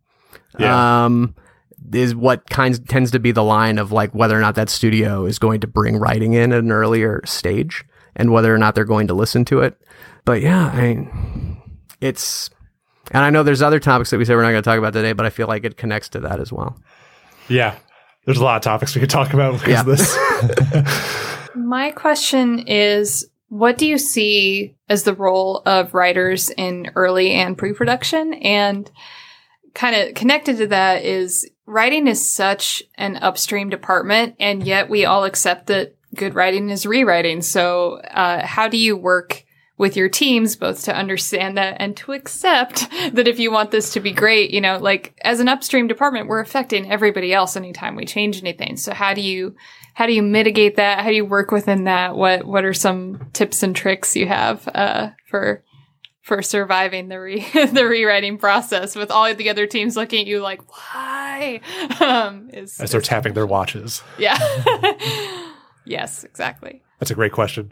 Yeah. 0.59 1.05
um, 1.05 1.35
is 1.93 2.15
what 2.15 2.49
kinds 2.49 2.79
tends 2.79 3.11
to 3.11 3.19
be 3.19 3.31
the 3.31 3.43
line 3.43 3.77
of 3.77 3.91
like 3.91 4.13
whether 4.15 4.37
or 4.37 4.41
not 4.41 4.55
that 4.55 4.69
studio 4.69 5.25
is 5.25 5.37
going 5.39 5.59
to 5.61 5.67
bring 5.67 5.97
writing 5.97 6.33
in 6.33 6.51
at 6.53 6.59
an 6.59 6.71
earlier 6.71 7.21
stage 7.25 7.83
and 8.15 8.31
whether 8.31 8.53
or 8.53 8.57
not 8.57 8.73
they're 8.75 8.85
going 8.85 9.07
to 9.07 9.13
listen 9.13 9.43
to 9.45 9.59
it. 9.59 9.77
But 10.25 10.41
yeah, 10.41 10.67
I 10.67 10.81
mean, 10.81 11.61
it's, 11.99 12.49
and 13.11 13.23
I 13.23 13.29
know 13.29 13.43
there's 13.43 13.61
other 13.61 13.79
topics 13.79 14.09
that 14.11 14.17
we 14.17 14.25
say 14.25 14.33
we're 14.35 14.43
not 14.43 14.51
going 14.51 14.63
to 14.63 14.67
talk 14.69 14.77
about 14.79 14.93
today, 14.93 15.13
but 15.13 15.25
I 15.25 15.29
feel 15.29 15.47
like 15.47 15.65
it 15.65 15.75
connects 15.77 16.09
to 16.09 16.19
that 16.21 16.39
as 16.39 16.53
well. 16.53 16.79
Yeah. 17.49 17.75
There's 18.25 18.37
a 18.37 18.43
lot 18.43 18.55
of 18.55 18.61
topics 18.61 18.95
we 18.95 19.01
could 19.01 19.09
talk 19.09 19.33
about 19.33 19.53
because 19.59 19.69
Yeah. 19.69 19.81
of 19.81 19.85
this. 19.85 21.49
My 21.55 21.91
question 21.91 22.59
is 22.59 23.27
what 23.49 23.77
do 23.77 23.85
you 23.85 23.97
see 23.97 24.75
as 24.89 25.03
the 25.03 25.13
role 25.13 25.61
of 25.65 25.93
writers 25.93 26.49
in 26.51 26.89
early 26.95 27.31
and 27.31 27.57
pre-production 27.57 28.33
and 28.35 28.89
kind 29.73 29.95
of 29.95 30.15
connected 30.15 30.57
to 30.57 30.67
that 30.67 31.03
is 31.03 31.49
writing 31.65 32.07
is 32.07 32.29
such 32.29 32.83
an 32.95 33.17
upstream 33.17 33.69
department 33.69 34.35
and 34.39 34.63
yet 34.63 34.89
we 34.89 35.05
all 35.05 35.23
accept 35.23 35.67
that 35.67 35.95
good 36.15 36.35
writing 36.35 36.69
is 36.69 36.85
rewriting. 36.85 37.41
So 37.41 37.95
uh, 37.95 38.45
how 38.45 38.67
do 38.67 38.77
you 38.77 38.95
work 38.95 39.45
with 39.77 39.97
your 39.97 40.09
teams 40.09 40.55
both 40.55 40.83
to 40.83 40.95
understand 40.95 41.57
that 41.57 41.77
and 41.79 41.97
to 41.97 42.13
accept 42.13 42.89
that 43.13 43.27
if 43.27 43.39
you 43.39 43.51
want 43.51 43.71
this 43.71 43.93
to 43.93 43.99
be 43.99 44.11
great 44.11 44.51
you 44.51 44.61
know 44.61 44.77
like 44.77 45.19
as 45.23 45.39
an 45.39 45.49
upstream 45.49 45.87
department 45.87 46.27
we're 46.27 46.39
affecting 46.39 46.89
everybody 46.89 47.33
else 47.33 47.55
anytime 47.55 47.95
we 47.95 48.05
change 48.05 48.41
anything. 48.41 48.77
So 48.77 48.93
how 48.93 49.13
do 49.13 49.21
you 49.21 49.55
how 49.93 50.07
do 50.07 50.13
you 50.13 50.23
mitigate 50.23 50.77
that? 50.77 50.99
How 50.99 51.09
do 51.09 51.15
you 51.15 51.25
work 51.25 51.51
within 51.51 51.85
that? 51.85 52.15
What 52.15 52.45
what 52.45 52.65
are 52.65 52.73
some 52.73 53.29
tips 53.33 53.63
and 53.63 53.75
tricks 53.75 54.15
you 54.15 54.27
have 54.27 54.67
uh, 54.73 55.09
for 55.25 55.63
for 56.23 56.41
surviving 56.41 57.09
the 57.09 57.19
re- 57.19 57.45
the 57.53 57.85
rewriting 57.85 58.37
process 58.39 58.95
with 58.95 59.11
all 59.11 59.31
the 59.35 59.49
other 59.49 59.67
teams 59.67 59.95
looking 59.95 60.21
at 60.21 60.25
you 60.27 60.39
like 60.41 60.61
why 60.71 61.59
um 61.99 62.49
is, 62.51 62.79
As 62.79 62.91
they're 62.91 63.01
is- 63.01 63.07
tapping 63.07 63.33
their 63.33 63.45
watches. 63.45 64.01
yeah 64.17 64.37
yes 65.85 66.23
exactly 66.23 66.81
That's 66.99 67.11
a 67.11 67.15
great 67.15 67.33
question. 67.33 67.71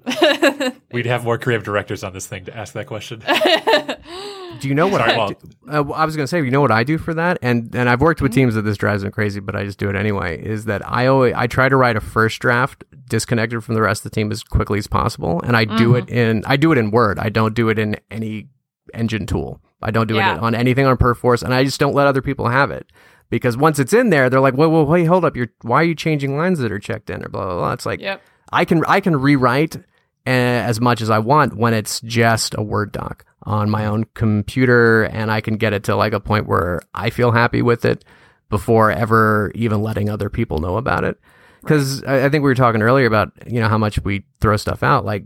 We'd 0.92 1.06
have 1.06 1.24
more 1.24 1.38
creative 1.38 1.64
directors 1.64 2.04
on 2.04 2.12
this 2.14 2.28
thing 2.28 2.44
to 2.46 2.56
ask 2.58 2.74
that 2.74 2.86
question. 2.88 3.24
Do 4.60 4.68
you 4.68 4.76
know 4.76 4.88
what 4.88 5.00
Sorry, 5.00 5.14
I 5.14 5.18
Walt. 5.18 5.40
do? 5.40 5.72
Uh, 5.72 5.92
I 5.94 6.06
was 6.06 6.16
going 6.16 6.24
to 6.24 6.28
say, 6.28 6.38
you 6.44 6.52
know 6.52 6.62
what 6.62 6.72
I 6.72 6.84
do 6.84 6.98
for 6.98 7.14
that, 7.14 7.38
and 7.42 7.74
and 7.76 7.90
I've 7.90 8.02
worked 8.02 8.18
Mm-hmm. 8.20 8.26
with 8.26 8.34
teams 8.34 8.56
that 8.56 8.62
this 8.64 8.78
drives 8.78 9.04
them 9.04 9.12
crazy, 9.12 9.40
but 9.40 9.56
I 9.56 9.64
just 9.64 9.78
do 9.80 9.90
it 9.90 9.96
anyway. 9.96 10.42
Is 10.44 10.66
that 10.66 10.82
I 10.88 11.08
always 11.08 11.34
I 11.36 11.48
try 11.48 11.70
to 11.70 11.76
write 11.76 11.96
a 11.96 12.02
first 12.02 12.40
draft 12.40 12.84
disconnected 13.10 13.64
from 13.64 13.76
the 13.76 13.82
rest 13.82 14.06
of 14.06 14.12
the 14.12 14.16
team 14.16 14.32
as 14.32 14.44
quickly 14.44 14.80
as 14.80 14.88
possible, 14.88 15.42
and 15.44 15.56
I 15.58 15.66
do 15.66 15.94
Mm-hmm. 15.94 15.96
it 15.96 16.10
in 16.10 16.44
I 16.46 16.58
do 16.58 16.72
it 16.72 16.78
in 16.78 16.92
Word. 16.92 17.20
I 17.20 17.30
don't 17.30 17.54
do 17.56 17.70
it 17.70 17.80
in 17.80 17.96
any 18.10 18.48
engine 18.94 19.26
tool. 19.26 19.62
I 19.82 19.90
don't 19.92 20.08
do 20.08 20.16
Yeah. 20.16 20.36
it 20.36 20.42
on 20.42 20.54
anything 20.54 20.86
on 20.86 20.98
Perforce, 20.98 21.42
and 21.42 21.54
I 21.54 21.64
just 21.64 21.80
don't 21.80 21.94
let 21.96 22.06
other 22.08 22.22
people 22.22 22.50
have 22.50 22.70
it 22.72 22.92
because 23.30 23.58
once 23.58 23.80
it's 23.80 23.94
in 23.94 24.10
there, 24.12 24.30
they're 24.30 24.40
like, 24.42 24.56
"Wait, 24.56 24.68
wait, 24.68 24.88
wait, 24.88 25.06
hold 25.06 25.26
up! 25.26 25.36
You're 25.36 25.50
why 25.64 25.82
are 25.82 25.86
you 25.86 25.96
changing 25.96 26.38
lines 26.38 26.60
that 26.60 26.72
are 26.72 26.80
checked 26.80 27.10
in 27.10 27.24
or 27.26 27.30
blah 27.30 27.46
blah 27.46 27.58
blah?" 27.58 27.72
It's 27.74 27.86
like 27.86 28.00
yep 28.00 28.22
I 28.52 28.66
can 28.66 28.84
I 28.88 29.00
can 29.00 29.16
rewrite 29.16 29.78
as 30.26 30.80
much 30.80 31.02
as 31.02 31.10
I 31.10 31.20
want 31.20 31.56
when 31.58 31.74
it's 31.74 32.00
just 32.02 32.54
a 32.58 32.62
Word 32.62 32.92
doc 32.92 33.26
on 33.44 33.70
my 33.70 33.86
own 33.86 34.06
computer, 34.14 35.04
and 35.04 35.32
I 35.32 35.42
can 35.42 35.58
get 35.58 35.74
it 35.74 35.84
to 35.86 35.96
like 35.96 36.14
a 36.14 36.20
point 36.20 36.48
where 36.48 36.82
I 36.94 37.10
feel 37.10 37.32
happy 37.32 37.62
with 37.62 37.86
it 37.86 38.06
before 38.50 38.92
ever 38.92 39.52
even 39.56 39.82
letting 39.82 40.10
other 40.10 40.30
people 40.30 40.60
know 40.60 40.78
about 40.78 41.04
it. 41.04 41.20
Because 41.62 42.04
I, 42.04 42.26
I 42.26 42.30
think 42.30 42.44
we 42.44 42.50
were 42.50 42.56
talking 42.56 42.82
earlier 42.82 43.06
about 43.08 43.32
you 43.48 43.60
know 43.60 43.68
how 43.70 43.78
much 43.78 44.00
we 44.04 44.24
throw 44.42 44.58
stuff 44.58 44.84
out, 44.84 45.06
like 45.06 45.26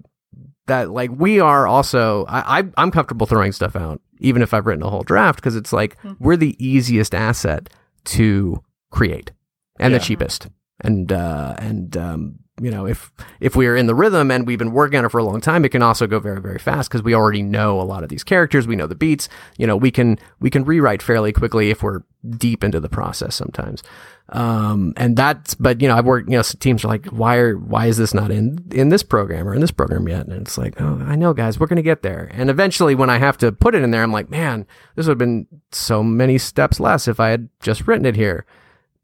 that. 0.68 0.90
Like 0.92 1.12
we 1.14 1.40
are 1.40 1.68
also 1.68 2.26
I, 2.26 2.60
I 2.60 2.64
I'm 2.78 2.92
comfortable 2.92 3.28
throwing 3.28 3.52
stuff 3.52 3.76
out 3.76 4.02
even 4.20 4.42
if 4.42 4.54
I've 4.54 4.66
written 4.66 4.84
a 4.84 4.90
whole 4.90 5.04
draft 5.04 5.38
because 5.38 5.58
it's 5.58 5.74
like 5.74 5.98
we're 6.20 6.38
the 6.38 6.56
easiest 6.66 7.14
asset 7.14 7.70
to 8.06 8.64
create 8.92 9.34
and 9.78 9.92
Yeah. 9.92 9.98
the 10.00 10.04
cheapest 10.06 10.48
and 10.80 11.12
uh, 11.12 11.56
and 11.60 11.98
um, 11.98 12.40
you 12.62 12.72
know 12.72 12.88
if 12.88 13.12
if 13.40 13.56
we 13.56 13.68
are 13.68 13.76
in 13.76 13.88
the 13.88 13.96
rhythm 13.96 14.32
and 14.32 14.48
we've 14.48 14.60
been 14.60 14.72
working 14.72 14.98
on 14.98 15.06
it 15.06 15.10
for 15.10 15.18
a 15.18 15.24
long 15.24 15.42
time, 15.42 15.66
it 15.66 15.70
can 15.70 15.82
also 15.82 16.08
go 16.08 16.20
very 16.20 16.40
very 16.40 16.60
fast 16.60 16.90
because 16.90 17.04
we 17.04 17.14
already 17.14 17.44
know 17.44 17.82
a 17.82 17.84
lot 17.84 18.04
of 18.04 18.10
these 18.10 18.24
characters. 18.24 18.66
We 18.66 18.76
know 18.76 18.88
the 18.88 18.96
beats. 18.96 19.28
You 19.58 19.68
know 19.68 19.76
we 19.76 19.92
can 19.92 20.18
we 20.40 20.50
can 20.50 20.64
rewrite 20.64 21.02
fairly 21.02 21.34
quickly 21.34 21.70
if 21.70 21.84
we're 21.84 22.02
deep 22.30 22.64
into 22.64 22.80
the 22.80 22.90
process 22.90 23.36
sometimes. 23.36 23.84
Um, 24.30 24.94
and 24.98 25.16
that's 25.16 25.54
but 25.54 25.82
you 25.82 25.88
know 25.88 25.96
I've 25.96 26.06
worked 26.06 26.30
you 26.30 26.38
know 26.38 26.44
teams 26.44 26.84
are 26.84 26.88
like 26.88 27.06
why 27.08 27.36
are 27.38 27.58
why 27.58 27.88
is 27.88 27.98
this 27.98 28.14
not 28.14 28.32
in 28.32 28.66
in 28.72 28.90
this 28.90 29.04
program 29.04 29.48
or 29.48 29.54
in 29.54 29.62
this 29.62 29.72
program 29.72 30.08
yet? 30.08 30.26
And 30.28 30.42
it's 30.42 30.58
like 30.58 30.80
oh 30.82 31.04
I 31.06 31.16
know 31.16 31.34
guys 31.34 31.60
we're 31.60 31.68
gonna 31.68 31.82
get 31.82 32.04
there. 32.04 32.32
And 32.34 32.50
eventually 32.50 32.96
when 32.96 33.10
I 33.10 33.18
have 33.18 33.38
to 33.40 33.52
put 33.52 33.76
it 33.76 33.84
in 33.84 33.92
there, 33.92 34.02
I'm 34.02 34.14
like 34.14 34.30
man 34.30 34.66
this 34.96 35.08
would 35.08 35.12
have 35.12 35.18
been 35.18 35.48
so 35.72 36.02
many 36.02 36.38
steps 36.38 36.80
less 36.80 37.08
if 37.08 37.20
I 37.20 37.30
had 37.30 37.50
just 37.60 37.86
written 37.86 38.06
it 38.06 38.16
here 38.16 38.46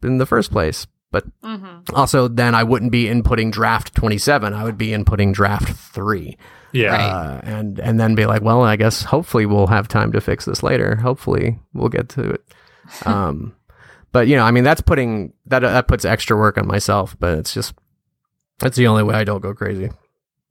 in 0.02 0.18
the 0.18 0.26
first 0.26 0.52
place. 0.52 0.88
But 1.12 1.26
mm-hmm. 1.42 1.94
also, 1.94 2.28
then 2.28 2.56
I 2.56 2.64
wouldn't 2.64 2.92
be 2.92 3.06
inputting 3.06 3.52
draft 3.52 3.94
27. 3.96 4.54
I 4.54 4.64
would 4.64 4.78
be 4.78 4.88
inputting 4.88 5.34
draft 5.34 5.76
three. 5.76 6.38
Yeah. 6.72 6.96
Uh, 6.96 7.42
and, 7.44 7.80
and 7.80 8.00
then 8.00 8.16
be 8.16 8.26
like, 8.26 8.42
well, 8.42 8.64
I 8.64 8.78
guess 8.78 9.04
hopefully 9.04 9.46
we'll 9.46 9.68
have 9.68 9.90
time 9.90 10.14
to 10.14 10.22
fix 10.22 10.46
this 10.46 10.64
later. 10.64 10.96
Hopefully 10.96 11.60
we'll 11.74 11.90
get 11.90 12.10
to 12.10 12.32
it. 12.32 12.44
Um, 13.06 13.56
but 14.12 14.28
you 14.28 14.36
know, 14.36 14.44
I 14.44 14.52
mean, 14.52 14.66
that's 14.66 14.82
putting, 14.82 15.32
that, 15.46 15.60
that 15.60 15.88
puts 15.88 16.04
extra 16.04 16.36
work 16.36 16.58
on 16.58 16.68
myself, 16.68 17.16
but 17.18 17.38
it's 17.38 17.54
just, 17.54 17.74
that's 18.60 18.76
the 18.76 18.88
only 18.88 19.04
way 19.04 19.16
I 19.16 19.24
don't 19.24 19.40
go 19.40 19.54
crazy. 19.54 19.92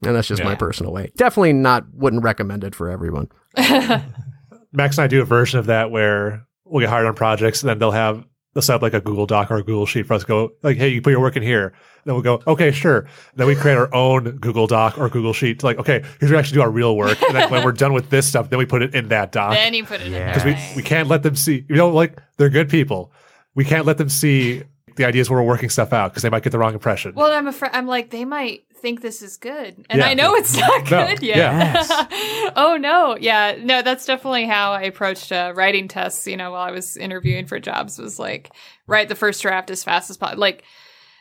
And 0.03 0.15
that's 0.15 0.27
just 0.27 0.43
my 0.43 0.55
personal 0.55 0.91
way. 0.91 1.11
Definitely 1.15 1.53
not, 1.53 1.93
wouldn't 1.93 2.23
recommend 2.23 2.63
it 2.63 2.73
for 2.73 2.89
everyone. 2.89 3.29
Max 3.57 4.97
and 4.97 5.03
I 5.03 5.07
do 5.07 5.21
a 5.21 5.25
version 5.25 5.59
of 5.59 5.67
that 5.67 5.91
where 5.91 6.47
we'll 6.65 6.81
get 6.81 6.89
hired 6.89 7.05
on 7.05 7.13
projects 7.13 7.61
and 7.61 7.69
then 7.69 7.77
they'll 7.77 7.91
have 7.91 8.25
they'll 8.53 8.61
set 8.61 8.75
up 8.75 8.81
like 8.81 8.93
a 8.93 9.01
Google 9.01 9.25
Doc 9.25 9.51
or 9.51 9.57
a 9.57 9.63
Google 9.63 9.85
Sheet 9.85 10.05
for 10.05 10.13
us 10.13 10.23
go 10.23 10.51
like, 10.63 10.77
hey, 10.77 10.89
you 10.89 11.01
put 11.01 11.11
your 11.11 11.19
work 11.19 11.35
in 11.35 11.43
here. 11.43 11.73
Then 12.03 12.15
we'll 12.15 12.23
go, 12.23 12.41
okay, 12.47 12.71
sure. 12.71 13.07
Then 13.35 13.47
we 13.47 13.55
create 13.55 13.77
our 13.77 13.93
own 13.93 14.37
Google 14.37 14.67
Doc 14.67 14.97
or 14.97 15.07
Google 15.07 15.33
Sheet 15.33 15.59
to 15.59 15.65
like, 15.65 15.77
okay, 15.77 16.03
here's 16.19 16.31
where 16.31 16.31
we 16.31 16.37
actually 16.37 16.55
do 16.55 16.61
our 16.61 16.71
real 16.71 16.97
work. 16.97 17.21
And 17.21 17.35
then 17.35 17.51
when 17.51 17.63
we're 17.63 17.71
done 17.71 17.93
with 17.93 18.09
this 18.09 18.27
stuff, 18.27 18.49
then 18.49 18.57
we 18.59 18.65
put 18.65 18.81
it 18.81 18.95
in 18.95 19.09
that 19.09 19.31
doc. 19.31 19.53
then 19.53 19.73
you 19.73 19.85
put 19.85 20.01
it 20.01 20.07
in 20.07 20.13
Because 20.13 20.43
we, 20.43 20.57
we 20.75 20.83
can't 20.83 21.07
let 21.07 21.23
them 21.23 21.35
see, 21.35 21.65
you 21.69 21.75
know, 21.75 21.89
like 21.89 22.17
they're 22.37 22.49
good 22.49 22.69
people. 22.69 23.11
We 23.53 23.65
can't 23.65 23.85
let 23.85 23.97
them 23.97 24.09
see 24.09 24.63
the 24.95 25.05
ideas 25.05 25.29
where 25.29 25.41
we're 25.41 25.47
working 25.47 25.69
stuff 25.69 25.93
out 25.93 26.11
because 26.11 26.23
they 26.23 26.29
might 26.29 26.43
get 26.43 26.51
the 26.51 26.59
wrong 26.59 26.73
impression. 26.73 27.13
Well, 27.15 27.31
I'm 27.31 27.47
afraid. 27.47 27.71
I'm 27.73 27.87
like 27.87 28.09
they 28.09 28.25
might 28.25 28.63
think 28.81 29.01
this 29.01 29.21
is 29.21 29.37
good, 29.37 29.85
and 29.89 29.99
Yeah. 29.99 30.07
I 30.07 30.13
know 30.13 30.35
it's 30.35 30.55
not 30.57 30.89
No. 30.91 31.07
good 31.07 31.21
yet. 31.23 31.37
Yes. 31.37 31.89
oh 32.55 32.77
no, 32.79 33.17
yeah, 33.19 33.55
no, 33.61 33.81
that's 33.81 34.05
definitely 34.05 34.45
how 34.47 34.71
I 34.73 34.83
approached 34.83 35.31
uh, 35.31 35.53
writing 35.55 35.87
tests. 35.87 36.27
You 36.27 36.37
know, 36.37 36.51
while 36.51 36.61
I 36.67 36.71
was 36.71 36.97
interviewing 36.97 37.45
for 37.45 37.59
jobs, 37.59 37.97
was 37.99 38.19
like 38.19 38.51
write 38.87 39.09
the 39.09 39.15
first 39.15 39.41
draft 39.41 39.69
as 39.69 39.83
fast 39.83 40.09
as 40.09 40.17
possible. 40.17 40.41
Like 40.41 40.63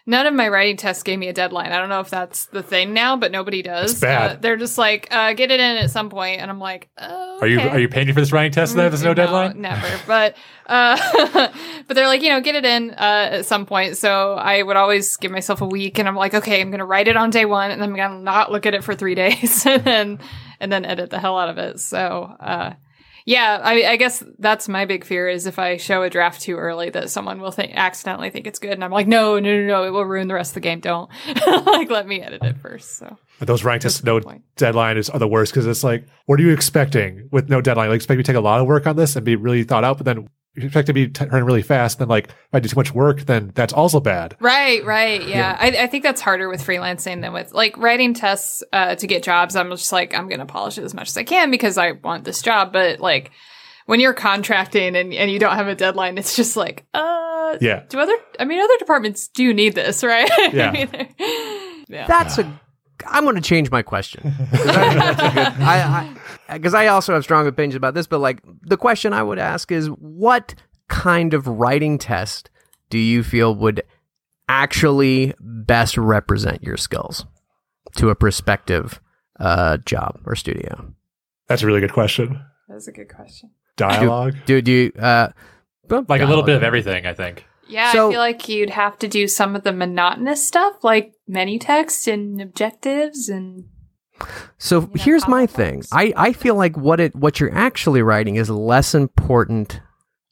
none 0.06 0.27
of 0.27 0.35
my 0.35 0.48
writing 0.48 0.77
tests 0.77 1.02
gave 1.02 1.18
me 1.18 1.28
a 1.28 1.32
deadline. 1.32 1.72
I 1.72 1.78
don't 1.78 1.89
know 1.89 2.01
if 2.01 2.10
that's 2.10 2.47
the 2.47 2.62
thing 2.62 2.93
now, 2.93 3.16
but 3.16 3.32
nobody 3.32 3.62
does. 3.62 3.93
It's 3.93 4.01
bad. 4.01 4.31
Uh, 4.31 4.36
they're 4.40 4.56
just 4.56 4.78
like 4.78 5.09
uh, 5.10 5.32
get 5.35 5.51
it 5.51 5.60
in 5.60 5.77
at 5.77 5.90
some 5.90 6.10
point, 6.10 6.40
and 6.40 6.51
I'm 6.51 6.59
like, 6.59 6.89
oh, 6.98 7.39
Are 7.40 7.47
you 7.47 7.60
are 7.60 7.78
you 7.78 7.89
paying 7.89 8.12
for 8.12 8.20
this 8.20 8.32
writing 8.32 8.52
test? 8.52 8.74
Then 8.74 8.90
there's 8.90 9.02
no, 9.02 9.14
deadline. 9.14 9.60
Never. 9.60 9.89
But 10.06 10.36
uh, 10.66 10.97
but 11.86 11.94
they're 11.94 12.06
like, 12.06 12.22
you 12.22 12.31
know, 12.31 12.40
get 12.40 12.55
it 12.55 12.64
in 12.64 12.90
uh, 12.90 13.28
at 13.32 13.47
some 13.47 13.66
point. 13.66 13.97
So 13.97 14.35
I 14.35 14.62
would 14.62 14.77
always 14.77 15.16
give 15.16 15.31
myself 15.31 15.60
a 15.60 15.66
week, 15.66 15.98
and 15.98 16.09
I'm 16.09 16.16
like, 16.16 16.35
okay, 16.35 16.60
I'm 16.60 16.70
gonna 16.70 16.86
write 16.86 17.09
it 17.09 17.16
on 17.16 17.31
day 17.31 17.44
one, 17.44 17.70
and 17.70 17.81
then 17.81 17.90
I'm 17.90 17.97
gonna 17.97 18.20
not 18.20 18.51
look 18.51 18.66
at 18.66 18.74
it 18.74 18.85
for 18.85 18.94
three 18.94 19.14
days, 19.16 19.66
and 19.66 19.85
then 19.85 20.18
and 20.60 20.72
then 20.72 20.85
edit 20.85 21.10
the 21.10 21.18
hell 21.18 21.39
out 21.39 21.48
of 21.48 21.59
it. 21.59 21.81
So. 21.81 22.36
Yeah, 23.24 23.60
I, 23.62 23.92
I 23.92 23.97
guess 23.97 24.22
that's 24.38 24.68
my 24.68 24.84
big 24.84 25.05
fear 25.05 25.28
is 25.28 25.47
if 25.47 25.59
I 25.59 25.76
show 25.76 26.02
a 26.02 26.10
draft 26.10 26.40
too 26.40 26.56
early 26.56 26.90
that 26.90 27.10
someone 27.10 27.40
will 27.40 27.51
think 27.51 27.72
accidentally 27.74 28.30
think 28.30 28.47
it's 28.47 28.59
good, 28.59 28.72
and 28.72 28.84
I'm 28.84 28.90
like, 28.90 29.06
no, 29.06 29.38
no, 29.38 29.60
no, 29.60 29.66
no, 29.66 29.84
it 29.84 29.90
will 29.90 30.05
ruin 30.05 30.28
the 30.28 30.34
rest 30.34 30.51
of 30.51 30.55
the 30.55 30.60
game. 30.60 30.80
Don't 30.80 31.10
like 31.66 31.90
let 31.90 32.06
me 32.06 32.20
edit 32.20 32.42
it 32.42 32.59
first. 32.59 32.97
So 32.98 33.16
But 33.38 33.48
those 33.48 33.64
writing 33.64 33.80
tests, 33.80 34.02
no 34.05 34.20
point. 34.20 34.42
deadline 34.56 34.97
is 34.97 35.10
are 35.10 35.18
the 35.18 35.28
worst 35.28 35.52
because 35.52 35.66
it's 35.66 35.84
like, 35.84 36.06
what 36.26 36.38
are 36.40 36.42
you 36.42 36.51
expecting 36.52 37.28
with 37.30 37.48
no 37.48 37.60
deadline? 37.60 37.88
Like, 37.88 37.97
expect 37.97 38.18
me 38.18 38.22
to 38.22 38.26
take 38.26 38.36
a 38.36 38.40
lot 38.40 38.60
of 38.60 38.66
work 38.66 38.86
on 38.86 38.97
this 38.97 39.16
and 39.16 39.24
be 39.24 39.36
really 39.36 39.64
thought 39.64 39.84
out, 39.84 39.97
but 39.98 40.05
then 40.06 40.28
you 40.56 40.64
expect 40.64 40.86
to 40.89 40.93
be 40.93 41.06
t- 41.09 41.24
turn 41.27 41.44
really 41.44 41.62
fast. 41.62 41.98
Then, 41.98 42.09
like, 42.09 42.28
if 42.28 42.35
I 42.52 42.60
do 42.60 42.68
too 42.68 42.77
much 42.77 42.93
work, 42.94 43.20
then 43.22 43.52
that's 43.55 43.72
also 43.72 44.01
bad. 44.01 44.36
Right, 44.40 44.85
right. 44.85 45.27
Yeah. 45.27 45.56
I, 45.59 45.68
I 45.68 45.86
think 45.86 46.02
that's 46.02 46.20
harder 46.20 46.48
with 46.48 46.60
freelancing 46.64 47.20
than 47.20 47.32
with 47.32 47.52
like 47.52 47.77
writing 47.78 48.14
tests 48.14 48.62
uh, 48.72 48.94
to 48.97 49.06
get 49.06 49.22
jobs. 49.22 49.55
I'm 49.56 49.70
just 49.70 49.93
like, 49.93 50.14
I'm 50.14 50.28
going 50.28 50.40
to 50.40 50.47
polish 50.47 50.77
it 50.78 50.85
as 50.85 50.93
much 50.94 51.09
as 51.09 51.16
I 51.16 51.22
can 51.24 51.51
because 51.51 51.78
I 51.78 51.93
want 51.93 52.24
this 52.24 52.43
job. 52.43 52.72
But 52.72 52.98
like 53.01 53.31
when 53.86 54.01
you're 54.01 54.12
contracting 54.14 54.97
and, 54.97 55.14
and 55.14 55.31
you 55.31 55.39
don't 55.39 55.55
have 55.55 55.68
a 55.68 55.74
deadline, 55.74 56.18
it's 56.18 56.35
just 56.36 56.56
like, 56.56 56.85
uh, 56.94 57.56
Yeah. 57.60 57.85
do 57.89 57.98
other, 58.01 58.16
I 58.39 58.44
mean, 58.44 58.60
other 58.60 58.77
departments 58.78 59.28
do 59.28 59.52
need 59.55 59.74
this, 59.74 60.02
right? 60.02 60.31
Yeah. 60.52 60.68
I 60.68 60.72
mean, 60.72 61.85
yeah. 61.89 62.06
That's 62.06 62.39
a. 62.39 62.60
I'm 63.06 63.24
going 63.24 63.36
to 63.36 63.40
change 63.40 63.70
my 63.70 63.82
question. 63.82 64.35
I 64.52 66.14
because 66.52 66.74
I, 66.74 66.89
also 66.89 67.14
have 67.14 67.22
strong 67.22 67.47
opinions 67.47 67.74
about 67.74 67.94
this, 67.94 68.06
but 68.06 68.18
like 68.18 68.40
the 68.62 68.77
question 68.77 69.12
I 69.12 69.22
would 69.22 69.39
ask 69.39 69.70
is, 69.70 69.86
what 69.89 70.55
kind 70.89 71.35
of 71.35 71.47
writing 71.47 71.98
test 71.98 72.51
do 72.89 72.98
you 72.98 73.22
feel 73.22 73.55
would 73.55 73.82
actually 74.48 75.35
best 75.40 75.97
represent 75.97 76.62
your 76.62 76.77
skills 76.77 77.24
to 77.97 78.10
a 78.10 78.14
prospective 78.14 79.01
uh, 79.39 79.77
job 79.78 80.20
or 80.27 80.35
studio? 80.35 80.93
That's 81.48 81.62
a 81.62 81.66
really 81.66 81.81
good 81.81 81.93
question. 81.93 82.44
That's 82.68 82.89
a 82.89 82.93
good 82.93 83.09
question. 83.09 83.51
Dialogue. 83.77 84.36
Do 84.47 84.60
do 84.60 84.72
you 84.72 84.93
uh, 85.01 85.28
Like 85.89 86.20
a 86.20 86.27
little 86.27 86.44
bit 86.44 86.56
of 86.56 86.62
everything, 86.62 87.06
I 87.06 87.14
think. 87.14 87.47
Yeah, 87.70 87.92
So- 87.92 88.09
I 88.09 88.10
feel 88.12 88.20
like 88.20 88.48
you'd 88.48 88.70
have 88.70 88.98
to 88.98 89.09
do 89.09 89.26
some 89.28 89.55
of 89.56 89.62
the 89.62 89.72
monotonous 89.72 90.44
stuff, 90.47 90.82
like 90.82 91.12
many 91.28 91.59
text 91.59 92.06
and 92.09 92.40
objectives 92.40 93.28
and 93.28 93.64
So 94.59 94.80
know, 94.80 94.90
here's 94.97 95.26
my 95.28 95.47
comic 95.47 95.51
thing. 95.51 95.82
I, 95.92 96.12
I 96.16 96.32
feel 96.32 96.55
like 96.56 96.76
what 96.76 97.01
it 97.01 97.14
what 97.16 97.40
you're 97.40 97.55
actually 97.55 98.02
writing 98.02 98.36
is 98.36 98.51
less 98.51 98.94
important 98.94 99.80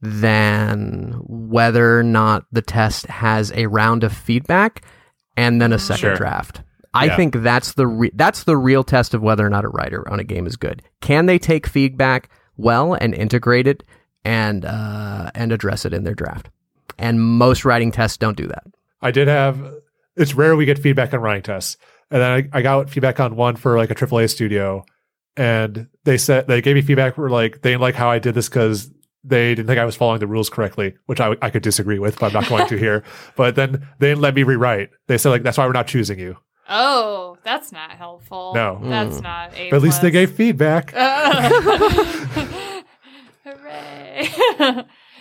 than 0.01 1.13
whether 1.27 1.99
or 1.99 2.03
not 2.03 2.45
the 2.53 2.63
test 2.63 3.07
has 3.07 3.51
a 3.53 3.67
round 3.67 4.05
of 4.05 4.13
feedback 4.13 4.83
and 5.37 5.61
then 5.61 5.73
a 5.73 5.79
second 5.79 6.01
Sure. 6.01 6.17
draft. 6.17 6.63
I 6.95 7.07
Yeah. 7.07 7.17
think 7.17 7.37
that's 7.43 7.73
the 7.75 7.87
re- 7.87 8.11
that's 8.15 8.45
the 8.45 8.57
real 8.57 8.83
test 8.85 9.15
of 9.15 9.23
whether 9.23 9.47
or 9.47 9.51
not 9.51 9.65
a 9.65 9.69
writer 9.69 10.09
on 10.11 10.19
a 10.21 10.25
game 10.25 10.47
is 10.47 10.57
good. 10.57 10.83
Can 11.01 11.27
they 11.27 11.39
take 11.39 11.67
feedback 11.67 12.29
well 12.57 12.95
and 12.95 13.15
integrate 13.15 13.67
it 13.67 13.85
and 14.25 14.65
uh, 14.65 15.31
and 15.35 15.53
address 15.53 15.85
it 15.85 15.93
in 15.93 16.05
their 16.05 16.15
draft? 16.15 16.49
And 16.99 17.21
most 17.21 17.65
writing 17.65 17.93
tests 17.93 18.17
don't 18.17 18.37
do 18.37 18.47
that. 18.49 18.65
I 19.01 19.11
did 19.11 19.29
have. 19.29 19.75
It's 20.17 20.35
rare 20.35 20.57
we 20.57 20.65
get 20.65 20.79
feedback 20.79 21.15
on 21.15 21.21
writing 21.21 21.43
tests, 21.43 21.77
and 22.11 22.21
then 22.21 22.51
I, 22.53 22.59
I 22.59 22.63
got 22.63 22.91
feedback 22.91 23.21
on 23.21 23.37
one 23.37 23.55
for 23.57 23.77
like 23.79 23.91
a 23.91 23.95
AAA 23.95 24.29
studio, 24.31 24.85
and 25.37 25.87
they 26.05 26.19
said 26.19 26.49
they 26.49 26.61
gave 26.61 26.75
me 26.75 26.83
feedback 26.83 27.15
for 27.15 27.31
like 27.31 27.63
they 27.63 27.71
didn't 27.71 27.83
like 27.83 27.95
how 27.95 28.11
I 28.11 28.19
did 28.19 28.35
this 28.35 28.49
because 28.49 28.91
they 29.23 29.55
didn't 29.55 29.69
think 29.69 29.79
I 29.79 29.85
was 29.85 29.95
following 29.95 30.19
the 30.19 30.27
rules 30.27 30.51
correctly, 30.51 30.97
which 31.07 31.21
I, 31.21 31.37
I 31.41 31.51
could 31.51 31.63
disagree 31.63 31.99
with, 32.01 32.19
but 32.19 32.27
I'm 32.27 32.33
not 32.33 32.49
going 32.49 32.67
to 32.69 32.77
here. 32.77 33.05
But 33.37 33.55
then 33.55 33.87
they 34.01 34.09
didn't 34.09 34.23
let 34.23 34.35
me 34.35 34.43
rewrite. 34.43 34.91
They 35.07 35.19
said 35.19 35.31
like 35.31 35.43
that's 35.45 35.57
why 35.59 35.67
we're 35.67 35.73
not 35.73 35.87
choosing 35.87 36.19
you. 36.19 36.37
oh, 36.69 37.39
that's 37.45 37.71
not 37.71 37.93
helpful. 37.93 38.53
No. 38.57 38.81
that's 38.83 39.19
Mm. 39.19 39.23
not. 39.23 39.55
A 39.57 39.71
But 39.71 39.77
at 39.77 39.83
least 39.83 40.03
they 40.03 40.11
gave 40.11 40.33
feedback. 40.33 40.93
Uh, 40.95 41.49
Hooray! 43.45 44.29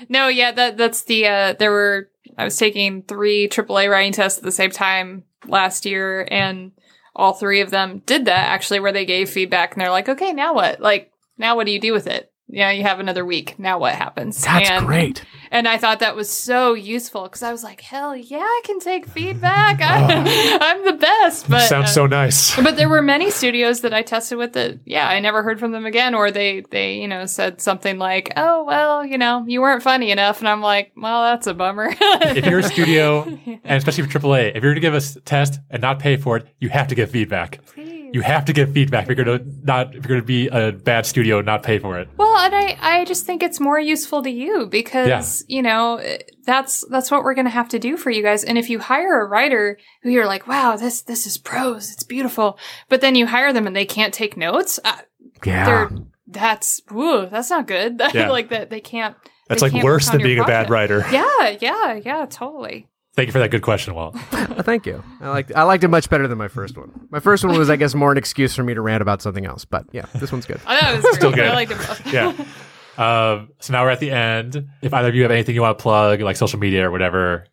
No, 0.10 0.28
yeah, 0.28 0.52
that 0.52 0.78
that's 0.78 1.04
the 1.04 1.28
uh 1.28 1.54
there 1.54 1.72
were 1.72 2.10
I 2.38 2.44
was 2.44 2.58
taking 2.58 3.04
three 3.04 3.48
AAA 3.48 3.90
writing 3.90 4.14
tests 4.14 4.38
at 4.38 4.44
the 4.44 4.52
same 4.52 4.72
time 4.72 5.24
last 5.48 5.86
year 5.86 6.28
and 6.30 6.72
all 7.16 7.34
three 7.34 7.62
of 7.62 7.72
them 7.72 8.04
did 8.06 8.26
that 8.26 8.50
actually 8.50 8.80
where 8.80 8.92
they 8.92 9.06
gave 9.06 9.30
feedback 9.30 9.74
and 9.74 9.82
they're 9.82 9.90
like, 9.90 10.08
"Okay, 10.08 10.34
now 10.34 10.54
what? 10.54 10.80
Like 10.80 11.12
now 11.38 11.56
what 11.56 11.66
do 11.66 11.72
you 11.72 11.80
do 11.80 11.94
with 11.94 12.08
it?" 12.08 12.32
Yeah, 12.48 12.72
you 12.72 12.84
have 12.84 13.00
another 13.00 13.26
week. 13.26 13.58
Now 13.60 13.80
what 13.80 13.96
happens? 13.96 14.42
That's 14.44 14.70
and, 14.70 14.86
great. 14.86 15.26
And 15.52 15.68
I 15.68 15.78
thought 15.78 16.00
that 16.00 16.16
was 16.16 16.30
so 16.30 16.74
useful 16.74 17.24
because 17.24 17.44
I 17.44 17.52
was 17.52 17.64
like, 17.64 17.82
hell 17.82 18.16
yeah, 18.16 18.40
I 18.40 18.62
can 18.66 18.80
take 18.80 19.06
feedback. 19.06 19.82
I'm, 19.82 20.28
I'm 20.62 20.86
the 20.86 20.94
best. 20.94 21.50
But 21.50 21.68
Sounds 21.68 21.90
uh, 21.90 21.94
so 21.94 22.08
nice. 22.08 22.56
but 22.56 22.76
there 22.76 22.90
were 22.90 23.02
many 23.02 23.32
studios 23.32 23.82
that 23.82 23.94
I 23.94 24.02
tested 24.02 24.38
with 24.38 24.54
that, 24.54 24.80
yeah, 24.86 25.08
I 25.08 25.20
never 25.20 25.44
heard 25.44 25.60
from 25.60 25.72
them 25.72 25.86
again, 25.86 26.16
or 26.16 26.32
they, 26.32 26.62
they, 26.72 26.96
you 26.98 27.08
know, 27.08 27.26
said 27.26 27.62
something 27.62 27.98
like, 27.98 28.34
"Oh, 28.36 28.64
well, 28.64 29.06
you 29.06 29.18
know, 29.18 29.46
you 29.48 29.62
weren't 29.62 29.84
funny 29.84 30.12
enough," 30.12 30.40
and 30.40 30.48
I'm 30.48 30.62
like, 30.62 30.92
"Well, 30.96 31.24
that's 31.24 31.48
a 31.48 31.54
bummer." 31.54 31.94
If 32.00 32.46
you're 32.46 32.60
a 32.60 32.64
studio, 32.64 33.24
and 33.46 33.60
especially 33.66 34.04
for 34.04 34.20
AAA, 34.20 34.50
if 34.50 34.56
you're 34.56 34.74
going 34.74 34.76
to 34.76 34.82
give 34.82 34.94
us 34.94 35.16
a 35.16 35.22
test 35.22 35.60
and 35.70 35.82
not 35.82 36.00
pay 36.00 36.18
for 36.18 36.38
it, 36.38 36.48
you 36.60 36.70
have 36.70 36.88
to 36.88 36.96
give 36.96 37.12
feedback. 37.12 37.64
Please. 37.66 37.87
You 38.14 38.22
have 38.22 38.46
to 38.46 38.54
give 38.54 38.74
feedback. 38.74 39.08
If 39.10 39.18
you're 39.18 39.26
going 39.26 39.40
to 39.40 39.46
not, 39.64 39.96
if 39.96 40.06
you're 40.08 40.20
to 40.20 40.26
be 40.26 40.48
a 40.48 40.72
bad 40.72 41.06
studio 41.06 41.38
and 41.38 41.46
not 41.46 41.64
pay 41.64 41.80
for 41.80 42.00
it. 42.00 42.10
Well, 42.18 42.38
and 42.38 42.54
I, 42.56 42.78
I 42.82 43.06
just 43.06 43.26
think 43.26 43.44
it's 43.44 43.60
more 43.60 43.80
useful 43.80 44.24
to 44.24 44.30
you 44.30 44.68
because, 44.68 45.46
you 45.48 45.62
know, 45.62 46.02
that's, 46.46 46.86
that's 46.90 47.12
what 47.12 47.24
we're 47.24 47.34
going 47.34 47.46
to 47.46 47.52
have 47.52 47.70
to 47.70 47.80
do 47.80 47.98
for 47.98 48.10
you 48.10 48.22
guys. 48.24 48.44
And 48.44 48.58
if 48.58 48.70
you 48.70 48.80
hire 48.80 49.22
a 49.22 49.26
writer 49.26 49.78
who 50.04 50.10
you're 50.10 50.26
like, 50.28 50.48
wow, 50.48 50.76
this, 50.78 51.02
this 51.02 51.26
is 51.28 51.38
prose, 51.38 51.92
it's 51.92 52.04
beautiful, 52.04 52.58
but 52.90 53.02
then 53.02 53.16
you 53.16 53.28
hire 53.28 53.52
them 53.54 53.68
and 53.68 53.76
they 53.76 53.86
can't 53.86 54.14
take 54.14 54.38
notes, 54.38 54.80
uh, 54.86 54.98
Yeah. 55.46 55.90
that's, 56.28 56.82
woo, 56.92 57.28
that's 57.28 57.50
not 57.50 57.68
good. 57.68 58.02
Yeah. 58.14 58.30
like 58.30 58.50
that, 58.50 58.70
they 58.70 58.82
can't. 58.82 59.16
That's 59.50 59.62
like 59.62 59.74
worse 59.84 60.10
than 60.10 60.22
being 60.22 60.40
a 60.40 60.46
bad 60.46 60.70
writer. 60.70 61.06
Yeah, 61.12 61.56
yeah, 61.62 61.94
yeah, 61.94 62.26
totally. 62.30 62.88
Thank 63.18 63.30
you 63.30 63.32
for 63.34 63.40
that 63.40 63.50
good 63.50 63.64
question, 63.64 63.96
Walt. 63.96 64.16
Oh, 64.60 64.64
thank 64.64 64.88
you. 64.88 65.04
I 65.22 65.30
liked 65.30 65.52
I 65.56 65.64
liked 65.64 65.84
it 65.84 65.90
much 65.90 66.10
better 66.10 66.28
than 66.28 66.38
my 66.40 66.48
first 66.48 66.78
one. 66.78 67.08
My 67.12 67.20
first 67.20 67.44
one 67.44 67.56
was, 67.56 67.70
I 67.70 67.76
guess, 67.76 67.94
more 67.94 68.12
an 68.12 68.18
excuse 68.18 68.56
for 68.56 68.64
me 68.64 68.74
to 68.74 68.82
rant 68.82 69.04
about 69.04 69.22
something 69.22 69.46
else. 69.46 69.66
But 69.66 69.86
yeah, 69.92 70.06
this 70.16 70.32
one's 70.32 70.48
good. 70.48 70.60
I 70.66 70.80
thought 70.80 70.94
it 70.96 71.04
was 71.04 71.16
Still 71.16 71.32
good. 71.32 71.46
I 71.46 71.54
liked 71.54 71.72
it 71.72 71.78
both. 71.78 72.12
Yeah. 72.12 72.30
Um, 72.98 73.50
so 73.60 73.74
now 73.74 73.84
we're 73.84 73.92
at 73.92 74.00
the 74.00 74.10
end. 74.10 74.68
If 74.82 74.96
either 74.96 75.10
of 75.10 75.16
you 75.16 75.22
have 75.22 75.30
anything 75.32 75.54
you 75.54 75.62
want 75.62 75.78
to 75.78 75.82
plug, 75.82 76.22
like 76.22 76.38
social 76.38 76.58
media 76.58 76.88
or 76.88 76.92
whatever, 76.92 77.46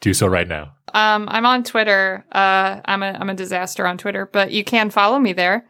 do 0.00 0.12
so 0.14 0.26
right 0.26 0.48
now. 0.48 0.72
Um, 0.94 1.28
I'm 1.30 1.46
on 1.46 1.62
Twitter. 1.62 2.24
Uh, 2.32 2.80
I'm 2.84 3.04
a 3.04 3.12
I'm 3.12 3.30
a 3.30 3.34
disaster 3.34 3.86
on 3.86 3.98
Twitter, 3.98 4.26
but 4.26 4.50
you 4.50 4.64
can 4.64 4.90
follow 4.90 5.18
me 5.20 5.32
there. 5.32 5.64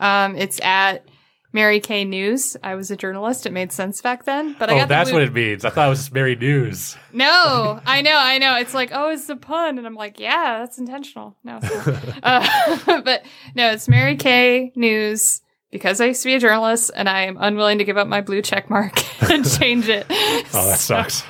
Um, 0.00 0.34
it's 0.36 0.60
at 0.62 1.06
Mary 1.52 1.80
Kay 1.80 2.04
News. 2.04 2.56
I 2.62 2.74
was 2.74 2.90
a 2.90 2.96
journalist. 2.96 3.46
It 3.46 3.52
made 3.52 3.72
sense 3.72 4.00
back 4.00 4.24
then, 4.24 4.56
but 4.58 4.70
I 4.70 4.82
oh, 4.82 4.86
that's 4.86 5.12
what 5.12 5.22
it 5.22 5.32
means. 5.32 5.64
I 5.64 5.70
thought 5.70 5.86
it 5.86 5.90
was 5.90 6.10
Mary 6.12 6.34
News. 6.36 6.96
No, 7.12 7.80
I 7.84 8.00
know, 8.02 8.16
I 8.16 8.38
know. 8.38 8.56
It's 8.56 8.74
like, 8.74 8.90
oh, 8.92 9.10
it's 9.10 9.28
a 9.28 9.36
pun, 9.36 9.78
and 9.78 9.86
I'm 9.86 9.94
like, 9.94 10.18
yeah, 10.18 10.58
that's 10.60 10.78
intentional. 10.78 11.36
No, 11.44 11.60
uh, 12.22 12.78
but 13.02 13.24
no, 13.54 13.70
it's 13.72 13.88
Mary 13.88 14.16
Kay 14.16 14.72
News 14.74 15.42
because 15.70 16.00
I 16.00 16.06
used 16.06 16.22
to 16.22 16.28
be 16.28 16.34
a 16.34 16.38
journalist, 16.40 16.90
and 16.94 17.08
I 17.08 17.22
am 17.22 17.36
unwilling 17.40 17.78
to 17.78 17.84
give 17.84 17.96
up 17.96 18.06
my 18.08 18.20
blue 18.20 18.42
check 18.42 18.68
mark 18.70 18.98
and 19.30 19.48
change 19.50 19.88
it. 19.88 20.06
Oh, 20.10 20.66
that 20.68 20.78
So, 20.78 21.02
sucks. 21.02 21.22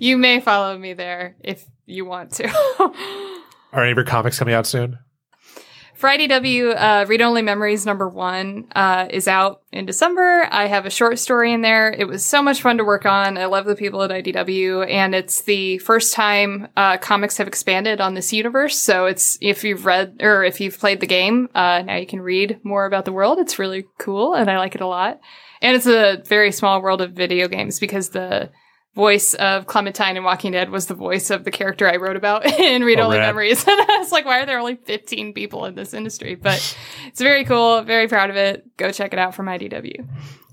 You 0.00 0.16
may 0.18 0.40
follow 0.40 0.76
me 0.78 0.94
there 0.94 1.36
if 1.40 1.64
you 1.86 2.04
want 2.04 2.32
to. 2.32 2.48
Are 3.72 3.82
any 3.82 3.90
of 3.92 3.96
your 3.96 4.04
comics 4.04 4.38
coming 4.38 4.54
out 4.54 4.66
soon? 4.66 4.98
For 6.04 6.10
IDW, 6.10 6.76
uh, 6.76 7.06
Read 7.08 7.22
Only 7.22 7.40
Memories 7.40 7.86
number 7.86 8.06
one 8.06 8.66
uh, 8.76 9.06
is 9.08 9.26
out 9.26 9.62
in 9.72 9.86
December. 9.86 10.46
I 10.50 10.66
have 10.66 10.84
a 10.84 10.90
short 10.90 11.18
story 11.18 11.50
in 11.50 11.62
there. 11.62 11.90
It 11.90 12.06
was 12.06 12.22
so 12.22 12.42
much 12.42 12.60
fun 12.60 12.76
to 12.76 12.84
work 12.84 13.06
on. 13.06 13.38
I 13.38 13.46
love 13.46 13.64
the 13.64 13.74
people 13.74 14.02
at 14.02 14.10
IDW, 14.10 14.86
and 14.86 15.14
it's 15.14 15.40
the 15.40 15.78
first 15.78 16.12
time 16.12 16.68
uh, 16.76 16.98
comics 16.98 17.38
have 17.38 17.48
expanded 17.48 18.02
on 18.02 18.12
this 18.12 18.34
universe. 18.34 18.76
So 18.76 19.06
it's 19.06 19.38
if 19.40 19.64
you've 19.64 19.86
read 19.86 20.18
or 20.20 20.44
if 20.44 20.60
you've 20.60 20.78
played 20.78 21.00
the 21.00 21.06
game, 21.06 21.48
uh, 21.54 21.80
now 21.86 21.96
you 21.96 22.06
can 22.06 22.20
read 22.20 22.60
more 22.62 22.84
about 22.84 23.06
the 23.06 23.12
world. 23.12 23.38
It's 23.38 23.58
really 23.58 23.86
cool, 23.96 24.34
and 24.34 24.50
I 24.50 24.58
like 24.58 24.74
it 24.74 24.82
a 24.82 24.86
lot. 24.86 25.20
And 25.62 25.74
it's 25.74 25.86
a 25.86 26.22
very 26.26 26.52
small 26.52 26.82
world 26.82 27.00
of 27.00 27.12
video 27.12 27.48
games 27.48 27.80
because 27.80 28.10
the 28.10 28.50
voice 28.94 29.34
of 29.34 29.66
Clementine 29.66 30.16
in 30.16 30.24
Walking 30.24 30.52
Dead 30.52 30.70
was 30.70 30.86
the 30.86 30.94
voice 30.94 31.30
of 31.30 31.44
the 31.44 31.50
character 31.50 31.88
I 31.88 31.96
wrote 31.96 32.16
about 32.16 32.46
in 32.60 32.82
Read 32.84 33.00
Oh, 33.00 33.04
Only 33.04 33.18
rad. 33.18 33.26
Memories. 33.26 33.64
And 33.68 33.80
I 33.80 33.96
was 33.98 34.12
like, 34.12 34.24
why 34.24 34.40
are 34.40 34.46
there 34.46 34.58
only 34.58 34.76
15 34.76 35.32
people 35.34 35.64
in 35.66 35.74
this 35.74 35.92
industry? 35.94 36.34
But 36.36 36.76
it's 37.06 37.20
very 37.20 37.44
cool. 37.44 37.82
Very 37.82 38.08
proud 38.08 38.30
of 38.30 38.36
it. 38.36 38.64
Go 38.76 38.92
check 38.92 39.12
it 39.12 39.18
out 39.18 39.34
from 39.34 39.46
IDW. 39.46 40.06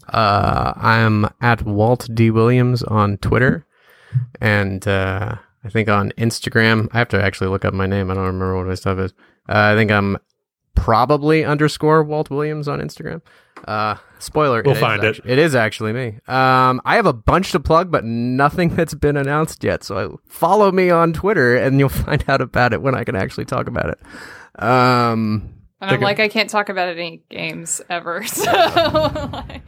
Uh, 0.09 0.73
I'm 0.75 1.27
at 1.41 1.63
Walt 1.63 2.09
D 2.13 2.31
Williams 2.31 2.83
on 2.83 3.17
Twitter, 3.17 3.65
and 4.41 4.85
uh, 4.87 5.35
I 5.63 5.69
think 5.69 5.87
on 5.89 6.11
Instagram. 6.17 6.89
I 6.91 6.97
have 6.97 7.07
to 7.09 7.23
actually 7.23 7.47
look 7.49 7.63
up 7.63 7.73
my 7.73 7.85
name. 7.85 8.09
I 8.11 8.15
don't 8.15 8.25
remember 8.25 8.57
what 8.57 8.65
my 8.67 8.73
stuff 8.75 8.97
is. 8.99 9.11
Uh, 9.47 9.71
I 9.71 9.75
think 9.75 9.91
I'm 9.91 10.17
probably 10.75 11.45
underscore 11.45 12.03
Walt 12.03 12.29
Williams 12.29 12.67
on 12.67 12.79
Instagram. 12.79 13.21
Uh, 13.65 13.95
spoiler: 14.19 14.61
We'll 14.65 14.75
is 14.75 14.79
find 14.81 15.03
it. 15.03 15.17
actu- 15.17 15.29
It 15.29 15.37
is 15.39 15.55
actually 15.55 15.93
me. 15.93 16.07
Um, 16.27 16.81
I 16.85 16.95
have 16.95 17.05
a 17.05 17.13
bunch 17.13 17.51
to 17.51 17.59
plug, 17.59 17.91
but 17.91 18.03
nothing 18.05 18.69
that's 18.75 18.93
been 18.93 19.17
announced 19.17 19.63
yet. 19.63 19.83
So 19.83 20.19
follow 20.27 20.71
me 20.71 20.89
on 20.89 21.13
Twitter, 21.13 21.55
and 21.57 21.79
you'll 21.79 21.89
find 22.07 22.23
out 22.27 22.41
about 22.41 22.73
it 22.73 22.81
when 22.81 22.95
I 22.95 23.03
can 23.03 23.15
actually 23.15 23.45
talk 23.45 23.67
about 23.67 23.89
it. 23.89 23.99
Um, 24.61 25.53
And 25.81 25.89
I'm 25.91 25.97
can- 25.97 26.01
like, 26.03 26.19
I 26.19 26.27
can't 26.27 26.49
talk 26.49 26.69
about 26.69 26.89
any 26.89 27.23
games 27.29 27.81
ever. 27.89 28.23
So 28.27 28.51
like, 28.51 29.61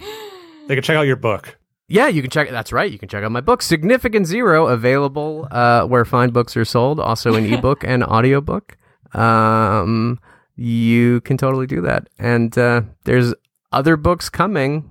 They 0.67 0.75
can 0.75 0.83
check 0.83 0.95
out 0.97 1.03
your 1.07 1.15
book. 1.17 1.57
Yeah, 1.89 2.07
you 2.07 2.21
can 2.21 2.31
check. 2.31 2.49
That's 2.49 2.71
right. 2.71 2.89
You 2.91 2.97
can 2.97 3.09
check 3.09 3.23
out 3.23 3.31
my 3.31 3.41
book, 3.41 3.61
Significant 3.61 4.25
Zero, 4.25 4.67
available 4.67 5.47
uh, 5.51 5.85
where 5.85 6.05
fine 6.05 6.29
books 6.31 6.55
are 6.57 6.65
sold, 6.65 6.99
also 6.99 7.35
in 7.35 7.51
ebook 7.53 7.83
and 7.83 8.03
audiobook. 8.03 8.77
Um, 9.13 10.19
you 10.55 11.21
can 11.21 11.37
totally 11.37 11.67
do 11.67 11.81
that. 11.81 12.07
And 12.17 12.57
uh, 12.57 12.81
there's 13.03 13.33
other 13.73 13.97
books 13.97 14.29
coming 14.29 14.89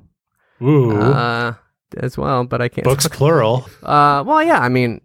Ooh. 0.61 1.01
uh, 1.01 1.55
as 1.97 2.19
well, 2.19 2.45
but 2.45 2.61
I 2.61 2.69
can't. 2.69 2.85
Books 2.85 3.09
plural. 3.09 3.67
Uh, 3.83 4.23
well, 4.27 4.43
yeah. 4.43 4.61
I 4.61 4.69
mean, 4.69 5.01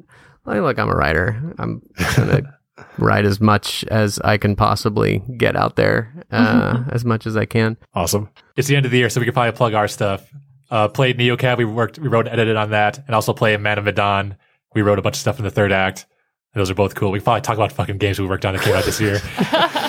look, 0.45 0.79
I'm 0.79 0.89
a 0.89 0.95
writer. 0.95 1.41
I'm 1.57 1.81
gonna 2.15 2.57
write 2.97 3.25
as 3.25 3.39
much 3.39 3.83
as 3.85 4.19
I 4.19 4.37
can 4.37 4.55
possibly 4.55 5.21
get 5.37 5.55
out 5.55 5.75
there, 5.75 6.13
uh, 6.31 6.83
as 6.91 7.05
much 7.05 7.25
as 7.25 7.35
I 7.37 7.45
can. 7.45 7.77
Awesome. 7.93 8.29
It's 8.55 8.67
the 8.67 8.75
end 8.75 8.85
of 8.85 8.91
the 8.91 8.97
year, 8.97 9.09
so 9.09 9.19
we 9.19 9.25
can 9.25 9.33
probably 9.33 9.51
plug 9.53 9.73
our 9.73 9.87
stuff. 9.87 10.29
uh, 10.69 10.87
played 10.89 11.17
NeoCab. 11.17 11.57
We 11.57 11.65
worked, 11.65 11.99
we 11.99 12.07
wrote 12.07 12.27
and 12.27 12.33
edited 12.33 12.55
on 12.57 12.71
that, 12.71 12.97
and 13.05 13.15
also 13.15 13.33
played 13.33 13.59
Man 13.61 13.77
of 13.77 13.85
Medan. 13.85 14.35
We 14.75 14.81
wrote 14.81 14.99
a 14.99 15.01
bunch 15.01 15.15
of 15.15 15.19
stuff 15.21 15.37
in 15.39 15.45
the 15.45 15.51
third 15.51 15.71
act. 15.71 16.05
Those 16.53 16.69
are 16.71 16.75
both 16.75 16.95
cool. 16.95 17.11
We 17.11 17.19
probably 17.19 17.41
talk 17.41 17.55
about 17.55 17.71
fucking 17.71 17.99
games 17.99 18.19
we 18.19 18.25
worked 18.25 18.43
on 18.45 18.55
that 18.55 18.63
came 18.63 18.75
out 18.75 18.83
this 18.83 18.99
year. 18.99 19.19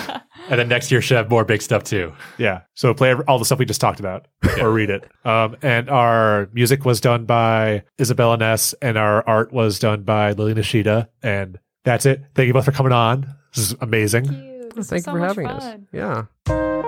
and 0.49 0.59
then 0.59 0.67
next 0.67 0.91
year 0.91 1.01
should 1.01 1.17
have 1.17 1.29
more 1.29 1.45
big 1.45 1.61
stuff 1.61 1.83
too. 1.83 2.11
Yeah. 2.37 2.61
So 2.73 2.93
play 2.93 3.13
all 3.27 3.39
the 3.39 3.45
stuff 3.45 3.59
we 3.59 3.65
just 3.65 3.81
talked 3.81 3.99
about 3.99 4.27
or 4.59 4.71
read 4.71 4.89
it. 4.89 5.09
Um, 5.25 5.55
and 5.61 5.89
our 5.89 6.49
music 6.53 6.85
was 6.85 6.99
done 6.99 7.25
by 7.25 7.83
Isabella 7.99 8.37
Ness 8.37 8.73
and 8.81 8.97
our 8.97 9.27
art 9.27 9.51
was 9.53 9.79
done 9.79 10.03
by 10.03 10.31
Lily 10.33 10.53
Nishida. 10.53 11.07
And 11.23 11.59
that's 11.83 12.05
it. 12.05 12.23
Thank 12.35 12.47
you 12.47 12.53
both 12.53 12.65
for 12.65 12.71
coming 12.71 12.91
on. 12.93 13.21
This 13.55 13.71
is 13.71 13.75
amazing. 13.81 14.25
Thank 14.25 14.37
you. 14.43 14.69
This 14.75 14.89
Thank 14.89 14.91
was 14.91 15.03
so 15.05 15.11
you 15.11 15.17
for 15.17 15.19
much 15.19 15.27
having 15.29 15.47
us. 15.47 15.63
fun. 15.63 15.87
Yeah. 15.91 16.78